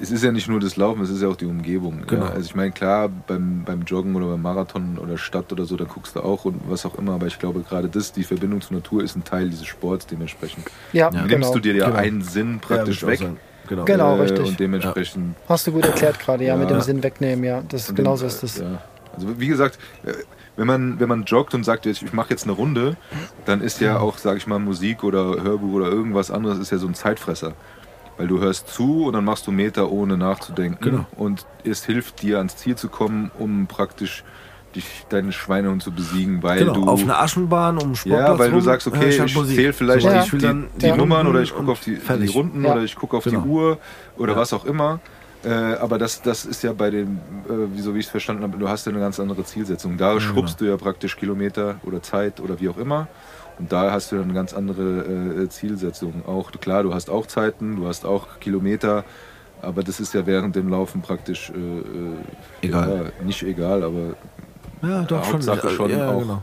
[0.01, 2.03] es ist ja nicht nur das Laufen, es ist ja auch die Umgebung.
[2.07, 2.25] Genau.
[2.27, 2.31] Ja?
[2.33, 5.85] Also ich meine, klar, beim, beim Joggen oder beim Marathon oder Stadt oder so, da
[5.85, 8.77] guckst du auch und was auch immer, aber ich glaube, gerade das, die Verbindung zur
[8.77, 10.67] Natur, ist ein Teil dieses Sports dementsprechend.
[10.93, 11.53] ja, Nimmst genau.
[11.55, 11.99] du dir ja Genau.
[11.99, 13.21] einen Sinn praktisch Ja, weg.
[13.69, 13.85] Genau.
[13.85, 14.17] Genau.
[14.17, 14.47] äh, richtig.
[14.49, 16.61] Und dementsprechend Hast du gut erklärt gerade, ja, Ja.
[16.61, 17.63] mit dem Sinn wegnehmen, ja.
[17.69, 18.59] Das Und genauso ist das.
[18.59, 18.83] Ja.
[19.15, 20.13] Also wie gesagt, äh,
[20.57, 22.97] wenn man, wenn man joggt und sagt, jetzt, ich mache jetzt eine Runde,
[23.45, 26.79] dann ist ja auch, sage ich mal, Musik oder Hörbuch oder irgendwas anderes ist ja
[26.79, 27.55] so ein Zeitfresser.
[28.17, 30.79] Weil du hörst zu und dann machst du Meter ohne nachzudenken.
[30.85, 31.07] Genau.
[31.17, 34.23] Und es hilft dir ans Ziel zu kommen, um praktisch
[34.77, 38.51] dich, deinen Schweinehund zu besiegen, weil Genau, du auf einer Aschenbahn, um Sportplatz ja, weil
[38.51, 40.21] du rum, sagst, hör okay, ich ich zähle vielleicht So, Ja.
[40.21, 40.93] die, ich will die, dann die.
[40.93, 42.27] Nummern oder ich gucke auf die, die.
[42.27, 42.73] Runden Ja.
[42.73, 43.41] oder ich gucke auf Genau.
[43.41, 43.79] die Uhr
[44.17, 44.39] oder Ja.
[44.39, 45.01] was auch immer.
[45.45, 47.19] Äh, aber das, das ist ja bei dem,
[47.49, 49.97] äh, wie- so wie ich es verstanden habe, du hast ja eine ganz andere Zielsetzung.
[49.99, 53.09] Da schrubbst du ja praktisch Kilometer oder Zeit oder wie auch immer.
[53.59, 56.27] Und da hast du dann eine ganz andere äh, Zielsetzung.
[56.27, 59.05] Auch klar, du hast auch Zeiten, du hast auch Kilometer,
[59.63, 62.15] aber das ist ja während dem Laufen praktisch äh, äh,
[62.63, 63.13] Egal.
[63.19, 64.17] Ja, nicht egal, aber
[64.83, 65.35] Ja, doch schon.
[65.35, 66.19] Hauptsache schon ja, auch.
[66.21, 66.43] Genau.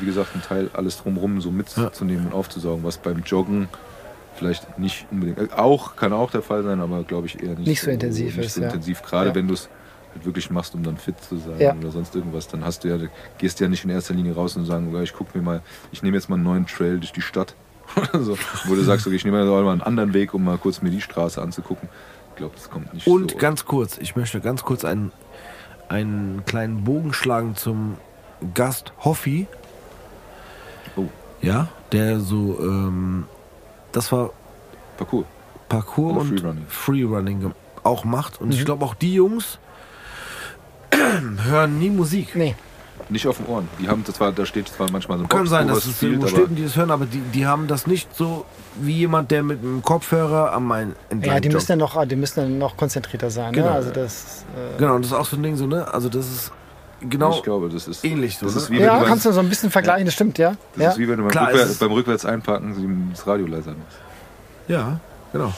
[0.00, 3.68] wie gesagt, ein Teil alles drumherum so mitzunehmen und aufzusaugen, was beim Joggen
[4.34, 7.66] vielleicht nicht unbedingt, äh, auch kann auch der Fall sein, aber glaube ich eher nicht,
[7.68, 8.66] Nicht so intensiv nicht ist, so ja.
[8.68, 9.02] intensiv.
[9.02, 9.34] Gerade Ja.
[9.36, 9.68] wenn du es
[10.14, 11.74] halt wirklich machst, um dann fit zu sein Ja.
[11.74, 12.98] oder sonst irgendwas, dann hast du ja,
[13.38, 15.62] gehst du ja nicht in erster Linie raus und sagen, okay, ich gucke mir mal,
[15.92, 17.54] ich nehme jetzt mal einen neuen Trail durch die Stadt
[17.96, 18.36] oder so,
[18.66, 21.00] wo du sagst, okay, ich nehme mal einen anderen Weg, um mal kurz mir die
[21.00, 21.88] Straße anzugucken.
[22.36, 23.36] glaube, das kommt nicht Und so.
[23.38, 25.12] ganz kurz, ich möchte ganz kurz einen,
[25.88, 27.96] einen kleinen Bogen schlagen zum
[28.54, 29.46] Gast Hoffi.
[30.96, 31.06] Oh.
[31.42, 33.24] Ja, der so, ähm,
[33.92, 34.30] das war
[34.96, 35.26] Parcours.
[35.68, 36.64] Parkour Und Freerunning.
[36.68, 37.52] Freerunning
[37.82, 38.40] auch macht.
[38.40, 38.46] Mhm.
[38.48, 39.58] Und ich glaube auch die Jungs
[41.44, 42.34] hören nie Musik.
[42.34, 42.54] Nee.
[43.10, 43.68] Nicht auf den Ohren.
[43.78, 45.96] Die haben, das war, da steht zwar manchmal so ein Kann Box, sein, dass es
[45.96, 48.44] spielt, steht und die das hören, aber die, die haben das nicht so
[48.80, 52.16] wie jemand, der mit einem Kopfhörer am Main entlang Ja, die müssen dann noch, die
[52.16, 53.52] müssen dann noch konzentrierter sein.
[53.52, 53.68] Genau.
[53.68, 53.72] Ne?
[53.72, 55.92] Also das, äh, Genau, und das ist auch so ein Ding so, ne?
[55.92, 56.52] Also das ist
[57.00, 58.46] genau ich glaube, das ist ähnlich so.
[58.46, 58.60] Das ne?
[58.62, 60.56] ist wie wenn ja, du kannst beim, du so ein bisschen vergleichen, das stimmt, ja.
[60.74, 60.90] das ja.
[60.90, 63.98] ist wie wenn du beim, Klar, Rückwär, beim Rückwärts einparken das Radio leiser machst.
[64.68, 65.00] Ja,
[65.32, 65.52] genau.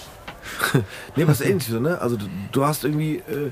[1.16, 2.00] nee, was ähnlich so, ne?
[2.00, 3.50] Also du, du hast irgendwie, äh,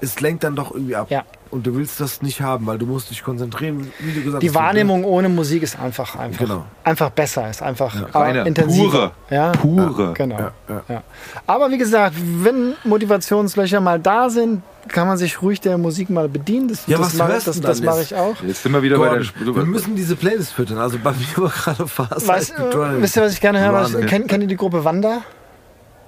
[0.00, 1.10] es lenkt dann doch irgendwie ab.
[1.10, 1.24] Ja.
[1.50, 4.48] Und du willst das nicht haben, weil du musst dich konzentrieren, wie du gesagt Die
[4.48, 4.54] hast.
[4.54, 4.60] ne?
[4.60, 6.64] Wahrnehmung ohne Musik ist einfach einfach, Genau.
[6.84, 9.10] einfach besser, ist einfach Reine, intensiver.
[9.28, 10.12] pure, Ja, pure.
[10.14, 10.38] genau.
[10.38, 10.82] Ja, ja.
[10.88, 11.02] Ja.
[11.48, 16.28] Aber wie gesagt, wenn Motivationslöcher mal da sind, kann man sich ruhig der Musik mal
[16.28, 16.68] bedienen.
[16.68, 18.12] Das, Ja, das was mache das, das mache jetzt?
[18.12, 18.36] ich auch.
[18.46, 20.78] Jetzt sind wir wieder bei Gordon, der wir müssen diese Playlist füttern.
[20.78, 23.72] Also bei mir war gerade Fast Weißt, äh, wisst ihr, was ich gerne höre?
[23.72, 25.22] Was, kennt, kennt ihr die Gruppe Wanda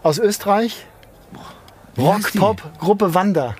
[0.04, 0.86] aus Österreich?
[1.96, 2.38] Wie Rock, heißt die?
[2.38, 3.54] Pop, Gruppe Wanda.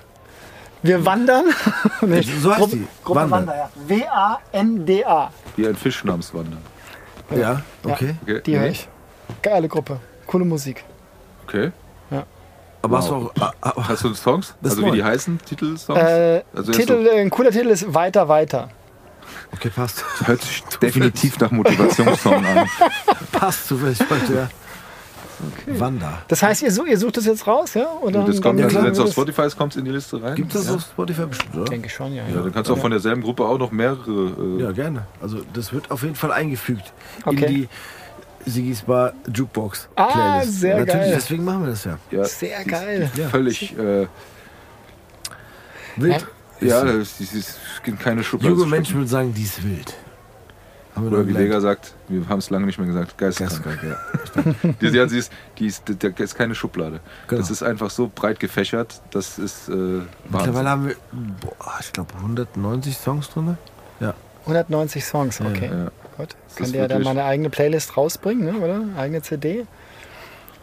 [0.83, 1.45] Wir wandern.
[2.01, 2.87] nee, So heißt Gruppe, die.
[3.03, 3.37] Gruppe Wanda.
[3.37, 3.69] Wanda, ja.
[3.87, 5.31] W-A-N-D-A.
[5.55, 6.57] Wie ein Fisch namens Wander.
[7.35, 8.15] Ja, okay.
[8.23, 8.41] Okay.
[8.45, 8.87] Die höre ich.
[9.41, 9.99] Geile Gruppe.
[10.27, 10.83] Coole Musik.
[11.47, 11.71] Okay.
[12.85, 12.99] Aber Wow.
[12.99, 13.31] hast du auch.
[13.39, 14.55] ah, ah, Hast du Songs?
[14.61, 14.95] Das also wie neu.
[14.97, 15.97] die heißen Titelsongs?
[16.01, 18.67] Äh, also Titel, äh, ein cooler Titel ist Weiter, weiter.
[19.53, 20.03] Okay, passt.
[20.19, 22.67] Das hört sich definitiv nach Motivationssong an.
[23.31, 24.49] passt zufällig heute, ja.
[25.67, 26.21] Wanda.
[26.27, 27.87] Das heißt, ihr, su- ihr sucht das jetzt raus, ja?
[28.01, 30.35] Oder Das kommt, also wenn es auf Spotify ist, kommt es in die Liste rein.
[30.35, 30.75] Gibt es das ja.
[30.75, 31.65] auf Spotify bestimmt, oder?
[31.65, 32.23] Denke ich schon, ja.
[32.27, 34.31] Ja, dann kannst du auch von derselben Gruppe auch noch mehrere.
[34.59, 35.05] Äh, Ja, gerne.
[35.21, 36.93] Also das wird auf jeden Fall eingefügt
[37.25, 37.45] Okay.
[37.45, 37.69] in die
[38.45, 40.07] Sigis Bar Jukebox Ah,
[40.39, 40.59] Playlist.
[40.59, 41.13] sehr Natürlich, geil.
[41.15, 41.97] deswegen machen wir das ja.
[42.11, 43.09] ja, Sehr geil.
[43.15, 43.29] Ja.
[43.29, 43.77] Völlig.
[43.77, 44.07] Äh,
[45.95, 46.25] Wild.
[46.59, 47.59] ja, das ist, das ist
[47.99, 48.53] keine Schublade.
[48.55, 49.93] Junge Menschen würden sagen, die ist wild.
[51.01, 51.35] Oder wie.
[51.35, 53.81] Vega sagt, wir haben es lange nicht mehr gesagt, geisteskrank.
[53.81, 54.69] Geisteskrank, ja.
[54.81, 56.99] Die, ja, sie ist, die ist, das ist keine Schublade.
[57.27, 57.41] Genau.
[57.41, 60.95] Das ist einfach so breit gefächert, das ist äh, Mittlerweile haben wir,
[61.41, 63.57] boah, ich glaube 190 Songs drin.
[64.45, 65.69] 190 Songs, okay.
[65.71, 65.85] Ja.
[66.17, 66.35] Gut.
[66.47, 68.59] Das Könnt ist ihr ja dann mal eine eigene Playlist rausbringen, ne?
[68.59, 68.81] oder?
[68.99, 69.65] Eigene CD.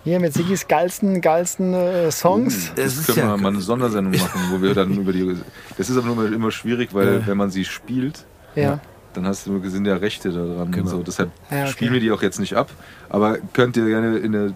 [0.04, 2.54] Hier mit Sigis geilsten, geilsten äh, Songs.
[2.54, 5.34] Es Das ist können ja- wir mal eine Sondersendung machen, wo wir dann über die.
[5.78, 7.26] Das ist aber nur immer, immer schwierig, weil Ja.
[7.26, 8.24] wenn man sie spielt,
[8.54, 8.80] Ja.
[9.14, 10.70] Dann hast du sind ja Rechte daran.
[10.70, 10.82] Genau.
[10.82, 11.02] Und so.
[11.02, 11.70] Deshalb Ja, okay.
[11.72, 12.70] spielen wir die auch jetzt nicht ab.
[13.08, 14.52] Aber könnt ihr gerne in der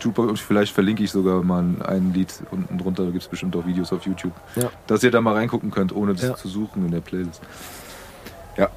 [0.00, 3.54] Jukebox, und vielleicht verlinke ich sogar mal ein Lied unten drunter, da gibt es bestimmt
[3.56, 4.70] auch Videos auf YouTube, Ja.
[4.88, 6.34] dass ihr da mal reingucken könnt, ohne das Ja.
[6.34, 7.40] zu suchen in der Playlist.
[8.56, 8.68] Ja,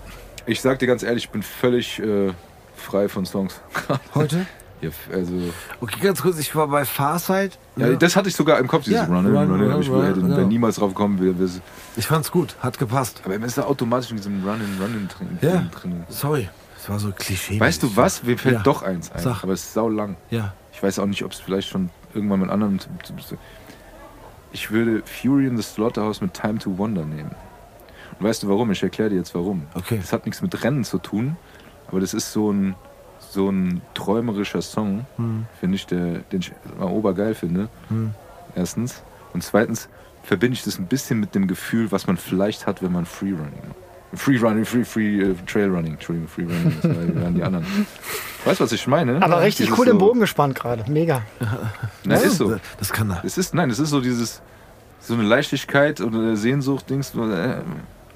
[0.46, 2.32] ich sag dir ganz ehrlich, ich bin völlig äh,
[2.76, 3.60] frei von Songs.
[4.14, 4.46] Heute?
[4.82, 5.34] ja, also,
[5.82, 7.58] Okay, ganz kurz, ich war bei Farsight.
[7.76, 9.90] ja, das hatte ich sogar im Kopf, dieses Ja, Run, Run, Run, Run, aber ich
[9.90, 10.38] Run, hätte genau.
[10.38, 11.20] wäre niemals drauf gekommen.
[11.22, 11.34] Wir,
[11.96, 13.22] Ich fand's gut, hat gepasst.
[13.26, 15.38] aber man ist da automatisch in diesem Run-in, Run-in drin.
[15.42, 15.66] Ja.
[15.80, 16.04] drin.
[16.10, 17.60] Sorry, es war so Klischee.
[17.60, 18.24] Weißt du was?
[18.24, 18.62] Mir fällt Ja.
[18.64, 19.44] doch eins ein, Sag.
[19.44, 20.18] aber es ist sau lang.
[20.30, 20.54] Ja.
[20.74, 22.80] Ich weiß auch nicht, ob es vielleicht schon irgendwann mit anderen.
[24.52, 27.32] Ich würde Fury in the Slaughterhouse mit Time to Wonder nehmen.
[28.20, 28.72] Und weißt du warum?
[28.72, 29.64] Ich erkläre dir jetzt warum.
[29.74, 29.98] Okay.
[30.02, 31.36] Das hat nichts mit Rennen zu tun,
[31.88, 32.76] aber das ist so ein,
[33.36, 35.46] so ein träumerischer Song, Hm.
[35.60, 37.70] finde ich, der, den ich mal obergeil finde.
[37.90, 38.12] Hm.
[38.56, 39.04] Erstens.
[39.34, 39.90] Und zweitens
[40.24, 43.54] verbinde ich das ein bisschen mit dem Gefühl, was man vielleicht hat, wenn man Freerunning
[43.68, 44.20] macht.
[44.20, 47.66] Freerunning, Free, Free, äh, Trailrunning, Entschuldigung, Freerunning, das war- waren die anderen.
[48.46, 49.22] Weißt du, was ich meine?
[49.22, 50.90] Aber richtig Dieses cool so, den Bogen gespannt gerade.
[50.90, 51.22] Mega.
[52.06, 52.56] Na, ist so.
[52.80, 53.24] Das kann er.
[53.26, 54.42] Es ist, nein, es ist so dieses,
[55.02, 57.58] so eine Leichtigkeit oder eine Sehnsucht, Dings, äh,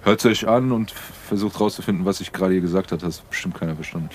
[0.03, 0.91] hört euch an und
[1.27, 3.01] versucht rauszufinden, was ich gerade hier gesagt habe.
[3.01, 4.09] Das hat bestimmt keiner verstanden.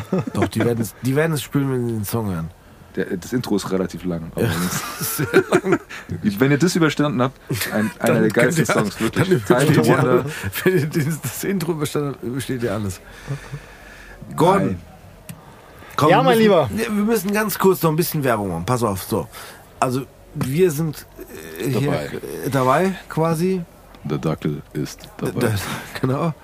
[0.34, 2.50] Doch, die werden es, die werden es spüren, wenn sie den Song hören.
[2.96, 4.30] Der, das Intro ist relativ lang.
[4.34, 4.46] Aber
[6.22, 7.38] wenn ihr das überstanden habt,
[7.72, 9.42] ein, einer der geilsten Songs, wirklich.
[9.46, 10.24] Dann Time to Wonder.
[10.64, 13.00] wenn ihr dieses, das Intro überstanden habt, übersteht ihr alles.
[14.36, 14.76] Gordon.
[15.96, 16.70] Komm, Ja, wir mein müssen, Lieber.
[16.76, 18.66] Ja, Wir müssen ganz kurz noch ein bisschen Werbung machen.
[18.66, 19.26] Pass auf, so.
[19.80, 20.02] Also,
[20.34, 21.06] wir sind
[21.60, 22.04] äh, hier Dabei.
[22.06, 23.62] äh, dabei quasi.
[24.04, 25.40] Der Dackel ist dabei.
[25.40, 25.62] Das,
[26.00, 26.34] genau.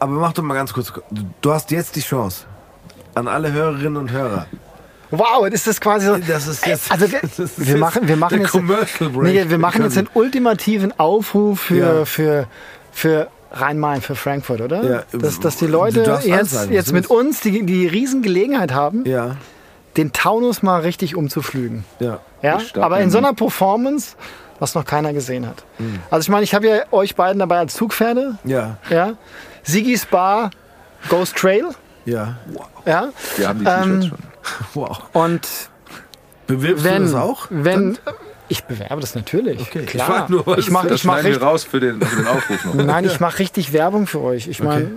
[0.00, 0.92] Aber mach doch mal ganz kurz.
[1.40, 2.44] Du hast jetzt die Chance.
[3.14, 4.46] An alle Hörerinnen und Hörer.
[5.12, 6.16] Wow, ist das quasi so.
[6.18, 7.20] Das ist jetzt, also wir,
[7.56, 9.32] wir machen, wir machen jetzt, Commercial Break.
[9.34, 12.04] nee, wir machen jetzt den ultimativen Aufruf für, Ja.
[12.04, 12.46] für,
[12.92, 14.82] für Rhein-Main, für Frankfurt, oder?
[14.84, 19.36] Ja, dass, dass die Leute jetzt, jetzt mit uns die, die Riesengelegenheit haben, Ja,
[19.96, 21.84] den Taunus mal richtig umzuflügen.
[21.98, 22.20] ja.
[22.42, 22.58] Ja?
[22.80, 24.14] Aber in so einer Performance,
[24.60, 25.62] was noch keiner gesehen hat.
[26.10, 28.38] Also ich meine, ich habe ja euch beiden dabei als Zugpferde.
[28.44, 29.14] Ja, Ja?
[29.62, 30.50] Sigis Bar,
[31.08, 31.68] Ghost Trail.
[32.04, 32.36] ja.
[32.86, 33.10] Ja?
[33.36, 34.18] Wir haben die Ähm, T-Shirts schon.
[34.74, 34.98] Wow.
[35.12, 35.46] Und
[36.46, 37.46] Bewirbst wenn, du das auch?
[37.50, 37.98] Wenn,
[38.48, 39.60] ich bewerbe das natürlich.
[39.60, 40.06] Okay, ich klar.
[40.06, 42.74] frag nur, ich mache Das ich mach richtig, raus für den, für den Aufruf noch.
[42.86, 44.48] Nein, ich mache richtig Werbung für euch.
[44.48, 44.90] Ich meine,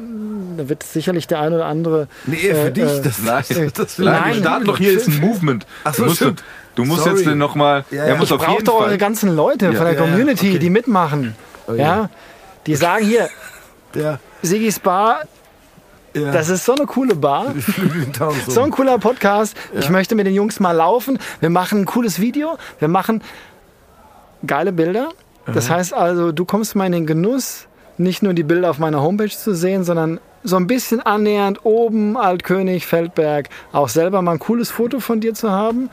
[0.58, 2.08] da wird sicherlich der eine oder andere.
[2.26, 2.84] Nee, für Äh, dich.
[2.84, 5.68] äh, Das, Nein, das Nein, Nein, wir starten doch hier jetzt ein Movement.
[5.84, 6.44] Ach so, du musst, stimmt.
[6.76, 7.22] du musst Sorry.
[7.22, 7.86] jetzt nochmal.
[7.92, 8.16] Ja, er ja.
[8.16, 10.60] muss Ich auf brauche jeden doch eure ganzen Leute von der Ja, ja, Community, okay.
[10.60, 11.36] die mitmachen.
[11.68, 12.10] Oh, ja.
[12.66, 13.28] Die sagen hier,
[13.96, 15.22] Ja, Sigis Bar,
[16.14, 16.32] ja.
[16.32, 17.54] das ist so eine coole Bar.
[18.48, 19.56] So ein cooler Podcast.
[19.74, 21.20] Ich möchte mit den Jungs mal laufen.
[21.40, 22.58] Wir machen ein cooles Video.
[22.80, 23.22] Wir machen
[24.46, 25.10] geile Bilder.
[25.46, 27.68] Das heißt also, du kommst mal in den Genuss,
[27.98, 32.18] nicht nur die Bilder auf meiner Homepage zu sehen, sondern so ein bisschen annähernd oben,
[32.18, 35.90] Altkönig, Feldberg, auch selber mal ein cooles Foto von dir zu haben.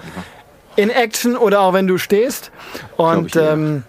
[0.77, 2.51] In Action oder auch wenn du stehst.
[2.97, 3.85] Und ähm,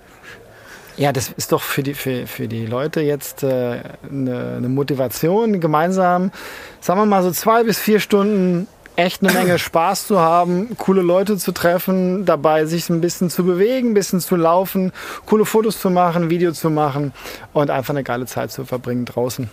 [1.02, 5.60] ja, das ist doch für die, für, für die Leute jetzt äh, eine, eine Motivation,
[5.60, 6.32] gemeinsam,
[6.80, 11.02] sagen wir mal so zwei bis vier Stunden echt eine Menge Spaß zu haben, coole
[11.02, 14.91] Leute zu treffen, dabei sich ein bisschen zu bewegen, ein bisschen zu laufen,
[15.26, 17.14] coole Fotos zu machen, Video zu machen
[17.52, 19.49] und einfach eine geile Zeit zu verbringen draußen.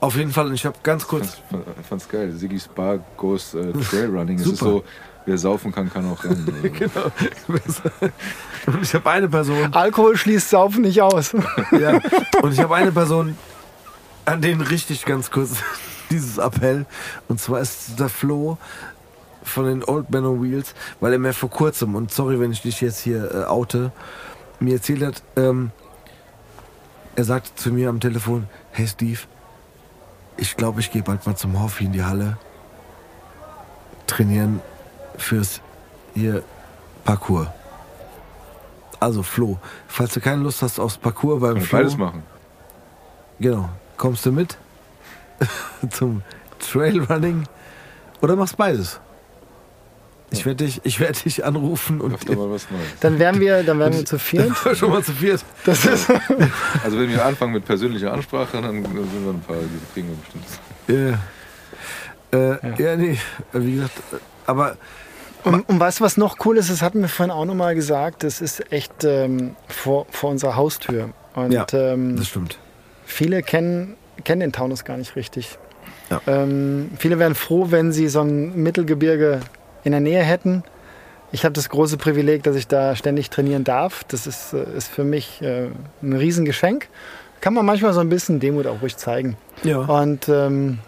[0.00, 1.38] Auf jeden Fall, und ich habe ganz kurz.
[1.80, 2.32] Ich fand's geil.
[2.32, 4.38] Siggy's Bar goes äh, Trailrunning.
[4.38, 4.70] Es ist Super.
[4.70, 4.84] so,
[5.26, 6.46] wer saufen kann, kann auch rennen.
[6.78, 7.10] Genau.
[8.66, 9.72] Und ich habe eine Person.
[9.72, 11.34] Alkohol schließt Saufen nicht aus.
[11.72, 12.00] Ja.
[12.42, 13.36] Und ich habe eine Person,
[14.24, 15.56] an den richtig ganz kurz
[16.10, 16.86] dieses Appell.
[17.28, 18.58] Und zwar ist der Flo
[19.42, 22.62] von den Old Man on Wheels, weil er mir vor kurzem, und sorry, wenn ich
[22.62, 23.92] dich jetzt hier äh, oute,
[24.58, 25.70] mir erzählt hat, ähm,
[27.16, 29.20] er sagte zu mir am Telefon, hey Steve,
[30.36, 32.36] ich glaube, ich gehe bald mal zum Hoffi in die Halle
[34.06, 34.60] trainieren
[35.20, 35.60] fürs
[36.14, 36.42] hier
[37.04, 37.48] Parcours.
[38.98, 42.22] Also Flo, falls du keine Lust hast aufs Parcours beim kann ich Flo, beides machen.
[43.38, 43.68] Genau.
[43.96, 44.56] Kommst du mit
[45.90, 46.22] zum
[46.58, 47.44] Trailrunning
[48.20, 49.00] oder machst beides?
[50.32, 52.84] Ich werde dich, ich werde dich anrufen und Öfter mal was Neues.
[53.00, 54.52] Dann wären wir, dann wären wir zu viert.
[54.76, 55.44] schon mal zu viert.
[55.64, 56.08] Das ist,
[56.84, 60.16] Also wenn wir anfangen mit persönlicher Ansprache, dann sind wir ein paar, die kriegen wir
[60.16, 60.46] bestimmt.
[60.86, 61.18] Ja.
[62.32, 62.96] Äh, ja.
[62.96, 63.18] nee,
[63.52, 64.02] wie gesagt,
[64.46, 64.76] aber
[65.44, 66.70] Und, und weißt du, was noch cool ist?
[66.70, 68.22] Das hatten wir vorhin auch nochmal gesagt.
[68.24, 71.10] Das ist echt ähm, vor, vor unserer Haustür.
[71.34, 72.58] Und Ja, ähm, das stimmt.
[73.04, 75.58] viele kennen, kennen den Taunus gar nicht richtig.
[76.10, 76.20] Ja.
[76.26, 79.40] Ähm, viele wären froh, wenn sie so ein Mittelgebirge
[79.84, 80.64] in der Nähe hätten.
[81.32, 84.02] Ich habe das große Privileg, dass ich da ständig trainieren darf.
[84.04, 85.68] Das ist, äh, ist für mich äh,
[86.02, 86.88] ein Riesengeschenk.
[87.40, 89.36] Kann man manchmal so ein bisschen Demut auch ruhig zeigen.
[89.62, 89.78] Ja.
[89.78, 90.78] Und ähm,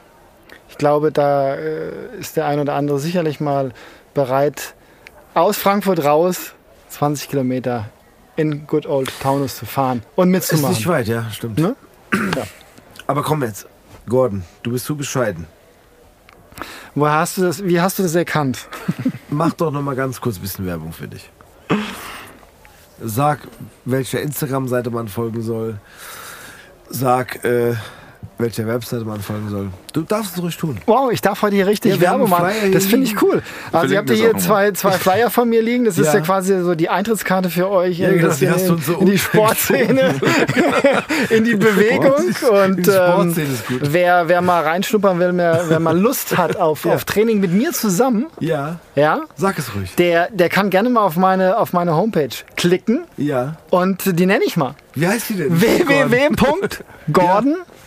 [0.68, 3.72] ich glaube, da äh, ist der ein oder andere sicherlich mal
[4.14, 4.74] bereit,
[5.34, 6.52] aus Frankfurt raus
[6.90, 7.90] 20 Kilometer
[8.36, 10.86] in Good Old Taunus zu fahren und Ist nicht mitzumachen.
[10.86, 11.58] weit, ja, stimmt.
[11.58, 11.76] Ne?
[12.36, 12.44] Ja.
[13.06, 13.66] Aber komm jetzt,
[14.08, 15.46] Gordon, du bist zu bescheiden.
[16.94, 18.68] Woher hast du das, wie hast du das erkannt?
[19.30, 21.30] Mach doch noch mal ganz kurz ein bisschen Werbung für dich.
[23.02, 23.40] Sag,
[23.84, 25.78] welcher Instagram-Seite man folgen soll.
[26.90, 27.74] Sag, äh,
[28.38, 29.68] welcher Webseite man folgen soll.
[29.92, 30.78] Du darfst es ruhig tun.
[30.86, 32.50] Wow, ich darf heute hier richtig Ja, Werbung machen.
[32.72, 33.42] Das finde ich cool.
[33.70, 35.84] Also ihr habt hier zwei, zwei Flyer von mir liegen.
[35.84, 36.14] Das ist Ja.
[36.14, 39.18] ja quasi so die Eintrittskarte für euch Ja, in, genau, in, uns so in die
[39.18, 40.14] Sportszene,
[41.30, 42.12] in die Bewegung.
[42.14, 42.26] Und
[42.78, 43.80] Die Sportszene ähm, ist gut.
[43.82, 46.94] wer, wer mal reinschnuppern will, wer, wer mal Lust hat auf, Ja.
[46.94, 49.94] auf Training mit mir zusammen, Ja, ja, sag es ruhig.
[49.96, 53.56] der, der kann gerne mal auf meine, auf meine Homepage klicken Ja.
[53.70, 54.74] und die nenne ich mal.
[54.94, 55.52] Wie heißt die denn?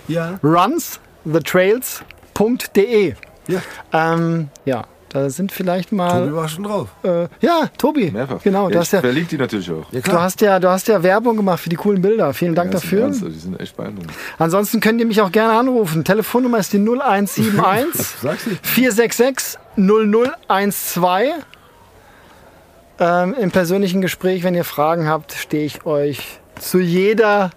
[0.08, 0.38] Ja.
[0.44, 3.14] www.gordonrunsthetrails.de
[3.48, 3.62] Ja.
[3.94, 6.90] ähm, ja, da sind vielleicht mal Tobi war schon drauf.
[7.04, 8.10] äh, ja, Tobi.
[8.12, 8.42] Mehrfach.
[8.44, 9.86] Genau, ja, du ich hast ja, verlinke die natürlich auch.
[9.92, 12.34] Ja, du hast ja, du hast ja Werbung gemacht für die coolen Bilder.
[12.34, 13.04] Vielen Dank Ganz im dafür.
[13.06, 14.12] Ernst, die sind echt beeindruckend.
[14.38, 16.04] Ansonsten könnt ihr mich auch gerne anrufen.
[16.04, 18.58] Telefonnummer ist die 0171 Sag sie.
[18.62, 21.34] 466 0012.
[22.98, 27.52] Ähm, Im persönlichen Gespräch, wenn ihr Fragen habt, stehe ich euch zu jeder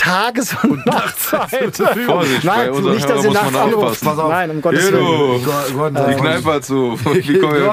[0.00, 1.76] Tages- und Nachtzeit.
[2.06, 3.76] Vorsicht, bei Nein, nicht, dass ihr nachts anruft.
[3.76, 4.06] aufpassen.
[4.06, 4.30] Pass auf.
[4.30, 6.06] Nein, um Gottes Willen.
[6.08, 6.98] die Kneipe hat zu.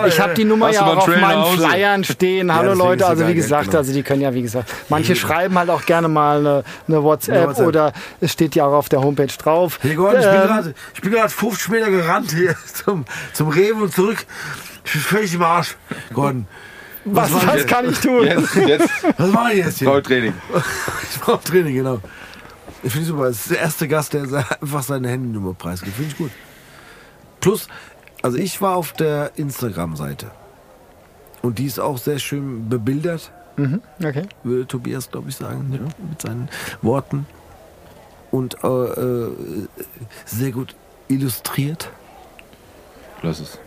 [0.07, 1.67] Ich habe die Nummer ja auch auf meinen Hause?
[1.67, 2.53] Flyern stehen.
[2.53, 3.77] Hallo Leute, also wie gesagt, genau.
[3.77, 7.47] also die können ja wie gesagt, manche schreiben halt auch gerne mal eine, eine WhatsApp,
[7.47, 7.67] WhatsApp.
[7.67, 9.79] oder es steht ja auch auf der Homepage drauf.
[9.81, 13.47] Hey Gordon, ich bin Ähm, gerade ich bin gerade 50 Meter gerannt hier zum, zum
[13.49, 14.25] Rewe und zurück.
[14.83, 15.75] Ich bin völlig im Arsch.
[16.13, 16.45] Gordon,
[17.15, 18.25] was, was was, kann ich tun?
[18.25, 19.87] Jetzt, jetzt was mache ich jetzt hier?
[19.87, 20.33] Faultraining.
[21.09, 21.99] Ich brauche Training, genau.
[22.83, 23.25] Ich finde super.
[23.25, 24.23] Das ist der erste Gast, der
[24.61, 25.95] einfach seine Handynummer preisgibt.
[25.95, 26.31] Finde ich gut.
[27.41, 27.67] Plus,
[28.21, 30.31] also ich war auf der Instagram-Seite.
[31.41, 33.31] Und die ist auch sehr schön bebildert,
[34.03, 34.23] Okay.
[34.43, 35.79] würde Tobias, glaube ich, sagen, ja,
[36.09, 36.47] mit seinen
[36.83, 37.25] Worten.
[38.29, 39.31] Und äh, äh,
[40.25, 40.75] sehr gut
[41.07, 41.89] illustriert.
[43.23, 43.57] Lass es.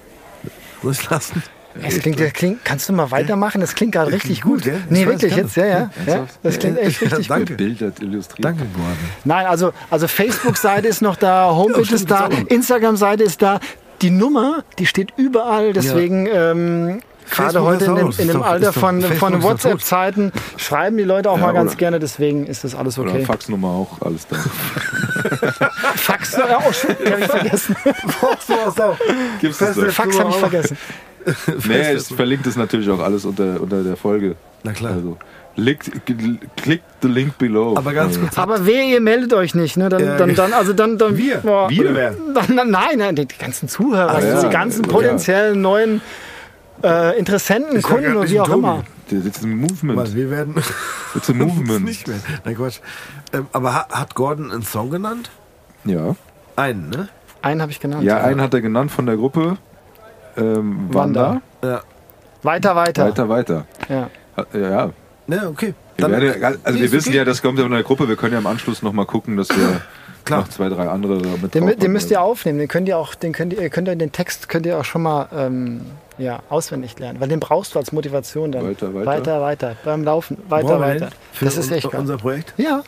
[0.83, 1.43] Soll ich lassen?
[1.75, 3.61] Das klingt, das klingt, kannst du mal weitermachen?
[3.61, 4.65] Das klingt gerade richtig gut.
[4.65, 4.73] gut, ja?
[4.89, 5.91] Nee, wirklich jetzt, ja, ja.
[6.07, 7.47] ja das klingt echt richtig Danke.
[7.47, 7.57] gut.
[7.59, 8.45] Bildert, illustriert.
[8.45, 8.97] Danke, Gordon.
[9.25, 12.31] Nein, also, also Facebook-Seite ist noch da, Homepage stimmt, ist da, auch.
[12.49, 13.61] Instagram-Seite ist da.
[14.03, 17.01] Die Nummer, die steht überall, deswegen ähm,
[17.31, 21.39] gerade heute in dem, in dem doch- Alter von, von WhatsApp-Zeiten schreiben die Leute auch
[21.39, 23.25] Ja, mal ganz oder- gerne, deswegen ist das alles Oder okay.
[23.25, 24.37] Faxnummer auch, alles da.
[25.97, 26.73] Fax, ja, oh,
[27.05, 27.77] die hab ich vergessen.
[29.91, 30.77] Fax habe ich vergessen.
[31.69, 34.37] Nee, ich verlinke das natürlich auch alles unter, unter der Folge.
[34.63, 34.93] Na klar.
[34.95, 35.17] Also,
[35.57, 35.81] lick,
[36.57, 37.77] click the link below.
[37.77, 38.37] Aber ganz kurz.
[38.39, 39.89] Aber wer ihr meldet euch nicht, ne?
[39.89, 41.39] Dann, Ja, dann, dann, also dann, dann Wir.
[41.39, 41.69] Boah.
[41.71, 41.95] Wir?
[41.95, 42.15] Wer?
[42.35, 44.35] Dann, dann, nein, nein, die ganzen Zuhörer, also ja.
[44.35, 44.91] diese ganzen Ja.
[44.91, 46.01] potenziellen neuen
[46.83, 48.59] äh, Interessenten, Ich Kunden und wie auch Tobi.
[48.59, 48.85] immer.
[49.13, 49.97] It's a movement.
[49.97, 50.55] Mal, wir werden
[51.17, 51.85] It's a movement.
[51.85, 52.19] nicht mehr.
[52.45, 52.79] Nein, Quatsch.
[53.33, 55.31] Ähm, aber ha- hat Gordon einen Song genannt?
[55.85, 56.15] Ja.
[56.57, 57.09] Einen, ne?
[57.43, 58.05] Einen habe ich genannt.
[58.05, 59.57] Ja, einen hat er genannt von der Gruppe.
[60.41, 61.41] Ähm, Wanda.
[61.63, 61.77] Wanda.
[61.77, 61.81] Ja.
[62.43, 63.05] Weiter, weiter.
[63.07, 63.67] Weiter, weiter.
[63.89, 64.11] Ja.
[64.55, 64.91] Ja, ja.
[65.27, 65.75] Ne, okay.
[65.97, 67.19] Wir, Dann- werden, also Nee, wir wissen okay.
[67.19, 68.09] ja, das kommt ja von der Gruppe.
[68.09, 69.81] Wir können ja im Anschluss nochmal gucken, dass wir
[70.25, 70.41] Klar.
[70.41, 73.33] noch zwei, drei andere mit Den, den müsst ihr aufnehmen, den könnt ihr auch, den
[73.33, 75.83] könnt ihr, könnt ihr den Text könnt ihr auch schon mal ähm,
[76.19, 78.67] ja, auswendig lernen, weil den brauchst du als Motivation dann.
[78.69, 79.07] Weiter, weiter.
[79.07, 79.77] weiter, weiter.
[79.85, 81.11] beim Laufen, weiter, wir weiter.
[81.33, 82.01] für Das ist un- echt geil.
[82.01, 82.55] unser Projekt.
[82.59, 82.83] Ja,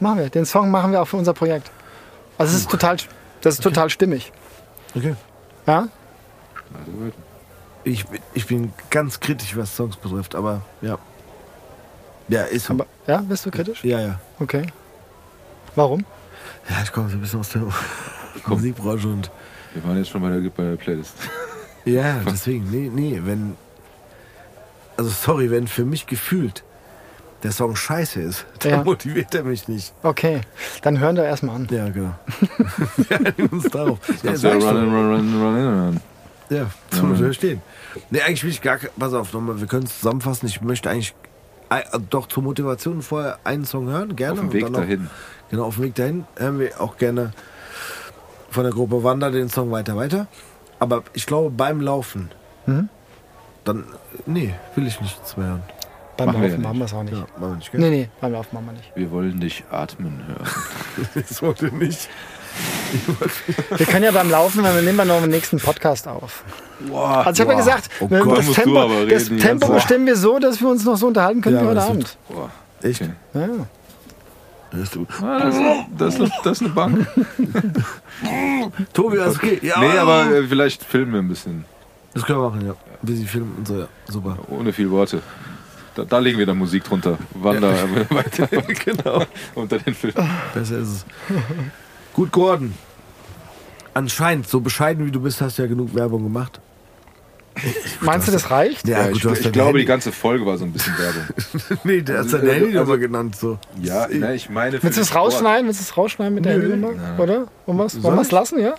[0.00, 0.28] machen wir.
[0.30, 1.70] Den Song machen wir auch für unser Projekt.
[2.38, 2.96] Also es ist total,
[3.42, 4.32] das ist total stimmig.
[4.94, 5.14] Okay.
[5.66, 5.88] Ja?
[7.84, 10.98] Ich, bin- ich bin ganz kritisch, was Songs betrifft, aber ja.
[12.28, 12.74] Ja, ist so.
[12.74, 13.84] Aber, ja, bist du kritisch?
[13.84, 14.20] Ja, ja.
[14.40, 14.66] Okay.
[15.74, 16.04] Warum?
[16.70, 17.62] Ja, ich komme so ein bisschen aus der
[18.46, 19.30] Musikbranche und.
[19.74, 21.14] Wir waren jetzt schon bei der, bei der Playlist.
[21.86, 23.58] Ja, deswegen, nee, nee, wenn.
[24.96, 26.64] Also, sorry, wenn für mich gefühlt
[27.42, 28.84] der Song scheiße ist, dann Ja.
[28.84, 29.92] motiviert er mich nicht.
[30.02, 30.40] Okay,
[30.80, 31.68] dann hören wir erstmal an.
[31.70, 32.14] Ja, genau.
[32.96, 33.98] Wir einigen uns darauf.
[34.22, 36.00] Ja, ja run, run, run, run, run, run.
[36.50, 37.16] Ja, zum Ja.
[37.18, 37.62] Verstehen.
[38.10, 40.46] Nee, eigentlich will ich gar Pass auf, nochmal, wir können es zusammenfassen.
[40.46, 41.14] Ich möchte eigentlich
[41.70, 44.34] äh, doch zur Motivation vorher einen Song hören, gerne.
[44.34, 45.08] Auf dem Weg dann auch- dahin.
[45.50, 47.32] Genau, auf dem Weg dahin hören wir auch gerne
[48.50, 50.26] von der Gruppe Wander den Song weiter, weiter.
[50.78, 52.30] Aber ich glaube, beim Laufen,
[52.66, 52.88] Mhm.
[53.64, 53.84] dann,
[54.26, 55.62] nee, will ich nichts mehr hören.
[56.16, 57.12] Beim Machen wir Laufen ja machen wir es auch nicht.
[57.14, 57.80] Ja, machen wir nicht, gell?
[57.80, 58.92] Nee, nee, beim Laufen machen wir nicht.
[58.94, 60.46] Wir wollen dich atmen hören.
[61.14, 62.08] Das wollte nicht.
[63.76, 66.44] Wir können ja beim Laufen, wenn wir nehmen wir noch den nächsten Podcast auf.
[66.80, 67.26] Boah.
[67.26, 70.60] Also ich habe ja gesagt, Oh Gott, das Tempo, das Tempo bestimmen wir so, dass
[70.60, 72.16] wir uns noch so unterhalten können Ja, wie heute das Abend.
[72.28, 72.50] Boah.
[72.82, 73.02] Echt?
[73.02, 73.10] Okay.
[73.34, 73.48] Ja.
[74.70, 75.62] Das das, ist,
[75.98, 77.06] das, ist, das ist eine Bank.
[78.92, 79.60] Tobi, alles okay?
[79.62, 79.78] Ja.
[79.78, 81.64] Nee, aber äh, vielleicht filmen wir ein bisschen.
[82.12, 82.74] Das können wir machen, ja.
[83.02, 83.88] Wie sie filmen und so, ja.
[84.08, 84.36] Super.
[84.48, 85.22] Ohne viel Worte.
[85.94, 87.18] Da, da legen wir dann Musik drunter.
[87.34, 88.48] Wander aber weiter.
[88.84, 89.22] genau.
[89.54, 90.14] Unter den Film.
[90.52, 91.06] Besser ist es.
[92.14, 92.74] Gut, Gordon.
[93.92, 96.60] Anscheinend, so bescheiden wie du bist, hast du ja genug Werbung gemacht.
[98.00, 98.88] Meinst du, das reicht?
[98.88, 101.78] Ja, ich ich glaube, die ganze Folge war so ein bisschen Werbung.
[101.84, 103.58] Nee, der hat Also, seine Handynummer also- genannt, so.
[103.80, 104.82] Ja, ne, ich meine.
[104.82, 105.66] Willst du es rausschneiden?
[105.68, 106.54] Willst du es rausschneiden mit der.
[106.54, 106.92] Handynummer?
[107.18, 107.46] Oder?
[107.66, 108.74] Wollen wir es lassen, ja?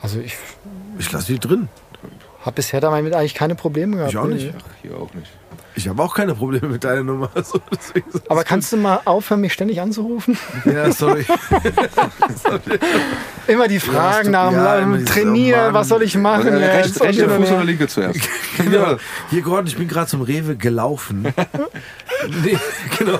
[0.00, 0.36] Also ich
[0.98, 1.68] Ich lasse die drin.
[2.40, 4.10] habe bisher damit eigentlich keine Probleme gehabt.
[4.12, 4.46] Ich auch Nee, nicht.
[4.46, 4.58] nee.
[4.58, 5.30] Ach, hier auch nicht.
[5.74, 7.30] Ich habe auch keine Probleme mit deiner Nummer.
[7.42, 7.60] So,
[7.94, 10.38] ist Aber kannst du mal aufhören, mich ständig anzurufen?
[10.64, 11.24] ja, sorry.
[13.48, 14.58] Immer die Fragen nach dem
[14.94, 15.74] ja, ja, Trainieren, Mann.
[15.74, 16.58] was soll ich machen?
[16.60, 17.00] Jetzt?
[17.00, 18.20] rechts, hin und Fuß oder linke zuerst?
[18.58, 18.96] Genau.
[19.30, 21.22] Hier, Gordon, ich bin gerade zum Rewe gelaufen.
[22.44, 22.58] nee,
[22.98, 23.18] genau.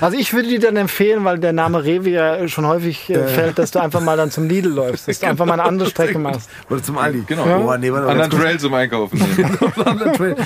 [0.00, 3.58] Also ich würde dir dann empfehlen, weil der Name Rewe ja schon häufig äh, fällt,
[3.58, 6.18] dass du einfach mal dann zum Lidl läufst, dass du einfach mal eine andere Strecke
[6.18, 6.48] machst.
[6.70, 7.24] Oder zum Aldi.
[7.26, 7.46] Genau.
[7.46, 7.58] Ja.
[7.58, 9.18] Boah, nee, warte, Anderen Trail zum Einkaufen.
[10.16, 10.36] Trail.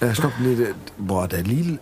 [0.00, 1.78] Ja, stopp, nee, der, boah, der Lidl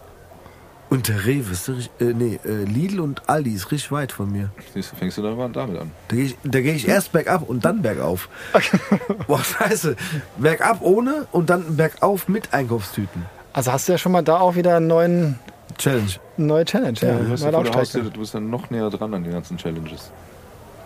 [0.91, 4.31] und der Rewe ist richtig, äh, nee, äh, Lidl und Aldi ist richtig weit von
[4.31, 4.51] mir.
[4.75, 5.93] Siehst du, fängst du dann mal damit an.
[6.09, 8.29] Da gehe ich, da geh ich erst bergab und dann bergauf.
[9.29, 9.97] Boah, scheiße.
[10.37, 13.25] Bergab ohne und dann bergauf mit Einkaufstüten.
[13.53, 15.39] Also hast du ja schon mal da auch wieder einen neuen,
[15.79, 16.11] Challenge.
[16.39, 16.99] eine neue Challenge.
[17.01, 17.79] Ja, Du vor der Laufstrecke.
[17.79, 20.11] Haustür, du bist dann noch näher dran an den ganzen Challenges.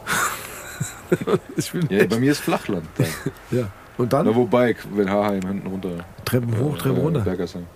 [1.57, 2.84] Ich bin Ja, bei mir ist Flachland.
[2.99, 3.05] Da,
[3.57, 3.65] ja.
[3.97, 5.91] Und dann da wo Bike, wenn Haarheim hinten runter.
[6.25, 7.20] Treppen hoch, Treppen äh, runter.
[7.20, 7.67] Bergersheim.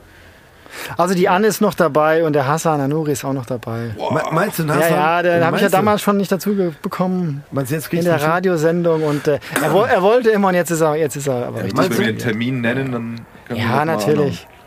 [0.97, 3.95] Also die Anne ist noch dabei und der Hassan Anuri ist auch noch dabei.
[4.11, 4.93] Me- Meinst du, den Ja, Hassan?
[4.99, 5.73] ja, den habe ich ja du?
[5.77, 9.73] damals schon nicht dazu bekommen Meinst du, jetzt in der du Radiosendung und äh, er,
[9.73, 11.73] wo, er wollte immer und jetzt ist er, jetzt ist er aber richtig.
[11.79, 12.13] Wenn Meinst wir du?
[12.13, 14.47] den Termin nennen, dann können wir Ja, mal natürlich.
[14.47, 14.58] anhauen.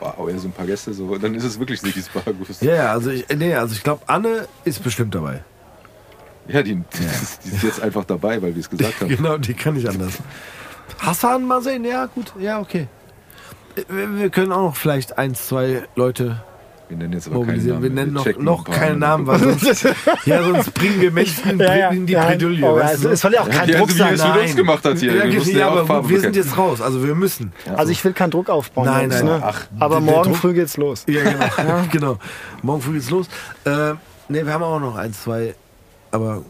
[0.00, 2.60] Wow, ja, so ein paar Gäste, so, dann ist es wirklich Sigis Bargus.
[2.60, 5.42] Ja, ja, also ich, nee, also ich glaube, Anne ist bestimmt dabei.
[6.46, 6.84] Ja, die, die,
[7.44, 9.08] die ist jetzt einfach dabei, weil wir es gesagt haben.
[9.08, 10.14] Genau, die kann ich anders.
[10.98, 12.88] Hassan mal sehen, ja gut, ja okay.
[13.88, 16.42] Wir, wir können auch noch vielleicht eins, zwei Leute
[16.88, 17.74] Wir nennen jetzt aber keinen mobilisieren.
[17.74, 17.82] Namen.
[17.82, 19.26] Wir nennen noch, noch keinen Namen.
[19.26, 19.82] Weil sonst,
[20.24, 22.24] ja, sonst bringen wir Menschen Ja, ja, in die ja.
[22.26, 22.64] Bredouille.
[22.66, 23.08] Oh, weißt es, du?
[23.10, 24.14] es soll ja auch kein Ja, Druck wie sein.
[24.14, 25.14] es mit uns gemacht hat hier.
[25.14, 27.52] Ja, Wir ja, ja auch aber Farbe wir sind jetzt raus, also wir müssen.
[27.76, 28.86] Also ich will keinen Druck aufbauen.
[28.86, 29.40] Nein, nein, ne?
[29.44, 31.04] ach, Aber morgen früh geht's los.
[31.08, 31.82] Ja, genau.
[31.92, 32.18] genau.
[32.62, 33.26] Morgen früh geht's los.
[33.64, 33.96] Äh, ne,
[34.28, 35.54] wir haben auch noch ein, zwei,
[36.10, 36.42] aber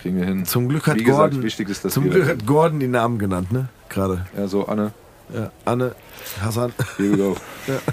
[0.00, 0.44] Kriegen wir hin.
[0.46, 3.18] zum Glück hat Wie gesagt, Gordon, wichtig ist, dass zum Glück hat Gordon die Namen
[3.18, 3.68] genannt, ne?
[3.90, 4.24] Gerade.
[4.36, 4.92] Ja, so, Anne,
[5.34, 5.94] Ja, Anne,
[6.40, 7.36] Hassan, here we go.
[7.66, 7.92] here we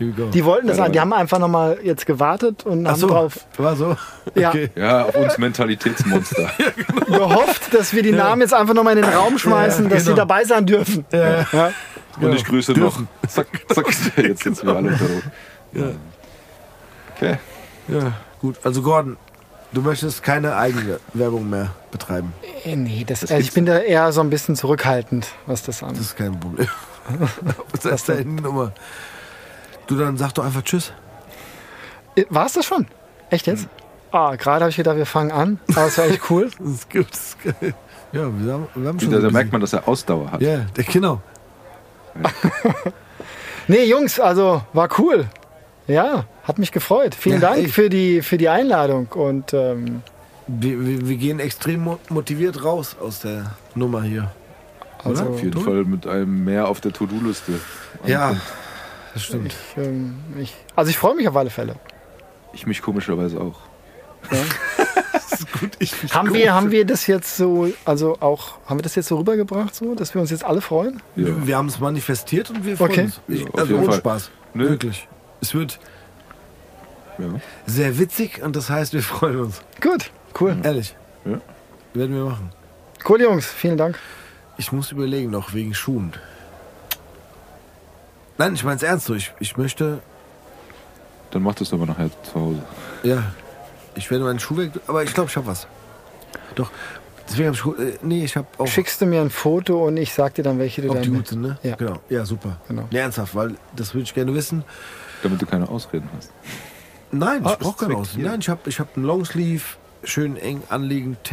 [0.00, 3.34] Die wollten das an, die haben einfach nochmal jetzt gewartet und Ach haben so, drauf
[3.56, 3.96] war so.
[4.34, 4.50] Ja.
[4.50, 4.70] Okay.
[4.76, 6.50] Ja, auf uns Mentalitätsmonster.
[7.06, 10.10] gehofft, dass wir die Namen jetzt einfach nochmal in den Raum schmeißen, Ja, dass sie
[10.10, 10.16] genau.
[10.18, 11.04] dabei sein dürfen.
[11.12, 11.46] Ja.
[11.52, 11.72] Ja.
[12.20, 13.08] Und ich grüße Dürfen.
[13.22, 13.28] noch.
[13.30, 13.86] Zack, zack.
[14.16, 15.94] Jetzt sind wir alle unter Druck.
[17.16, 17.36] Okay.
[17.88, 18.56] ja, gut.
[18.64, 19.16] Also Gordon,
[19.72, 22.32] du möchtest keine eigene Werbung mehr betreiben.
[22.64, 25.80] Äh, Nee, das, Das also ich bin da eher so ein bisschen zurückhaltend, was das
[25.80, 26.02] Das angeht.
[26.02, 26.68] ist kein Problem.
[27.72, 28.72] das ist deine Nummer.
[29.88, 30.92] Du, dann sag doch einfach Tschüss.
[32.30, 32.86] War es Äh, das schon?
[33.30, 33.66] Echt jetzt?
[34.12, 35.58] Ah, gerade habe ich gedacht, wir fangen an.
[35.74, 36.50] Aber es war echt cool.
[36.58, 37.10] Das ist gut.
[37.10, 37.74] Das ist geil.
[38.12, 39.10] Ja, wir haben, wir haben schon.
[39.10, 40.38] Da, so da merkt man, dass er Ausdauer hat.
[40.38, 41.20] bisschen- Ja, der, genau.
[43.70, 45.26] Nee, Jungs, also war cool.
[45.86, 47.14] Ja, hat mich gefreut.
[47.14, 47.68] Vielen Ja, Dank ey.
[47.68, 49.08] für die, für die Einladung.
[49.08, 50.02] Und ähm,
[50.46, 54.30] Wir, wir, wir gehen extrem mo- motiviert raus aus der Nummer hier.
[55.04, 57.60] also, Auf jeden Fall mit einem mehr auf der To-Do-Liste.
[58.06, 58.36] Ja,
[59.18, 59.54] das stimmt.
[59.76, 61.74] ich, ähm, ich, also ich freue mich auf alle Fälle.
[62.52, 63.60] Ich mich komischerweise auch.
[66.10, 69.74] Haben wir, haben wir das jetzt so, also auch, haben wir das jetzt so rübergebracht,
[69.74, 71.00] so, dass wir uns jetzt alle freuen?
[71.16, 71.26] Ja.
[71.46, 73.02] Wir haben es manifestiert und wir freuen Okay.
[73.04, 73.20] uns.
[73.28, 73.98] Ich, Ja, also ohne Fall.
[73.98, 74.30] Spaß.
[74.54, 74.70] Nö.
[74.70, 75.06] Wirklich.
[75.40, 75.78] Es wird
[77.18, 77.26] Ja.
[77.66, 79.60] sehr witzig und das heißt, wir freuen uns.
[79.80, 80.56] Gut, cool.
[80.62, 80.94] Ehrlich.
[81.24, 81.40] Ja.
[81.94, 82.50] Werden wir machen.
[83.08, 83.98] Cool, Jungs, vielen Dank.
[84.56, 86.12] Ich muss überlegen noch wegen Schuhen.
[88.38, 89.14] Nein, ich meine es ernst so.
[89.14, 90.00] Ich, ich möchte,
[91.30, 92.62] Dann macht es aber nachher zu Hause.
[93.02, 93.22] ja,
[93.94, 95.66] ich werde meinen Schuh weg, aber ich glaube, ich habe was.
[96.54, 96.70] Doch,
[97.28, 100.12] deswegen habe ich, äh, nee, ich habe auch Schickst du mir ein Foto und ich
[100.14, 101.58] sag dir dann, welche du ob die mit- gut sind, ne?
[101.62, 101.74] Ja.
[101.76, 101.98] Genau.
[102.08, 102.58] Ja, super.
[102.68, 102.86] Genau.
[102.90, 104.62] Nee, ernsthaft, weil das würde ich gerne wissen.
[105.22, 106.30] Damit du keine Ausreden hast.
[107.10, 108.24] Nein, Ah, ich brauche ist keine hier.
[108.24, 109.64] Nein, ich habe ich hab einen Longsleeve,
[110.04, 111.24] schön eng anliegend,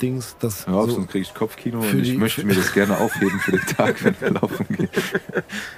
[0.00, 2.72] Thermo-Dings, das Hör auf, so, sonst kriege ich Kopfkino Für und ich möchte mir das
[2.74, 4.88] gerne aufheben für den Tag, wenn wir laufen gehen.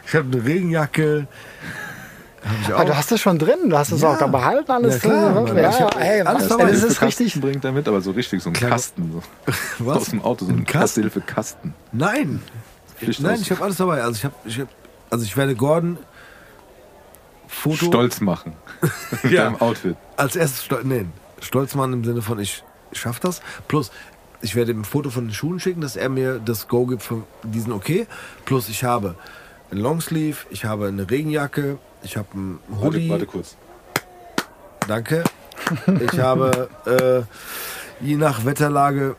[0.06, 1.26] Ich habe eine Regenjacke.
[2.68, 2.80] Hab.
[2.80, 4.12] Ah, du hast das schon drin, du hast es Ja.
[4.14, 5.56] auch da behalten, alles Ja, klar, drin.
[5.58, 6.72] Ja, hab hey, alles dabei.
[6.72, 7.40] das ist richtig.
[7.40, 9.12] bringt er mit, aber so richtig, so ein Kasten.
[9.12, 9.52] So.
[9.86, 9.96] Was?
[9.98, 11.02] Aus dem Auto, so ein, Ein Kasten?
[11.04, 11.74] Erste-Hilfe-Kasten.
[11.92, 12.42] Nein.
[12.96, 14.02] Pflicht Nein, aus- ich habe alles dabei.
[14.02, 14.68] Also ich habe, ich hab,
[15.10, 15.98] also ich werde Gordon
[17.46, 18.54] Foto Stolz machen.
[19.22, 19.44] Mit Ja.
[19.44, 19.96] deinem Outfit.
[20.16, 21.04] als erstes stolz, nee,
[21.40, 23.40] stolz machen im Sinne von ich schaff das.
[23.68, 23.92] Plus
[24.42, 27.02] ich werde ihm ein Foto von den Schuhen schicken, dass er mir das Go gibt
[27.02, 28.06] für diesen okay.
[28.44, 29.14] Plus ich habe
[29.70, 33.08] ein Longsleeve, ich habe eine Regenjacke, ich habe einen Hoodie.
[33.08, 33.56] Warte, warte kurz.
[34.88, 35.24] Danke.
[36.00, 36.68] Ich habe
[38.00, 39.16] äh, je nach Wetterlage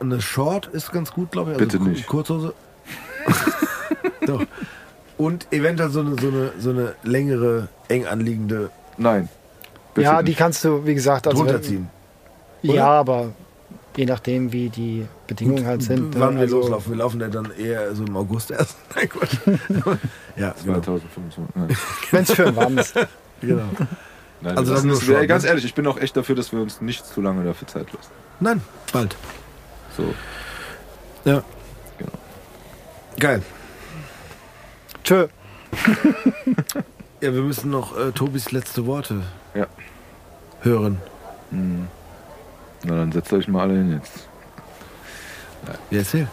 [0.00, 1.58] eine Short ist ganz gut, glaube ich.
[1.58, 2.06] Also Bitte nicht.
[2.06, 2.54] Kurzhose.
[4.26, 4.42] Doch.
[5.16, 9.28] Und eventuell so eine, so eine, so eine längere, eng anliegende Nein.
[9.96, 10.38] Ja, die nicht.
[10.38, 11.90] kannst du, wie gesagt, also drunter wenn- ziehen.
[12.62, 13.32] Ja, aber
[13.96, 16.14] je nachdem, wie die Bedingungen halt sind.
[16.14, 16.92] ne, Wann wir also- loslaufen.
[16.92, 18.76] Wir laufen ja dann eher so im August erst.
[18.96, 19.36] Nein, Quatsch.
[20.36, 20.80] ja, genau.
[20.80, 21.54] 2025.
[21.54, 21.76] Nein.
[22.10, 22.94] Wenn es schön warm ist.
[23.40, 23.62] genau.
[24.42, 25.50] Nein, Also das ist, Short, ganz ne?
[25.50, 28.10] ehrlich, ich bin auch echt dafür, dass wir uns nicht zu lange dafür Zeit lassen.
[28.40, 28.62] Nein,
[28.92, 29.16] bald.
[29.96, 30.14] So.
[31.24, 31.42] Ja.
[31.98, 32.12] Genau.
[33.18, 33.42] Geil.
[35.04, 35.26] Tschö.
[37.20, 39.22] Ja, wir müssen noch äh, Tobis letzte Worte
[39.54, 39.66] Ja.
[40.62, 40.98] hören.
[42.84, 44.28] Na, dann setzt euch mal alle hin jetzt.
[45.90, 46.28] Ja, erzähl.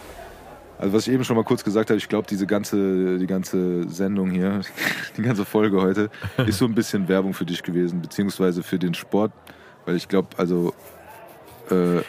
[0.80, 3.90] Also was ich eben schon mal kurz gesagt habe, ich glaube, diese ganze, die ganze
[3.90, 4.62] Sendung hier,
[5.18, 6.10] die ganze Folge heute,
[6.46, 9.32] ist so ein bisschen Werbung für dich gewesen, beziehungsweise für den Sport,
[9.86, 10.74] weil ich glaube, also
[11.72, 12.02] äh,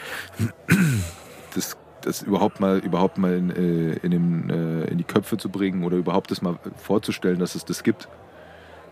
[1.55, 5.49] das, das überhaupt mal, überhaupt mal in, äh, in, den, äh, in die Köpfe zu
[5.49, 8.07] bringen oder überhaupt das mal vorzustellen, dass es das gibt.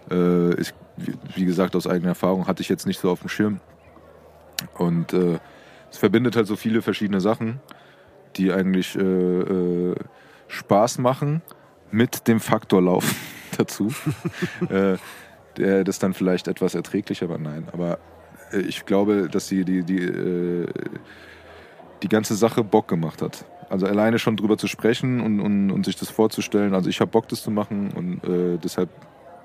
[0.09, 3.29] Äh, ich, wie- wie gesagt, aus eigener Erfahrung hatte ich jetzt nicht so auf dem
[3.29, 3.59] Schirm.
[4.77, 5.39] Und äh,
[5.91, 7.61] es verbindet halt so viele verschiedene Sachen
[8.37, 9.95] die eigentlich äh, äh,
[10.47, 11.41] Spaß machen
[11.91, 13.15] mit dem Faktor Laufen
[13.57, 13.93] dazu.
[14.69, 14.97] äh,
[15.57, 17.67] der das dann vielleicht etwas erträglicher, aber nein.
[17.71, 17.97] Aber
[18.51, 20.67] äh, ich glaube, dass die, die, die,
[22.03, 23.45] die ganze Sache Bock gemacht hat.
[23.69, 26.73] Also alleine schon drüber zu sprechen und, und, und sich das vorzustellen.
[26.73, 28.89] Also ich habe Bock, das zu machen und äh, deshalb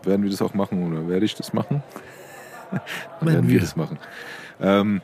[0.05, 1.83] werden wir das auch machen oder werde ich das machen?
[3.21, 3.61] Dann werden wir wir.
[3.61, 3.99] das machen.
[4.63, 5.03] Ähm,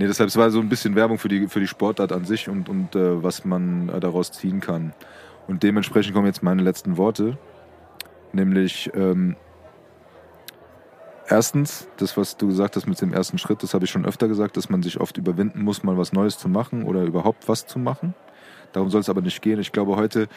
[0.00, 2.48] Nee, deshalb es war so ein bisschen Werbung für die, für die Sportart an sich
[2.48, 4.94] und, und äh, was man äh, daraus ziehen kann.
[5.46, 7.36] Und dementsprechend kommen jetzt meine letzten Worte.
[8.32, 9.36] Nämlich, ähm,
[11.28, 14.26] erstens, das, was du gesagt hast mit dem ersten Schritt, das habe ich schon öfter
[14.26, 17.66] gesagt, dass man sich oft überwinden muss, mal was Neues zu machen oder überhaupt was
[17.66, 18.14] zu machen.
[18.72, 19.60] Darum soll es aber nicht gehen.
[19.60, 20.28] Ich glaube, heute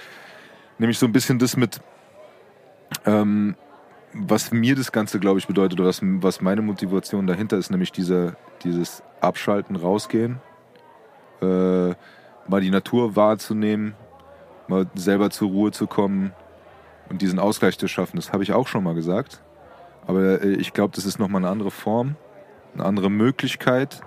[0.77, 1.79] nehme ich so ein bisschen das mit,
[3.05, 3.55] ähm,
[4.13, 7.91] was mir das Ganze, glaube ich, bedeutet oder was, was meine Motivation dahinter ist, nämlich
[7.91, 10.39] diese, dieses Abschalten, rausgehen,
[11.41, 11.89] äh,
[12.47, 13.95] mal die Natur wahrzunehmen,
[14.67, 16.33] mal selber zur Ruhe zu kommen
[17.09, 18.17] und diesen Ausgleich zu schaffen.
[18.17, 19.41] Das habe ich auch schon mal gesagt.
[20.05, 22.15] Aber äh, ich glaube, das ist nochmal eine andere Form,
[22.73, 24.01] eine andere Möglichkeit,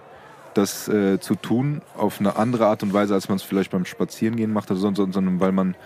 [0.54, 3.84] das äh, zu tun, auf eine andere Art und Weise, als man es vielleicht beim
[3.84, 5.76] Spazierengehen macht, sondern, sondern weil man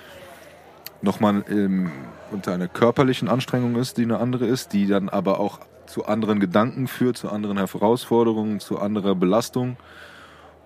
[1.03, 1.91] nochmal ähm,
[2.31, 6.41] unter einer körperlichen Anstrengung ist, die eine andere ist, die dann aber auch zu anderen
[6.41, 9.77] Gedanken führt, zu anderen Herausforderungen, zu anderer Belastung.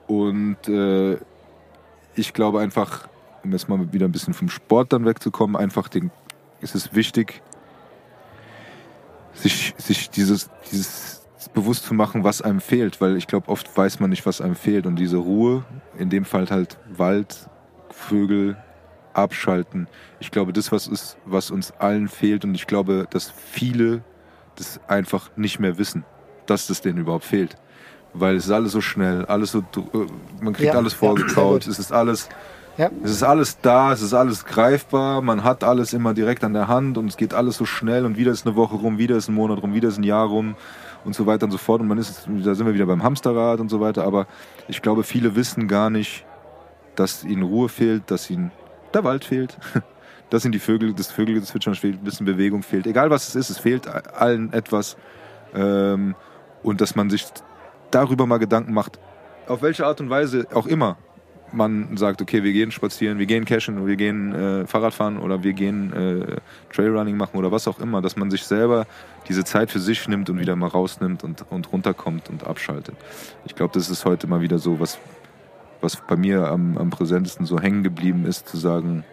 [0.06, 1.18] Und äh,
[2.14, 3.08] ich glaube einfach,
[3.42, 6.10] um jetzt mal wieder ein bisschen vom Sport dann wegzukommen, einfach den,
[6.60, 7.42] ist es wichtig,
[9.32, 11.22] sich, sich dieses, dieses
[11.54, 14.56] bewusst zu machen, was einem fehlt, weil ich glaube, oft weiß man nicht, was einem
[14.56, 14.86] fehlt.
[14.86, 15.64] Und diese Ruhe,
[15.98, 17.48] in dem Fall halt Wald,
[17.90, 18.56] Vögel,
[19.14, 19.88] abschalten.
[20.20, 22.44] Ich glaube, das was ist, was uns allen fehlt.
[22.44, 24.02] Und ich glaube, dass viele
[24.56, 26.04] das einfach nicht mehr wissen,
[26.46, 27.56] dass das denen überhaupt fehlt.
[28.12, 30.06] Weil es ist alles so schnell, alles so, äh,
[30.40, 32.28] man kriegt Ja, alles ja, vorgekaut, sehr es ist alles,
[32.76, 32.88] Ja.
[33.02, 36.68] es ist alles da, es ist alles greifbar, man hat alles immer direkt an der
[36.68, 39.28] Hand und es geht alles so schnell und wieder ist eine Woche rum, wieder ist
[39.28, 40.54] ein Monat rum, wieder ist ein Jahr rum
[41.04, 41.80] und so weiter und so fort.
[41.80, 44.04] Und man ist, da sind wir wieder beim Hamsterrad und so weiter.
[44.04, 44.28] Aber
[44.68, 46.24] ich glaube, viele wissen gar nicht,
[46.94, 48.52] dass ihnen Ruhe fehlt, dass ihnen
[48.94, 49.58] der Wald fehlt,
[50.30, 52.86] dass ihnen die Vögel, das Vögelgezwitschern fehlt, ein bisschen Bewegung fehlt.
[52.86, 54.96] Egal was es ist, es fehlt allen etwas.
[55.54, 56.14] Ähm,
[56.62, 57.26] und dass man sich
[57.90, 58.98] darüber mal Gedanken macht,
[59.46, 60.96] auf welche Art und Weise auch immer
[61.54, 65.52] man sagt, okay, wir gehen spazieren, wir gehen cashen, wir gehen äh, Fahrradfahren oder wir
[65.52, 66.36] gehen äh,
[66.72, 68.86] Trailrunning machen oder was auch immer, dass man sich selber
[69.28, 72.96] diese Zeit für sich nimmt und wieder mal rausnimmt und, und runterkommt und abschaltet.
[73.44, 74.98] Ich glaube, das ist heute mal wieder so, was,
[75.84, 79.04] was bei mir am, am präsentesten so hängen geblieben ist, zu sagen,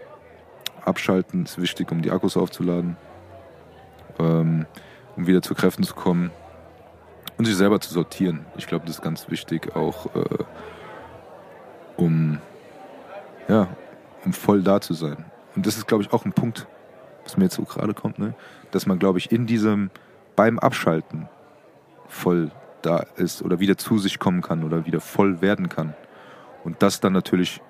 [0.84, 2.98] abschalten ist wichtig, um die Akkus aufzuladen,
[4.18, 4.66] ähm,
[5.16, 6.32] um wieder zu Kräften zu kommen
[7.38, 8.46] und sich selber zu sortieren.
[8.58, 10.44] Ich glaube, das ist ganz wichtig, auch äh,
[11.98, 12.40] um,
[13.48, 13.68] ja,
[14.26, 15.26] um voll da zu sein.
[15.56, 16.68] Und das ist, glaube ich, auch ein Punkt,
[17.24, 18.34] was mir jetzt so gerade kommt, ne?
[18.72, 19.92] dass man, glaube ich, in diesem,
[20.36, 21.28] beim Abschalten
[22.08, 22.52] voll
[22.82, 25.94] da ist oder wieder zu sich kommen kann oder wieder voll werden kann.
[26.64, 27.62] Und das dann natürlich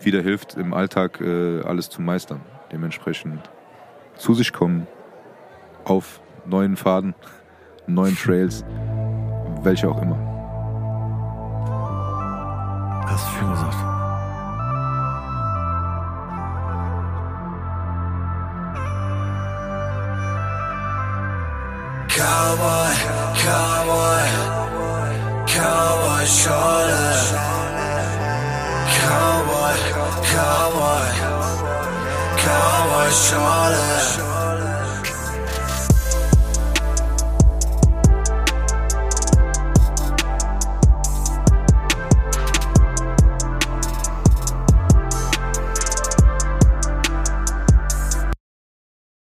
[0.00, 2.40] wieder hilft, im Alltag äh, alles zu meistern.
[2.72, 3.50] Dementsprechend
[4.16, 4.86] zu sich kommen,
[5.84, 7.14] auf neuen Faden,
[7.86, 8.64] neuen Trails,
[9.62, 10.18] welche auch immer.
[13.06, 13.76] Hast du schön gesagt.
[22.08, 22.94] Cowboy,
[23.34, 24.57] cowboy,
[25.58, 27.14] cowboy Schorle.
[28.98, 29.76] Cowboy,
[30.32, 31.06] cowboy,
[32.42, 34.37] cowboy Schorle.